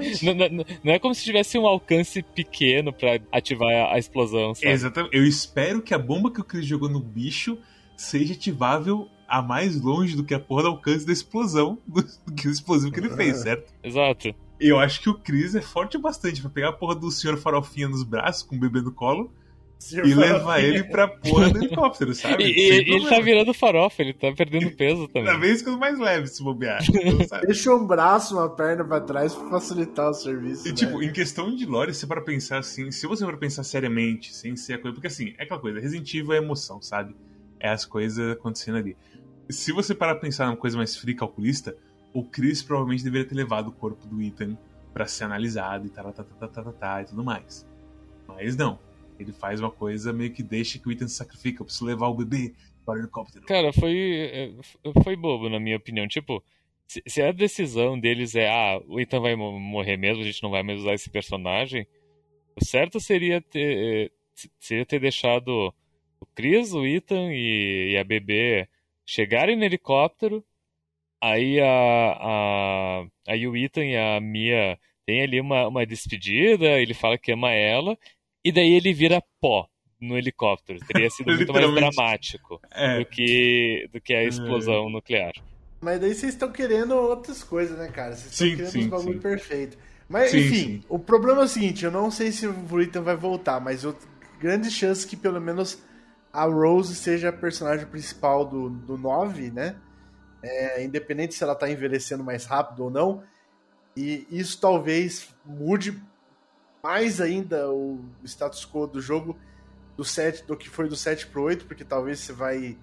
não 0.84 0.93
é 0.93 0.99
como 0.99 1.13
se 1.13 1.24
tivesse 1.24 1.57
um 1.57 1.65
alcance 1.65 2.22
pequeno 2.22 2.93
pra 2.93 3.19
ativar 3.32 3.72
a, 3.74 3.95
a 3.95 3.99
explosão, 3.99 4.53
sabe? 4.53 4.69
Exatamente. 4.69 5.15
Eu 5.15 5.26
espero 5.26 5.82
que 5.82 5.93
a 5.93 5.99
bomba 5.99 6.32
que 6.32 6.41
o 6.41 6.43
Chris 6.43 6.65
jogou 6.65 6.89
no 6.89 6.99
bicho 6.99 7.57
seja 7.95 8.34
ativável 8.34 9.07
a 9.28 9.41
mais 9.41 9.80
longe 9.80 10.15
do 10.15 10.24
que 10.24 10.34
a 10.34 10.39
porra 10.39 10.63
do 10.63 10.69
alcance 10.69 11.05
da 11.05 11.13
explosão 11.13 11.78
do, 11.88 12.01
do 12.01 12.34
que 12.36 12.47
o 12.47 12.51
explosivo 12.51 12.91
que 12.91 12.99
ele 12.99 13.09
fez, 13.09 13.38
certo? 13.38 13.74
Exato. 13.84 14.36
Eu 14.59 14.78
acho 14.78 15.01
que 15.01 15.09
o 15.09 15.15
Chris 15.15 15.55
é 15.55 15.61
forte 15.61 15.97
bastante 15.97 16.41
pra 16.41 16.49
pegar 16.49 16.69
a 16.69 16.74
porra 16.74 16.95
do 16.95 17.09
senhor 17.09 17.38
farofinha 17.38 17.88
nos 17.88 18.03
braços 18.03 18.43
com 18.43 18.55
o 18.55 18.59
bebê 18.59 18.82
no 18.82 18.91
colo 18.91 19.32
e 19.91 20.13
levar 20.13 20.59
ele 20.61 20.84
pra 20.84 21.07
porra 21.07 21.49
do 21.49 21.57
helicóptero, 21.57 22.13
sabe? 22.15 22.43
E, 22.43 22.49
e- 22.51 22.91
ele 22.91 23.09
tá 23.09 23.19
virando 23.19 23.53
farofa, 23.53 24.01
ele 24.01 24.13
tá 24.13 24.32
perdendo 24.34 24.71
peso 24.71 25.07
Da 25.07 25.13
também. 25.13 25.39
vez 25.39 25.61
que 25.61 25.69
os 25.69 25.77
mais 25.77 25.97
leves 25.97 26.32
se 26.36 26.43
bobear. 26.43 26.82
Então? 26.93 27.41
Deixa 27.41 27.73
um 27.73 27.86
braço, 27.88 28.36
uma 28.38 28.49
perna 28.49 28.84
pra 28.86 29.01
trás 29.01 29.34
pra 29.34 29.49
facilitar 29.49 30.09
o 30.09 30.13
serviço. 30.13 30.67
E, 30.67 30.69
né? 30.71 30.75
tipo, 30.75 31.01
em 31.01 31.11
questão 31.11 31.53
de 31.55 31.65
lore, 31.65 31.93
se 31.93 32.05
para 32.07 32.21
pensar 32.21 32.59
assim, 32.59 32.91
se 32.91 33.07
você 33.07 33.25
for 33.25 33.38
pensar 33.38 33.63
seriamente, 33.63 34.34
sem 34.34 34.55
ser 34.55 34.73
a 34.73 34.77
coisa. 34.77 34.93
Porque 34.93 35.07
assim, 35.07 35.34
é 35.38 35.43
aquela 35.43 35.59
coisa, 35.59 35.79
Resident 35.79 36.13
Evil 36.13 36.34
é 36.34 36.38
emoção, 36.38 36.82
sabe? 36.82 37.15
É 37.59 37.69
as 37.69 37.86
coisas 37.86 38.32
acontecendo 38.34 38.77
ali. 38.77 38.95
Se 39.49 39.71
você 39.71 39.93
parar 39.93 40.13
pra 40.13 40.21
pensar 40.21 40.45
numa 40.45 40.57
coisa 40.57 40.77
mais 40.77 40.95
fria 40.95 41.13
e 41.13 41.17
calculista, 41.17 41.75
o 42.13 42.23
Chris 42.23 42.61
provavelmente 42.61 43.03
deveria 43.03 43.27
ter 43.27 43.36
levado 43.36 43.67
o 43.67 43.71
corpo 43.71 44.05
do 44.07 44.21
Ethan 44.21 44.57
pra 44.93 45.05
ser 45.05 45.23
analisado 45.25 45.86
e 45.88 45.89
tal, 45.89 46.11
tá, 46.11 46.23
tá, 46.23 46.36
tá, 46.39 46.47
tá, 46.47 46.63
tá, 46.63 46.71
tá, 46.71 47.01
e 47.01 47.05
tudo 47.05 47.23
mais. 47.23 47.65
Mas 48.27 48.55
não. 48.55 48.77
Ele 49.22 49.34
faz 49.34 49.59
uma 49.59 49.72
coisa 49.72 50.11
meio 50.11 50.32
que 50.32 50.43
deixa 50.43 50.80
que 50.80 50.88
o 50.88 50.91
Ethan 50.91 51.07
se 51.07 51.15
sacrifica. 51.15 51.61
Eu 51.61 51.65
preciso 51.65 51.86
levar 51.86 52.07
o 52.07 52.15
bebê 52.15 52.53
para 52.86 52.95
o 52.95 52.97
helicóptero. 52.97 53.45
Cara, 53.45 53.72
foi, 53.72 53.95
é, 53.95 54.51
foi 55.03 55.15
bobo, 55.15 55.49
na 55.49 55.59
minha 55.59 55.78
opinião. 55.78 56.07
Tipo, 56.07 56.43
se, 56.88 57.22
a 57.22 57.32
decisão 57.32 57.99
deles 57.99 58.36
é, 58.36 58.49
ah, 58.49 58.82
o 58.88 58.99
Ethan 58.99 59.22
vai 59.22 59.36
morrer 59.36 59.97
mesmo, 59.97 60.22
a 60.22 60.26
gente 60.26 60.43
não 60.43 60.49
vai 60.49 60.63
mais 60.63 60.80
usar 60.80 60.93
esse 60.93 61.09
personagem, 61.09 61.88
o 62.55 62.65
certo 62.65 62.99
seria 62.99 63.41
ter, 63.41 64.09
é, 64.09 64.11
seria 64.59 64.86
ter 64.86 64.99
deixado 64.99 65.74
o 66.19 66.26
Chris, 66.36 66.74
o 66.74 66.86
Ethan 66.86 67.32
e, 67.34 67.91
e 67.93 67.97
a 67.97 68.03
bebê 68.03 68.67
chegarem 69.05 69.55
no 69.55 69.63
helicóptero. 69.63 70.43
Aí 71.22 71.59
a, 71.59 72.17
a, 72.19 73.05
aí 73.28 73.47
o 73.47 73.55
Ethan 73.55 73.86
e 73.86 73.95
a 73.95 74.19
Mia 74.19 74.78
tem 75.05 75.22
ali 75.22 75.39
uma, 75.39 75.67
uma 75.67 75.86
despedida, 75.86 76.80
ele 76.82 76.93
fala 76.93 77.17
que 77.17 77.32
ama 77.32 77.51
ela, 77.51 77.97
e 78.43 78.51
daí 78.51 78.73
ele 78.73 78.93
vira 78.93 79.23
pó 79.39 79.67
no 79.99 80.17
helicóptero. 80.17 80.79
Teria 80.87 81.09
sido 81.09 81.31
muito 81.33 81.53
mais 81.53 81.73
dramático 81.73 82.59
é. 82.71 82.99
do, 82.99 83.05
que, 83.05 83.87
do 83.93 84.01
que 84.01 84.13
a 84.13 84.23
explosão 84.23 84.87
é. 84.87 84.91
nuclear. 84.91 85.33
Mas 85.81 85.99
daí 85.99 86.13
vocês 86.13 86.33
estão 86.33 86.51
querendo 86.51 86.95
outras 86.95 87.43
coisas, 87.43 87.77
né, 87.77 87.87
cara? 87.87 88.15
Vocês 88.15 88.31
estão 88.31 88.47
querendo 88.47 88.71
sim, 88.71 88.85
um 88.85 88.89
bagulho 88.89 89.13
sim. 89.13 89.19
perfeito. 89.19 89.77
Mas, 90.07 90.31
sim, 90.31 90.39
enfim, 90.39 90.55
sim. 90.55 90.83
o 90.89 90.99
problema 90.99 91.41
é 91.41 91.45
o 91.45 91.47
seguinte: 91.47 91.85
eu 91.85 91.91
não 91.91 92.11
sei 92.11 92.31
se 92.31 92.45
o 92.45 92.81
Ethan 92.81 93.01
vai 93.01 93.15
voltar, 93.15 93.59
mas 93.59 93.83
eu 93.83 93.95
grande 94.41 94.71
chance 94.71 95.05
que 95.05 95.15
pelo 95.15 95.39
menos 95.39 95.81
a 96.33 96.45
Rose 96.45 96.95
seja 96.95 97.29
a 97.29 97.33
personagem 97.33 97.85
principal 97.85 98.43
do, 98.43 98.69
do 98.69 98.97
9, 98.97 99.51
né? 99.51 99.75
É, 100.41 100.83
independente 100.83 101.35
se 101.35 101.43
ela 101.43 101.53
tá 101.53 101.69
envelhecendo 101.69 102.23
mais 102.23 102.45
rápido 102.45 102.85
ou 102.85 102.89
não. 102.89 103.23
E 103.95 104.25
isso 104.31 104.59
talvez 104.59 105.29
mude 105.45 106.01
mais 106.84 107.21
ainda 107.21 107.69
o 107.69 107.99
status 108.23 108.65
quo 108.65 108.88
do 108.88 109.01
jogo 109.01 109.38
do 109.95 110.03
7, 110.03 110.45
do 110.45 110.55
que 110.55 110.69
foi 110.69 110.88
do 110.88 110.95
7 110.95 111.27
pro 111.27 111.43
8, 111.43 111.65
porque 111.65 111.84
talvez 111.84 112.19
você 112.19 112.34
vai 112.34 112.77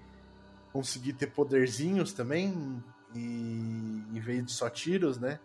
conseguir 0.71 1.13
ter 1.13 1.27
poderzinhos 1.27 2.13
também, 2.13 2.83
e 3.15 4.03
em 4.13 4.19
vez 4.19 4.45
de 4.45 4.51
só 4.51 4.69
tiros, 4.69 5.17
né? 5.17 5.39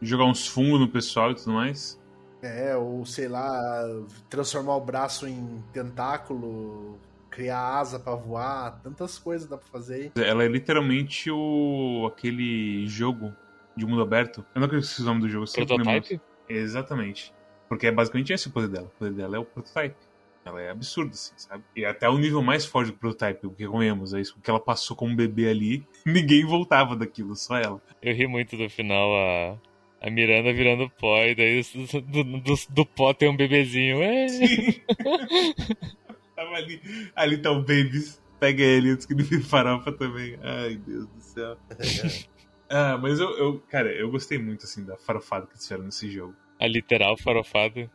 Jogar 0.00 0.24
uns 0.24 0.46
fungos 0.46 0.80
no 0.80 0.88
pessoal 0.88 1.32
e 1.32 1.34
tudo 1.34 1.52
mais. 1.52 2.00
É, 2.40 2.76
ou 2.76 3.04
sei 3.04 3.26
lá, 3.26 3.84
transformar 4.30 4.76
o 4.76 4.80
braço 4.80 5.26
em 5.26 5.62
tentáculo, 5.72 6.98
criar 7.28 7.78
asa 7.78 7.98
para 7.98 8.14
voar, 8.14 8.80
tantas 8.80 9.18
coisas 9.18 9.48
dá 9.48 9.58
pra 9.58 9.66
fazer. 9.66 10.12
Ela 10.14 10.44
é 10.44 10.48
literalmente 10.48 11.30
o 11.30 12.08
aquele 12.12 12.86
jogo 12.86 13.34
de 13.76 13.84
mundo 13.84 14.02
aberto. 14.02 14.44
Eu 14.54 14.60
não 14.60 14.68
esqueci 14.78 15.02
o 15.02 15.04
nome 15.04 15.20
do 15.22 15.28
jogo. 15.28 15.46
Prototype? 15.52 16.20
Exatamente. 16.48 17.34
Porque 17.68 17.86
é 17.86 17.92
basicamente 17.92 18.32
esse 18.32 18.48
o 18.48 18.50
poder 18.50 18.68
dela. 18.68 18.86
O 18.86 18.98
poder 18.98 19.12
dela 19.12 19.36
é 19.36 19.38
o 19.38 19.44
prototype. 19.44 19.96
Ela 20.44 20.62
é 20.62 20.70
absurda, 20.70 21.10
assim, 21.10 21.34
sabe? 21.36 21.62
E 21.76 21.84
até 21.84 22.08
o 22.08 22.16
nível 22.16 22.42
mais 22.42 22.64
forte 22.64 22.90
do 22.90 22.96
prototype, 22.96 23.46
o 23.46 23.50
que 23.50 23.66
conhecemos, 23.66 24.14
é 24.14 24.20
isso. 24.20 24.34
O 24.38 24.40
que 24.40 24.48
ela 24.48 24.60
passou 24.60 24.96
como 24.96 25.14
bebê 25.14 25.48
ali, 25.50 25.86
ninguém 26.06 26.44
voltava 26.44 26.96
daquilo, 26.96 27.36
só 27.36 27.56
ela. 27.58 27.82
Eu 28.00 28.14
ri 28.14 28.26
muito 28.26 28.56
do 28.56 28.70
final, 28.70 29.14
a, 29.14 29.58
a 30.00 30.10
Miranda 30.10 30.52
virando 30.52 30.88
pó, 30.98 31.22
e 31.24 31.34
daí 31.34 31.62
do, 31.62 32.24
do, 32.40 32.54
do 32.70 32.86
pó 32.86 33.12
tem 33.12 33.28
um 33.28 33.36
bebezinho. 33.36 34.02
É. 34.02 34.28
Sim. 34.28 34.80
Tava 36.34 36.54
ali. 36.54 36.80
Ali 37.16 37.38
tá 37.38 37.50
o 37.50 37.60
Babies. 37.60 38.22
Pega 38.38 38.62
ele 38.62 38.90
antes 38.90 39.04
que 39.04 39.12
ele 39.12 39.24
vire 39.24 39.42
farofa 39.42 39.90
também. 39.90 40.38
Ai, 40.40 40.76
Deus 40.76 41.08
do 41.08 41.20
céu. 41.20 41.58
ah, 42.70 42.96
mas 42.96 43.18
eu, 43.18 43.28
eu, 43.36 43.58
cara, 43.68 43.90
eu 43.92 44.08
gostei 44.08 44.38
muito, 44.38 44.64
assim, 44.64 44.84
da 44.84 44.96
farofada 44.96 45.46
que 45.46 45.54
eles 45.54 45.64
fizeram 45.64 45.84
nesse 45.84 46.08
jogo. 46.08 46.36
A 46.60 46.66
literal 46.66 47.16
farofada? 47.16 47.90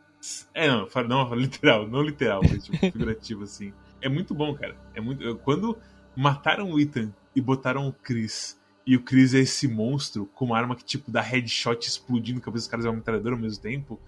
É, 0.54 0.68
não, 0.68 0.88
não 1.06 1.34
literal, 1.34 1.86
não 1.86 2.02
literal, 2.02 2.40
mas 2.42 2.64
tipo, 2.64 2.78
figurativo, 2.92 3.44
assim. 3.44 3.72
É 4.00 4.08
muito 4.08 4.34
bom, 4.34 4.54
cara. 4.54 4.76
É 4.94 5.00
muito. 5.00 5.36
Quando 5.38 5.76
mataram 6.16 6.70
o 6.70 6.80
Ethan 6.80 7.12
e 7.34 7.40
botaram 7.40 7.88
o 7.88 7.92
Chris, 7.92 8.58
e 8.86 8.96
o 8.96 9.02
Chris 9.02 9.34
é 9.34 9.40
esse 9.40 9.66
monstro 9.66 10.26
com 10.34 10.46
uma 10.46 10.58
arma 10.58 10.76
que, 10.76 10.84
tipo, 10.84 11.10
dá 11.10 11.20
headshot 11.20 11.86
explodindo 11.86 12.38
a 12.38 12.42
cabeça 12.42 12.64
dos 12.64 12.70
caras 12.70 12.86
é 12.86 12.88
uma 12.88 12.96
metralhadora 12.96 13.34
ao 13.34 13.40
mesmo 13.40 13.62
tempo 13.62 14.00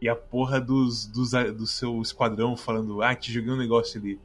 e 0.00 0.08
a 0.08 0.16
porra 0.16 0.60
dos, 0.60 1.06
dos, 1.06 1.32
do 1.54 1.66
seu 1.66 2.00
esquadrão 2.00 2.56
falando, 2.56 3.02
ah, 3.02 3.14
te 3.14 3.32
joguei 3.32 3.52
um 3.52 3.56
negócio 3.56 4.00
ali. 4.00 4.18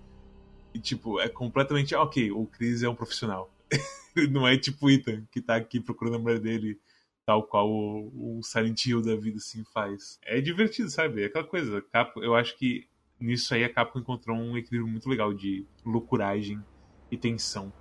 E 0.74 0.80
tipo, 0.80 1.20
é 1.20 1.28
completamente, 1.28 1.94
ah, 1.94 2.02
ok, 2.02 2.32
o 2.32 2.46
Chris 2.46 2.82
é 2.82 2.90
um 2.90 2.96
profissional. 2.96 3.52
não 4.32 4.48
é 4.48 4.58
tipo 4.58 4.86
o 4.86 4.90
Ethan, 4.90 5.24
que 5.32 5.42
tá 5.42 5.56
aqui 5.56 5.80
procurando 5.80 6.16
a 6.16 6.20
mulher 6.20 6.40
dele, 6.40 6.80
tal 7.26 7.44
qual 7.44 7.70
o, 7.70 8.40
Silent 8.44 8.86
Hill 8.86 9.02
da 9.02 9.16
vida 9.16 9.38
assim 9.38 9.64
faz. 9.74 10.20
É 10.24 10.40
divertido, 10.40 10.90
sabe? 10.90 11.24
É 11.24 11.26
aquela 11.26 11.46
coisa. 11.46 11.82
Capo, 11.92 12.24
eu 12.24 12.36
acho 12.36 12.56
que 12.58 12.88
nisso 13.20 13.54
aí 13.54 13.64
a 13.64 13.74
Capcom 13.74 14.00
encontrou 14.00 14.38
um 14.38 14.58
equilíbrio 14.58 14.92
muito 14.92 15.10
legal 15.10 15.34
de 15.34 15.66
loucuragem 15.86 16.64
e 17.10 17.18
tensão. 17.18 17.74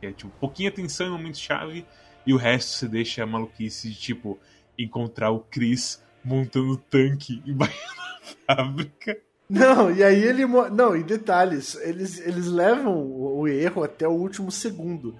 É 0.00 0.10
tipo, 0.10 0.32
pouquinha 0.40 0.70
tensão 0.70 1.06
em 1.06 1.10
momento 1.10 1.38
chave 1.38 1.86
e 2.26 2.34
o 2.34 2.36
resto 2.36 2.72
você 2.72 2.88
deixa 2.88 3.22
a 3.22 3.26
maluquice 3.26 3.90
de 3.90 3.98
tipo 3.98 4.38
encontrar 4.76 5.30
o 5.30 5.40
Chris 5.40 6.02
montando 6.24 6.76
tanque 6.76 7.42
embaixo 7.46 7.78
da 8.46 8.56
fábrica. 8.56 9.20
Não, 9.48 9.90
e 9.94 10.02
aí 10.02 10.22
ele. 10.24 10.46
Não, 10.46 10.96
e 10.96 11.02
detalhes, 11.02 11.74
eles, 11.82 12.18
eles 12.20 12.46
levam 12.46 13.04
o 13.06 13.46
erro 13.46 13.84
até 13.84 14.08
o 14.08 14.12
último 14.12 14.50
segundo. 14.50 15.14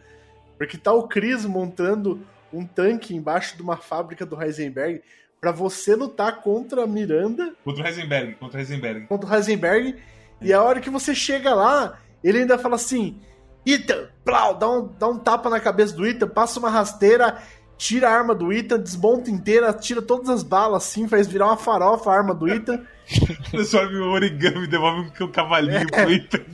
Porque 0.56 0.78
tá 0.78 0.92
o 0.92 1.06
Chris 1.06 1.44
montando 1.44 2.24
um 2.52 2.66
tanque 2.66 3.14
embaixo 3.14 3.56
de 3.56 3.62
uma 3.62 3.76
fábrica 3.76 4.26
do 4.26 4.40
Heisenberg 4.40 5.02
para 5.40 5.50
você 5.50 5.94
lutar 5.94 6.40
contra 6.40 6.84
a 6.84 6.86
Miranda. 6.86 7.52
Contra 7.64 7.82
o 7.82 7.86
Heisenberg, 7.86 8.34
contra 8.34 8.58
o 8.58 8.60
Heisenberg. 8.60 9.06
Contra 9.06 9.28
o 9.28 9.34
Heisenberg. 9.34 9.96
É. 10.40 10.46
E 10.46 10.52
a 10.52 10.62
hora 10.62 10.80
que 10.80 10.90
você 10.90 11.14
chega 11.14 11.54
lá, 11.54 11.98
ele 12.22 12.38
ainda 12.38 12.58
fala 12.58 12.76
assim: 12.76 13.20
Ethan, 13.66 14.08
plau, 14.24 14.54
dá 14.54 14.70
um, 14.70 14.88
dá 14.98 15.08
um 15.08 15.18
tapa 15.18 15.50
na 15.50 15.58
cabeça 15.58 15.94
do 15.94 16.06
Ethan, 16.06 16.28
passa 16.28 16.58
uma 16.58 16.70
rasteira 16.70 17.38
tira 17.82 18.08
a 18.08 18.16
arma 18.16 18.32
do 18.32 18.52
Ethan, 18.52 18.78
desmonta 18.78 19.28
inteira, 19.28 19.72
tira 19.72 20.00
todas 20.00 20.28
as 20.28 20.44
balas 20.44 20.84
assim, 20.84 21.08
faz 21.08 21.26
virar 21.26 21.46
uma 21.46 21.56
farofa 21.56 22.10
a 22.10 22.14
arma 22.14 22.32
do 22.32 22.48
Ethan. 22.48 22.80
Transforma 23.50 23.98
um 23.98 24.12
origami, 24.12 24.68
devolve 24.68 25.10
um 25.20 25.32
cavalinho 25.32 25.78
é. 25.78 25.84
pro 25.86 26.12
Ethan. 26.12 26.44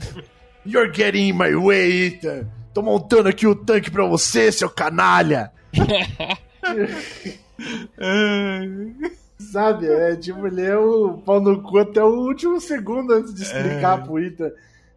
You're 0.65 0.91
getting 0.91 1.29
in 1.29 1.33
my 1.33 1.55
way, 1.55 2.07
Ethan. 2.07 2.47
Tô 2.73 2.81
montando 2.81 3.29
aqui 3.29 3.45
o 3.45 3.55
tanque 3.55 3.91
pra 3.91 4.05
você, 4.05 4.51
seu 4.51 4.71
canalha. 4.71 5.51
Sabe, 9.37 9.87
é 9.87 10.15
tipo, 10.15 10.47
ele 10.47 10.61
é 10.61 10.77
o 10.77 11.17
pau 11.19 11.39
no 11.39 11.63
cu 11.63 11.77
até 11.77 12.03
o 12.03 12.27
último 12.27 12.59
segundo 12.59 13.13
antes 13.13 13.33
de 13.33 13.43
explicar 13.43 13.99
é. 13.99 14.03
pro 14.03 14.19
Ethan. 14.19 14.51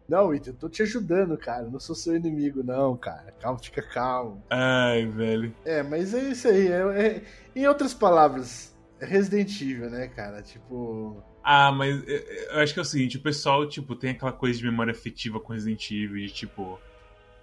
Não, 0.07 0.33
Ita, 0.33 0.49
eu 0.49 0.53
tô 0.53 0.69
te 0.69 0.83
ajudando, 0.83 1.37
cara. 1.37 1.63
Não 1.63 1.79
sou 1.79 1.95
seu 1.95 2.15
inimigo, 2.15 2.61
não, 2.61 2.95
cara. 2.97 3.33
Calma, 3.39 3.57
fica 3.57 3.81
calmo. 3.81 4.43
Ai, 4.49 5.05
velho. 5.05 5.55
É, 5.63 5.81
mas 5.81 6.13
é 6.13 6.29
isso 6.29 6.47
aí. 6.47 6.67
É, 6.67 6.81
é... 6.81 7.23
Em 7.55 7.67
outras 7.67 7.93
palavras, 7.93 8.75
é 8.99 9.05
Resident 9.05 9.61
Evil, 9.61 9.89
né, 9.89 10.07
cara? 10.07 10.41
Tipo. 10.41 11.23
Ah, 11.43 11.71
mas 11.71 12.03
eu 12.07 12.59
acho 12.59 12.73
que 12.73 12.79
é 12.79 12.81
o 12.81 12.85
seguinte, 12.85 13.17
o 13.17 13.21
pessoal, 13.21 13.67
tipo, 13.67 13.95
tem 13.95 14.11
aquela 14.11 14.31
coisa 14.31 14.57
de 14.57 14.65
memória 14.65 14.91
afetiva 14.91 15.39
com 15.39 15.53
Resident 15.53 15.89
Evil, 15.91 16.27
de 16.27 16.33
tipo. 16.33 16.79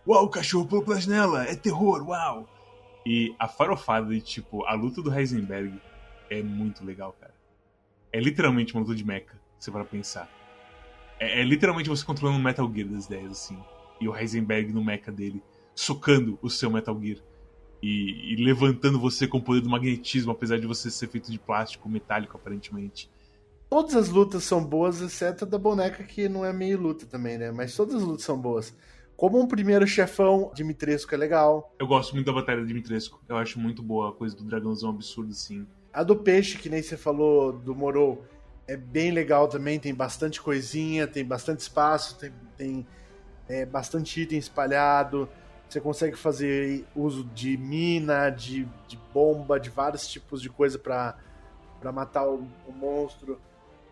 Uau, 0.07 0.24
o 0.24 0.31
cachorro 0.31 0.66
pulou 0.66 0.85
pela 0.85 1.01
janela, 1.01 1.45
é 1.45 1.55
terror, 1.55 2.07
uau! 2.09 2.49
E 3.05 3.34
a 3.38 3.48
farofada 3.48 4.09
de, 4.09 4.20
tipo, 4.20 4.64
a 4.64 4.74
luta 4.74 5.01
do 5.01 5.12
Heisenberg 5.12 5.80
é 6.28 6.42
muito 6.42 6.84
legal, 6.84 7.14
cara. 7.18 7.34
É 8.12 8.20
literalmente 8.20 8.74
uma 8.74 8.82
luta 8.82 8.94
de 8.94 9.05
mecha, 9.05 9.38
se 9.59 9.70
para 9.70 9.84
pensar. 9.84 10.28
É, 11.18 11.40
é, 11.40 11.44
literalmente 11.44 11.88
você 11.88 12.05
controlando 12.05 12.38
o 12.38 12.42
Metal 12.42 12.70
Gear 12.72 12.88
das 12.88 13.07
ideias, 13.07 13.32
assim. 13.32 13.59
E 14.01 14.09
o 14.09 14.16
Heisenberg 14.16 14.72
no 14.72 14.84
mecha 14.84 15.12
dele, 15.12 15.42
socando 15.74 16.38
o 16.42 16.48
seu 16.48 16.70
Metal 16.70 16.98
Gear. 17.01 17.18
E, 17.82 18.34
e, 18.34 18.44
levantando 18.44 19.01
você 19.01 19.26
com 19.26 19.38
o 19.38 19.42
poder 19.42 19.62
do 19.62 19.70
magnetismo, 19.70 20.32
apesar 20.32 20.59
de 20.59 20.66
você 20.66 20.90
ser 20.90 21.09
feito 21.09 21.30
de 21.30 21.38
plástico 21.38 21.88
metálico, 21.88 22.36
aparentemente. 22.36 23.11
Todas 23.70 23.94
as 23.94 24.09
lutas 24.09 24.44
são 24.44 24.62
boas, 24.62 25.01
exceto 25.01 25.44
a 25.44 25.48
da 25.48 25.57
boneca, 25.57 26.05
que 26.05 26.28
não 26.28 26.44
é 26.44 26.53
meio 26.53 26.78
luta 26.78 27.07
também, 27.07 27.38
né? 27.38 27.51
Mas 27.51 27.74
todas 27.74 27.94
as 27.94 28.03
lutas 28.03 28.24
são 28.24 28.38
boas. 28.38 28.74
Como 29.21 29.39
um 29.39 29.47
primeiro 29.47 29.87
chefão, 29.87 30.51
Dimitrescu 30.55 31.14
é 31.14 31.18
legal. 31.18 31.75
Eu 31.79 31.87
gosto 31.87 32.14
muito 32.14 32.25
da 32.25 32.33
batalha 32.33 32.62
do 32.62 32.66
Dimitrescu. 32.66 33.21
Eu 33.29 33.37
acho 33.37 33.61
muito 33.61 33.83
boa 33.83 34.09
a 34.09 34.12
coisa 34.12 34.35
do 34.35 34.43
dragãozão 34.45 34.89
absurdo, 34.89 35.33
assim. 35.33 35.66
A 35.93 36.03
do 36.03 36.16
peixe, 36.16 36.57
que 36.57 36.71
nem 36.71 36.83
você 36.83 36.97
falou, 36.97 37.53
do 37.53 37.75
Morou, 37.75 38.25
é 38.66 38.79
bem 38.79 39.11
legal 39.11 39.47
também, 39.47 39.79
tem 39.79 39.95
bastante 39.95 40.41
coisinha, 40.41 41.07
tem 41.07 41.23
bastante 41.23 41.61
espaço, 41.61 42.18
tem, 42.18 42.33
tem 42.57 42.87
é, 43.47 43.66
bastante 43.66 44.23
item 44.23 44.39
espalhado. 44.39 45.29
Você 45.68 45.83
consegue 45.83 46.16
fazer 46.16 46.87
uso 46.97 47.23
de 47.25 47.59
mina, 47.59 48.31
de, 48.31 48.66
de 48.89 48.99
bomba, 49.12 49.61
de 49.61 49.68
vários 49.68 50.09
tipos 50.09 50.41
de 50.41 50.49
coisa 50.49 50.79
para 50.79 51.14
matar 51.93 52.27
o, 52.27 52.49
o, 52.66 52.73
monstro. 52.73 53.39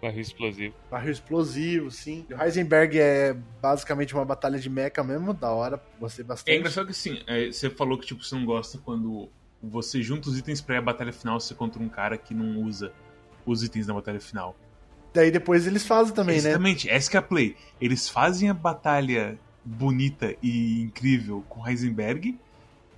Barril 0.01 0.21
explosivo. 0.21 0.75
Barril 0.91 1.13
explosivo, 1.13 1.91
sim. 1.91 2.25
O 2.31 2.43
Heisenberg 2.43 2.99
é 2.99 3.37
basicamente 3.61 4.15
uma 4.15 4.25
batalha 4.25 4.59
de 4.59 4.71
mecha 4.71 5.03
mesmo, 5.03 5.35
da 5.35 5.51
hora, 5.51 5.83
gostei 5.99 6.25
bastante. 6.25 6.55
É 6.55 6.59
engraçado 6.59 6.87
que 6.87 6.93
assim, 6.93 7.21
é, 7.27 7.47
você 7.51 7.69
falou 7.69 7.99
que 7.99 8.07
tipo, 8.07 8.23
você 8.23 8.35
não 8.35 8.45
gosta 8.45 8.79
quando 8.79 9.29
você 9.63 10.03
junta 10.03 10.29
os 10.29 10.39
itens 10.39 10.61
pra 10.61 10.77
ir 10.77 10.79
a 10.79 10.83
batalha 10.83 11.13
final, 11.13 11.41
você 11.41 11.55
contra 11.55 11.83
um 11.83 11.89
cara 11.89 12.17
que 12.17 12.33
não 12.33 12.63
usa 12.63 12.93
os 13.45 13.63
itens 13.63 13.87
na 13.87 13.95
batalha 13.95 14.21
final. 14.21 14.57
daí 15.13 15.31
depois 15.31 15.67
eles 15.67 15.85
fazem 15.87 16.15
também, 16.15 16.41
né? 16.41 16.51
Exatamente, 16.51 16.89
essa 16.89 17.11
que 17.11 17.17
é 17.17 17.21
a 17.21 17.23
play. 17.23 17.57
Eles 17.81 18.09
fazem 18.09 18.49
a 18.49 18.55
batalha 18.55 19.39
bonita 19.65 20.35
e 20.43 20.81
incrível 20.81 21.45
com 21.49 21.67
Heisenberg 21.67 22.39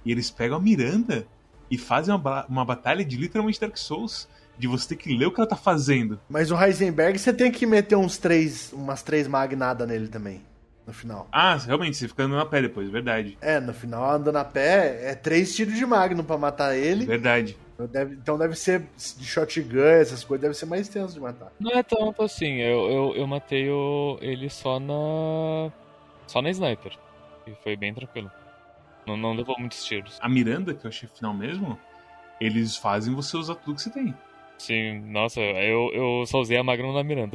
e 0.05 0.13
eles 0.13 0.31
pegam 0.31 0.59
a 0.59 0.61
Miranda 0.61 1.27
e 1.71 1.79
fazem 1.79 2.15
uma, 2.15 2.47
uma 2.47 2.65
batalha 2.65 3.05
de 3.05 3.17
literalmente 3.17 3.61
Dark 3.61 3.77
Souls. 3.77 4.29
De 4.61 4.69
você 4.69 4.89
ter 4.89 4.97
que 4.97 5.17
ler 5.17 5.27
o 5.27 5.33
que 5.33 5.41
ela 5.41 5.49
tá 5.49 5.57
fazendo. 5.57 6.21
Mas 6.29 6.51
o 6.51 6.63
Heisenberg 6.63 7.19
você 7.19 7.33
tem 7.33 7.51
que 7.51 7.65
meter 7.65 7.97
uns 7.97 8.19
três, 8.19 8.71
umas 8.73 9.03
três 9.03 9.27
magnadas 9.27 9.89
nele 9.89 10.09
também. 10.09 10.43
No 10.87 10.93
final. 10.93 11.29
Ah, 11.33 11.57
realmente, 11.57 11.97
você 11.97 12.09
fica 12.09 12.25
andando 12.25 12.41
a 12.41 12.47
pé 12.47 12.63
depois, 12.63 12.89
verdade. 12.91 13.39
É, 13.41 13.61
no 13.61 13.73
final 13.73 14.11
andando 14.11 14.37
a 14.37 14.45
pé 14.45 15.11
é 15.11 15.15
três 15.15 15.55
tiros 15.55 15.75
de 15.75 15.87
magno 15.87 16.23
para 16.23 16.37
matar 16.37 16.77
ele. 16.77 17.07
Verdade. 17.07 17.57
Deve, 17.87 18.15
então 18.15 18.37
deve 18.37 18.55
ser 18.55 18.87
de 18.97 19.25
shotgun, 19.25 19.81
essas 19.81 20.23
coisas, 20.23 20.43
deve 20.43 20.55
ser 20.55 20.67
mais 20.67 20.89
tenso 20.89 21.15
de 21.15 21.21
matar. 21.21 21.51
Não 21.59 21.71
é 21.71 21.83
tanto 21.83 22.23
assim, 22.23 22.57
eu, 22.61 22.91
eu, 22.91 23.17
eu 23.17 23.27
matei 23.27 23.71
o, 23.71 24.19
ele 24.21 24.51
só 24.51 24.79
na. 24.79 25.73
só 26.27 26.43
na 26.43 26.51
sniper. 26.51 26.93
E 27.47 27.55
foi 27.63 27.77
bem 27.77 27.95
tranquilo. 27.95 28.31
Não, 29.07 29.17
não 29.17 29.33
levou 29.33 29.57
muitos 29.59 29.83
tiros. 29.85 30.19
A 30.21 30.29
Miranda, 30.29 30.75
que 30.75 30.85
eu 30.85 30.89
achei 30.89 31.09
final 31.09 31.33
mesmo, 31.33 31.79
eles 32.41 32.77
fazem 32.77 33.15
você 33.15 33.37
usar 33.37 33.55
tudo 33.57 33.77
que 33.77 33.83
você 33.83 33.91
tem. 33.91 34.15
Sim, 34.61 35.01
nossa, 35.11 35.41
eu, 35.41 35.91
eu 35.95 36.27
só 36.27 36.39
usei 36.39 36.59
a 36.59 36.63
Magnum 36.63 36.93
na 36.93 37.03
Miranda. 37.03 37.35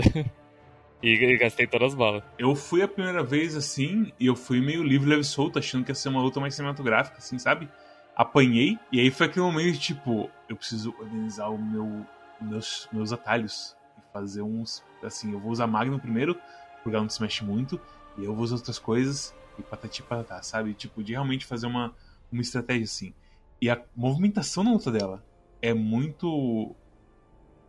e, 1.02 1.38
gastei 1.38 1.66
todas 1.66 1.88
as 1.88 1.96
balas. 1.96 2.24
Eu 2.38 2.56
fui 2.56 2.84
a 2.84 2.88
primeira 2.88 3.24
vez 3.24 3.56
assim, 3.56 4.14
e 4.20 4.28
eu 4.28 4.36
fui 4.36 4.62
meio 4.62 4.84
livre, 4.84 5.10
leve 5.10 5.24
solto, 5.24 5.58
achando 5.58 5.84
que 5.84 5.90
ia 5.90 5.96
ser 5.96 6.10
uma 6.10 6.22
luta 6.22 6.40
mais 6.40 6.54
cinematográfica, 6.54 7.18
assim, 7.18 7.40
sabe? 7.40 7.68
Apanhei, 8.16 8.78
e 8.92 9.00
aí 9.00 9.10
foi 9.10 9.26
aquele 9.26 9.44
momento 9.44 9.74
de 9.74 9.80
tipo, 9.80 10.30
eu 10.48 10.56
preciso 10.56 10.94
organizar 11.00 11.50
o 11.50 11.58
meu, 11.58 12.06
meus, 12.40 12.88
meus 12.94 13.12
atalhos. 13.12 13.76
E 13.98 14.14
fazer 14.14 14.44
uns. 14.44 14.84
Assim, 15.02 15.34
eu 15.34 15.40
vou 15.40 15.52
usar 15.52 15.66
Magnum 15.66 15.98
primeiro, 15.98 16.36
porque 16.84 16.96
ela 16.96 17.02
não 17.02 17.10
se 17.10 17.20
mexe 17.20 17.44
muito, 17.44 17.82
e 18.20 18.24
eu 18.24 18.36
vou 18.36 18.44
usar 18.44 18.58
outras 18.58 18.78
coisas, 18.78 19.34
e 19.58 19.64
patati 19.64 20.04
patatá, 20.04 20.44
sabe? 20.44 20.76
Tipo, 20.76 21.04
de 21.04 21.14
realmente 21.14 21.44
fazer 21.44 21.66
uma, 21.66 21.92
uma 22.32 22.44
estratégia 22.44 22.84
assim. 22.84 23.16
E 23.60 23.68
a 23.68 23.82
movimentação 23.96 24.64
na 24.64 24.74
luta 24.74 24.92
dela 24.92 25.26
é 25.60 25.74
muito 25.74 26.76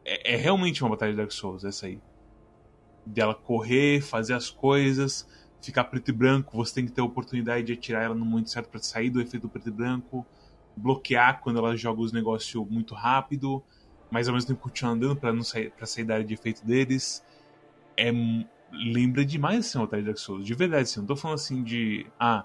é, 0.06 0.34
é, 0.34 0.36
realmente 0.36 0.82
uma 0.82 0.90
batalha 0.90 1.10
de 1.10 1.18
Dark 1.18 1.32
Souls, 1.32 1.64
essa 1.64 1.86
aí. 1.86 2.00
Dela 3.04 3.34
correr, 3.34 4.00
fazer 4.00 4.34
as 4.34 4.48
coisas, 4.48 5.28
ficar 5.60 5.84
preto 5.84 6.10
e 6.10 6.12
branco, 6.12 6.56
você 6.56 6.74
tem 6.74 6.86
que 6.86 6.92
ter 6.92 7.00
a 7.00 7.04
oportunidade 7.04 7.66
de 7.66 7.72
atirar 7.72 8.04
ela 8.04 8.14
no 8.14 8.24
momento 8.24 8.50
certo 8.50 8.68
para 8.68 8.80
sair 8.80 9.10
do 9.10 9.20
efeito 9.20 9.48
preto 9.48 9.68
e 9.68 9.72
branco, 9.72 10.24
bloquear 10.76 11.40
quando 11.40 11.58
ela 11.58 11.76
joga 11.76 12.00
os 12.00 12.12
negócios 12.12 12.68
muito 12.70 12.94
rápido, 12.94 13.62
mas 14.10 14.28
ao 14.28 14.34
mesmo 14.34 14.48
tempo 14.48 14.60
continuar 14.60 14.92
andando 14.92 15.16
para 15.16 15.32
não 15.32 15.42
sair, 15.42 15.72
pra 15.72 15.86
sair 15.86 16.04
da 16.04 16.14
área 16.14 16.26
de 16.26 16.34
efeito 16.34 16.64
deles. 16.64 17.24
É, 17.96 18.12
lembra 18.72 19.24
demais 19.24 19.66
assim, 19.66 19.78
batalha 19.78 20.02
de 20.02 20.06
Dark 20.06 20.18
Souls, 20.18 20.46
de 20.46 20.54
verdade, 20.54 20.82
assim, 20.82 21.00
não 21.00 21.06
tô 21.06 21.16
falando 21.16 21.36
assim 21.36 21.64
de. 21.64 22.06
Ah, 22.18 22.44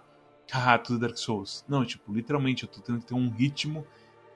haha, 0.51 0.79
tudo 0.79 0.99
Dark 0.99 1.17
Souls. 1.17 1.63
Não, 1.67 1.85
tipo, 1.85 2.11
literalmente, 2.11 2.63
eu 2.63 2.69
tô 2.69 2.81
tendo 2.81 2.99
que 2.99 3.05
ter 3.05 3.13
um 3.13 3.29
ritmo 3.29 3.85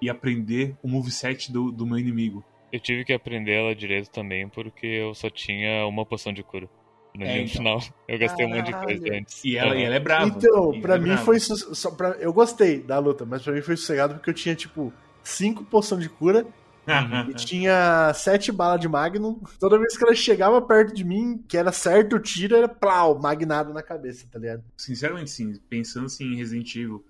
e 0.02 0.10
aprender 0.10 0.78
o 0.84 0.88
moveset 0.88 1.52
do, 1.52 1.72
do 1.72 1.86
meu 1.86 1.98
inimigo. 1.98 2.44
Eu 2.76 2.80
tive 2.82 3.06
que 3.06 3.14
aprender 3.14 3.54
ela 3.54 3.74
direito 3.74 4.10
também, 4.10 4.50
porque 4.50 4.86
eu 4.86 5.16
só 5.16 5.30
tinha 5.30 5.88
uma 5.88 6.06
poção 6.06 6.34
de 6.34 6.44
cura. 6.44 6.70
No 7.18 7.24
é, 7.24 7.40
então. 7.40 7.56
final, 7.56 7.82
eu 8.06 8.20
gastei 8.20 8.46
Caralho. 8.46 8.52
um 8.54 8.58
monte 8.58 8.66
de 8.66 8.86
coisa 8.86 9.18
antes. 9.18 9.46
E 9.46 9.56
ela, 9.56 9.78
e 9.78 9.84
ela 9.84 9.96
é 9.96 10.00
brava. 10.00 10.26
Então, 10.26 10.82
pra 10.82 10.96
é 10.96 11.00
mim 11.00 11.06
brava. 11.06 11.24
foi. 11.24 11.40
Só 11.40 11.92
pra, 11.92 12.10
eu 12.20 12.34
gostei 12.34 12.82
da 12.82 13.00
luta, 13.00 13.26
mas 13.26 13.42
pra 13.42 13.54
mim 13.54 13.62
foi 13.62 13.78
sossegado 13.78 14.16
porque 14.16 14.30
eu 14.30 14.34
tinha, 14.34 14.54
tipo, 14.56 14.92
cinco 15.24 15.64
poções 15.64 16.04
de 16.04 16.10
cura. 16.10 16.46
e 17.30 17.34
tinha 17.34 18.12
sete 18.14 18.52
balas 18.52 18.82
de 18.82 18.90
Magnum. 18.90 19.40
Toda 19.58 19.80
vez 19.80 19.98
que 19.98 20.04
ela 20.04 20.14
chegava 20.14 20.62
perto 20.62 20.94
de 20.94 21.06
mim, 21.06 21.42
que 21.48 21.56
era 21.56 21.72
certo 21.72 22.18
o 22.18 22.20
tiro, 22.20 22.58
era 22.58 22.68
plau, 22.68 23.18
magnado 23.18 23.74
na 23.74 23.82
cabeça, 23.82 24.28
tá 24.30 24.38
ligado? 24.38 24.66
Sinceramente, 24.76 25.32
sim. 25.32 25.58
Pensando 25.70 26.08
assim 26.08 26.26
em 26.26 26.36
Resident 26.36 26.76
Evil, 26.76 27.06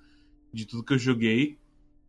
de 0.53 0.68
tudo 0.68 0.84
que 0.84 0.93
eu 0.93 0.99
joguei, 0.99 1.57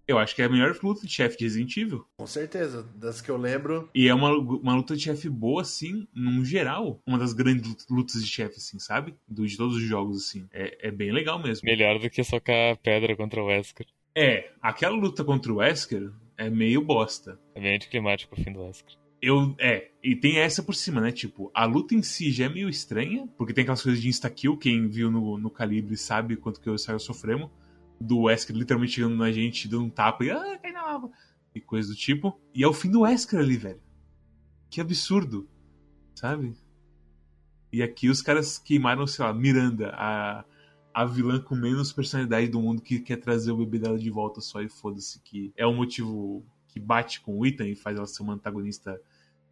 eu 0.06 0.18
acho 0.18 0.34
que 0.34 0.42
é 0.42 0.44
a 0.44 0.48
melhor 0.48 0.76
luta 0.82 1.06
de 1.06 1.12
chefe 1.12 1.36
de 1.36 1.44
Resident 1.44 1.76
Evil. 1.76 2.06
Com 2.16 2.26
certeza, 2.26 2.82
das 2.94 3.20
que 3.20 3.30
eu 3.30 3.36
lembro. 3.36 3.90
E 3.94 4.08
é 4.08 4.14
uma, 4.14 4.30
uma 4.30 4.74
luta 4.74 4.96
de 4.96 5.02
chefe 5.02 5.28
boa, 5.28 5.62
assim, 5.62 6.06
num 6.14 6.44
geral. 6.44 7.00
Uma 7.06 7.18
das 7.18 7.32
grandes 7.32 7.86
lutas 7.90 8.24
de 8.24 8.30
chefe, 8.30 8.56
assim, 8.56 8.78
sabe? 8.78 9.14
Do, 9.26 9.46
de 9.46 9.56
todos 9.56 9.76
os 9.76 9.82
jogos, 9.82 10.18
assim. 10.18 10.46
É, 10.52 10.88
é 10.88 10.90
bem 10.90 11.10
legal 11.10 11.42
mesmo. 11.42 11.66
Melhor 11.66 11.98
do 11.98 12.08
que 12.08 12.22
socar 12.22 12.76
pedra 12.78 13.16
contra 13.16 13.42
o 13.42 13.46
Wesker. 13.46 13.86
É, 14.14 14.50
aquela 14.62 14.94
luta 14.96 15.24
contra 15.24 15.52
o 15.52 15.56
Wesker 15.56 16.10
é 16.38 16.48
meio 16.48 16.80
bosta. 16.80 17.38
É 17.54 17.60
bem 17.60 17.74
anticlimático 17.74 18.34
o 18.34 18.42
fim 18.42 18.52
do 18.52 18.62
Wesker. 18.62 18.96
Eu, 19.20 19.56
é, 19.58 19.88
e 20.04 20.14
tem 20.14 20.38
essa 20.38 20.62
por 20.62 20.74
cima, 20.74 21.00
né? 21.00 21.10
Tipo, 21.10 21.50
a 21.52 21.64
luta 21.64 21.94
em 21.94 22.02
si 22.02 22.30
já 22.30 22.44
é 22.44 22.48
meio 22.48 22.68
estranha, 22.68 23.26
porque 23.36 23.52
tem 23.52 23.62
aquelas 23.62 23.82
coisas 23.82 24.00
de 24.00 24.08
insta-kill, 24.08 24.56
quem 24.56 24.86
viu 24.88 25.10
no, 25.10 25.36
no 25.36 25.50
Calibre 25.50 25.96
sabe 25.96 26.36
quanto 26.36 26.60
que 26.60 26.68
eu 26.68 26.74
e 26.74 26.76
o 26.76 26.78
Saio 26.78 27.00
sofremos 27.00 27.50
do 28.00 28.22
Wesker 28.22 28.54
literalmente 28.56 28.94
chegando 28.94 29.16
na 29.16 29.30
gente, 29.32 29.68
dando 29.68 29.84
um 29.84 29.90
tapa 29.90 30.24
e 30.24 30.30
ah, 30.30 30.58
cai 30.58 30.72
na 30.72 30.84
lava. 30.84 31.10
E 31.54 31.60
coisa 31.60 31.88
do 31.88 31.94
tipo. 31.94 32.38
E 32.54 32.62
é 32.62 32.68
o 32.68 32.72
fim 32.72 32.90
do 32.90 33.00
Wesker 33.00 33.40
ali, 33.40 33.56
velho. 33.56 33.80
Que 34.68 34.80
absurdo. 34.80 35.48
Sabe? 36.14 36.54
E 37.72 37.82
aqui 37.82 38.08
os 38.08 38.22
caras 38.22 38.58
queimaram, 38.58 39.06
sei 39.06 39.24
lá, 39.24 39.32
Miranda, 39.32 39.90
a, 39.94 40.44
a 40.94 41.04
vilã 41.04 41.40
com 41.40 41.54
menos 41.54 41.92
personalidade 41.92 42.48
do 42.48 42.60
mundo 42.60 42.82
que 42.82 43.00
quer 43.00 43.16
trazer 43.16 43.52
o 43.52 43.56
bebê 43.56 43.78
dela 43.78 43.98
de 43.98 44.10
volta 44.10 44.40
só 44.40 44.60
e 44.62 44.68
foda-se. 44.68 45.20
Que 45.20 45.52
é 45.56 45.66
um 45.66 45.74
motivo 45.74 46.44
que 46.68 46.80
bate 46.80 47.20
com 47.20 47.38
o 47.38 47.46
Ethan 47.46 47.68
e 47.68 47.74
faz 47.74 47.96
ela 47.96 48.06
ser 48.06 48.22
uma 48.22 48.34
antagonista 48.34 49.00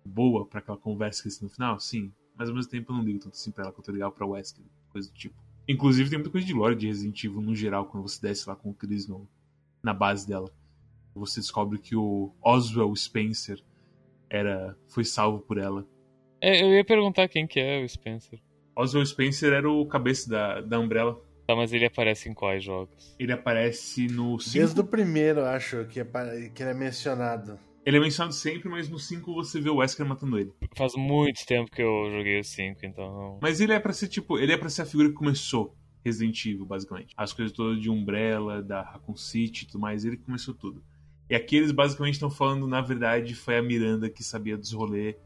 boa 0.04 0.46
para 0.46 0.60
aquela 0.60 0.78
conversa 0.78 1.22
que 1.22 1.42
no 1.42 1.48
final, 1.48 1.80
sim. 1.80 2.12
Mas 2.36 2.48
ao 2.48 2.54
mesmo 2.54 2.70
tempo 2.70 2.92
eu 2.92 2.96
não 2.96 3.04
ligo 3.04 3.18
tanto 3.18 3.34
assim 3.34 3.50
pra 3.50 3.64
ela 3.64 3.72
quanto 3.72 3.88
eu 3.88 3.94
ligar 3.94 4.10
pra 4.10 4.26
Wesker, 4.26 4.64
coisa 4.90 5.08
do 5.08 5.14
tipo. 5.14 5.43
Inclusive 5.66 6.10
tem 6.10 6.18
muita 6.18 6.30
coisa 6.30 6.46
de 6.46 6.52
lore 6.52 6.76
de 6.76 6.86
Resident 6.86 7.24
Evil 7.24 7.40
no 7.40 7.54
geral, 7.54 7.86
quando 7.86 8.06
você 8.06 8.20
desce 8.20 8.48
lá 8.48 8.54
com 8.54 8.70
o 8.70 8.74
Chris 8.74 9.08
no, 9.08 9.26
na 9.82 9.94
base 9.94 10.26
dela. 10.26 10.50
Você 11.14 11.40
descobre 11.40 11.78
que 11.78 11.94
o 11.94 12.32
Oswell 12.42 12.94
Spencer 12.94 13.62
era 14.28 14.76
foi 14.88 15.04
salvo 15.04 15.38
por 15.40 15.58
ela. 15.58 15.86
É, 16.40 16.62
eu 16.62 16.72
ia 16.72 16.84
perguntar 16.84 17.28
quem 17.28 17.46
que 17.46 17.60
é 17.60 17.82
o 17.82 17.88
Spencer. 17.88 18.38
Oswell 18.76 19.06
Spencer 19.06 19.52
era 19.52 19.70
o 19.70 19.86
cabeça 19.86 20.28
da, 20.28 20.60
da 20.60 20.78
Umbrella. 20.78 21.18
Tá, 21.46 21.54
mas 21.54 21.72
ele 21.72 21.84
aparece 21.84 22.28
em 22.28 22.34
quais 22.34 22.64
jogos? 22.64 23.14
Ele 23.18 23.32
aparece 23.32 24.06
no... 24.08 24.38
Cinco... 24.40 24.54
Desde 24.54 24.80
o 24.80 24.84
primeiro, 24.84 25.44
acho, 25.44 25.84
que, 25.86 26.00
é, 26.00 26.04
que 26.54 26.62
ele 26.62 26.70
é 26.70 26.74
mencionado. 26.74 27.58
Ele 27.86 27.98
é 27.98 28.00
mencionado 28.00 28.32
sempre, 28.32 28.68
mas 28.68 28.88
no 28.88 28.98
5 28.98 29.34
você 29.34 29.60
vê 29.60 29.68
o 29.68 29.76
Wesker 29.76 30.06
matando 30.06 30.38
ele. 30.38 30.52
Faz 30.74 30.94
muito 30.96 31.44
tempo 31.44 31.70
que 31.70 31.82
eu 31.82 32.10
joguei 32.10 32.40
o 32.40 32.44
5, 32.44 32.80
então. 32.82 33.38
Mas 33.42 33.60
ele 33.60 33.74
é 33.74 33.78
para 33.78 33.92
ser 33.92 34.08
tipo, 34.08 34.38
ele 34.38 34.52
é 34.52 34.56
para 34.56 34.70
ser 34.70 34.82
a 34.82 34.86
figura 34.86 35.10
que 35.10 35.14
começou 35.14 35.76
Resident 36.02 36.46
Evil, 36.46 36.64
basicamente. 36.64 37.14
As 37.16 37.32
coisas 37.32 37.54
todas 37.54 37.80
de 37.80 37.90
Umbrella, 37.90 38.62
da 38.62 38.80
Raccoon 38.82 39.16
City 39.16 39.64
e 39.64 39.66
tudo 39.66 39.80
mais, 39.80 40.04
ele 40.04 40.16
começou 40.16 40.54
tudo. 40.54 40.82
E 41.28 41.34
aqui 41.34 41.56
eles 41.56 41.72
basicamente 41.72 42.14
estão 42.14 42.30
falando, 42.30 42.66
na 42.66 42.80
verdade, 42.80 43.34
foi 43.34 43.58
a 43.58 43.62
Miranda 43.62 44.08
que 44.08 44.24
sabia 44.24 44.56
dos 44.56 44.72
rolês. 44.72 45.16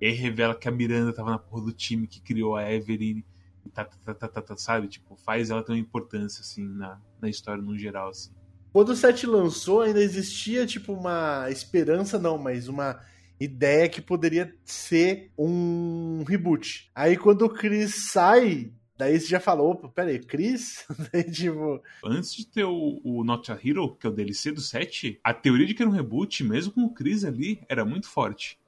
E 0.00 0.06
aí 0.06 0.12
revela 0.12 0.54
que 0.54 0.68
a 0.68 0.70
Miranda 0.70 1.12
tava 1.12 1.30
na 1.30 1.38
porra 1.38 1.66
do 1.66 1.72
time 1.72 2.06
que 2.06 2.20
criou 2.20 2.56
a 2.56 2.70
Evelyn. 2.70 3.22
E 3.64 3.70
tá, 3.70 3.84
tá, 3.84 4.14
tá, 4.14 4.28
tá, 4.28 4.42
tá, 4.42 4.56
sabe? 4.56 4.88
Tipo, 4.88 5.16
faz 5.16 5.50
ela 5.50 5.62
ter 5.62 5.72
uma 5.72 5.78
importância, 5.78 6.40
assim, 6.40 6.66
na, 6.66 7.00
na 7.20 7.28
história 7.28 7.62
no 7.62 7.76
geral, 7.78 8.08
assim. 8.08 8.30
Quando 8.76 8.90
o 8.90 8.94
7 8.94 9.26
lançou, 9.26 9.80
ainda 9.80 10.02
existia, 10.02 10.66
tipo, 10.66 10.92
uma 10.92 11.50
esperança, 11.50 12.18
não, 12.18 12.36
mas 12.36 12.68
uma 12.68 13.02
ideia 13.40 13.88
que 13.88 14.02
poderia 14.02 14.54
ser 14.66 15.30
um 15.38 16.22
reboot. 16.28 16.90
Aí 16.94 17.16
quando 17.16 17.46
o 17.46 17.48
Chris 17.48 18.10
sai, 18.10 18.70
daí 18.98 19.18
você 19.18 19.28
já 19.28 19.40
falou, 19.40 19.70
opa, 19.70 19.88
peraí, 19.88 20.18
Chris? 20.18 20.84
daí, 21.10 21.24
tipo... 21.24 21.82
Antes 22.04 22.34
de 22.34 22.46
ter 22.46 22.64
o, 22.64 23.00
o 23.02 23.24
Not 23.24 23.50
a 23.50 23.54
Hero, 23.54 23.96
que 23.96 24.06
é 24.06 24.10
o 24.10 24.12
DLC 24.12 24.52
do 24.52 24.60
7, 24.60 25.20
a 25.24 25.32
teoria 25.32 25.64
de 25.64 25.72
que 25.72 25.82
era 25.82 25.90
um 25.90 25.94
reboot, 25.94 26.44
mesmo 26.44 26.70
com 26.70 26.82
o 26.82 26.92
Chris 26.92 27.24
ali, 27.24 27.62
era 27.70 27.82
muito 27.82 28.10
forte. 28.10 28.58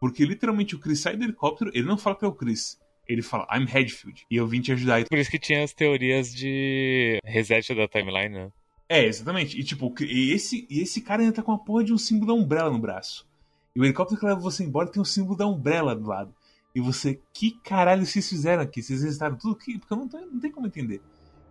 Porque 0.00 0.24
literalmente 0.24 0.74
o 0.74 0.80
Chris 0.80 0.98
sai 0.98 1.16
do 1.16 1.22
helicóptero, 1.22 1.70
ele 1.72 1.86
não 1.86 1.96
fala 1.96 2.16
que 2.16 2.24
é 2.24 2.28
o 2.28 2.34
Chris. 2.34 2.76
Ele 3.06 3.22
fala, 3.22 3.46
I'm 3.56 3.66
Redfield. 3.66 4.26
E 4.28 4.34
eu 4.34 4.48
vim 4.48 4.60
te 4.60 4.72
ajudar. 4.72 5.04
Por 5.04 5.16
isso 5.16 5.30
que 5.30 5.38
tinha 5.38 5.62
as 5.62 5.72
teorias 5.72 6.34
de 6.34 7.20
reset 7.24 7.72
da 7.72 7.86
timeline, 7.86 8.34
né? 8.34 8.52
É, 8.88 9.04
exatamente. 9.04 9.58
E 9.58 9.62
tipo, 9.62 9.94
esse, 10.00 10.66
esse 10.70 11.00
cara 11.02 11.22
ainda 11.22 11.34
tá 11.34 11.42
com 11.42 11.52
a 11.52 11.58
porra 11.58 11.84
de 11.84 11.92
um 11.92 11.98
símbolo 11.98 12.34
da 12.34 12.42
Umbrella 12.42 12.70
no 12.70 12.78
braço. 12.78 13.28
E 13.76 13.80
o 13.80 13.84
helicóptero 13.84 14.18
que 14.18 14.26
leva 14.26 14.40
você 14.40 14.64
embora 14.64 14.90
tem 14.90 15.00
um 15.00 15.04
símbolo 15.04 15.36
da 15.36 15.46
Umbrella 15.46 15.94
do 15.94 16.06
lado. 16.06 16.34
E 16.74 16.80
você, 16.80 17.20
que 17.32 17.52
caralho 17.62 18.06
vocês 18.06 18.28
fizeram 18.28 18.62
aqui? 18.62 18.82
Vocês 18.82 19.02
resetaram 19.02 19.36
tudo? 19.36 19.56
aqui? 19.56 19.78
Porque 19.78 19.92
eu 19.92 19.98
não, 19.98 20.08
tô, 20.08 20.18
não 20.18 20.40
tem 20.40 20.50
como 20.50 20.66
entender. 20.66 21.02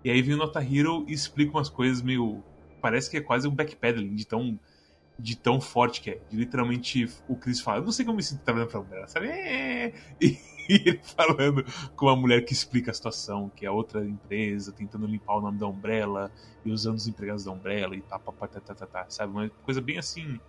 E 0.03 0.09
aí 0.09 0.21
vem 0.21 0.35
o 0.35 0.37
Nota 0.37 0.61
Hero 0.61 1.05
e 1.07 1.13
explica 1.13 1.51
umas 1.51 1.69
coisas 1.69 2.01
meio. 2.01 2.43
Parece 2.81 3.09
que 3.09 3.17
é 3.17 3.21
quase 3.21 3.47
um 3.47 3.53
backpedaling 3.53 4.15
de 4.15 4.25
tão, 4.25 4.59
de 5.19 5.35
tão 5.35 5.59
forte 5.59 6.01
que 6.01 6.11
é. 6.11 6.21
De 6.29 6.37
literalmente 6.37 7.09
o 7.27 7.35
Chris 7.35 7.59
fala: 7.59 7.79
Eu 7.79 7.85
não 7.85 7.91
sei 7.91 8.05
como 8.05 8.17
me 8.17 8.23
sinto 8.23 8.43
trabalhando 8.43 8.69
pra 8.69 8.79
Umbrella, 8.79 9.07
sabe? 9.07 9.27
E 10.21 10.37
e 10.69 10.75
ele 10.89 11.01
falando 11.03 11.65
com 11.95 12.09
a 12.09 12.15
mulher 12.15 12.43
que 12.45 12.53
explica 12.53 12.91
a 12.91 12.93
situação, 12.93 13.49
que 13.55 13.65
é 13.65 13.71
outra 13.71 14.03
empresa, 14.05 14.71
tentando 14.71 15.05
limpar 15.05 15.37
o 15.37 15.41
nome 15.41 15.57
da 15.57 15.67
Umbrella 15.67 16.31
e 16.65 16.71
usando 16.71 16.97
os 16.97 17.07
empregados 17.07 17.43
da 17.43 17.51
Umbrella 17.51 17.95
e 17.95 18.01
tá, 18.01 18.19
tá, 18.19 18.31
tá, 18.31 18.59
tá, 18.59 18.75
tá, 18.75 18.85
tá, 18.85 19.05
sabe? 19.09 19.31
Uma 19.31 19.49
coisa 19.63 19.81
bem 19.81 19.97
assim, 19.97 20.39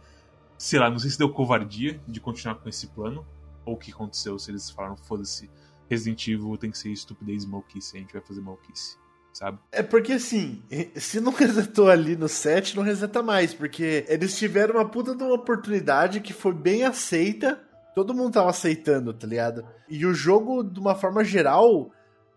sei 0.57 0.79
lá, 0.79 0.91
não 0.91 0.99
sei 0.99 1.11
se 1.11 1.19
deu 1.19 1.31
covardia 1.31 2.01
de 2.07 2.21
continuar 2.21 2.57
com 2.57 2.69
esse 2.69 2.89
plano 2.89 3.25
ou 3.65 3.75
o 3.75 3.77
que 3.77 3.93
aconteceu, 3.93 4.39
se 4.39 4.51
eles 4.51 4.71
falaram, 4.71 4.97
foda-se, 4.97 5.49
Resident 5.89 6.27
Evil 6.29 6.57
tem 6.57 6.71
que 6.71 6.79
ser 6.79 6.91
estupidez 6.91 7.45
e 7.45 7.49
maluquice, 7.49 7.97
a 7.97 8.01
gente 8.01 8.13
vai 8.13 8.23
fazer 8.23 8.41
maluquice, 8.41 8.97
sabe? 9.33 9.59
É 9.71 9.83
porque 9.83 10.13
assim, 10.13 10.63
se 10.97 11.21
não 11.21 11.33
resetou 11.33 11.89
ali 11.89 12.17
no 12.17 12.29
7, 12.29 12.77
não 12.77 12.83
reseta 12.83 13.23
mais, 13.23 13.55
porque 13.55 14.05
eles 14.09 14.37
tiveram 14.37 14.75
uma 14.75 14.89
puta 14.89 15.15
de 15.15 15.23
uma 15.23 15.35
oportunidade 15.35 16.21
que 16.21 16.33
foi 16.33 16.53
bem 16.53 16.85
aceita, 16.85 17.63
todo 17.99 18.15
mundo 18.15 18.35
tava 18.35 18.51
aceitando, 18.51 19.13
tá 19.13 19.27
ligado? 19.27 19.67
E 19.89 20.07
o 20.07 20.15
jogo, 20.15 20.63
de 20.63 20.79
uma 20.79 20.95
forma 20.95 21.25
geral, 21.25 21.91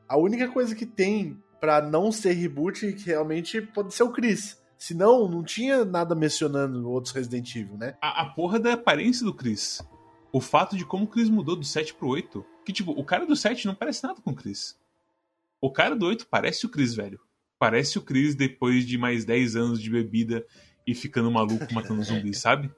a 0.09 0.17
única 0.17 0.47
coisa 0.49 0.73
que 0.73 0.87
tem 0.87 1.39
para 1.59 1.83
não 1.83 2.11
ser 2.11 2.31
reboot 2.31 2.83
realmente 3.05 3.61
pode 3.61 3.93
ser 3.93 4.01
o 4.01 4.11
Chris. 4.11 4.59
Senão, 4.75 5.29
não 5.29 5.43
tinha 5.43 5.85
nada 5.85 6.15
mencionando 6.15 6.89
outros 6.89 7.13
Resident 7.13 7.55
Evil, 7.55 7.77
né? 7.77 7.95
A, 8.01 8.23
a 8.23 8.25
porra 8.31 8.59
da 8.59 8.73
aparência 8.73 9.23
do 9.23 9.35
Chris. 9.35 9.83
O 10.33 10.41
fato 10.41 10.75
de 10.75 10.83
como 10.83 11.03
o 11.03 11.07
Chris 11.07 11.29
mudou 11.29 11.55
do 11.55 11.63
7 11.63 11.93
pro 11.93 12.07
8. 12.07 12.43
Que, 12.65 12.73
tipo, 12.73 12.89
o 12.93 13.05
cara 13.05 13.27
do 13.27 13.35
7 13.35 13.67
não 13.67 13.75
parece 13.75 14.03
nada 14.03 14.19
com 14.19 14.31
o 14.31 14.35
Chris. 14.35 14.75
O 15.61 15.71
cara 15.71 15.95
do 15.95 16.07
8 16.07 16.25
parece 16.27 16.65
o 16.65 16.69
Chris, 16.69 16.95
velho. 16.95 17.19
Parece 17.59 17.99
o 17.99 18.01
Chris 18.01 18.33
depois 18.33 18.83
de 18.83 18.97
mais 18.97 19.25
10 19.25 19.55
anos 19.55 19.79
de 19.79 19.91
bebida 19.91 20.43
e 20.85 20.95
ficando 20.95 21.31
maluco 21.31 21.73
matando 21.73 22.03
zumbis, 22.03 22.37
sabe? 22.41 22.69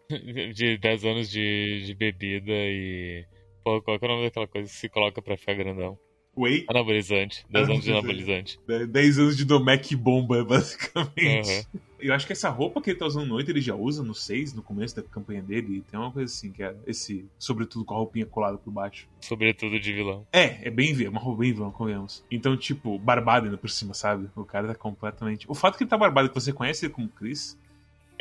De 0.53 0.77
10 0.77 1.05
anos 1.05 1.29
de, 1.29 1.83
de 1.85 1.93
bebida 1.93 2.51
e. 2.51 3.25
Pô, 3.63 3.81
qual 3.81 3.97
é 4.01 4.05
o 4.05 4.07
nome 4.07 4.23
daquela 4.25 4.47
coisa 4.47 4.67
que 4.67 4.75
se 4.75 4.89
coloca 4.89 5.21
pra 5.21 5.37
ficar 5.37 5.53
grandão? 5.53 5.97
Wait. 6.35 6.65
Anabolizante. 6.67 7.45
10 7.49 7.69
anos 7.69 7.83
de 7.83 7.91
anabolizante. 7.91 8.59
10 8.67 9.19
anos 9.19 9.37
de 9.37 9.45
Domec 9.45 9.95
Bomba, 9.95 10.43
basicamente. 10.45 11.67
Uhum. 11.73 11.79
Eu 11.99 12.13
acho 12.13 12.27
que 12.27 12.33
essa 12.33 12.49
roupa 12.49 12.81
que 12.81 12.89
ele 12.89 12.99
tá 12.99 13.05
usando 13.05 13.27
no 13.27 13.35
8 13.35 13.49
ele 13.49 13.61
já 13.61 13.75
usa 13.75 14.03
no 14.03 14.13
6, 14.13 14.53
no 14.53 14.61
começo 14.61 14.95
da 14.95 15.03
campanha 15.03 15.41
dele. 15.41 15.81
Tem 15.89 15.97
uma 15.97 16.11
coisa 16.11 16.33
assim, 16.33 16.51
que 16.51 16.61
é 16.61 16.75
esse, 16.85 17.25
sobretudo 17.39 17.85
com 17.85 17.93
a 17.93 17.97
roupinha 17.97 18.25
colada 18.25 18.57
por 18.57 18.71
baixo. 18.71 19.07
Sobretudo 19.21 19.79
de 19.79 19.93
vilão. 19.93 20.27
É, 20.33 20.67
é 20.67 20.69
bem 20.69 20.93
uma 21.07 21.21
roupa 21.21 21.41
bem 21.41 21.53
vilão, 21.53 21.71
convenhamos. 21.71 22.25
Então, 22.29 22.57
tipo, 22.57 22.99
barbado 22.99 23.45
ainda 23.45 23.57
por 23.57 23.69
cima, 23.69 23.93
sabe? 23.93 24.27
O 24.35 24.43
cara 24.43 24.67
tá 24.67 24.75
completamente. 24.75 25.45
O 25.49 25.53
fato 25.53 25.77
que 25.77 25.83
ele 25.83 25.89
tá 25.89 25.97
barbado 25.97 26.27
que 26.27 26.35
você 26.35 26.51
conhece 26.51 26.85
ele 26.85 26.93
como 26.93 27.07
Chris 27.07 27.57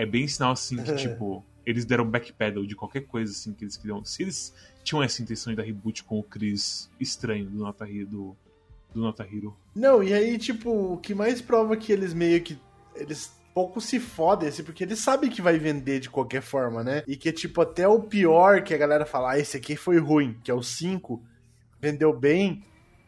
é 0.03 0.07
bem 0.07 0.27
sinal 0.27 0.53
assim 0.53 0.77
que, 0.83 0.95
tipo, 0.97 1.45
eles 1.65 1.85
deram 1.85 2.05
backpedal 2.05 2.66
de 2.66 2.74
qualquer 2.74 3.07
coisa 3.07 3.33
assim 3.33 3.53
que 3.53 3.65
eles 3.65 3.77
queriam. 3.77 4.05
Se 4.05 4.23
eles 4.23 4.55
tinham 4.83 5.03
essa 5.03 5.23
intenção 5.23 5.53
de 5.53 5.57
dar 5.57 5.62
reboot 5.62 6.03
com 6.05 6.19
o 6.19 6.23
Chris 6.23 6.91
estranho 7.01 7.47
do 7.49 7.59
Nota 7.59 7.89
Hero. 7.89 8.07
Do, 8.07 8.37
do 8.95 9.01
Nota 9.01 9.24
Hero. 9.24 9.57
Não, 9.74 10.03
e 10.03 10.12
aí, 10.12 10.37
tipo, 10.39 10.95
o 10.95 10.99
que 10.99 11.15
mais 11.15 11.41
prova 11.41 11.77
que 11.77 11.93
eles 11.93 12.12
meio 12.12 12.43
que. 12.43 12.59
Eles 12.95 13.33
pouco 13.55 13.81
se 13.81 14.01
fodem, 14.01 14.49
assim, 14.49 14.65
porque 14.65 14.83
eles 14.83 14.99
sabem 14.99 15.31
que 15.31 15.43
vai 15.43 15.59
vender 15.59 16.01
de 16.01 16.11
qualquer 16.11 16.43
forma, 16.43 16.83
né? 16.83 17.03
E 17.07 17.16
que, 17.16 17.31
tipo, 17.33 17.61
até 17.61 17.87
o 17.87 18.01
pior 18.01 18.62
que 18.62 18.73
a 18.73 18.79
galera 18.79 19.05
fala, 19.05 19.33
ah, 19.33 19.39
esse 19.39 19.57
aqui 19.57 19.77
foi 19.77 19.99
ruim, 19.99 20.37
que 20.43 20.51
é 20.51 20.55
o 20.55 20.62
5, 20.62 21.23
vendeu 21.81 22.19
bem. 22.19 22.62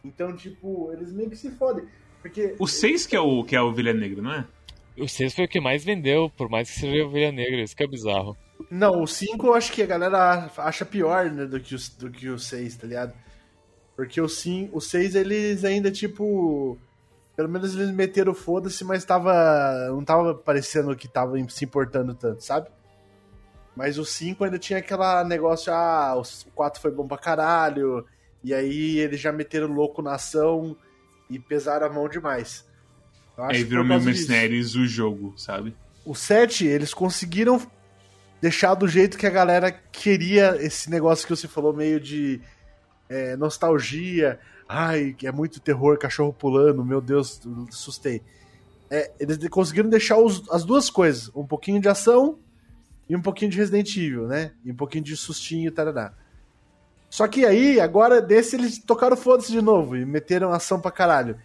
Então, 0.05 0.37
tipo, 0.37 0.93
eles 0.93 1.13
meio 1.13 1.31
que 1.31 1.37
se 1.37 1.51
fodem. 1.53 1.87
Porque. 2.21 2.55
O 2.59 2.67
6 2.67 3.07
que 3.07 3.17
é 3.17 3.21
o 3.21 3.45
que 3.45 3.55
é 3.55 3.59
a 3.59 3.65
ovelha 3.65 3.93
negra, 3.93 4.23
não 4.23 4.33
é? 4.33 4.47
O 4.97 5.09
6 5.09 5.35
foi 5.35 5.45
o 5.45 5.49
que 5.49 5.61
mais 5.61 5.85
vendeu, 5.85 6.31
por 6.37 6.49
mais 6.49 6.71
que 6.71 6.79
seja 6.79 7.05
ovelha 7.05 7.33
negra, 7.33 7.63
isso 7.63 7.77
que 7.77 7.83
é 7.83 7.87
bizarro. 7.87 8.37
Não, 8.71 9.03
o 9.03 9.07
5 9.07 9.47
eu 9.47 9.55
acho 9.55 9.73
que 9.73 9.83
a 9.83 9.87
galera 9.87 10.51
acha 10.57 10.85
pior 10.85 11.31
né, 11.31 11.47
do, 11.47 11.59
que 11.59 11.75
o, 11.75 11.79
do 11.99 12.11
que 12.11 12.29
o 12.29 12.39
6, 12.39 12.77
tá 12.77 12.87
ligado? 12.87 13.13
Porque 13.97 14.21
o 14.21 14.29
5, 14.29 14.77
o 14.77 14.81
6 14.81 15.15
eles 15.15 15.65
ainda, 15.65 15.91
tipo. 15.91 16.79
Pelo 17.37 17.49
menos 17.49 17.75
eles 17.75 17.91
meteram 17.91 18.35
foda-se, 18.35 18.85
mas 18.85 19.05
tava. 19.05 19.33
Não 19.89 20.05
tava 20.05 20.35
parecendo 20.35 20.95
que 20.97 21.09
tava 21.09 21.37
se 21.49 21.65
importando 21.65 22.15
tanto, 22.15 22.45
sabe? 22.45 22.69
Mas 23.77 23.99
o 23.99 24.05
5 24.05 24.45
ainda 24.45 24.59
tinha 24.59 24.79
aquela 24.79 25.25
negócio, 25.25 25.73
ah, 25.73 26.15
o 26.17 26.51
4 26.53 26.81
foi 26.81 26.93
bom 26.93 27.07
pra 27.07 27.19
caralho. 27.19 28.07
E 28.43 28.55
aí 28.55 28.99
eles 28.99 29.21
já 29.21 29.33
meteram 29.33 29.69
louco 29.69 30.03
na 30.03 30.15
ação 30.15 30.77
e 31.29 31.39
pesaram 31.39 31.87
a 31.87 31.91
mão 31.91 32.09
demais. 32.09 32.65
Aí 33.37 33.65
virou 33.65 33.85
meio 33.85 34.01
Mercenaries 34.01 34.75
o 34.75 34.87
jogo, 34.87 35.35
sabe? 35.37 35.75
O 36.05 36.15
7, 36.15 36.67
eles 36.67 36.95
conseguiram 36.95 37.61
deixar 38.41 38.75
do 38.75 38.87
jeito 38.87 39.17
que 39.17 39.27
a 39.27 39.31
galera 39.31 39.73
queria 39.73 40.57
esse 40.61 40.91
negócio 40.91 41.27
que 41.27 41.35
você 41.35 41.49
falou, 41.49 41.73
meio 41.73 41.99
de 41.99 42.41
é, 43.09 43.37
nostalgia. 43.37 44.39
Ai, 44.69 45.17
é 45.23 45.33
muito 45.33 45.61
terror, 45.61 45.99
cachorro 45.99 46.33
pulando, 46.33 46.85
meu 46.85 47.01
Deus, 47.01 47.41
assustei. 47.69 48.23
É, 48.91 49.11
eles 49.19 49.39
conseguiram 49.49 49.89
deixar 49.89 50.19
os, 50.19 50.49
as 50.51 50.65
duas 50.65 50.91
coisas, 50.91 51.31
um 51.35 51.47
pouquinho 51.47 51.81
de 51.81 51.89
ação 51.89 52.39
e 53.09 53.17
um 53.17 53.23
pouquinho 53.23 53.51
de 53.51 53.57
Resident 53.57 53.97
Evil, 53.97 54.27
né? 54.27 54.53
E 54.65 54.71
um 54.71 54.77
pouquinho 54.77 55.05
de 55.05 55.17
sustinho 55.17 55.69
e 55.69 55.71
tarará. 55.71 56.13
Só 57.11 57.27
que 57.29 57.45
aí, 57.45 57.81
agora 57.81 58.21
desse 58.21 58.57
eles 58.57 58.79
tocaram 58.79 59.17
foda-se 59.17 59.53
de 59.53 59.63
novo 59.63 59.97
e 59.97 60.05
meteram 60.05 60.53
ação 60.53 60.81
pra 60.81 60.91
caralho. 60.91 61.39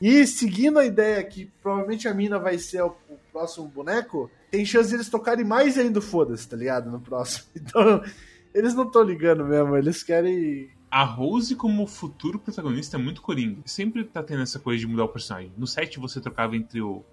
E 0.00 0.26
seguindo 0.26 0.78
a 0.78 0.84
ideia 0.84 1.22
que 1.24 1.50
provavelmente 1.62 2.06
a 2.06 2.14
mina 2.14 2.38
vai 2.38 2.58
ser 2.58 2.82
o, 2.82 2.94
o 3.08 3.18
próximo 3.32 3.68
boneco, 3.68 4.30
tem 4.50 4.64
chance 4.64 4.88
de 4.88 4.96
eles 4.96 5.08
tocarem 5.08 5.44
mais 5.44 5.78
ainda 5.78 6.00
foda-se, 6.00 6.48
tá 6.48 6.56
ligado? 6.56 6.90
No 6.90 7.00
próximo. 7.00 7.46
Então, 7.56 8.02
eles 8.54 8.74
não 8.74 8.84
estão 8.84 9.02
ligando 9.02 9.44
mesmo, 9.44 9.76
eles 9.76 10.02
querem. 10.02 10.70
A 10.90 11.04
Rose, 11.04 11.54
como 11.56 11.86
futuro 11.86 12.38
protagonista, 12.38 12.96
é 12.96 13.00
muito 13.00 13.20
coringa. 13.20 13.60
Sempre 13.66 14.04
tá 14.04 14.22
tendo 14.22 14.42
essa 14.42 14.58
coisa 14.58 14.80
de 14.80 14.86
mudar 14.86 15.04
o 15.04 15.08
personagem. 15.08 15.52
No 15.56 15.66
set 15.66 15.98
você 15.98 16.20
trocava 16.20 16.56
entre 16.56 16.80
o, 16.80 17.04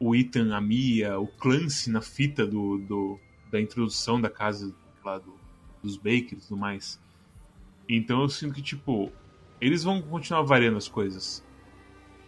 o 0.00 0.16
Ethan, 0.16 0.54
a 0.54 0.60
Mia, 0.60 1.18
o 1.20 1.26
Clancy 1.26 1.90
na 1.90 2.00
fita 2.00 2.46
do, 2.46 2.78
do 2.78 3.20
da 3.50 3.60
introdução 3.60 4.20
da 4.20 4.30
casa 4.30 4.74
lá 5.04 5.18
do, 5.18 5.34
dos 5.82 5.96
Baker 5.96 6.32
e 6.32 6.36
tudo 6.36 6.56
mais. 6.56 6.98
Então 7.88 8.22
eu 8.22 8.28
sinto 8.28 8.54
que, 8.54 8.62
tipo, 8.62 9.12
eles 9.60 9.84
vão 9.84 10.00
continuar 10.00 10.42
variando 10.42 10.78
as 10.78 10.88
coisas. 10.88 11.44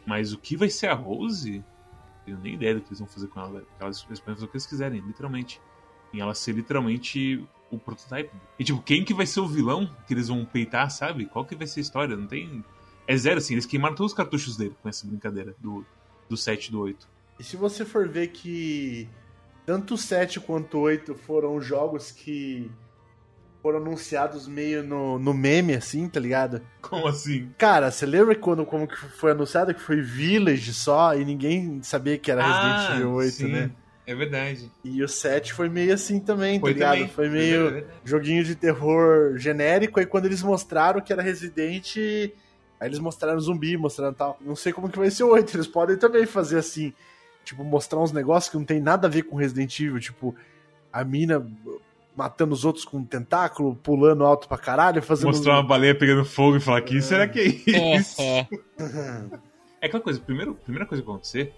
Mas 0.07 0.33
o 0.33 0.39
que 0.39 0.57
vai 0.57 0.69
ser 0.69 0.89
a 0.89 0.95
Rose? 0.95 1.57
Eu 1.57 2.25
tenho 2.25 2.39
nem 2.39 2.55
ideia 2.55 2.75
do 2.75 2.81
que 2.81 2.89
eles 2.89 2.99
vão 2.99 3.09
fazer 3.09 3.29
com 3.29 3.41
ela. 3.41 3.65
Elas, 3.79 4.05
eles 4.09 4.21
podem 4.21 4.35
fazer 4.35 4.47
o 4.47 4.49
que 4.49 4.57
eles 4.57 4.67
quiserem, 4.67 5.01
literalmente. 5.01 5.61
E 6.13 6.21
ela 6.21 6.35
ser 6.35 6.53
literalmente 6.53 7.47
o 7.71 7.79
prototype. 7.79 8.31
E 8.59 8.65
tipo, 8.65 8.81
quem 8.83 9.05
que 9.05 9.13
vai 9.13 9.27
ser 9.27 9.41
o 9.41 9.49
vilão 9.49 9.91
que 10.07 10.15
eles 10.15 10.29
vão 10.29 10.45
peitar, 10.45 10.91
sabe? 10.91 11.27
Qual 11.27 11.45
que 11.45 11.55
vai 11.55 11.67
ser 11.67 11.81
a 11.81 11.83
história? 11.83 12.17
Não 12.17 12.27
tem. 12.27 12.65
É 13.07 13.17
zero, 13.17 13.39
assim. 13.39 13.55
Eles 13.55 13.67
queimaram 13.67 13.95
todos 13.95 14.13
os 14.13 14.17
cartuchos 14.17 14.57
dele 14.57 14.75
com 14.83 14.89
essa 14.89 15.07
brincadeira 15.07 15.55
do, 15.59 15.85
do 16.29 16.37
7 16.37 16.69
e 16.69 16.73
do 16.73 16.81
8. 16.81 17.09
E 17.39 17.45
se 17.45 17.57
você 17.57 17.85
for 17.85 18.09
ver 18.09 18.29
que 18.29 19.09
tanto 19.67 19.95
o 19.95 19.99
7 19.99 20.41
quanto 20.41 20.79
o 20.79 20.83
8 20.83 21.15
foram 21.15 21.61
jogos 21.61 22.11
que 22.11 22.71
foram 23.65 23.79
anunciados 23.79 24.47
meio 24.47 24.83
no, 24.83 25.19
no 25.19 25.33
meme, 25.33 25.73
assim, 25.73 26.07
tá 26.07 26.21
ligado? 26.21 26.61
Como 26.83 27.09
assim? 27.09 27.49
Cara, 27.57 27.91
você 27.91 28.05
lembra 28.05 28.35
quando 28.35 28.67
como 28.67 28.87
que 28.87 28.95
foi 28.95 29.31
anunciado 29.31 29.73
que 29.73 29.81
foi 29.81 30.03
Village 30.03 30.75
só 30.75 31.17
e 31.17 31.25
ninguém 31.25 31.83
sabia 31.83 32.19
que 32.19 32.31
era 32.31 32.43
Resident 32.43 32.91
ah, 32.91 32.97
Evil 32.97 33.13
8, 33.13 33.33
sim. 33.33 33.49
né? 33.49 33.71
É 34.07 34.15
verdade. 34.15 34.71
E 34.85 35.03
o 35.03 35.09
7 35.09 35.55
foi 35.55 35.71
meio 35.71 35.95
assim 35.95 36.21
também, 36.21 36.61
Foi 36.61 36.73
tá 36.73 36.75
ligado? 36.75 36.93
também. 36.97 37.09
Foi 37.09 37.29
meio 37.31 37.87
joguinho 38.05 38.45
de 38.45 38.55
terror 38.55 39.39
genérico, 39.39 39.99
aí 39.99 40.05
quando 40.05 40.27
eles 40.27 40.43
mostraram 40.43 41.01
que 41.01 41.11
era 41.11 41.23
Resident, 41.23 41.97
aí 41.97 42.33
eles 42.83 42.99
mostraram 42.99 43.41
zumbi, 43.41 43.79
mostraram 43.79 44.13
tal. 44.13 44.39
Não 44.43 44.55
sei 44.55 44.75
como 44.75 44.91
que 44.91 44.99
vai 44.99 45.11
ser 45.11 45.25
o 45.25 45.31
8, 45.31 45.57
eles 45.57 45.67
podem 45.67 45.97
também 45.97 46.27
fazer 46.27 46.59
assim, 46.59 46.93
tipo, 47.43 47.65
mostrar 47.65 47.99
uns 47.99 48.13
negócios 48.13 48.51
que 48.51 48.59
não 48.59 48.65
tem 48.67 48.79
nada 48.79 49.07
a 49.07 49.11
ver 49.11 49.23
com 49.23 49.37
Resident 49.37 49.81
Evil, 49.81 49.99
tipo, 50.01 50.37
a 50.93 51.03
mina 51.03 51.43
matando 52.17 52.55
os 52.55 52.65
outros 52.65 52.85
com 52.85 52.99
um 52.99 53.05
tentáculo, 53.05 53.75
pulando 53.77 54.25
alto 54.25 54.49
pra 54.49 54.59
caralho, 54.59 55.03
fazendo... 55.03 55.27
Mostrar 55.27 55.55
uma 55.55 55.63
baleia 55.63 55.95
pegando 55.95 56.25
fogo 56.25 56.57
e 56.57 56.61
falar 56.61 56.81
que 56.83 57.01
será 57.03 57.27
que 57.27 57.41
é 57.41 57.45
isso? 57.97 58.21
É, 58.21 58.49
É 59.81 59.87
aquela 59.87 60.03
coisa, 60.03 60.19
primeiro, 60.19 60.53
a 60.53 60.55
primeira 60.55 60.87
coisa 60.87 61.03
que 61.03 61.07
vai 61.07 61.15
acontecer 61.15 61.53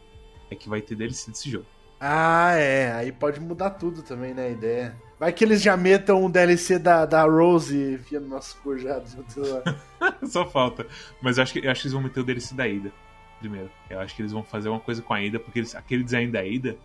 é 0.50 0.54
que 0.56 0.68
vai 0.68 0.80
ter 0.80 0.96
DLC 0.96 1.30
desse 1.30 1.48
jogo. 1.48 1.66
Ah, 2.00 2.54
é. 2.54 2.92
Aí 2.92 3.12
pode 3.12 3.38
mudar 3.38 3.70
tudo 3.70 4.02
também, 4.02 4.34
né? 4.34 4.46
A 4.46 4.50
ideia. 4.50 4.96
Vai 5.18 5.32
que 5.32 5.44
eles 5.44 5.62
já 5.62 5.76
metam 5.76 6.24
um 6.24 6.28
DLC 6.28 6.76
da, 6.78 7.06
da 7.06 7.22
Rose 7.22 7.94
enfiando 7.94 8.24
no 8.24 8.30
nosso 8.30 8.60
cu 8.62 8.76
já. 8.76 9.00
Só 10.24 10.44
falta. 10.44 10.86
Mas 11.22 11.38
eu 11.38 11.44
acho, 11.44 11.52
que, 11.52 11.64
eu 11.64 11.70
acho 11.70 11.82
que 11.82 11.86
eles 11.86 11.92
vão 11.92 12.02
meter 12.02 12.20
o 12.20 12.24
DLC 12.24 12.54
da 12.54 12.66
Ida 12.66 12.92
primeiro. 13.38 13.70
Eu 13.88 14.00
acho 14.00 14.14
que 14.14 14.22
eles 14.22 14.32
vão 14.32 14.42
fazer 14.42 14.68
uma 14.68 14.80
coisa 14.80 15.02
com 15.02 15.14
a 15.14 15.22
Ida, 15.22 15.38
porque 15.38 15.60
eles, 15.60 15.74
aquele 15.74 16.02
design 16.02 16.30
da 16.30 16.44
Ida, 16.44 16.76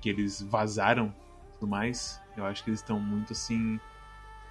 que 0.00 0.08
eles 0.08 0.42
vazaram 0.42 1.14
e 1.48 1.52
tudo 1.58 1.68
mais, 1.68 2.19
eu 2.36 2.44
acho 2.44 2.62
que 2.64 2.70
eles 2.70 2.80
estão 2.80 2.98
muito 3.00 3.32
assim. 3.32 3.78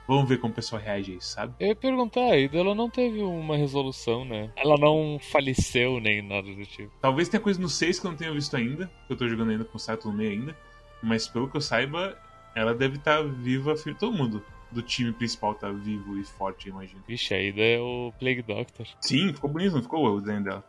Vamos 0.08 0.28
ver 0.28 0.40
como 0.40 0.52
o 0.52 0.56
pessoal 0.56 0.82
reage 0.82 1.12
a 1.14 1.16
isso, 1.18 1.30
sabe? 1.34 1.54
Eu 1.60 1.68
ia 1.68 1.76
perguntar, 1.76 2.22
a 2.32 2.38
Ida 2.38 2.58
ela 2.58 2.74
não 2.74 2.90
teve 2.90 3.22
uma 3.22 3.56
resolução, 3.56 4.26
né? 4.26 4.52
Ela 4.56 4.76
não 4.78 5.20
faleceu 5.32 6.00
nem 6.00 6.20
nada 6.22 6.48
do 6.52 6.66
tipo. 6.66 6.92
Talvez 7.00 7.30
tenha 7.30 7.40
coisa 7.40 7.62
no 7.62 7.70
6 7.70 8.00
que 8.00 8.08
eu 8.08 8.12
não 8.12 8.18
tenha 8.18 8.32
visto 8.34 8.56
ainda, 8.58 8.90
que 9.06 9.14
eu 9.14 9.18
tô 9.18 9.28
jogando 9.28 9.52
ainda 9.52 9.66
com 9.66 9.78
o 9.78 9.80
Sato 9.80 10.08
no 10.08 10.14
meio 10.18 10.32
ainda. 10.32 10.58
Mas 11.04 11.28
pelo 11.28 11.48
que 11.48 11.58
eu 11.58 11.62
saiba, 11.62 12.18
ela 12.56 12.74
deve 12.74 12.98
estar 12.98 13.22
viva, 13.24 13.76
fi- 13.78 13.94
todo 13.94 14.18
mundo 14.18 14.44
do 14.72 14.82
time 14.82 15.12
principal 15.14 15.54
tá 15.54 15.70
vivo 15.72 16.18
e 16.18 16.24
forte, 16.24 16.68
eu 16.70 16.74
imagino. 16.74 17.04
Vixe, 17.08 17.34
a 17.36 17.40
Ida 17.42 17.62
é 17.62 17.80
o 17.80 18.12
Plague 18.20 18.42
Doctor. 18.42 18.88
Sim, 19.02 19.32
ficou 19.32 19.50
bonito, 19.50 19.74
não 19.76 19.82
ficou 19.84 20.08
o 20.08 20.20
desenho 20.20 20.44
dela? 20.44 20.64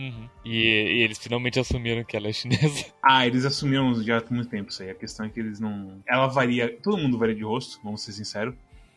Uhum. 0.00 0.28
E, 0.44 0.50
e 0.58 1.02
eles 1.02 1.18
finalmente 1.18 1.60
assumiram 1.60 2.02
que 2.04 2.16
ela 2.16 2.28
é 2.28 2.32
chinesa. 2.32 2.86
Ah, 3.02 3.26
eles 3.26 3.44
assumiram 3.44 3.92
já 4.02 4.18
há 4.18 4.24
muito 4.32 4.48
tempo 4.48 4.70
isso 4.70 4.82
aí. 4.82 4.90
A 4.90 4.94
questão 4.94 5.26
é 5.26 5.28
que 5.28 5.38
eles 5.38 5.60
não. 5.60 6.02
Ela 6.08 6.26
varia. 6.26 6.74
Todo 6.82 6.96
mundo 6.96 7.18
varia 7.18 7.34
de 7.34 7.42
rosto, 7.44 7.78
vamos 7.84 8.02
ser 8.02 8.12
sinceros, 8.12 8.54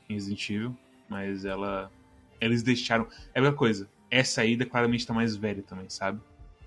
em 0.09 0.13
Resident 0.13 0.49
Evil. 0.49 0.77
Mas 1.09 1.43
ela. 1.45 1.91
Eles 2.39 2.63
deixaram. 2.63 3.07
É 3.33 3.39
a 3.39 3.41
mesma 3.41 3.57
coisa. 3.57 3.89
Essa 4.09 4.41
aí 4.41 4.55
claramente 4.65 5.05
tá 5.05 5.13
mais 5.13 5.35
velha 5.35 5.61
também, 5.63 5.89
sabe? 5.89 6.21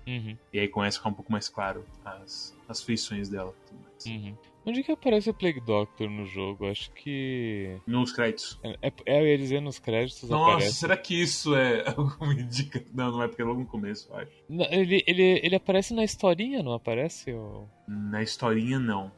Uhum, 0.05 0.37
E 0.53 0.59
aí 0.59 0.67
começa 0.67 0.97
a 0.97 0.99
ficar 0.99 1.09
um 1.09 1.13
pouco 1.13 1.31
mais 1.31 1.49
claro 1.49 1.83
as, 2.05 2.55
as 2.69 2.81
feições 2.81 3.27
dela. 3.29 3.53
e 3.65 3.69
tudo 3.69 3.81
mais. 3.83 4.05
uhum. 4.05 4.37
Onde 4.67 4.83
que 4.83 4.91
aparece 4.91 5.29
o 5.29 5.33
Plague 5.33 5.61
Doctor 5.61 6.09
no 6.09 6.25
jogo? 6.25 6.69
Acho 6.69 6.91
que. 6.91 7.79
Nos 7.87 8.11
créditos. 8.11 8.59
É, 8.61 8.91
é, 9.05 9.21
eu 9.21 9.25
ia 9.25 9.37
dizer 9.37 9.61
nos 9.61 9.79
créditos 9.79 10.29
Nossa, 10.29 10.51
aparece. 10.55 10.73
será 10.73 10.97
que 10.97 11.21
isso 11.21 11.55
é 11.55 11.87
alguma 11.95 12.33
indica? 12.33 12.83
Não, 12.93 13.11
não 13.11 13.23
é 13.23 13.29
porque 13.29 13.41
é 13.41 13.45
logo 13.45 13.61
no 13.61 13.65
começo, 13.65 14.09
eu 14.11 14.17
acho. 14.17 14.31
Não, 14.49 14.65
ele, 14.65 15.01
ele, 15.07 15.39
ele 15.41 15.55
aparece 15.55 15.93
na 15.93 16.03
historinha, 16.03 16.61
não 16.61 16.73
aparece? 16.73 17.31
Ou... 17.31 17.69
Na 17.87 18.21
historinha, 18.21 18.77
não. 18.77 19.09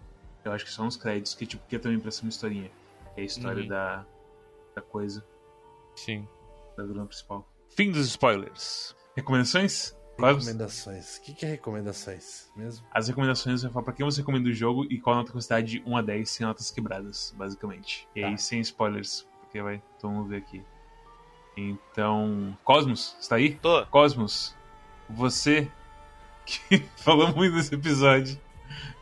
Eu 0.45 0.51
acho 0.51 0.65
que 0.65 0.71
só 0.71 0.83
nos 0.83 0.95
créditos, 0.95 1.33
que 1.33 1.47
tipo, 1.47 1.65
que 1.67 1.75
é 1.77 1.79
também 1.79 1.99
pra 1.99 2.11
ser 2.11 2.21
uma 2.25 2.29
historinha. 2.29 2.69
É 3.17 3.21
a 3.21 3.25
história 3.25 3.63
Uhum. 3.63 3.67
da, 3.69 4.05
da 4.75 4.81
coisa, 4.83 5.25
Sim. 5.95 6.27
da 6.77 6.83
vilã 6.85 7.05
principal. 7.07 7.45
Fim 7.75 7.91
dos 7.91 8.05
spoilers. 8.07 8.95
Recomendações? 9.15 9.97
Recomendações. 10.27 11.17
O 11.17 11.21
que, 11.21 11.33
que 11.33 11.45
é 11.45 11.49
recomendações 11.49 12.49
mesmo? 12.55 12.85
As 12.91 13.07
recomendações 13.07 13.61
você 13.61 13.69
fala 13.69 13.83
pra 13.85 13.93
quem 13.93 14.05
você 14.05 14.21
recomenda 14.21 14.49
o 14.49 14.53
jogo 14.53 14.85
e 14.89 14.99
qual 14.99 15.15
a 15.15 15.19
nota 15.19 15.31
que 15.31 15.35
você 15.35 15.49
dá 15.49 15.61
de 15.61 15.81
1 15.85 15.97
a 15.97 16.01
10 16.01 16.29
sem 16.29 16.45
notas 16.45 16.69
quebradas, 16.71 17.33
basicamente. 17.37 18.07
E 18.15 18.23
aí 18.23 18.31
Tá. 18.31 18.37
sem 18.37 18.59
spoilers, 18.61 19.25
porque 19.41 19.61
vai 19.61 19.81
todo 19.99 20.11
mundo 20.11 20.29
ver 20.29 20.37
aqui. 20.37 20.61
Então. 21.57 22.57
Cosmos, 22.63 23.15
está 23.19 23.35
aí? 23.35 23.55
Tô. 23.55 23.85
Cosmos, 23.87 24.55
você 25.09 25.69
que 26.45 26.79
falou 26.97 27.33
muito 27.35 27.55
nesse 27.55 27.73
episódio, 27.75 28.39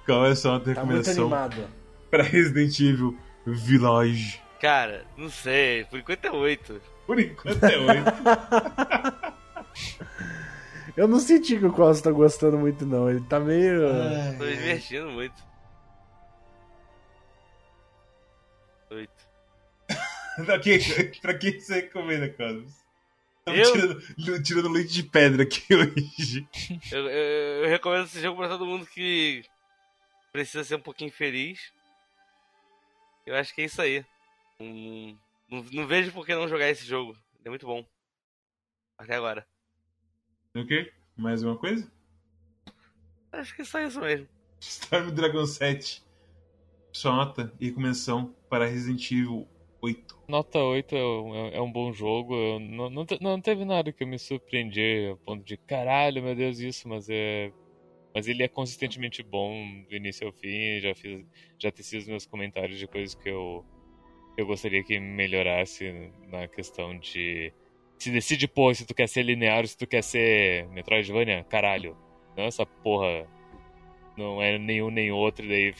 qual 0.06 0.26
é 0.26 0.32
a 0.32 0.36
sua 0.36 0.54
nota 0.54 0.70
de 0.70 0.76
Tá 0.76 0.84
muito 0.86 0.98
recomendação 1.08 1.34
animado. 1.34 1.70
pra 2.10 2.24
Resident 2.24 2.80
Evil 2.80 3.18
Village? 3.46 4.42
Cara, 4.60 5.06
não 5.16 5.30
sei. 5.30 5.84
Por 5.86 6.00
enquanto 6.00 6.26
é 6.26 6.32
8. 6.32 6.82
Por 7.06 7.20
enquanto 7.20 7.64
é 7.64 7.78
8. 7.78 9.28
Eu 10.98 11.08
não 11.08 11.20
senti 11.20 11.60
que 11.60 11.66
o 11.66 11.72
Costa 11.72 12.10
tá 12.10 12.12
gostando 12.12 12.58
muito, 12.58 12.84
não. 12.86 13.08
Ele 13.10 13.22
tá 13.28 13.40
meio. 13.40 13.82
Tô 14.38 14.44
me 14.44 14.56
divertindo 14.56 15.10
muito. 15.12 15.36
8. 18.90 19.12
pra, 20.46 20.60
quem, 20.60 20.80
pra 21.22 21.38
quem 21.38 21.60
você 21.60 21.76
recomenda, 21.82 22.30
Cosmos? 22.34 22.74
Eu? 23.46 23.72
tirando, 23.72 24.44
tirando 24.44 24.70
leite 24.70 24.92
de 24.94 25.04
pedra 25.04 25.44
aqui 25.44 25.64
hoje. 25.74 26.48
Eu, 26.92 27.08
eu- 27.08 27.64
eu 27.64 27.70
recomendo 27.70 28.06
esse 28.06 28.20
jogo 28.20 28.38
pra 28.38 28.50
todo 28.50 28.66
mundo 28.66 28.86
que 28.86 29.44
precisa 30.34 30.64
ser 30.66 30.76
um 30.76 30.82
pouquinho 30.82 31.12
feliz. 31.12 31.72
Eu 33.26 33.36
acho 33.36 33.54
que 33.54 33.62
é 33.62 33.66
isso 33.66 33.82
aí. 33.82 34.06
Não, 34.60 35.18
não, 35.50 35.64
não 35.72 35.88
vejo 35.88 36.12
por 36.12 36.26
que 36.26 36.34
não 36.36 36.48
jogar 36.48 36.70
esse 36.70 36.86
jogo. 36.86 37.12
Ele 37.40 37.46
é 37.46 37.50
muito 37.50 37.66
bom. 37.66 37.86
Até 38.98 39.16
agora. 39.16 39.46
Ok? 40.58 40.92
Mais 41.16 41.44
uma 41.44 41.56
coisa? 41.56 41.92
Acho 43.32 43.56
que 43.56 43.62
é 43.62 43.66
só 43.66 43.80
isso 43.80 44.00
mesmo. 44.00 44.28
Storm 44.60 45.12
Dragon 45.12 45.46
7. 45.46 46.04
Sua 46.92 47.16
nota 47.16 47.54
e 47.60 47.68
recomendação 47.68 48.36
para 48.50 48.66
Resident 48.66 49.12
Evil 49.12 49.48
8. 49.82 50.18
Nota 50.28 50.60
8 50.60 50.96
é 50.96 51.06
um, 51.06 51.36
é 51.50 51.62
um 51.62 51.72
bom 51.72 51.92
jogo. 51.94 52.60
Não, 52.60 52.90
não, 52.90 53.06
não 53.22 53.42
teve 53.42 53.64
nada 53.66 53.92
que 53.92 54.04
eu 54.04 54.08
me 54.08 54.18
surpreendi 54.18 55.12
a 55.12 55.16
ponto 55.18 55.44
de 55.44 55.58
caralho, 55.58 56.24
meu 56.24 56.36
Deus, 56.36 56.60
isso, 56.60 56.88
mas 56.88 57.08
é. 57.10 57.52
Mas 58.14 58.28
ele 58.28 58.42
é 58.42 58.48
consistentemente 58.48 59.22
bom 59.22 59.54
do 59.88 59.96
início 59.96 60.26
ao 60.26 60.34
fim. 60.34 60.80
Já 60.80 60.96
fiz, 60.96 61.24
já 61.60 61.72
teci 61.72 61.98
os 61.98 62.08
meus 62.08 62.26
comentários 62.26 62.80
de 62.80 62.88
coisas 62.88 63.14
que 63.14 63.30
eu, 63.30 63.64
eu 64.36 64.48
gostaria 64.48 64.84
que 64.84 65.00
melhorasse 65.00 66.12
na 66.30 66.48
questão 66.48 66.98
de. 66.98 67.54
Se 67.98 68.12
decide, 68.12 68.48
pô, 68.48 68.74
se 68.74 68.86
tu 68.86 68.94
quer 68.94 69.08
ser 69.08 69.24
linear 69.24 69.62
ou 69.62 69.68
se 69.68 69.78
tu 69.78 69.88
quer 69.88 70.04
ser 70.04 70.68
Metroidvania, 70.70 71.44
caralho. 71.50 71.98
Não 72.36 72.44
essa 72.46 72.66
porra. 72.66 73.28
Não 74.16 74.42
é 74.42 74.58
nenhum 74.58 74.90
nem 74.90 75.12
outro, 75.12 75.48
daí 75.48 75.74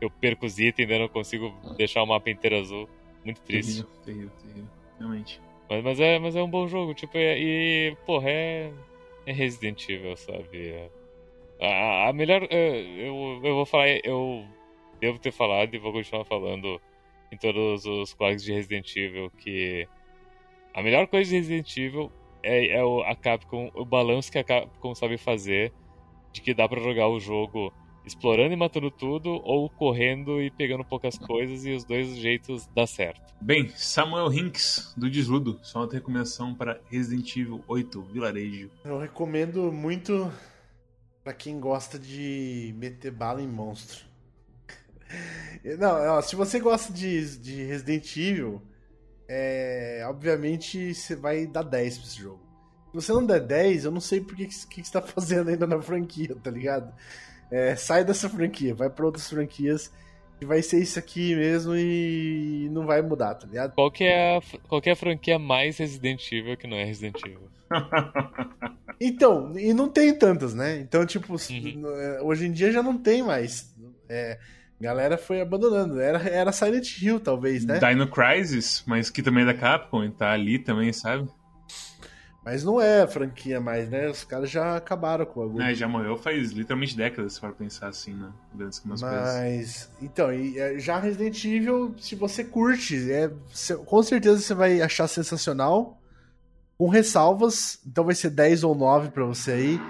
eu 0.00 0.10
perco 0.10 0.46
os 0.46 0.58
itens, 0.58 0.88
ainda 0.90 1.00
não 1.04 1.08
consigo 1.08 1.54
deixar 1.76 2.02
o 2.02 2.06
mapa 2.06 2.30
inteiro 2.30 2.58
azul. 2.58 2.88
Muito 3.24 3.40
triste. 3.42 3.82
Terrível, 3.82 4.02
terrível, 4.04 4.30
terrível. 4.42 4.70
Realmente. 4.98 5.40
Mas, 5.68 5.82
mas, 5.82 6.00
é, 6.00 6.18
mas 6.18 6.36
é 6.36 6.42
um 6.42 6.50
bom 6.50 6.68
jogo, 6.68 6.94
tipo, 6.94 7.16
é- 7.16 7.38
e, 7.38 7.96
porra, 8.04 8.28
é, 8.30 8.72
é 9.26 9.32
Resident 9.32 9.88
Evil, 9.88 10.16
sabe? 10.16 10.68
É- 10.68 10.90
a, 11.60 12.08
a 12.08 12.12
melhor. 12.12 12.46
é, 12.50 12.80
eu, 12.80 13.40
eu 13.42 13.54
vou 13.54 13.64
falar, 13.66 13.88
eu 14.04 14.44
devo 15.00 15.18
ter 15.18 15.32
falado 15.32 15.74
e 15.74 15.78
vou 15.78 15.92
continuar 15.92 16.24
falando 16.24 16.80
em 17.32 17.36
todos 17.36 17.86
os 17.86 18.12
quadros 18.12 18.42
de 18.42 18.52
Resident 18.52 18.94
Evil 18.96 19.30
que 19.38 19.88
a 20.74 20.82
melhor 20.82 21.06
coisa 21.06 21.30
de 21.30 21.36
Resident 21.36 21.76
Evil 21.76 22.10
é, 22.42 22.76
é 22.76 22.84
o, 22.84 23.00
a 23.02 23.14
Capcom, 23.14 23.70
o 23.74 23.84
balanço 23.84 24.30
que 24.30 24.38
a 24.38 24.44
Capcom 24.44 24.94
sabe 24.94 25.16
fazer 25.16 25.72
de 26.32 26.40
que 26.40 26.52
dá 26.52 26.68
pra 26.68 26.80
jogar 26.80 27.08
o 27.08 27.20
jogo 27.20 27.72
explorando 28.04 28.52
e 28.52 28.56
matando 28.56 28.90
tudo 28.90 29.30
ou 29.30 29.70
correndo 29.70 30.42
e 30.42 30.50
pegando 30.50 30.84
poucas 30.84 31.16
coisas 31.16 31.64
e 31.64 31.72
os 31.72 31.84
dois 31.84 32.16
jeitos 32.16 32.68
dá 32.74 32.86
certo. 32.86 33.34
Bem, 33.40 33.70
Samuel 33.70 34.32
Hinks, 34.32 34.92
do 34.96 35.08
Desludo. 35.08 35.58
Sua 35.62 35.82
nota 35.82 35.92
de 35.92 35.98
recomendação 35.98 36.54
para 36.54 36.80
Resident 36.90 37.34
Evil 37.36 37.62
8 37.66 38.02
Vilarejo. 38.02 38.70
Eu 38.84 38.98
recomendo 38.98 39.72
muito 39.72 40.30
pra 41.22 41.32
quem 41.32 41.58
gosta 41.58 41.98
de 41.98 42.74
meter 42.76 43.10
bala 43.10 43.40
em 43.40 43.48
monstro. 43.48 44.04
Não, 45.78 46.18
ó, 46.18 46.20
se 46.20 46.36
você 46.36 46.60
gosta 46.60 46.92
de, 46.92 47.38
de 47.38 47.62
Resident 47.62 48.16
Evil, 48.16 48.60
é, 49.36 50.04
obviamente 50.06 50.94
você 50.94 51.16
vai 51.16 51.44
dar 51.46 51.62
10 51.62 51.98
pra 51.98 52.06
esse 52.06 52.18
jogo. 52.20 52.40
Se 52.90 52.94
você 52.94 53.12
não 53.12 53.26
der 53.26 53.40
10, 53.40 53.86
eu 53.86 53.90
não 53.90 54.00
sei 54.00 54.20
por 54.20 54.36
que, 54.36 54.46
que, 54.46 54.84
você 54.84 54.92
tá 54.92 55.02
fazendo 55.02 55.50
ainda 55.50 55.66
na 55.66 55.82
franquia, 55.82 56.36
tá 56.40 56.50
ligado? 56.50 56.94
É, 57.50 57.74
sai 57.74 58.04
dessa 58.04 58.28
franquia, 58.28 58.74
vai 58.74 58.88
pra 58.88 59.04
outras 59.04 59.28
franquias 59.28 59.92
que 60.38 60.46
vai 60.46 60.62
ser 60.62 60.80
isso 60.80 60.98
aqui 60.98 61.34
mesmo 61.34 61.74
e 61.76 62.68
não 62.70 62.86
vai 62.86 63.02
mudar, 63.02 63.34
tá 63.34 63.46
ligado? 63.46 63.74
Qual 63.74 63.90
que 63.90 64.04
é 64.04 64.36
a, 64.36 64.42
qual 64.68 64.80
que 64.80 64.88
é 64.88 64.92
a 64.92 64.96
franquia 64.96 65.38
mais 65.38 65.78
Resident 65.78 66.30
Evil 66.30 66.56
que 66.56 66.66
não 66.68 66.76
é 66.76 66.84
Resident 66.84 67.20
Evil? 67.24 67.50
Então, 69.00 69.58
e 69.58 69.74
não 69.74 69.88
tem 69.88 70.16
tantas, 70.16 70.54
né? 70.54 70.78
Então, 70.78 71.04
tipo, 71.04 71.34
Uhum. 71.34 71.96
é, 72.00 72.22
hoje 72.22 72.46
em 72.46 72.52
dia 72.52 72.70
já 72.70 72.80
não 72.80 72.96
tem 72.96 73.24
mais. 73.24 73.74
É, 74.08 74.38
galera 74.84 75.16
foi 75.16 75.40
abandonando. 75.40 75.98
Era, 75.98 76.22
era 76.28 76.52
Silent 76.52 77.00
Hill, 77.00 77.18
talvez, 77.18 77.64
né? 77.64 77.78
Dino 77.78 78.06
Crisis, 78.06 78.84
mas 78.86 79.08
que 79.08 79.22
também 79.22 79.42
é 79.42 79.46
da 79.46 79.54
Capcom, 79.54 80.08
tá 80.10 80.30
ali 80.30 80.58
também, 80.58 80.92
sabe? 80.92 81.28
Mas 82.44 82.62
não 82.62 82.78
é 82.78 83.02
a 83.02 83.08
franquia 83.08 83.58
mais, 83.58 83.88
né? 83.88 84.10
Os 84.10 84.22
caras 84.22 84.50
já 84.50 84.76
acabaram 84.76 85.24
com 85.24 85.40
o 85.40 85.46
bagulho. 85.46 85.64
É, 85.64 85.74
já 85.74 85.88
morreu 85.88 86.18
faz 86.18 86.50
literalmente 86.50 86.94
décadas, 86.94 87.38
para 87.38 87.52
pensar 87.52 87.88
assim, 87.88 88.12
né? 88.12 88.30
Grandes 88.54 88.78
que 88.78 88.86
umas. 88.86 89.00
Mas, 89.00 89.90
então, 90.02 90.28
é, 90.30 90.78
já 90.78 90.98
Resident 90.98 91.42
Evil, 91.42 91.94
se 91.98 92.14
você 92.14 92.44
curte, 92.44 93.10
é, 93.10 93.30
com 93.86 94.02
certeza 94.02 94.42
você 94.42 94.54
vai 94.54 94.82
achar 94.82 95.08
sensacional. 95.08 95.98
Com 96.76 96.88
ressalvas, 96.88 97.78
então 97.86 98.04
vai 98.04 98.16
ser 98.16 98.30
10 98.30 98.64
ou 98.64 98.74
9 98.74 99.10
pra 99.10 99.24
você 99.24 99.52
aí. 99.52 99.80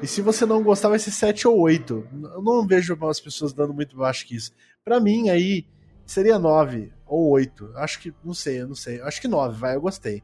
E 0.00 0.06
se 0.06 0.22
você 0.22 0.46
não 0.46 0.62
gostar, 0.62 0.88
vai 0.88 0.98
ser 0.98 1.10
7 1.10 1.48
ou 1.48 1.58
8. 1.58 2.08
Eu 2.34 2.42
não 2.42 2.66
vejo 2.66 2.96
as 3.06 3.20
pessoas 3.20 3.52
dando 3.52 3.74
muito 3.74 3.96
baixo 3.96 4.26
que 4.26 4.36
isso. 4.36 4.52
Pra 4.84 5.00
mim, 5.00 5.28
aí, 5.28 5.66
seria 6.06 6.38
9 6.38 6.92
ou 7.06 7.30
8. 7.30 7.72
Acho 7.76 8.00
que, 8.00 8.14
não 8.24 8.32
sei, 8.32 8.62
eu 8.62 8.68
não 8.68 8.76
sei. 8.76 9.00
Acho 9.00 9.20
que 9.20 9.26
9, 9.26 9.58
vai, 9.58 9.74
eu 9.74 9.80
gostei. 9.80 10.22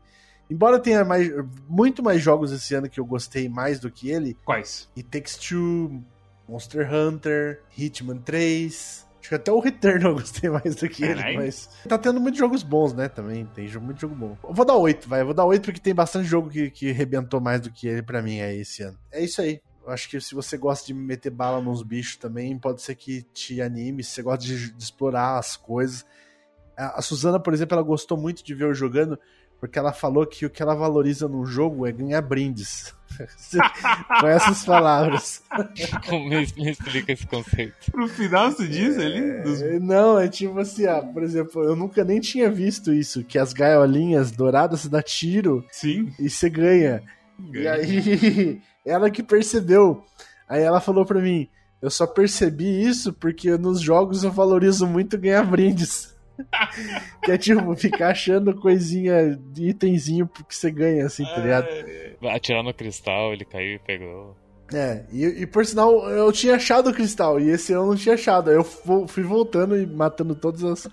Embora 0.49 0.79
tenha 0.79 1.05
mais, 1.05 1.29
muito 1.69 2.03
mais 2.03 2.23
jogos 2.23 2.53
esse 2.53 2.75
ano 2.75 2.89
que 2.89 3.01
eu 3.01 3.05
gostei 3.05 3.49
mais 3.49 3.81
do 3.81 3.91
que 3.91 4.11
ele, 4.11 4.37
Quais? 4.45 4.89
It 4.97 5.09
Takes 5.09 5.37
Two, 5.37 6.05
Monster 6.49 6.89
Hunter, 6.93 7.63
Hitman 7.77 8.19
3. 8.19 9.04
Acho 9.25 9.31
que 9.31 9.35
até 9.37 9.51
o 9.51 9.59
Return 9.59 10.05
eu 10.05 10.13
gostei 10.13 10.51
mais 10.51 10.77
do 10.77 10.87
que 10.87 11.03
ele, 11.03 11.19
mas. 11.35 11.71
Tá 11.89 11.97
tendo 11.97 12.21
muitos 12.21 12.39
jogos 12.39 12.63
bons, 12.63 12.93
né? 12.93 13.09
Também. 13.09 13.47
Tem 13.55 13.67
jogo- 13.67 13.87
muito 13.87 13.99
jogo 13.99 14.15
bom. 14.15 14.37
Eu 14.47 14.53
vou 14.53 14.67
dar 14.67 14.77
8, 14.77 15.09
vai. 15.09 15.23
Eu 15.23 15.25
vou 15.25 15.33
dar 15.35 15.47
8 15.47 15.65
porque 15.65 15.81
tem 15.81 15.95
bastante 15.95 16.27
jogo 16.29 16.51
que, 16.51 16.71
que 16.71 16.93
rebentou 16.93 17.41
mais 17.41 17.63
do 17.63 17.71
que 17.71 17.89
ele 17.89 18.03
pra 18.03 18.21
mim 18.21 18.43
aí 18.43 18.61
esse 18.61 18.83
ano. 18.83 18.99
É 19.11 19.25
isso 19.25 19.41
aí. 19.41 19.63
Eu 19.83 19.91
acho 19.91 20.11
que 20.11 20.21
se 20.21 20.35
você 20.35 20.59
gosta 20.59 20.87
de 20.87 20.93
meter 20.93 21.31
bala 21.31 21.63
nos 21.63 21.83
bichos 21.83 22.17
também, 22.17 22.59
pode 22.59 22.83
ser 22.83 22.95
que 22.97 23.23
te 23.33 23.63
anime. 23.63 24.05
Se 24.05 24.11
você 24.11 24.23
gosta 24.23 24.45
de, 24.45 24.71
de 24.73 24.83
explorar 24.85 25.39
as 25.39 25.57
coisas. 25.57 26.05
A, 26.77 26.99
a 26.99 27.03
Suzana, 27.03 27.41
por 27.41 27.55
exemplo, 27.55 27.75
ela 27.77 27.83
gostou 27.83 28.19
muito 28.19 28.45
de 28.45 28.55
ver 28.55 28.65
eu 28.65 28.75
jogando, 28.75 29.19
porque 29.65 29.79
ela 29.79 29.95
falou 29.95 30.27
que 30.27 30.45
o 30.45 30.51
que 30.51 30.63
ela 30.63 30.75
valoriza 30.75 31.27
num 31.27 31.47
jogo 31.47 31.87
é 31.87 31.93
ganhar 31.93 32.21
brindes. 32.21 32.95
Com 34.21 34.27
essas 34.27 34.63
palavras. 34.63 35.43
Como 36.07 36.29
me, 36.29 36.47
me 36.55 36.71
explica 36.71 37.13
esse 37.15 37.27
conceito? 37.27 37.91
Pro 37.91 38.07
final 38.07 38.53
você 38.53 38.69
diz 38.69 38.99
ali? 38.99 39.41
Dos... 39.43 39.63
É, 39.63 39.79
Não, 39.79 40.19
é 40.19 40.29
tipo 40.29 40.59
assim, 40.59 40.85
ah, 40.85 41.01
por 41.01 41.23
exemplo, 41.23 41.65
eu 41.65 41.75
nunca 41.75 42.05
nem 42.05 42.21
tinha 42.21 42.51
visto 42.51 42.93
isso, 42.93 43.25
que 43.25 43.39
as 43.39 43.55
gaiolinhas 43.55 44.31
douradas 44.31 44.81
você 44.81 44.91
dá 44.91 45.01
tiro 45.01 45.65
Sim. 45.73 46.13
e 46.21 46.29
você 46.29 46.51
ganha. 46.51 47.03
E 47.51 47.67
aí, 47.67 48.61
ela 48.85 49.11
que 49.11 49.23
percebeu. 49.23 50.05
Aí 50.47 50.61
ela 50.63 50.79
falou 50.79 51.07
pra 51.07 51.23
mim, 51.23 51.49
eu 51.81 51.89
só 51.89 52.07
percebi 52.07 52.83
isso 52.83 53.15
porque 53.15 53.57
nos 53.57 53.81
jogos 53.81 54.25
eu 54.25 54.31
valorizo 54.31 54.87
muito 54.87 55.17
ganhar 55.17 55.43
brindes. 55.45 56.14
Que 57.23 57.31
é 57.31 57.39
tipo, 57.39 57.75
ficar 57.77 58.11
achando 58.11 58.55
coisinha, 58.55 59.39
itemzinho 59.57 60.29
que 60.29 60.55
você 60.55 60.71
ganha, 60.71 61.07
assim, 61.07 61.25
tá 61.25 61.39
ligado? 61.39 61.69
Atirar 62.33 62.63
no 62.63 62.75
cristal, 62.75 63.33
ele 63.33 63.45
caiu 63.45 63.77
e 63.77 63.79
pegou. 63.79 64.37
É, 64.73 65.05
e, 65.13 65.25
e, 65.25 65.47
por 65.47 65.65
sinal, 65.65 66.09
eu 66.11 66.33
tinha 66.33 66.57
achado 66.57 66.91
o 66.91 66.95
cristal, 66.95 67.39
e 67.39 67.51
esse 67.51 67.73
eu 67.73 67.87
não 67.87 67.97
tinha 67.97 68.15
achado. 68.15 68.51
Aí 68.51 68.57
eu 68.57 68.65
fui 68.65 69.23
voltando 69.23 69.77
e 69.77 69.87
matando 69.87 70.35
todas 70.35 70.65
as, 70.65 70.89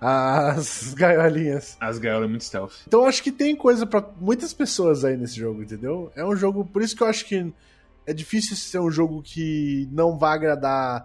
as 0.00 0.94
gaiolinhas. 0.94 1.76
As 1.80 1.98
gaiolas 1.98 2.28
muito 2.28 2.44
stealth. 2.44 2.72
Então 2.86 3.02
eu 3.02 3.06
acho 3.06 3.22
que 3.22 3.30
tem 3.30 3.54
coisa 3.54 3.86
para 3.86 4.04
muitas 4.18 4.54
pessoas 4.54 5.04
aí 5.04 5.16
nesse 5.16 5.36
jogo, 5.36 5.62
entendeu? 5.62 6.10
É 6.16 6.24
um 6.24 6.34
jogo, 6.34 6.64
por 6.64 6.82
isso 6.82 6.96
que 6.96 7.02
eu 7.02 7.06
acho 7.06 7.24
que 7.26 7.52
é 8.06 8.12
difícil 8.12 8.56
ser 8.56 8.80
um 8.80 8.90
jogo 8.90 9.22
que 9.22 9.88
não 9.92 10.18
vai 10.18 10.34
agradar, 10.34 11.04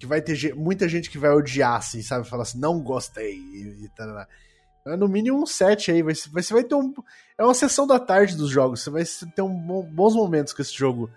que 0.00 0.06
vai 0.06 0.22
ter 0.22 0.54
muita 0.54 0.88
gente 0.88 1.10
que 1.10 1.18
vai 1.18 1.30
odiar, 1.30 1.76
assim, 1.76 2.00
sabe? 2.00 2.26
Falar 2.26 2.44
assim, 2.44 2.58
não 2.58 2.80
gostei 2.80 3.34
e, 3.34 3.84
e 3.84 3.88
tal. 3.90 4.08
É 4.86 4.96
no 4.96 5.06
mínimo 5.06 5.42
um 5.42 5.46
7 5.46 5.92
aí, 5.92 6.02
vai, 6.02 6.14
você 6.14 6.54
vai 6.54 6.64
ter 6.64 6.74
um. 6.74 6.92
É 7.36 7.44
uma 7.44 7.52
sessão 7.52 7.86
da 7.86 8.00
tarde 8.00 8.34
dos 8.34 8.48
jogos, 8.48 8.82
você 8.82 8.90
vai 8.90 9.04
ter 9.36 9.42
um, 9.42 9.82
bons 9.82 10.14
momentos 10.14 10.54
com 10.54 10.62
esse 10.62 10.74
jogo 10.74 11.10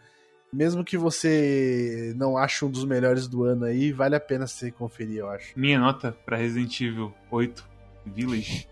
mesmo 0.52 0.84
que 0.84 0.98
você 0.98 2.14
não 2.16 2.38
ache 2.38 2.64
um 2.64 2.70
dos 2.70 2.86
melhores 2.86 3.28
do 3.28 3.44
ano 3.44 3.66
aí, 3.66 3.92
vale 3.92 4.16
a 4.16 4.20
pena 4.20 4.46
você 4.46 4.70
conferir, 4.70 5.18
eu 5.18 5.30
acho. 5.30 5.58
Minha 5.58 5.80
nota 5.80 6.16
para 6.26 6.38
Resident 6.38 6.80
Evil 6.80 7.12
8 7.32 7.68
Village, 8.06 8.68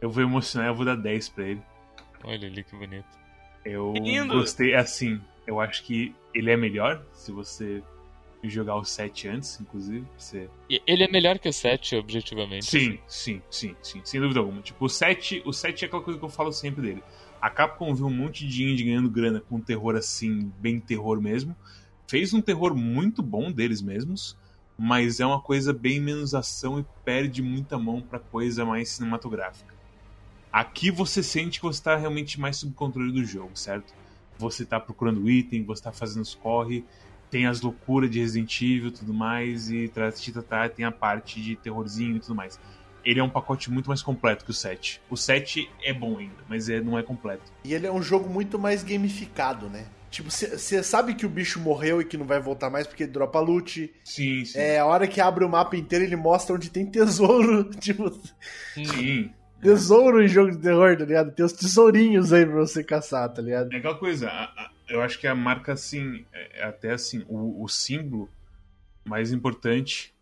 eu 0.00 0.10
vou 0.10 0.22
emocionar, 0.22 0.68
eu 0.68 0.74
vou 0.74 0.84
dar 0.84 0.96
10 0.96 1.28
pra 1.28 1.44
ele. 1.44 1.62
Olha 2.24 2.48
ali 2.48 2.64
que 2.64 2.74
bonito. 2.74 3.06
Eu 3.64 3.94
gostei, 4.26 4.74
assim, 4.74 5.20
eu 5.46 5.60
acho 5.60 5.84
que 5.84 6.12
ele 6.34 6.50
é 6.50 6.56
melhor 6.56 7.04
se 7.12 7.30
você 7.30 7.82
jogar 8.50 8.76
o 8.76 8.84
7 8.84 9.28
antes, 9.28 9.60
inclusive. 9.60 10.06
Você... 10.16 10.48
Ele 10.68 11.04
é 11.04 11.08
melhor 11.08 11.38
que 11.38 11.48
o 11.48 11.52
7, 11.52 11.96
objetivamente. 11.96 12.66
Sim, 12.66 12.98
sim, 13.06 13.42
sim, 13.50 13.76
sim, 13.82 14.00
sem 14.04 14.20
dúvida 14.20 14.40
alguma. 14.40 14.60
Tipo, 14.62 14.84
o 14.84 14.88
7, 14.88 15.42
o 15.44 15.52
7 15.52 15.84
é 15.84 15.88
aquela 15.88 16.02
coisa 16.02 16.18
que 16.18 16.24
eu 16.24 16.30
falo 16.30 16.52
sempre 16.52 16.82
dele. 16.82 17.02
A 17.40 17.50
Capcom 17.50 17.94
viu 17.94 18.06
um 18.06 18.10
monte 18.10 18.46
de 18.46 18.64
indie 18.64 18.84
ganhando 18.84 19.10
grana 19.10 19.40
com 19.40 19.60
terror 19.60 19.94
assim, 19.96 20.52
bem 20.58 20.80
terror 20.80 21.20
mesmo. 21.20 21.54
Fez 22.08 22.32
um 22.32 22.40
terror 22.40 22.74
muito 22.74 23.22
bom 23.22 23.50
deles 23.50 23.82
mesmos, 23.82 24.36
mas 24.78 25.20
é 25.20 25.26
uma 25.26 25.40
coisa 25.40 25.72
bem 25.72 26.00
menos 26.00 26.34
ação 26.34 26.78
e 26.78 26.86
perde 27.04 27.42
muita 27.42 27.78
mão 27.78 28.00
para 28.00 28.18
coisa 28.18 28.64
mais 28.64 28.88
cinematográfica. 28.90 29.74
Aqui 30.52 30.90
você 30.90 31.22
sente 31.22 31.60
que 31.60 31.66
você 31.66 31.80
está 31.80 31.96
realmente 31.96 32.40
mais 32.40 32.56
sob 32.56 32.72
controle 32.74 33.12
do 33.12 33.24
jogo, 33.24 33.56
certo? 33.56 33.92
Você 34.38 34.62
está 34.62 34.78
procurando 34.78 35.28
item, 35.28 35.64
você 35.64 35.80
está 35.80 35.92
fazendo 35.92 36.22
os 36.22 36.34
corre, 36.34 36.84
tem 37.30 37.46
as 37.46 37.60
loucuras 37.60 38.10
de 38.10 38.20
Resident 38.20 38.60
Evil 38.60 38.88
e 38.88 38.92
tudo 38.92 39.12
mais, 39.12 39.70
e 39.70 39.90
tem 40.74 40.84
a 40.84 40.92
parte 40.92 41.40
de 41.40 41.56
terrorzinho 41.56 42.16
e 42.16 42.20
tudo 42.20 42.34
mais 42.34 42.58
ele 43.06 43.20
é 43.20 43.22
um 43.22 43.30
pacote 43.30 43.70
muito 43.70 43.86
mais 43.86 44.02
completo 44.02 44.44
que 44.44 44.50
o 44.50 44.54
7. 44.54 45.00
O 45.08 45.16
7 45.16 45.70
é 45.84 45.94
bom 45.94 46.18
ainda, 46.18 46.42
mas 46.48 46.68
é, 46.68 46.80
não 46.80 46.98
é 46.98 47.04
completo. 47.04 47.52
E 47.64 47.72
ele 47.72 47.86
é 47.86 47.92
um 47.92 48.02
jogo 48.02 48.28
muito 48.28 48.58
mais 48.58 48.82
gamificado, 48.82 49.68
né? 49.68 49.86
Tipo, 50.10 50.30
você 50.30 50.82
sabe 50.82 51.14
que 51.14 51.24
o 51.24 51.28
bicho 51.28 51.60
morreu 51.60 52.00
e 52.00 52.04
que 52.04 52.16
não 52.16 52.26
vai 52.26 52.40
voltar 52.40 52.68
mais 52.68 52.86
porque 52.86 53.06
dropa 53.06 53.38
loot. 53.38 53.92
Sim, 54.02 54.44
sim. 54.44 54.58
É, 54.58 54.78
a 54.78 54.86
hora 54.86 55.06
que 55.06 55.20
abre 55.20 55.44
o 55.44 55.48
mapa 55.48 55.76
inteiro, 55.76 56.04
ele 56.04 56.16
mostra 56.16 56.56
onde 56.56 56.70
tem 56.70 56.86
tesouro. 56.86 57.70
Tipo. 57.78 58.10
Sim. 58.74 59.30
Tesouro 59.60 60.22
em 60.22 60.28
jogo 60.28 60.52
de 60.52 60.58
terror, 60.58 60.96
tá 60.96 61.04
ligado? 61.04 61.32
Tem 61.32 61.44
os 61.44 61.52
tesourinhos 61.52 62.32
aí 62.32 62.44
pra 62.44 62.56
você 62.56 62.82
caçar, 62.82 63.28
tá 63.32 63.40
ligado? 63.40 63.72
É 63.72 63.76
aquela 63.76 63.98
coisa, 63.98 64.28
a, 64.28 64.44
a, 64.44 64.70
eu 64.88 65.02
acho 65.02 65.18
que 65.18 65.26
a 65.26 65.34
marca, 65.34 65.72
assim, 65.72 66.24
é, 66.32 66.60
é 66.60 66.64
até 66.64 66.92
assim, 66.92 67.24
o, 67.28 67.62
o 67.62 67.68
símbolo 67.68 68.28
mais 69.04 69.32
importante 69.32 70.14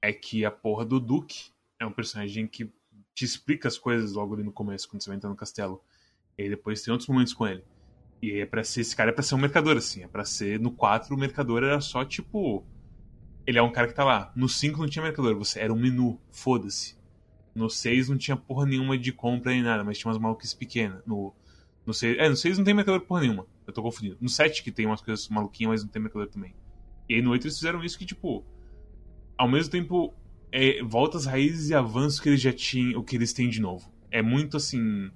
é 0.00 0.12
que 0.12 0.44
a 0.44 0.50
porra 0.50 0.84
do 0.84 1.00
Duke 1.00 1.50
é 1.78 1.86
um 1.86 1.92
personagem 1.92 2.46
que 2.46 2.70
te 3.14 3.24
explica 3.24 3.68
as 3.68 3.78
coisas 3.78 4.12
logo 4.12 4.34
ali 4.34 4.42
no 4.42 4.52
começo, 4.52 4.88
quando 4.88 5.02
você 5.02 5.08
vai 5.08 5.16
entrar 5.16 5.30
no 5.30 5.36
castelo. 5.36 5.82
E 6.36 6.48
depois 6.48 6.82
tem 6.82 6.92
outros 6.92 7.08
momentos 7.08 7.32
com 7.32 7.46
ele. 7.46 7.64
E 8.20 8.40
é 8.40 8.46
pra 8.46 8.62
ser, 8.62 8.82
esse 8.82 8.94
cara 8.94 9.10
é 9.10 9.12
pra 9.12 9.22
ser 9.22 9.34
um 9.34 9.38
mercador, 9.38 9.76
assim. 9.76 10.02
É 10.02 10.08
pra 10.08 10.24
ser. 10.24 10.60
No 10.60 10.70
4, 10.70 11.14
o 11.14 11.18
mercador 11.18 11.62
era 11.62 11.80
só 11.80 12.04
tipo. 12.04 12.64
Ele 13.46 13.58
é 13.58 13.62
um 13.62 13.72
cara 13.72 13.88
que 13.88 13.94
tá 13.94 14.04
lá. 14.04 14.32
No 14.36 14.48
5 14.48 14.78
não 14.78 14.88
tinha 14.88 15.02
mercador, 15.02 15.36
você 15.36 15.60
era 15.60 15.72
um 15.72 15.78
menu, 15.78 16.20
foda-se. 16.30 16.96
No 17.54 17.70
6 17.70 18.08
não 18.08 18.18
tinha 18.18 18.36
porra 18.36 18.66
nenhuma 18.66 18.98
de 18.98 19.12
compra 19.12 19.52
nem 19.52 19.62
nada, 19.62 19.82
mas 19.82 19.98
tinha 19.98 20.10
umas 20.10 20.20
maluquices 20.20 20.52
pequenas. 20.52 21.02
No, 21.06 21.34
no 21.86 21.94
6, 21.94 22.18
é, 22.18 22.28
no 22.28 22.36
6 22.36 22.58
não 22.58 22.64
tem 22.64 22.74
mercador 22.74 23.00
porra 23.02 23.22
nenhuma. 23.22 23.46
Eu 23.66 23.72
tô 23.72 23.82
confundindo. 23.82 24.16
No 24.20 24.28
7 24.28 24.62
que 24.62 24.70
tem 24.70 24.86
umas 24.86 25.00
coisas 25.00 25.28
maluquinhas, 25.28 25.70
mas 25.70 25.82
não 25.82 25.90
tem 25.90 26.00
mercador 26.00 26.28
também. 26.28 26.54
E 27.08 27.14
aí 27.14 27.22
no 27.22 27.30
8 27.30 27.46
eles 27.46 27.56
fizeram 27.56 27.84
isso 27.84 27.98
que, 27.98 28.06
tipo. 28.06 28.44
Ao 29.36 29.48
mesmo 29.48 29.70
tempo, 29.70 30.14
é, 30.50 30.82
volta 30.82 31.18
às 31.18 31.26
raízes 31.26 31.70
e 31.70 31.74
avanço 31.74 32.22
que 32.22 32.28
eles 32.28 32.40
já 32.40 32.52
tinham, 32.52 33.00
o 33.00 33.04
que 33.04 33.16
eles 33.16 33.32
têm 33.32 33.48
de 33.48 33.60
novo. 33.60 33.90
É 34.10 34.22
muito 34.22 34.56
assim. 34.56 35.10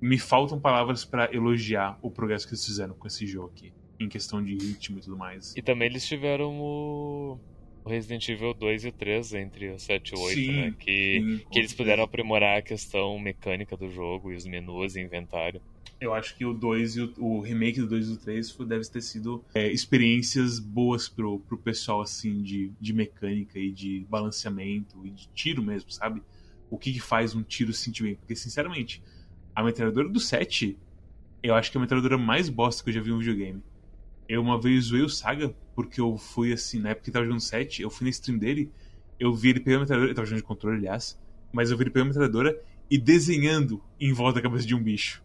Me 0.00 0.18
faltam 0.18 0.60
palavras 0.60 1.04
para 1.04 1.34
elogiar 1.34 1.98
o 2.02 2.10
progresso 2.10 2.46
que 2.46 2.54
eles 2.54 2.64
fizeram 2.64 2.94
com 2.94 3.06
esse 3.06 3.26
jogo 3.26 3.52
aqui, 3.54 3.72
em 3.98 4.08
questão 4.08 4.42
de 4.42 4.54
ritmo 4.54 4.98
e 4.98 5.00
tudo 5.00 5.16
mais. 5.16 5.54
E 5.56 5.62
também 5.62 5.88
eles 5.88 6.06
tiveram 6.06 6.58
o 6.60 7.38
Resident 7.86 8.28
Evil 8.28 8.54
2 8.54 8.84
e 8.84 8.88
o 8.88 8.92
3 8.92 9.34
entre 9.34 9.70
o 9.70 9.78
7 9.78 10.10
e 10.10 10.14
o 10.16 10.20
8, 10.20 10.34
sim, 10.34 10.52
né? 10.52 10.74
Que, 10.78 11.20
sim, 11.20 11.46
que 11.50 11.58
eles 11.58 11.72
puderam 11.72 12.04
aprimorar 12.04 12.58
a 12.58 12.62
questão 12.62 13.18
mecânica 13.18 13.76
do 13.76 13.88
jogo 13.88 14.32
e 14.32 14.36
os 14.36 14.44
menus 14.46 14.96
e 14.96 15.00
inventário 15.00 15.60
eu 16.00 16.12
acho 16.12 16.36
que 16.36 16.44
o 16.44 16.52
2 16.52 16.96
e 16.96 17.00
o, 17.02 17.14
o, 17.18 17.40
remake 17.40 17.80
do 17.80 17.86
2 17.88 18.06
e 18.06 18.10
do 18.10 18.16
3 18.18 18.56
deve 18.66 18.88
ter 18.88 19.00
sido 19.00 19.44
é, 19.54 19.70
experiências 19.70 20.58
boas 20.58 21.08
pro, 21.08 21.38
pro 21.40 21.56
pessoal, 21.56 22.00
assim, 22.00 22.42
de, 22.42 22.72
de 22.80 22.92
mecânica 22.92 23.58
e 23.58 23.70
de 23.70 24.06
balanceamento 24.08 25.04
e 25.06 25.10
de 25.10 25.28
tiro 25.28 25.62
mesmo, 25.62 25.90
sabe? 25.90 26.22
O 26.70 26.78
que, 26.78 26.92
que 26.92 27.00
faz 27.00 27.34
um 27.34 27.42
tiro 27.42 27.72
se 27.72 27.84
sentir 27.84 28.02
bem? 28.02 28.14
Porque, 28.16 28.36
sinceramente, 28.36 29.02
a 29.54 29.62
metralhadora 29.62 30.08
do 30.08 30.20
7, 30.20 30.76
eu 31.42 31.54
acho 31.54 31.70
que 31.70 31.76
é 31.76 31.78
a 31.78 31.82
metralhadora 31.82 32.18
mais 32.18 32.48
bosta 32.48 32.82
que 32.82 32.90
eu 32.90 32.94
já 32.94 33.00
vi 33.00 33.10
em 33.10 33.14
um 33.14 33.18
videogame. 33.18 33.62
Eu 34.28 34.42
uma 34.42 34.60
vez 34.60 34.86
zoei 34.86 35.02
o 35.02 35.08
Saga, 35.08 35.54
porque 35.74 36.00
eu 36.00 36.16
fui 36.16 36.52
assim, 36.52 36.80
na 36.80 36.90
época 36.90 37.04
que 37.04 37.10
tava 37.10 37.24
jogando 37.24 37.40
7, 37.40 37.82
eu 37.82 37.90
fui 37.90 38.04
na 38.04 38.10
stream 38.10 38.38
dele, 38.38 38.70
eu 39.18 39.32
vi 39.32 39.50
ele 39.50 39.60
pegando 39.60 39.78
a 39.78 39.80
metralhadora, 39.80 40.08
ele 40.08 40.14
tava 40.14 40.26
jogando 40.26 40.42
de 40.42 40.46
controle, 40.46 40.76
aliás, 40.78 41.18
mas 41.52 41.70
eu 41.70 41.76
vi 41.76 41.84
ele 41.84 41.90
pegando 41.90 42.06
a 42.06 42.08
metralhadora 42.08 42.62
e 42.90 42.98
desenhando 42.98 43.82
em 43.98 44.12
volta 44.12 44.36
da 44.36 44.42
cabeça 44.42 44.66
de 44.66 44.74
um 44.74 44.82
bicho 44.82 45.23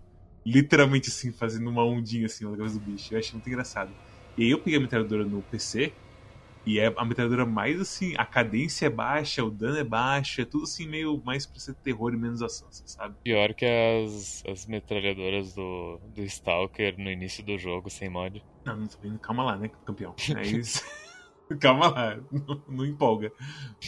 literalmente 0.52 1.10
assim, 1.10 1.32
fazendo 1.32 1.70
uma 1.70 1.84
ondinha 1.84 2.26
assim 2.26 2.46
na 2.46 2.56
cabeça 2.56 2.76
do 2.76 2.82
bicho. 2.82 3.14
Eu 3.14 3.20
achei 3.20 3.34
muito 3.34 3.48
engraçado. 3.48 3.92
E 4.38 4.44
aí 4.44 4.50
eu 4.52 4.60
peguei 4.60 4.80
a 4.80 4.82
metralhadora 4.82 5.26
no 5.26 5.42
PC, 5.44 5.92
e 6.66 6.80
é 6.80 6.94
a 6.96 7.06
metralhadora 7.06 7.46
mais 7.46 7.80
assim, 7.80 8.14
a 8.18 8.26
cadência 8.26 8.86
é 8.86 8.90
baixa, 8.90 9.44
o 9.44 9.50
dano 9.50 9.78
é 9.78 9.84
baixo, 9.84 10.42
é 10.42 10.46
tudo 10.46 10.66
assim 10.66 10.88
meio 10.88 11.22
mais 11.24 11.46
pra 11.46 11.60
ser 11.60 11.74
terror 11.76 12.14
e 12.14 12.18
menos 12.18 12.42
ação, 12.42 12.68
sabe? 12.70 13.16
Pior 13.24 13.54
que 13.54 13.66
as, 13.66 14.44
as 14.48 14.66
metralhadoras 14.66 15.56
do, 15.56 16.00
do 16.14 16.22
Stalker 16.24 16.96
no 16.98 17.10
início 17.10 17.44
do 17.44 17.58
jogo 17.58 17.90
sem 17.90 18.10
mod. 18.10 18.44
Não, 18.66 18.76
não 18.76 18.88
tô 18.88 18.98
vendo, 19.02 19.18
calma 19.20 19.44
lá, 19.44 19.58
né, 19.58 19.70
campeão? 19.86 20.16
É 21.50 21.56
calma 21.58 21.88
lá, 21.88 22.20
não, 22.32 22.64
não 22.68 22.86
empolga. 22.86 23.32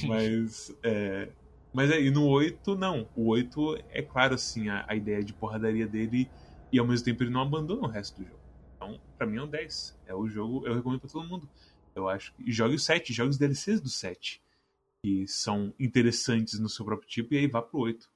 Mas 0.07 0.75
é, 0.81 1.29
mas 1.73 1.91
aí 1.91 2.09
no 2.09 2.25
8, 2.27 2.75
não. 2.75 3.07
O 3.15 3.29
8 3.29 3.77
é 3.91 4.01
claro, 4.01 4.35
assim, 4.35 4.69
a, 4.69 4.85
a, 4.87 4.95
ideia 4.95 5.23
de 5.23 5.33
porradaria 5.33 5.87
dele 5.87 6.29
e 6.71 6.79
ao 6.79 6.87
mesmo 6.87 7.05
tempo 7.05 7.23
ele 7.23 7.29
não 7.29 7.41
abandona 7.41 7.81
o 7.81 7.87
resto 7.87 8.21
do 8.21 8.27
jogo. 8.27 8.39
Então, 8.75 8.99
pra 9.17 9.27
mim 9.27 9.37
é 9.37 9.43
um 9.43 9.47
10. 9.47 9.99
É 10.07 10.15
o 10.15 10.27
jogo, 10.27 10.65
eu 10.65 10.73
recomendo 10.73 11.01
pra 11.01 11.09
todo 11.09 11.27
mundo. 11.27 11.47
Eu 11.95 12.09
acho 12.09 12.33
que. 12.33 12.51
Jogue 12.51 12.75
o 12.75 12.79
7, 12.79 13.13
jogue 13.13 13.29
os 13.29 13.37
DLCs 13.37 13.79
do 13.79 13.89
7. 13.89 14.41
Que 15.03 15.27
são 15.27 15.73
interessantes 15.79 16.59
no 16.59 16.69
seu 16.69 16.85
próprio 16.85 17.07
tipo, 17.07 17.33
e 17.33 17.37
aí 17.37 17.47
vá 17.47 17.61
pro 17.61 17.79
8. 17.79 18.09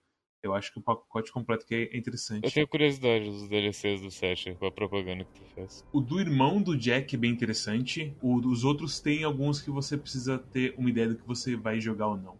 Eu 0.46 0.54
acho 0.54 0.72
que 0.72 0.78
o 0.78 0.82
pacote 0.82 1.32
completo 1.32 1.66
que 1.66 1.74
é 1.74 1.98
interessante. 1.98 2.44
Eu 2.44 2.52
tenho 2.52 2.68
curiosidade 2.68 3.26
dos 3.26 3.48
DLCs 3.48 4.02
do 4.02 4.12
7, 4.12 4.54
com 4.56 4.68
a 4.68 4.72
propaganda 4.72 5.24
que 5.24 5.40
tu 5.40 5.44
fez. 5.56 5.84
O 5.92 6.00
do 6.00 6.20
irmão 6.20 6.62
do 6.62 6.78
Jack 6.78 7.16
é 7.16 7.18
bem 7.18 7.32
interessante. 7.32 8.16
O, 8.22 8.36
os 8.36 8.64
outros 8.64 9.00
tem 9.00 9.24
alguns 9.24 9.60
que 9.60 9.72
você 9.72 9.98
precisa 9.98 10.38
ter 10.38 10.76
uma 10.78 10.90
ideia 10.90 11.10
do 11.10 11.16
que 11.16 11.26
você 11.26 11.56
vai 11.56 11.80
jogar 11.80 12.10
ou 12.10 12.18
não. 12.18 12.38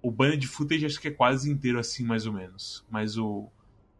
O 0.00 0.10
Banned 0.10 0.46
Footage 0.46 0.86
acho 0.86 0.98
que 0.98 1.08
é 1.08 1.10
quase 1.10 1.50
inteiro 1.50 1.78
assim, 1.78 2.04
mais 2.04 2.24
ou 2.24 2.32
menos. 2.32 2.86
Mas 2.90 3.18
o, 3.18 3.50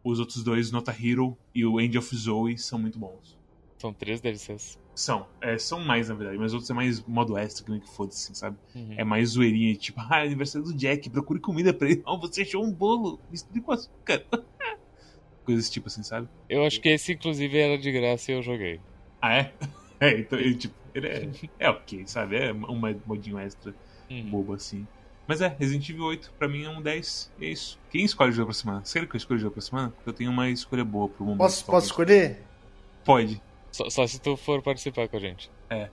os 0.03 0.19
outros 0.19 0.43
dois, 0.43 0.71
Nota 0.71 0.91
Hero 0.91 1.37
e 1.53 1.65
o 1.65 1.79
End 1.79 1.97
of 1.97 2.15
Zoe, 2.15 2.57
são 2.57 2.79
muito 2.79 2.97
bons. 2.97 3.37
São 3.77 3.93
três 3.93 4.21
DLCs. 4.21 4.79
São. 4.93 5.27
É, 5.41 5.57
são 5.57 5.79
mais, 5.79 6.09
na 6.09 6.15
verdade. 6.15 6.37
Mas 6.37 6.53
outros 6.53 6.69
é 6.69 6.73
mais 6.73 7.03
modo 7.05 7.37
extra, 7.37 7.65
que 7.65 7.71
nem 7.71 7.79
que 7.79 7.89
foda 7.89 8.11
assim, 8.11 8.33
sabe? 8.33 8.57
Uhum. 8.75 8.93
É 8.95 9.03
mais 9.03 9.29
zoeirinha. 9.29 9.75
Tipo, 9.75 10.01
ah, 10.01 10.19
é 10.19 10.27
aniversário 10.27 10.67
do 10.67 10.73
Jack, 10.75 11.09
procure 11.09 11.39
comida 11.39 11.73
pra 11.73 11.89
ele. 11.89 12.03
Oh, 12.05 12.19
você 12.19 12.43
achou 12.43 12.63
um 12.63 12.71
bolo. 12.71 13.19
Misture 13.31 13.61
com 13.61 13.71
açúcar. 13.71 14.23
Coisas 15.43 15.69
tipo 15.69 15.87
assim, 15.87 16.03
sabe? 16.03 16.27
Eu 16.47 16.63
acho 16.63 16.79
que 16.79 16.89
esse, 16.89 17.13
inclusive, 17.13 17.57
era 17.57 17.77
de 17.77 17.91
graça 17.91 18.31
e 18.31 18.35
eu 18.35 18.43
joguei. 18.43 18.79
Ah, 19.21 19.33
é? 19.33 19.53
É, 20.01 20.17
então, 20.17 20.39
ele, 20.39 20.55
tipo, 20.55 20.73
ele 20.95 21.07
é, 21.07 21.29
é 21.59 21.69
ok, 21.69 22.07
sabe? 22.07 22.35
É 22.35 22.51
um 22.51 22.79
modinho 23.05 23.37
extra 23.37 23.71
uhum. 24.09 24.31
bobo 24.31 24.53
assim. 24.53 24.87
Mas 25.27 25.39
é, 25.41 25.47
Resident 25.59 25.87
Evil 25.89 26.05
8 26.05 26.33
pra 26.37 26.47
mim 26.47 26.63
é 26.65 26.69
um 26.69 26.81
10. 26.81 27.31
É 27.41 27.45
isso. 27.45 27.79
Quem 27.89 28.03
escolhe 28.03 28.31
o 28.31 28.33
jogo 28.33 28.47
pra 28.47 28.53
semana? 28.53 28.81
Você 28.83 28.99
quer 28.99 29.07
que 29.07 29.15
eu 29.15 29.17
escolha 29.17 29.37
o 29.37 29.41
jogo 29.41 29.53
pra 29.53 29.61
semana? 29.61 29.89
Porque 29.89 30.09
eu 30.09 30.13
tenho 30.13 30.31
uma 30.31 30.49
escolha 30.49 30.83
boa 30.83 31.07
pro 31.07 31.23
momento. 31.23 31.39
Posso, 31.39 31.65
posso 31.65 31.85
escolher? 31.87 32.41
Pode. 33.05 33.41
Só, 33.71 33.89
só, 33.89 34.05
se 34.05 34.19
tu 34.19 34.35
for 34.35 34.61
participar 34.61 35.07
com 35.07 35.17
a 35.17 35.19
gente. 35.19 35.49
É. 35.69 35.89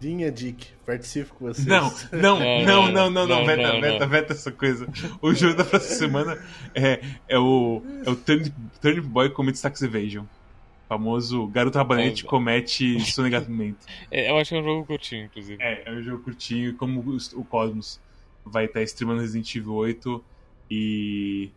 Dinha 0.00 0.32
Dick, 0.32 0.66
participo 0.84 1.34
com 1.34 1.46
vocês. 1.46 1.64
Não, 1.66 1.92
não, 2.10 2.38
Não, 2.40 2.40
não, 2.40 2.64
não, 2.64 2.92
não, 2.92 2.92
não, 2.92 3.10
não, 3.10 3.26
não, 3.38 3.46
veta, 3.46 3.62
não, 3.72 3.80
veta, 3.80 4.06
veta 4.06 4.32
essa 4.32 4.50
coisa. 4.50 4.88
O 5.20 5.32
jogo 5.32 5.54
da 5.54 5.64
próxima 5.64 5.94
semana 5.96 6.44
é, 6.74 7.00
é 7.28 7.38
o, 7.38 7.82
é 8.04 8.10
o 8.10 8.16
Turnip, 8.16 8.52
Turnip 8.80 9.06
Boy 9.06 9.30
Commits 9.30 9.60
Tax 9.60 9.80
Evasion. 9.82 10.24
O 10.24 10.88
famoso 10.88 11.46
garoto 11.46 11.78
rabanete 11.78 12.24
É. 12.24 12.28
comete 12.28 12.98
sonegamento. 13.12 13.78
É, 14.10 14.30
eu 14.30 14.38
acho 14.38 14.50
que 14.50 14.56
é 14.56 14.60
um 14.60 14.64
jogo 14.64 14.84
curtinho, 14.86 15.26
inclusive. 15.26 15.62
É, 15.62 15.88
é 15.88 15.92
um 15.92 16.02
jogo 16.02 16.24
curtinho, 16.24 16.74
como 16.76 17.00
o, 17.00 17.16
o 17.40 17.44
Cosmos 17.44 18.00
vai 18.44 18.64
estar 18.66 18.82
streamando 18.82 19.20
Resident 19.20 19.54
Evil 19.54 19.74
8 19.74 20.24
e. 20.70 21.50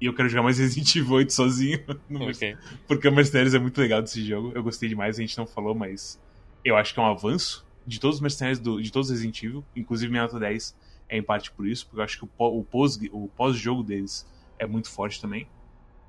E 0.00 0.06
eu 0.06 0.14
quero 0.14 0.28
jogar 0.30 0.42
mais 0.42 0.56
Resident 0.58 0.96
Evil 0.96 1.12
8 1.16 1.32
sozinho. 1.32 1.78
no 2.08 2.20
Merc- 2.20 2.36
Ok. 2.36 2.56
Porque 2.88 3.06
o 3.08 3.12
Mercenários 3.12 3.52
é 3.54 3.58
muito 3.58 3.78
legal 3.78 4.00
desse 4.00 4.24
jogo. 4.24 4.50
Eu 4.54 4.62
gostei 4.62 4.88
demais, 4.88 5.18
a 5.18 5.20
gente 5.20 5.36
não 5.36 5.46
falou, 5.46 5.74
mas 5.74 6.18
eu 6.64 6.74
acho 6.76 6.94
que 6.94 7.00
é 7.00 7.02
um 7.02 7.06
avanço 7.06 7.66
de 7.86 8.00
todos 8.00 8.16
os 8.16 8.22
Mercenários 8.22 8.58
do, 8.58 8.80
de 8.82 8.90
todos 8.90 9.08
os 9.10 9.12
Resident 9.14 9.42
Evil, 9.42 9.64
inclusive 9.76 10.10
minha 10.10 10.22
nota 10.22 10.38
10 10.38 10.74
é 11.08 11.18
em 11.18 11.22
parte 11.22 11.50
por 11.50 11.66
isso, 11.66 11.86
porque 11.86 12.00
eu 12.00 12.04
acho 12.04 12.16
que 12.18 12.24
o, 12.24 12.26
pó- 12.28 12.48
o 12.50 12.62
pós- 12.64 12.98
o 13.10 13.28
pós-jogo 13.36 13.82
deles 13.82 14.26
é 14.58 14.66
muito 14.66 14.88
forte 14.90 15.20
também. 15.20 15.46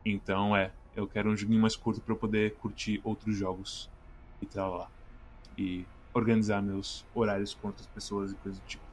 Então, 0.05 0.55
é, 0.55 0.71
eu 0.95 1.07
quero 1.07 1.29
um 1.29 1.35
joguinho 1.35 1.59
mais 1.61 1.75
curto 1.75 1.99
pra 2.01 2.13
eu 2.13 2.17
poder 2.17 2.53
curtir 2.55 3.01
outros 3.03 3.35
jogos 3.35 3.89
e 4.41 4.45
tal 4.45 4.77
lá. 4.77 4.89
E 5.57 5.85
organizar 6.13 6.61
meus 6.61 7.03
horários 7.15 7.53
com 7.55 7.67
outras 7.67 7.87
pessoas 7.87 8.31
e 8.31 8.35
coisas 8.35 8.59
do 8.61 8.65
tipo. 8.67 8.83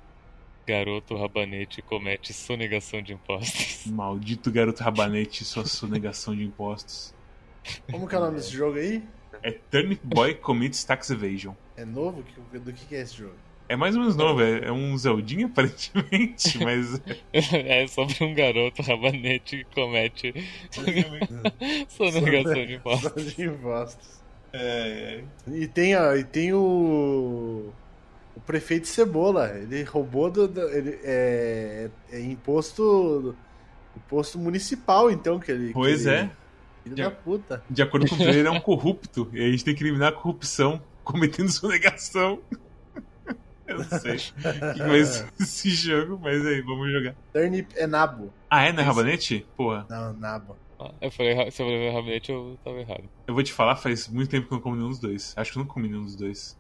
Garoto 0.69 1.17
rabanete 1.17 1.81
comete 1.81 2.35
sonegação 2.35 3.01
de 3.01 3.15
impostos. 3.15 3.87
Maldito 3.91 4.51
garoto 4.51 4.83
rabanete 4.83 5.43
e 5.43 5.47
sua 5.47 5.65
sonegação 5.65 6.37
de 6.37 6.45
impostos. 6.45 7.15
Como 7.91 8.07
que 8.07 8.15
é 8.15 8.19
o 8.19 8.21
nome 8.21 8.37
desse 8.37 8.53
jogo 8.53 8.79
aí? 8.79 9.03
É 9.43 9.51
Turnip 9.51 10.01
Boy 10.05 10.35
Commits 10.35 10.85
Tax 10.85 11.09
Evasion. 11.09 11.55
É 11.75 11.87
novo? 11.87 12.23
Do 12.53 12.73
que 12.75 12.95
é 12.95 13.01
esse 13.01 13.17
jogo? 13.17 13.35
É 13.67 13.77
mais 13.77 13.95
ou 13.95 14.03
menos 14.03 14.17
novo, 14.17 14.43
é, 14.43 14.67
é 14.67 14.73
um 14.73 14.97
Zeldinha 14.97 15.47
aparentemente, 15.53 16.59
mas 16.63 17.01
É 17.33 17.87
sobre 17.87 18.23
um 18.25 18.35
garoto 18.35 18.83
rabanete 18.83 19.65
que 19.65 19.75
comete 19.75 20.35
sonegação 21.89 22.67
de 22.67 22.75
impostos. 22.75 23.35
De 23.35 23.45
impostos. 23.45 24.21
é, 24.53 25.23
E 25.47 25.67
tem, 25.67 25.97
ó, 25.97 26.15
e 26.15 26.25
tem 26.25 26.53
o. 26.53 27.73
O 28.39 28.41
prefeito 28.41 28.87
Cebola. 28.89 29.51
Ele 29.59 29.83
roubou 29.83 30.31
do. 30.31 30.49
do- 30.49 30.69
ele, 30.71 30.99
é, 31.03 31.91
é 32.11 32.21
imposto. 32.21 33.37
Imposto 33.97 34.39
municipal, 34.39 35.11
então, 35.11 35.39
que 35.39 35.51
ele. 35.53 35.73
Pois 35.73 36.03
que 36.03 36.09
ele- 36.09 36.17
é. 36.17 36.31
Filho 36.85 36.95
De- 36.97 37.03
da 37.03 37.11
puta. 37.11 37.63
de 37.69 37.83
acordo 37.83 38.09
com 38.09 38.15
o 38.15 38.19
trailer, 38.19 38.47
é 38.47 38.51
um 38.51 38.61
corrupto. 38.61 39.29
E 39.33 39.45
a 39.45 39.51
gente 39.51 39.65
tem 39.65 39.75
que 39.75 39.83
eliminar 39.83 40.11
a 40.11 40.13
corrupção 40.13 40.81
cometendo 41.05 41.51
sonegação. 41.51 42.39
Eu 43.67 43.79
não 43.79 43.85
sei 43.85 44.17
o 44.17 44.75
que 44.75 44.83
vai 44.83 45.05
ser 45.05 45.27
esse 45.39 45.69
jogo, 45.71 46.19
mas 46.23 46.47
aí, 46.47 46.63
vamos 46.63 46.91
jogar. 46.91 47.15
Turnip 47.35 47.69
é 47.77 47.87
nabo. 47.87 48.33
Ah, 48.49 48.63
é, 48.63 48.73
né, 48.73 48.83
Rabanete? 48.83 49.47
Porra, 49.57 49.85
Não, 49.91 50.15
nabo. 50.15 50.57
Ah, 50.81 50.95
eu 51.03 51.11
falei, 51.11 51.35
se 51.51 51.61
eu 51.61 51.67
falei 51.67 51.91
rabanete, 51.93 52.33
eu 52.33 52.57
tava 52.65 52.79
errado. 52.81 53.05
eu 53.27 53.35
vou 53.35 53.43
te 53.43 53.53
falar, 53.53 53.77
faz 53.77 54.09
muito 54.09 54.31
tempo 54.31 54.47
que 54.47 54.55
eu 54.55 54.57
não 54.57 54.63
como 54.63 54.77
nenhum 54.77 54.89
dos 54.89 54.99
dois. 55.01 55.35
Acho 55.37 55.53
que 55.53 55.59
eu 55.59 55.65
não 55.65 55.69
comi 55.69 55.87
nenhum 55.89 56.05
dos 56.05 56.15
dois. 56.17 56.57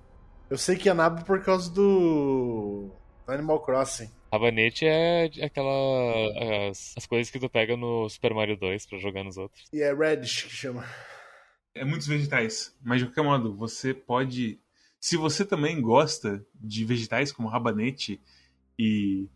Eu 0.50 0.56
sei 0.58 0.76
que 0.76 0.88
é 0.88 0.94
nabo 0.94 1.24
por 1.24 1.42
causa 1.42 1.70
do. 1.70 2.90
do 3.26 3.32
Animal 3.32 3.60
Crossing. 3.60 4.10
Rabanete 4.32 4.86
é 4.86 5.30
aquela. 5.42 6.68
As, 6.70 6.94
as 6.96 7.06
coisas 7.06 7.30
que 7.30 7.38
tu 7.38 7.48
pega 7.48 7.76
no 7.76 8.08
Super 8.08 8.34
Mario 8.34 8.56
2 8.56 8.86
pra 8.86 8.98
jogar 8.98 9.24
nos 9.24 9.36
outros. 9.36 9.66
E 9.72 9.80
é 9.82 9.94
Reddish 9.94 10.42
que 10.44 10.50
chama. 10.50 10.84
É 11.74 11.84
muitos 11.84 12.06
vegetais, 12.06 12.74
mas 12.82 13.00
de 13.00 13.06
qualquer 13.06 13.22
modo, 13.22 13.54
você 13.54 13.92
pode. 13.94 14.58
Se 15.00 15.16
você 15.16 15.44
também 15.44 15.80
gosta 15.80 16.44
de 16.54 16.84
vegetais 16.84 17.30
como 17.32 17.48
rabanete 17.48 18.20
e. 18.78 19.28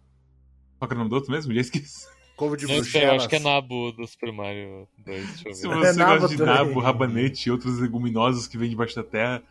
Qual 0.78 0.89
que 0.89 0.94
é 0.94 0.97
o 0.97 0.98
nome 0.98 1.10
do 1.10 1.14
outro 1.16 1.30
mesmo? 1.30 1.55
Já 1.55 1.60
esqueci. 1.60 2.06
Couve 2.34 2.56
de 2.56 2.66
Não, 2.66 2.74
espera, 2.76 3.05
eu 3.05 3.09
Bruxelas. 3.10 3.20
acho 3.22 3.28
que 3.28 3.36
é 3.36 3.39
Nabo 3.39 3.93
do 3.93 4.06
Super 4.06 4.32
Mario 4.32 4.89
2. 4.98 5.26
Deixa 5.26 5.48
eu 5.48 5.55
Se 5.55 5.68
você 5.68 5.89
É 5.89 5.93
nabo 5.93 6.20
gosta 6.20 6.28
de 6.28 6.36
também. 6.39 6.55
nabo, 6.55 6.80
rabanete 6.80 7.48
e 7.48 7.52
outras 7.52 7.78
leguminosas 7.78 8.48
que 8.48 8.59
vêm 8.59 8.70
debaixo 8.70 8.97
da 8.97 9.05
terra, 9.05 9.43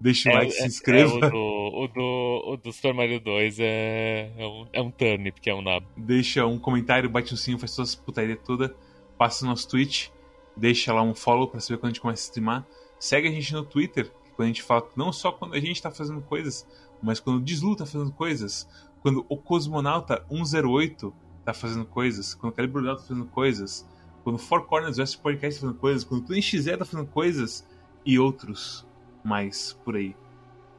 deixa 0.00 0.28
o 0.28 0.32
É, 0.32 0.36
like, 0.36 0.52
se 0.52 0.62
é- 0.62 0.66
inscreva. 0.66 1.12
é, 1.14 1.16
o, 1.26 1.30
do, 1.30 1.36
o, 1.36 1.88
do, 1.88 2.42
o 2.52 2.56
do 2.56 2.72
Super 2.72 2.94
Mario 2.94 3.20
2 3.20 3.58
é, 3.60 4.32
é, 4.36 4.46
um, 4.46 4.66
é 4.72 4.80
um 4.82 4.90
turnip, 4.90 5.40
que 5.40 5.50
é 5.50 5.54
um 5.54 5.62
nabo. 5.62 5.86
deixa 5.96 6.46
um 6.46 6.58
comentário, 6.58 7.08
bate 7.10 7.32
um 7.34 7.36
sininho, 7.36 7.58
faz 7.58 7.72
suas 7.72 7.94
putaria 7.94 8.36
toda, 8.36 8.74
passa 9.16 9.44
no 9.44 9.50
nosso 9.50 9.68
Twitch, 9.68 10.08
deixa 10.56 10.92
lá 10.92 11.02
um 11.02 11.14
follow 11.14 11.48
pra 11.48 11.60
saber 11.60 11.78
quando 11.78 11.90
a 11.90 11.94
gente 11.94 12.00
começa 12.00 12.22
a 12.22 12.26
streamar. 12.26 12.66
Segue 12.98 13.28
a 13.28 13.30
gente 13.30 13.52
no 13.52 13.64
Twitter, 13.64 14.10
quando 14.34 14.46
a 14.46 14.48
gente 14.48 14.62
fala, 14.62 14.88
não 14.96 15.12
só 15.12 15.30
quando 15.32 15.54
a 15.54 15.60
gente 15.60 15.80
tá 15.80 15.90
fazendo 15.90 16.20
coisas, 16.20 16.66
mas 17.02 17.20
quando 17.20 17.36
o 17.36 17.40
Deslu 17.40 17.76
tá 17.76 17.86
fazendo 17.86 18.10
coisas, 18.12 18.68
quando 19.02 19.24
o 19.28 19.36
Cosmonauta 19.36 20.24
108 20.28 21.14
tá 21.44 21.54
fazendo 21.54 21.84
coisas, 21.86 22.34
quando 22.34 22.52
o 22.52 22.56
Calibre 22.56 22.84
tá 22.84 22.96
fazendo 22.96 23.24
coisas, 23.26 23.86
quando 24.24 24.36
o 24.36 24.38
Four 24.38 24.62
Corners 24.66 24.98
West 24.98 25.18
Podcast 25.20 25.60
tá 25.60 25.66
fazendo 25.66 25.78
coisas, 25.80 26.04
quando 26.04 26.28
o 26.28 26.42
XZ 26.42 26.76
tá 26.78 26.84
fazendo 26.84 27.06
coisas 27.06 27.66
e 28.04 28.18
outros 28.18 28.84
mais 29.24 29.72
por 29.84 29.96
aí. 29.96 30.14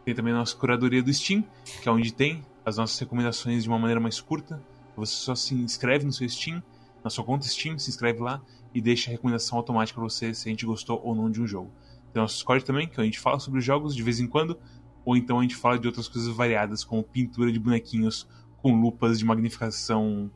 Tem 0.05 0.15
também 0.15 0.33
a 0.33 0.37
nossa 0.37 0.55
curadoria 0.55 1.03
do 1.03 1.13
Steam, 1.13 1.43
que 1.81 1.87
é 1.87 1.91
onde 1.91 2.13
tem 2.13 2.43
as 2.65 2.77
nossas 2.77 2.97
recomendações 2.99 3.63
de 3.63 3.69
uma 3.69 3.79
maneira 3.79 3.99
mais 3.99 4.19
curta. 4.19 4.61
Você 4.95 5.13
só 5.13 5.35
se 5.35 5.53
inscreve 5.55 6.05
no 6.05 6.11
seu 6.11 6.27
Steam, 6.27 6.61
na 7.03 7.09
sua 7.09 7.23
conta 7.23 7.47
Steam, 7.47 7.77
se 7.77 7.89
inscreve 7.89 8.19
lá 8.19 8.41
e 8.73 8.81
deixa 8.81 9.09
a 9.09 9.11
recomendação 9.11 9.57
automática 9.57 9.99
pra 9.99 10.07
você 10.07 10.33
se 10.33 10.47
a 10.47 10.51
gente 10.51 10.65
gostou 10.65 11.01
ou 11.03 11.15
não 11.15 11.29
de 11.29 11.41
um 11.41 11.47
jogo. 11.47 11.71
Tem 12.11 12.21
nosso 12.21 12.35
Discord 12.35 12.65
também, 12.65 12.87
que 12.87 12.99
a 12.99 13.03
gente 13.03 13.19
fala 13.19 13.39
sobre 13.39 13.61
jogos 13.61 13.95
de 13.95 14.03
vez 14.03 14.19
em 14.19 14.27
quando, 14.27 14.59
ou 15.05 15.15
então 15.15 15.39
a 15.39 15.41
gente 15.41 15.55
fala 15.55 15.77
de 15.77 15.87
outras 15.87 16.07
coisas 16.07 16.33
variadas, 16.35 16.83
como 16.83 17.03
pintura 17.03 17.51
de 17.51 17.59
bonequinhos 17.59 18.27
com 18.61 18.79
lupas 18.79 19.19
de 19.19 19.25
magnificação 19.25 20.29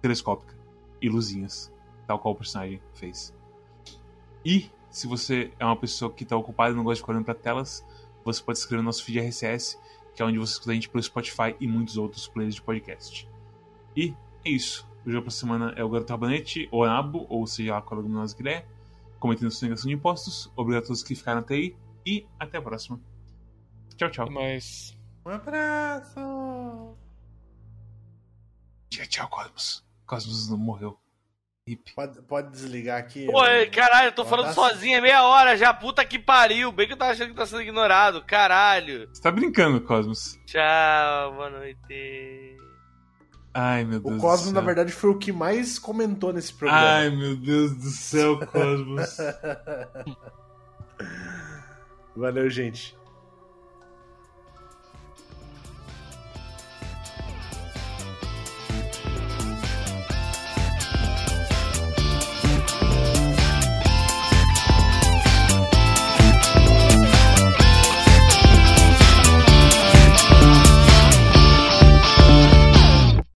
telescópica 0.00 0.54
e 1.00 1.08
luzinhas, 1.08 1.72
tal 2.06 2.18
qual 2.18 2.34
o 2.34 2.36
personagem 2.36 2.80
fez. 2.92 3.34
E 4.44 4.70
se 4.92 5.06
você 5.06 5.50
é 5.58 5.64
uma 5.64 5.76
pessoa 5.76 6.12
que 6.12 6.22
está 6.22 6.36
ocupada 6.36 6.72
e 6.72 6.76
não 6.76 6.84
gosta 6.84 6.96
de 6.96 7.00
ficar 7.00 7.12
olhando 7.12 7.24
para 7.24 7.34
telas, 7.34 7.84
você 8.22 8.42
pode 8.42 8.58
escrever 8.58 8.82
no 8.82 8.86
nosso 8.86 9.02
feed 9.02 9.18
RSS, 9.18 9.78
que 10.14 10.22
é 10.22 10.24
onde 10.24 10.38
você 10.38 10.52
escuta 10.52 10.70
a 10.70 10.74
gente 10.74 10.88
pelo 10.88 11.02
Spotify 11.02 11.56
e 11.58 11.66
muitos 11.66 11.96
outros 11.96 12.28
players 12.28 12.54
de 12.54 12.62
podcast. 12.62 13.28
E 13.96 14.14
é 14.44 14.50
isso. 14.50 14.86
O 15.04 15.10
jogo 15.10 15.24
pra 15.24 15.30
semana 15.32 15.72
é 15.76 15.82
o 15.82 15.88
Garoto 15.88 16.12
Rabanete, 16.12 16.68
ou 16.70 16.84
Anabo, 16.84 17.26
ou 17.28 17.46
seja 17.46 17.72
lá 17.72 17.82
qual 17.82 18.00
é 18.00 18.04
nós 18.04 18.34
que 18.34 18.46
é, 18.46 18.66
cometendo 19.18 19.50
sonegação 19.50 19.88
de 19.88 19.94
impostos. 19.94 20.52
Obrigado 20.54 20.84
a 20.84 20.86
todos 20.86 21.02
que 21.02 21.14
ficaram 21.14 21.40
até 21.40 21.54
aí 21.54 21.74
e 22.04 22.26
até 22.38 22.58
a 22.58 22.62
próxima. 22.62 23.00
Tchau, 23.96 24.10
tchau. 24.10 24.30
Mas. 24.30 24.96
Um 25.24 25.30
abraço! 25.30 26.20
Tchau, 28.90 29.06
tchau, 29.08 29.28
Cosmos. 29.28 29.84
Cosmos 30.06 30.50
não 30.50 30.58
morreu. 30.58 30.98
Pode, 31.94 32.20
pode 32.22 32.50
desligar 32.50 32.98
aqui. 32.98 33.26
Pô, 33.26 33.44
eu- 33.46 33.70
caralho, 33.70 34.08
eu 34.08 34.12
tô 34.12 34.22
Um 34.22 34.26
falando 34.26 34.48
abraço. 34.50 34.68
sozinho, 34.74 34.96
é 34.96 35.00
meia 35.00 35.22
hora 35.22 35.56
já, 35.56 35.72
puta 35.72 36.04
que 36.04 36.18
pariu. 36.18 36.72
Bem 36.72 36.88
que 36.88 36.94
eu 36.94 36.96
tava 36.96 37.12
achando 37.12 37.28
que 37.28 37.34
tá 37.36 37.46
sendo 37.46 37.62
ignorado, 37.62 38.20
caralho. 38.24 39.08
Você 39.12 39.22
tá 39.22 39.30
brincando, 39.30 39.80
Cosmos? 39.80 40.36
Tchau, 40.44 41.34
boa 41.34 41.50
noite. 41.50 42.56
Ai, 43.54 43.84
meu 43.84 44.00
Deus 44.00 44.14
O 44.14 44.16
do 44.16 44.20
Cosmo, 44.20 44.46
céu. 44.46 44.54
na 44.54 44.60
verdade, 44.60 44.90
foi 44.92 45.10
o 45.10 45.18
que 45.18 45.30
mais 45.30 45.78
comentou 45.78 46.32
nesse 46.32 46.52
programa. 46.52 46.84
Ai, 46.84 47.10
meu 47.10 47.36
Deus 47.36 47.72
do 47.76 47.90
céu, 47.90 48.40
Cosmos. 48.44 49.16
Valeu, 52.16 52.50
gente. 52.50 52.96